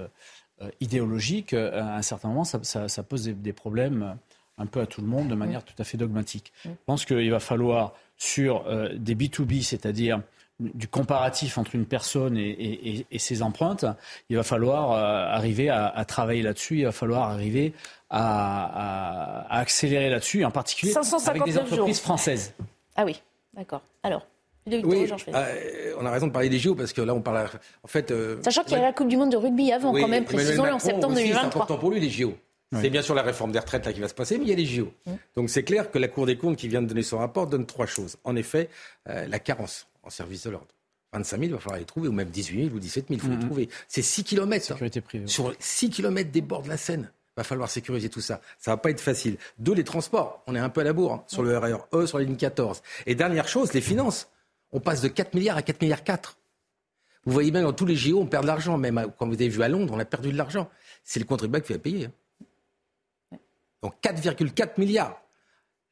idéologique, 0.80 1.52
à 1.52 1.96
un 1.96 2.02
certain 2.02 2.28
moment, 2.28 2.44
ça, 2.44 3.02
pose 3.02 3.24
des, 3.24 3.52
problèmes 3.52 4.16
un 4.56 4.66
peu 4.66 4.80
à 4.80 4.86
tout 4.86 5.00
le 5.00 5.08
monde 5.08 5.26
de 5.26 5.34
manière 5.34 5.64
tout 5.64 5.74
à 5.80 5.82
fait 5.82 5.98
dogmatique. 5.98 6.52
Je 6.64 6.70
pense 6.86 7.04
qu'il 7.04 7.32
va 7.32 7.40
falloir 7.40 7.92
sur 8.16 8.62
des 8.94 9.16
B2B, 9.16 9.64
c'est-à-dire 9.64 10.22
du 10.60 10.88
comparatif 10.88 11.58
entre 11.58 11.74
une 11.74 11.86
personne 11.86 12.36
et, 12.36 13.06
ses 13.18 13.42
empreintes, 13.42 13.86
il 14.28 14.36
va 14.36 14.42
falloir 14.42 14.92
euh, 14.92 15.36
arriver 15.36 15.70
à, 15.70 16.04
travailler 16.04 16.42
là-dessus, 16.42 16.78
il 16.80 16.84
va 16.84 16.92
falloir 16.92 17.30
arriver 17.30 17.72
à, 18.10 19.46
accélérer 19.50 20.10
là-dessus, 20.10 20.44
en 20.44 20.50
particulier 20.50 20.94
avec 21.26 21.44
des 21.44 21.58
entreprises 21.58 22.00
françaises. 22.00 22.54
Ah 22.96 23.04
oui, 23.04 23.22
d'accord. 23.54 23.82
Alors 24.02 24.26
Oui, 24.66 25.08
euh, 25.28 25.94
on 25.98 26.06
a 26.06 26.10
raison 26.10 26.26
de 26.26 26.32
parler 26.32 26.48
des 26.48 26.58
JO 26.58 26.74
parce 26.74 26.92
que 26.92 27.00
là 27.00 27.14
on 27.14 27.20
parle. 27.20 27.48
En 27.82 27.88
fait, 27.88 28.10
euh, 28.10 28.40
sachant 28.42 28.62
qu'il 28.62 28.72
y 28.72 28.76
a 28.76 28.82
la 28.82 28.92
Coupe 28.92 29.08
du 29.08 29.16
Monde 29.16 29.32
de 29.32 29.36
rugby 29.36 29.72
avant 29.72 29.92
quand 29.92 30.08
même, 30.08 30.24
précisons-le 30.24 30.72
en 30.72 30.78
septembre 30.78 31.14
2023. 31.14 31.40
C'est 31.40 31.46
important 31.46 31.78
pour 31.78 31.90
lui 31.90 32.00
les 32.00 32.10
JO. 32.10 32.34
C'est 32.72 32.90
bien 32.90 33.02
sûr 33.02 33.14
la 33.14 33.22
réforme 33.22 33.50
des 33.50 33.58
retraites 33.58 33.84
là 33.84 33.92
qui 33.92 34.00
va 34.00 34.08
se 34.08 34.14
passer, 34.14 34.38
mais 34.38 34.44
il 34.44 34.50
y 34.50 34.52
a 34.52 34.56
les 34.56 34.66
JO. 34.66 34.92
Mm. 35.06 35.12
Donc 35.36 35.50
c'est 35.50 35.64
clair 35.64 35.90
que 35.90 35.98
la 35.98 36.08
Cour 36.08 36.26
des 36.26 36.36
comptes 36.36 36.56
qui 36.56 36.68
vient 36.68 36.82
de 36.82 36.86
donner 36.86 37.02
son 37.02 37.18
rapport 37.18 37.46
donne 37.46 37.66
trois 37.66 37.86
choses. 37.86 38.16
En 38.24 38.36
effet, 38.36 38.68
euh, 39.08 39.26
la 39.26 39.38
carence 39.38 39.88
en 40.02 40.10
service 40.10 40.44
de 40.44 40.50
l'ordre. 40.50 40.74
25 41.12 41.36
000, 41.36 41.42
il 41.48 41.52
va 41.52 41.58
falloir 41.58 41.78
les 41.78 41.84
trouver, 41.84 42.08
ou 42.08 42.12
même 42.12 42.30
18 42.30 42.64
000 42.64 42.74
ou 42.74 42.78
17 42.78 43.08
000, 43.08 43.14
il 43.14 43.20
faut 43.20 43.28
les 43.28 43.36
mm-hmm. 43.36 43.46
trouver. 43.46 43.68
C'est 43.88 44.02
6 44.02 44.24
km. 44.24 44.72
Hein. 44.72 45.26
Sur 45.26 45.54
6 45.58 45.90
km 45.90 46.30
des 46.30 46.40
bords 46.40 46.62
de 46.62 46.68
la 46.68 46.76
Seine. 46.76 47.10
Il 47.30 47.40
va 47.40 47.44
falloir 47.44 47.70
sécuriser 47.70 48.08
tout 48.08 48.20
ça. 48.20 48.40
Ça 48.58 48.72
va 48.72 48.76
pas 48.76 48.90
être 48.90 49.00
facile. 49.00 49.36
Deux, 49.58 49.74
les 49.74 49.84
transports. 49.84 50.42
On 50.46 50.54
est 50.54 50.60
un 50.60 50.68
peu 50.68 50.82
à 50.82 50.84
la 50.84 50.92
bourre 50.92 51.14
hein, 51.14 51.24
sur 51.26 51.42
le 51.42 51.56
RER 51.56 51.78
E, 51.92 52.06
sur 52.06 52.18
la 52.18 52.24
ligne 52.24 52.36
14. 52.36 52.82
Et 53.06 53.14
dernière 53.14 53.48
chose, 53.48 53.72
les 53.72 53.80
finances. 53.80 54.28
On 54.72 54.80
passe 54.80 55.00
de 55.00 55.08
4 55.08 55.34
milliards 55.34 55.56
à 55.56 55.62
4 55.62 55.80
milliards 55.80 56.04
4. 56.04 56.38
Vous 57.24 57.32
voyez 57.32 57.50
bien, 57.50 57.62
dans 57.62 57.72
tous 57.72 57.86
les 57.86 57.96
JO, 57.96 58.20
on 58.20 58.26
perd 58.26 58.44
de 58.44 58.48
l'argent. 58.48 58.78
Même 58.78 59.12
quand 59.18 59.26
vous 59.26 59.34
avez 59.34 59.48
vu 59.48 59.62
à 59.62 59.68
Londres, 59.68 59.92
on 59.96 59.98
a 59.98 60.04
perdu 60.04 60.32
de 60.32 60.36
l'argent. 60.36 60.70
C'est 61.02 61.20
le 61.20 61.26
contribuable 61.26 61.64
qui 61.64 61.72
va 61.72 61.78
payer. 61.78 62.06
Hein. 63.32 63.38
Donc 63.82 63.94
4,4 64.02 64.78
milliards. 64.78 65.20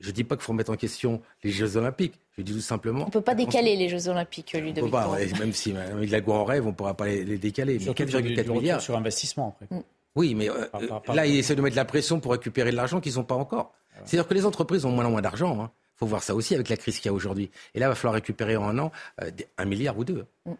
Je 0.00 0.08
ne 0.08 0.12
dis 0.12 0.24
pas 0.24 0.36
qu'il 0.36 0.44
faut 0.44 0.52
remettre 0.52 0.70
en 0.70 0.76
question 0.76 1.20
les 1.42 1.50
Jeux 1.50 1.76
Olympiques. 1.76 2.14
Je 2.36 2.42
dis 2.42 2.52
tout 2.52 2.60
simplement. 2.60 3.02
On 3.02 3.06
ne 3.06 3.10
peut 3.10 3.20
pas 3.20 3.34
décaler 3.34 3.76
les 3.76 3.88
Jeux 3.88 4.08
Olympiques. 4.08 4.56
On 4.56 4.72
peut 4.72 4.90
pas, 4.90 5.16
même 5.38 5.52
si 5.52 5.76
avec 5.76 6.10
la 6.10 6.20
en 6.28 6.44
rêve, 6.44 6.66
on 6.66 6.70
ne 6.70 6.74
pourra 6.74 6.94
pas 6.94 7.06
les, 7.06 7.38
décaler. 7.38 7.78
Mais 7.78 7.92
4,4 7.92 8.52
milliards. 8.52 8.80
Sur 8.80 8.96
investissement, 8.96 9.56
après. 9.60 9.74
Mm. 9.74 9.82
Oui, 10.14 10.34
mais 10.34 10.48
euh, 10.50 10.66
là, 11.14 11.26
ils 11.26 11.36
essaient 11.36 11.54
de 11.54 11.62
mettre 11.62 11.74
de 11.74 11.80
la 11.80 11.84
pression 11.84 12.18
pour 12.20 12.32
récupérer 12.32 12.70
de 12.70 12.76
l'argent 12.76 13.00
qu'ils 13.00 13.16
n'ont 13.16 13.24
pas 13.24 13.34
encore. 13.34 13.74
C'est-à-dire 14.04 14.28
que 14.28 14.34
les 14.34 14.46
entreprises 14.46 14.84
ont 14.84 14.90
moins 14.90 15.04
en 15.04 15.10
moins 15.10 15.22
d'argent. 15.22 15.54
Il 15.56 15.60
hein. 15.60 15.70
faut 15.96 16.06
voir 16.06 16.22
ça 16.22 16.34
aussi 16.34 16.54
avec 16.54 16.68
la 16.68 16.76
crise 16.76 16.98
qu'il 16.98 17.06
y 17.06 17.08
a 17.08 17.12
aujourd'hui. 17.12 17.50
Et 17.74 17.80
là, 17.80 17.86
il 17.86 17.88
va 17.88 17.94
falloir 17.94 18.14
récupérer 18.14 18.56
en 18.56 18.68
un 18.68 18.78
an 18.78 18.92
euh, 19.22 19.30
un 19.58 19.64
milliard 19.64 19.98
ou 19.98 20.04
deux. 20.04 20.24
Mm. 20.46 20.52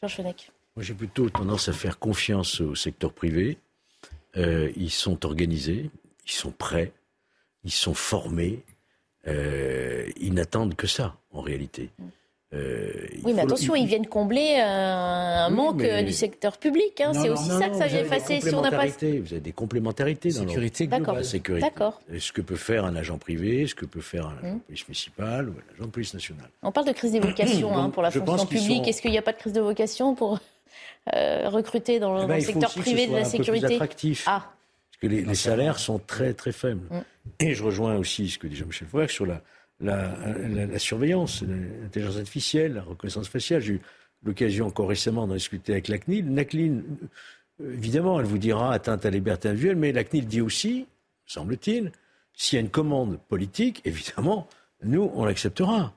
Georges 0.00 0.16
Fenech. 0.16 0.52
Moi, 0.76 0.82
j'ai 0.82 0.94
plutôt 0.94 1.28
tendance 1.30 1.68
à 1.68 1.72
faire 1.72 1.98
confiance 1.98 2.60
au 2.60 2.74
secteur 2.74 3.12
privé. 3.12 3.58
Euh, 4.36 4.70
ils 4.76 4.90
sont 4.90 5.26
organisés, 5.26 5.90
ils 6.26 6.32
sont 6.32 6.50
prêts 6.50 6.92
ils 7.64 7.72
sont 7.72 7.94
formés, 7.94 8.62
euh, 9.26 10.06
ils 10.20 10.34
n'attendent 10.34 10.74
que 10.74 10.86
ça, 10.86 11.16
en 11.32 11.40
réalité. 11.40 11.90
Euh, 12.54 12.92
oui, 13.24 13.32
mais 13.34 13.40
attention, 13.42 13.74
ils 13.74 13.86
viennent 13.86 14.06
combler 14.06 14.60
un, 14.60 15.48
manque 15.48 15.82
du 15.82 16.12
secteur 16.12 16.58
public. 16.58 17.00
Hein. 17.00 17.12
C'est 17.14 17.30
aussi 17.30 17.48
ça 17.48 17.70
que 17.70 17.76
ça 17.76 17.86
vient 17.86 18.00
effacer 18.00 18.40
si 18.40 18.54
on 18.54 18.60
n'a 18.60 18.70
pas. 18.70 18.86
Vous 18.86 19.32
avez 19.32 19.40
des 19.40 19.52
complémentarités 19.52 20.30
dans 20.30 20.40
sécurité 20.40 20.86
la 20.86 21.22
sécurité. 21.22 21.66
D'accord. 21.66 22.00
Ce 22.18 22.30
que 22.30 22.42
peut 22.42 22.56
faire 22.56 22.84
un 22.84 22.94
agent 22.94 23.16
privé, 23.16 23.66
ce 23.66 23.74
que 23.74 23.86
peut 23.86 24.02
faire 24.02 24.26
un 24.26 24.36
agent 24.44 24.54
de 24.54 24.60
police 24.60 24.88
municipale 24.88 25.48
ou 25.48 25.52
un 25.52 25.74
agent 25.74 25.86
de 25.86 25.90
police 25.90 26.14
nationale. 26.14 26.50
On 26.62 26.72
parle 26.72 26.88
de 26.88 26.92
crise 26.92 27.12
des 27.12 27.20
vocations 27.20 27.74
hein, 27.74 27.88
pour 27.88 28.02
la 28.02 28.10
fonction 28.10 28.46
publique. 28.46 28.86
Est-ce 28.86 29.00
qu'il 29.00 29.12
n'y 29.12 29.18
a 29.18 29.22
pas 29.22 29.32
de 29.32 29.38
crise 29.38 29.54
de 29.54 29.60
vocation 29.62 30.14
pour 30.14 30.38
euh, 31.14 31.48
recruter 31.48 32.00
dans, 32.00 32.22
eh 32.22 32.26
ben, 32.26 32.34
le 32.34 32.40
secteur 32.40 32.70
privé 32.74 33.06
de 33.06 33.14
la 33.14 33.24
sécurité? 33.24 33.78
Ah 34.26 34.52
que 35.02 35.08
les, 35.08 35.34
salaires 35.34 35.80
sont 35.80 35.98
très 35.98 36.32
très 36.32 36.52
faibles. 36.52 36.86
Mm. 36.90 37.00
Et 37.40 37.54
je 37.54 37.64
rejoins 37.64 37.96
aussi 37.96 38.30
ce 38.30 38.38
que 38.38 38.46
dit 38.46 38.54
Jean-Michel 38.54 38.86
Foucault 38.86 39.08
sur 39.08 39.26
la, 39.26 39.42
la, 39.80 40.78
surveillance, 40.78 41.42
l'intelligence 41.42 42.16
artificielle, 42.16 42.74
la 42.74 42.82
reconnaissance 42.82 43.28
faciale. 43.28 43.60
J'ai 43.60 43.74
eu 43.74 43.80
l'occasion 44.24 44.66
encore 44.66 44.88
récemment 44.88 45.26
d'en 45.26 45.34
discuter 45.34 45.72
avec 45.72 45.88
la 45.88 45.98
CNIL. 45.98 46.32
La 46.32 46.44
CNIL, 46.44 46.84
euh, 47.60 47.72
évidemment, 47.74 48.20
elle 48.20 48.26
vous 48.26 48.38
dira 48.38 48.72
atteinte 48.72 49.04
à 49.04 49.10
la 49.10 49.16
liberté 49.16 49.48
individuelle, 49.48 49.76
mais 49.76 49.90
la 49.90 50.04
CNIL 50.04 50.26
dit 50.26 50.40
aussi, 50.40 50.86
semble-t-il, 51.26 51.90
s'il 52.34 52.56
y 52.56 52.58
a 52.58 52.62
une 52.62 52.70
commande 52.70 53.18
politique, 53.28 53.82
évidemment, 53.84 54.48
nous, 54.84 55.10
on 55.14 55.24
l'acceptera. 55.24 55.92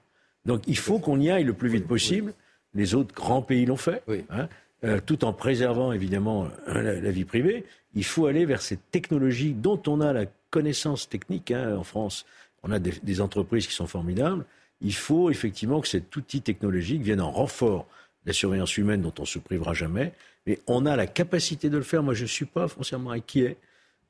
Donc 0.45 0.63
il 0.67 0.77
faut 0.77 0.99
qu'on 0.99 1.19
y 1.19 1.29
aille 1.29 1.43
le 1.43 1.53
plus 1.53 1.69
vite 1.69 1.87
possible. 1.87 2.33
Les 2.73 2.95
autres 2.95 3.13
grands 3.13 3.41
pays 3.41 3.65
l'ont 3.65 3.77
fait, 3.77 4.03
hein, 4.29 4.47
euh, 4.83 4.99
tout 5.03 5.25
en 5.25 5.33
préservant 5.33 5.91
évidemment 5.91 6.49
la, 6.67 7.11
vie 7.11 7.23
privée 7.23 7.65
il 7.95 8.03
faut 8.03 8.27
aller 8.27 8.45
vers 8.45 8.61
ces 8.61 8.77
technologies 8.77 9.53
dont 9.53 9.81
on 9.87 10.01
a 10.01 10.13
la 10.13 10.25
connaissance 10.51 11.09
technique 11.09 11.51
hein, 11.51 11.75
en 11.75 11.83
France. 11.83 12.25
On 12.63 12.71
a 12.71 12.79
des, 12.79 13.21
entreprises 13.21 13.67
qui 13.67 13.73
sont 13.73 13.87
formidables. 13.87 14.45
Il 14.81 14.93
faut 14.93 15.29
effectivement 15.29 15.81
que 15.81 15.87
cet 15.87 16.15
outil 16.15 16.41
technologique 16.41 17.01
vienne 17.01 17.21
en 17.21 17.31
renfort 17.31 17.87
de 18.23 18.29
la 18.29 18.33
surveillance 18.33 18.77
humaine 18.77 19.01
dont 19.01 19.13
on 19.19 19.25
se 19.25 19.39
privera 19.39 19.73
jamais. 19.73 20.13
Mais 20.45 20.59
on 20.67 20.85
a 20.85 20.95
la 20.95 21.07
capacité 21.07 21.69
de 21.69 21.77
le 21.77 21.83
faire. 21.83 22.03
Moi, 22.03 22.13
je 22.13 22.23
ne 22.23 22.27
suis 22.27 22.45
pas 22.45 22.67
foncièrement 22.67 23.11
inquiet 23.11 23.57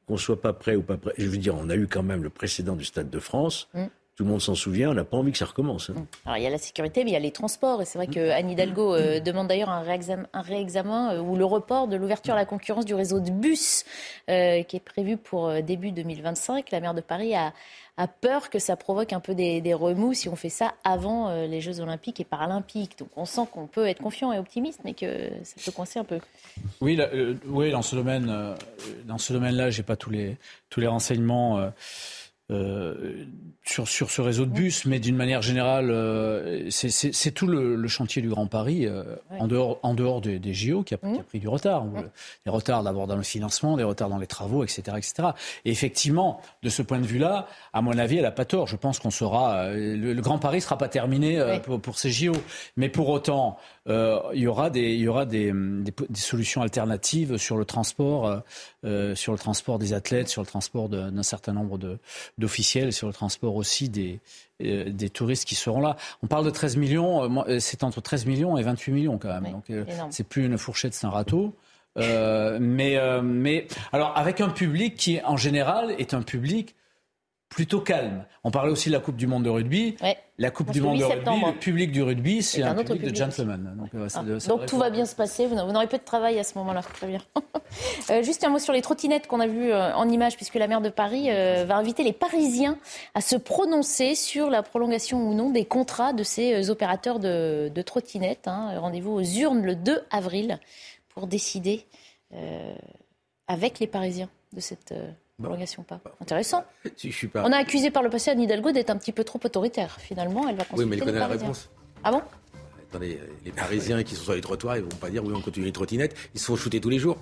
qu'on 0.07 0.13
ne 0.13 0.19
soit 0.19 0.41
pas 0.41 0.53
prêt 0.53 0.75
ou 0.75 0.81
pas 0.81 0.97
prêt. 0.97 1.13
Je 1.17 1.27
veux 1.27 1.37
dire, 1.37 1.55
on 1.55 1.69
a 1.69 1.75
eu 1.75 1.87
quand 1.87 2.03
même 2.03 2.23
le 2.23 2.29
précédent 2.29 2.75
du 2.75 2.85
Stade 2.85 3.09
de 3.09 3.19
France. 3.19 3.67
Mm. 3.73 3.85
Tout 4.15 4.23
le 4.23 4.29
monde 4.29 4.41
s'en 4.41 4.55
souvient, 4.55 4.91
on 4.91 4.93
n'a 4.93 5.03
pas 5.03 5.17
envie 5.17 5.33
que 5.33 5.37
ça 5.37 5.43
recommence. 5.43 5.89
Hein. 5.89 6.05
Alors 6.25 6.37
il 6.37 6.43
y 6.43 6.47
a 6.47 6.49
la 6.49 6.57
sécurité, 6.57 7.03
mais 7.03 7.09
il 7.09 7.13
y 7.13 7.17
a 7.17 7.19
les 7.19 7.31
transports. 7.31 7.81
Et 7.81 7.85
c'est 7.85 7.97
vrai 7.97 8.07
que 8.07 8.29
Anne 8.29 8.49
Hidalgo 8.49 8.95
euh, 8.95 9.19
demande 9.19 9.49
d'ailleurs 9.49 9.69
un, 9.69 9.81
réexamen, 9.81 11.15
euh, 11.15 11.19
ou 11.19 11.35
le 11.35 11.43
report 11.43 11.89
de 11.89 11.97
l'ouverture 11.97 12.33
à 12.33 12.37
la 12.37 12.45
concurrence 12.45 12.85
du 12.85 12.95
réseau 12.95 13.19
de 13.19 13.29
bus 13.29 13.83
euh, 14.29 14.63
qui 14.63 14.77
est 14.77 14.79
prévu 14.79 15.17
pour 15.17 15.61
début 15.61 15.91
2025. 15.91 16.71
La 16.71 16.79
maire 16.79 16.93
de 16.93 17.01
Paris 17.01 17.35
a, 17.35 17.51
peur 18.21 18.49
que 18.49 18.59
ça 18.59 18.77
provoque 18.77 19.11
un 19.11 19.19
peu 19.19 19.35
des, 19.35 19.73
remous 19.73 20.13
si 20.13 20.29
on 20.29 20.35
fait 20.37 20.49
ça 20.49 20.75
avant 20.85 21.33
les 21.45 21.61
Jeux 21.61 21.79
Olympiques 21.81 22.19
et 22.19 22.25
Paralympiques. 22.25 22.97
Donc 22.99 23.09
on 23.15 23.25
sent 23.25 23.47
qu'on 23.51 23.67
peut 23.67 23.87
être 23.87 24.01
confiant 24.01 24.33
et 24.33 24.39
optimiste, 24.39 24.81
mais 24.83 24.93
que 24.93 25.29
ça 25.43 25.55
peut 25.63 25.71
coincer 25.71 25.99
un 25.99 26.03
peu. 26.03 26.19
Oui, 26.81 26.99
oui 27.47 27.71
dans 27.71 27.81
ce 27.81 27.95
domaine, 27.95 28.55
dans 29.05 29.17
ce 29.17 29.31
domaine-là, 29.31 29.69
j'ai 29.69 29.83
pas 29.83 29.95
tous 29.95 30.09
les 30.09 30.37
tous 30.69 30.81
les 30.81 30.87
renseignements. 30.87 31.71
Euh, 32.51 33.25
sur, 33.67 33.87
sur 33.87 34.11
ce 34.11 34.21
réseau 34.21 34.45
de 34.45 34.51
bus, 34.51 34.85
mais 34.85 34.99
d'une 34.99 35.15
manière 35.15 35.41
générale, 35.41 35.89
euh, 35.89 36.69
c'est 36.69 37.31
tout 37.31 37.47
le, 37.47 37.87
chantier 37.87 38.21
du 38.21 38.29
Grand 38.29 38.45
Paris, 38.45 38.85
euh, 38.85 39.15
en 39.39 39.47
dehors, 39.47 39.79
en 39.81 39.95
dehors 39.95 40.21
des, 40.21 40.37
des 40.37 40.53
JO, 40.53 40.83
qui 40.83 40.93
a, 40.93 40.97
qui 40.97 41.19
a, 41.19 41.23
pris 41.23 41.39
du 41.39 41.47
retard. 41.47 41.87
Des 42.45 42.51
retards 42.51 42.83
d'abord 42.83 43.07
dans 43.07 43.15
le 43.15 43.23
financement, 43.23 43.75
des 43.75 43.83
retards 43.83 44.09
dans 44.09 44.19
les 44.19 44.27
travaux, 44.27 44.63
etc. 44.63 44.83
etc. 44.97 45.29
Et 45.65 45.71
effectivement, 45.71 46.39
de 46.61 46.69
ce 46.69 46.83
point 46.83 46.99
de 46.99 47.07
vue-là, 47.07 47.47
à 47.73 47.81
mon 47.81 47.97
avis, 47.97 48.17
elle 48.17 48.23
n'a 48.23 48.31
pas 48.31 48.45
tort. 48.45 48.67
Je 48.67 48.75
pense 48.75 48.99
qu'on 48.99 49.09
sera. 49.09 49.71
Le, 49.71 50.13
Grand 50.21 50.37
Paris 50.37 50.57
ne 50.57 50.61
sera 50.61 50.77
pas 50.77 50.87
terminé 50.87 51.43
pour, 51.63 51.81
pour, 51.81 51.97
ces 51.97 52.11
JO. 52.11 52.33
Mais 52.77 52.89
pour 52.89 53.09
autant, 53.09 53.57
il 53.87 54.39
y 54.39 54.47
aura, 54.47 54.69
des, 54.69 54.93
il 54.93 55.01
y 55.01 55.07
aura 55.07 55.25
des, 55.25 55.51
des, 55.53 55.93
des 56.09 56.19
solutions 56.19 56.61
alternatives 56.61 57.37
sur 57.37 57.57
le 57.57 57.65
transport, 57.65 58.41
sur 58.83 59.31
le 59.31 59.37
transport 59.37 59.77
des 59.77 59.93
athlètes, 59.93 60.27
sur 60.27 60.41
le 60.41 60.47
transport 60.47 60.89
d'un 60.89 61.23
certain 61.23 61.53
nombre 61.53 61.77
d'officiels 62.37 62.93
sur 62.93 63.07
le 63.07 63.13
transport 63.13 63.55
aussi 63.55 63.89
des, 63.89 64.19
euh, 64.61 64.89
des 64.89 65.09
touristes 65.09 65.45
qui 65.45 65.55
seront 65.55 65.81
là. 65.81 65.97
On 66.23 66.27
parle 66.27 66.45
de 66.45 66.49
13 66.49 66.77
millions, 66.77 67.23
euh, 67.23 67.43
euh, 67.47 67.59
c'est 67.59 67.83
entre 67.83 68.01
13 68.01 68.25
millions 68.25 68.57
et 68.57 68.63
28 68.63 68.91
millions 68.93 69.17
quand 69.17 69.39
même. 69.39 69.51
Donc 69.51 69.71
c'est 70.09 70.27
plus 70.27 70.45
une 70.45 70.57
fourchette, 70.57 70.93
c'est 70.93 71.05
un 71.05 71.09
râteau. 71.09 71.53
mais, 71.97 72.99
mais 73.23 73.67
alors 73.91 74.17
avec 74.17 74.41
un 74.41 74.49
public 74.49 74.95
qui 74.95 75.19
en 75.23 75.37
général 75.37 75.91
est 75.97 76.13
un 76.13 76.21
public 76.21 76.75
plutôt 77.49 77.79
calme. 77.79 78.25
On 78.43 78.51
parlait 78.51 78.71
aussi 78.71 78.89
de 78.89 78.93
la 78.93 78.99
Coupe 78.99 79.15
du 79.15 79.27
Monde 79.27 79.43
de 79.43 79.49
rugby. 79.49 79.95
La 80.37 80.51
Coupe 80.51 80.71
du 80.71 80.81
Monde 80.81 80.99
de 80.99 81.03
rugby, 81.03 81.29
le 81.45 81.59
public 81.59 81.91
du 81.91 82.03
rugby, 82.03 82.43
c'est 82.43 82.63
un, 82.63 82.75
public, 82.75 83.03
de 83.03 83.15
gentlemen. 83.15 83.75
Donc, 83.77 83.89
euh, 83.95 84.07
ah. 84.13 84.65
tout 84.67 84.77
va 84.77 84.89
bien 84.89 85.05
se 85.05 85.15
passer. 85.15 85.47
Vous 85.47 85.55
n'aurez 85.55 85.87
pas 85.87 85.97
de 85.97 86.03
travail 86.03 86.37
à 86.39 86.43
ce 86.43 86.57
moment-là. 86.57 86.81
Très 86.81 87.07
bien. 87.07 87.21
Euh, 88.11 88.21
juste 88.21 88.43
un 88.43 88.49
mot 88.49 88.59
sur 88.59 88.71
les 88.71 88.81
trottinettes 88.81 89.27
qu'on 89.27 89.39
a 89.39 89.47
vues 89.47 89.71
euh, 89.71 89.93
en 89.95 90.07
image, 90.07 90.35
puisque 90.35 90.53
la 90.53 90.67
maire 90.67 90.81
de 90.81 90.89
Paris 90.89 91.29
va 91.29 91.75
inviter 91.75 92.03
les 92.03 92.13
Parisiens 92.13 92.77
à 93.15 93.21
se 93.21 93.35
prononcer 93.35 94.13
sur 94.13 94.51
la 94.51 94.61
prolongation 94.61 95.27
ou 95.27 95.33
non 95.33 95.49
des 95.49 95.65
contrats 95.65 96.13
de 96.13 96.23
ces 96.23 96.69
opérateurs 96.69 97.19
de, 97.19 97.81
trottinettes. 97.81 98.47
Hein. 98.47 98.79
Rendez-vous 98.79 99.11
aux 99.13 99.23
urnes 99.23 99.63
le 99.63 99.75
2 99.75 100.03
avril 100.11 100.59
pour 101.09 101.25
décider 101.25 101.85
avec 103.47 103.79
les 103.79 103.87
Parisiens 103.87 104.29
de 104.53 104.61
cette 104.61 104.93
prolongation 105.41 105.83
pas. 105.83 105.99
Intéressant. 106.21 106.63
On 107.35 107.51
a 107.51 107.57
accusé 107.57 107.91
par 107.91 108.03
le 108.03 108.09
passé 108.09 108.31
Anne 108.31 108.41
Hidalgo 108.41 108.71
d'être 108.71 108.89
un 108.89 108.97
petit 108.97 109.11
peu 109.11 109.23
trop 109.23 109.39
autoritaire. 109.43 109.97
Finalement, 109.99 110.47
elle 110.47 110.55
va 110.55 110.63
consulter 110.63 110.83
Oui, 110.83 110.89
mais 110.89 110.97
elle 110.97 111.03
connaît 111.03 111.19
la 111.19 111.27
réponse. 111.27 111.69
Ah 112.03 112.11
bon? 112.11 112.21
Attendez, 112.89 113.19
les 113.43 113.51
Parisiens 113.51 114.03
qui 114.03 114.15
sont 114.15 114.23
sur 114.23 114.33
les 114.33 114.41
trottoirs, 114.41 114.77
ils 114.77 114.83
vont 114.83 114.89
pas 114.89 115.09
dire 115.09 115.23
oui, 115.23 115.33
on 115.35 115.41
continue 115.41 115.65
les 115.65 115.71
trottinettes. 115.71 116.15
Ils 116.33 116.39
se 116.39 116.45
font 116.45 116.55
shooter 116.55 116.79
tous 116.79 116.89
les 116.89 116.99
jours. 116.99 117.17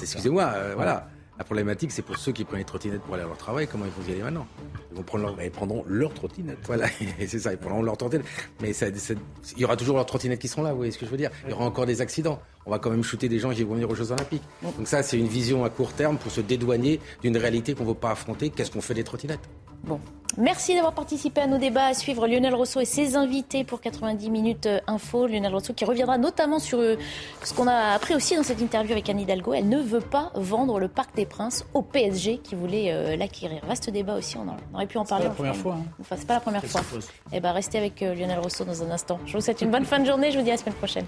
Excusez-moi, 0.00 0.44
euh, 0.54 0.74
voilà. 0.74 1.08
La 1.38 1.44
problématique, 1.44 1.92
c'est 1.92 2.02
pour 2.02 2.16
ceux 2.16 2.32
qui 2.32 2.44
prennent 2.44 2.60
les 2.60 2.64
trottinettes 2.64 3.02
pour 3.02 3.14
aller 3.14 3.24
à 3.24 3.26
leur 3.26 3.36
travail, 3.36 3.66
comment 3.66 3.84
ils 3.84 3.90
vont 3.90 4.08
y 4.08 4.12
aller 4.12 4.22
maintenant? 4.22 4.46
Ils 4.90 4.96
vont 4.96 5.02
prendre 5.02 5.24
leur... 5.24 5.42
ils 5.42 5.50
prendront 5.50 5.84
leur 5.86 6.14
trottinette. 6.14 6.58
Voilà, 6.64 6.86
c'est 7.26 7.38
ça, 7.38 7.52
ils 7.52 7.58
prendront 7.58 7.82
leur 7.82 7.96
trottinette. 7.96 8.26
Mais 8.62 8.72
ça, 8.72 8.86
il 8.88 9.58
y 9.58 9.64
aura 9.64 9.76
toujours 9.76 9.96
leurs 9.96 10.06
trottinettes 10.06 10.38
qui 10.40 10.48
seront 10.48 10.62
là, 10.62 10.70
vous 10.70 10.78
voyez 10.78 10.92
ce 10.92 10.98
que 10.98 11.04
je 11.04 11.10
veux 11.10 11.18
dire? 11.18 11.30
Il 11.44 11.50
y 11.50 11.52
aura 11.52 11.66
encore 11.66 11.84
des 11.84 12.00
accidents. 12.00 12.40
On 12.64 12.70
va 12.70 12.78
quand 12.78 12.90
même 12.90 13.04
shooter 13.04 13.28
des 13.28 13.38
gens 13.38 13.50
qui 13.50 13.62
vont 13.64 13.74
venir 13.74 13.90
aux 13.90 13.94
Jeux 13.94 14.12
Olympiques. 14.12 14.42
Donc 14.62 14.88
ça, 14.88 15.02
c'est 15.02 15.18
une 15.18 15.28
vision 15.28 15.64
à 15.64 15.70
court 15.70 15.92
terme 15.92 16.16
pour 16.16 16.32
se 16.32 16.40
dédouaner 16.40 17.00
d'une 17.22 17.36
réalité 17.36 17.74
qu'on 17.74 17.84
ne 17.84 17.88
veut 17.88 17.94
pas 17.94 18.12
affronter. 18.12 18.50
Qu'est-ce 18.50 18.70
qu'on 18.70 18.80
fait 18.80 18.94
des 18.94 19.04
trottinettes? 19.04 19.48
Bon, 19.84 20.00
Merci 20.38 20.74
d'avoir 20.74 20.92
participé 20.92 21.40
à 21.40 21.46
nos 21.46 21.58
débats. 21.58 21.86
À 21.86 21.94
suivre 21.94 22.26
Lionel 22.26 22.54
Rousseau 22.54 22.80
et 22.80 22.84
ses 22.84 23.16
invités 23.16 23.64
pour 23.64 23.80
90 23.80 24.30
minutes 24.30 24.66
euh, 24.66 24.80
info. 24.86 25.26
Lionel 25.26 25.54
Rousseau 25.54 25.72
qui 25.72 25.84
reviendra 25.84 26.18
notamment 26.18 26.58
sur 26.58 26.78
euh, 26.78 26.96
ce 27.42 27.54
qu'on 27.54 27.66
a 27.66 27.94
appris 27.94 28.14
aussi 28.14 28.36
dans 28.36 28.42
cette 28.42 28.60
interview 28.60 28.92
avec 28.92 29.08
Anne 29.08 29.20
Hidalgo. 29.20 29.54
Elle 29.54 29.68
ne 29.68 29.80
veut 29.80 30.00
pas 30.00 30.32
vendre 30.34 30.78
le 30.78 30.88
Parc 30.88 31.14
des 31.16 31.24
Princes 31.24 31.64
au 31.72 31.82
PSG 31.82 32.38
qui 32.38 32.54
voulait 32.54 32.92
euh, 32.92 33.16
l'acquérir. 33.16 33.64
Vaste 33.66 33.88
débat 33.88 34.16
aussi, 34.16 34.36
on, 34.36 34.46
aurait 34.74 34.86
pu 34.86 34.98
en 34.98 35.04
parler. 35.04 35.24
C'est 35.24 35.36
pas 35.36 35.44
la 35.44 35.52
première 35.52 35.56
fois. 35.56 35.74
Hein. 35.74 35.92
Enfin, 36.00 36.16
c'est 36.18 36.26
pas 36.26 36.34
la 36.34 36.40
première 36.40 36.64
fois. 36.64 36.82
Eh 37.32 37.40
ben, 37.40 37.52
restez 37.52 37.78
avec 37.78 38.00
Lionel 38.00 38.38
Rousseau 38.38 38.64
dans 38.64 38.82
un 38.82 38.90
instant. 38.90 39.18
Je 39.26 39.32
vous 39.32 39.40
souhaite 39.40 39.62
une 39.62 39.70
bonne 39.70 39.84
fin 39.84 39.98
de 39.98 40.04
journée. 40.04 40.30
Je 40.30 40.38
vous 40.38 40.44
dis 40.44 40.50
à 40.50 40.54
la 40.54 40.58
semaine 40.58 40.74
prochaine. 40.74 41.06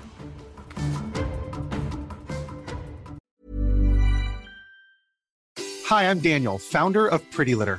Hi, 5.91 6.05
I'm 6.05 6.21
Daniel, 6.21 6.59
founder 6.59 7.07
of 7.07 7.23
Pretty 7.31 7.55
Litter. 7.55 7.79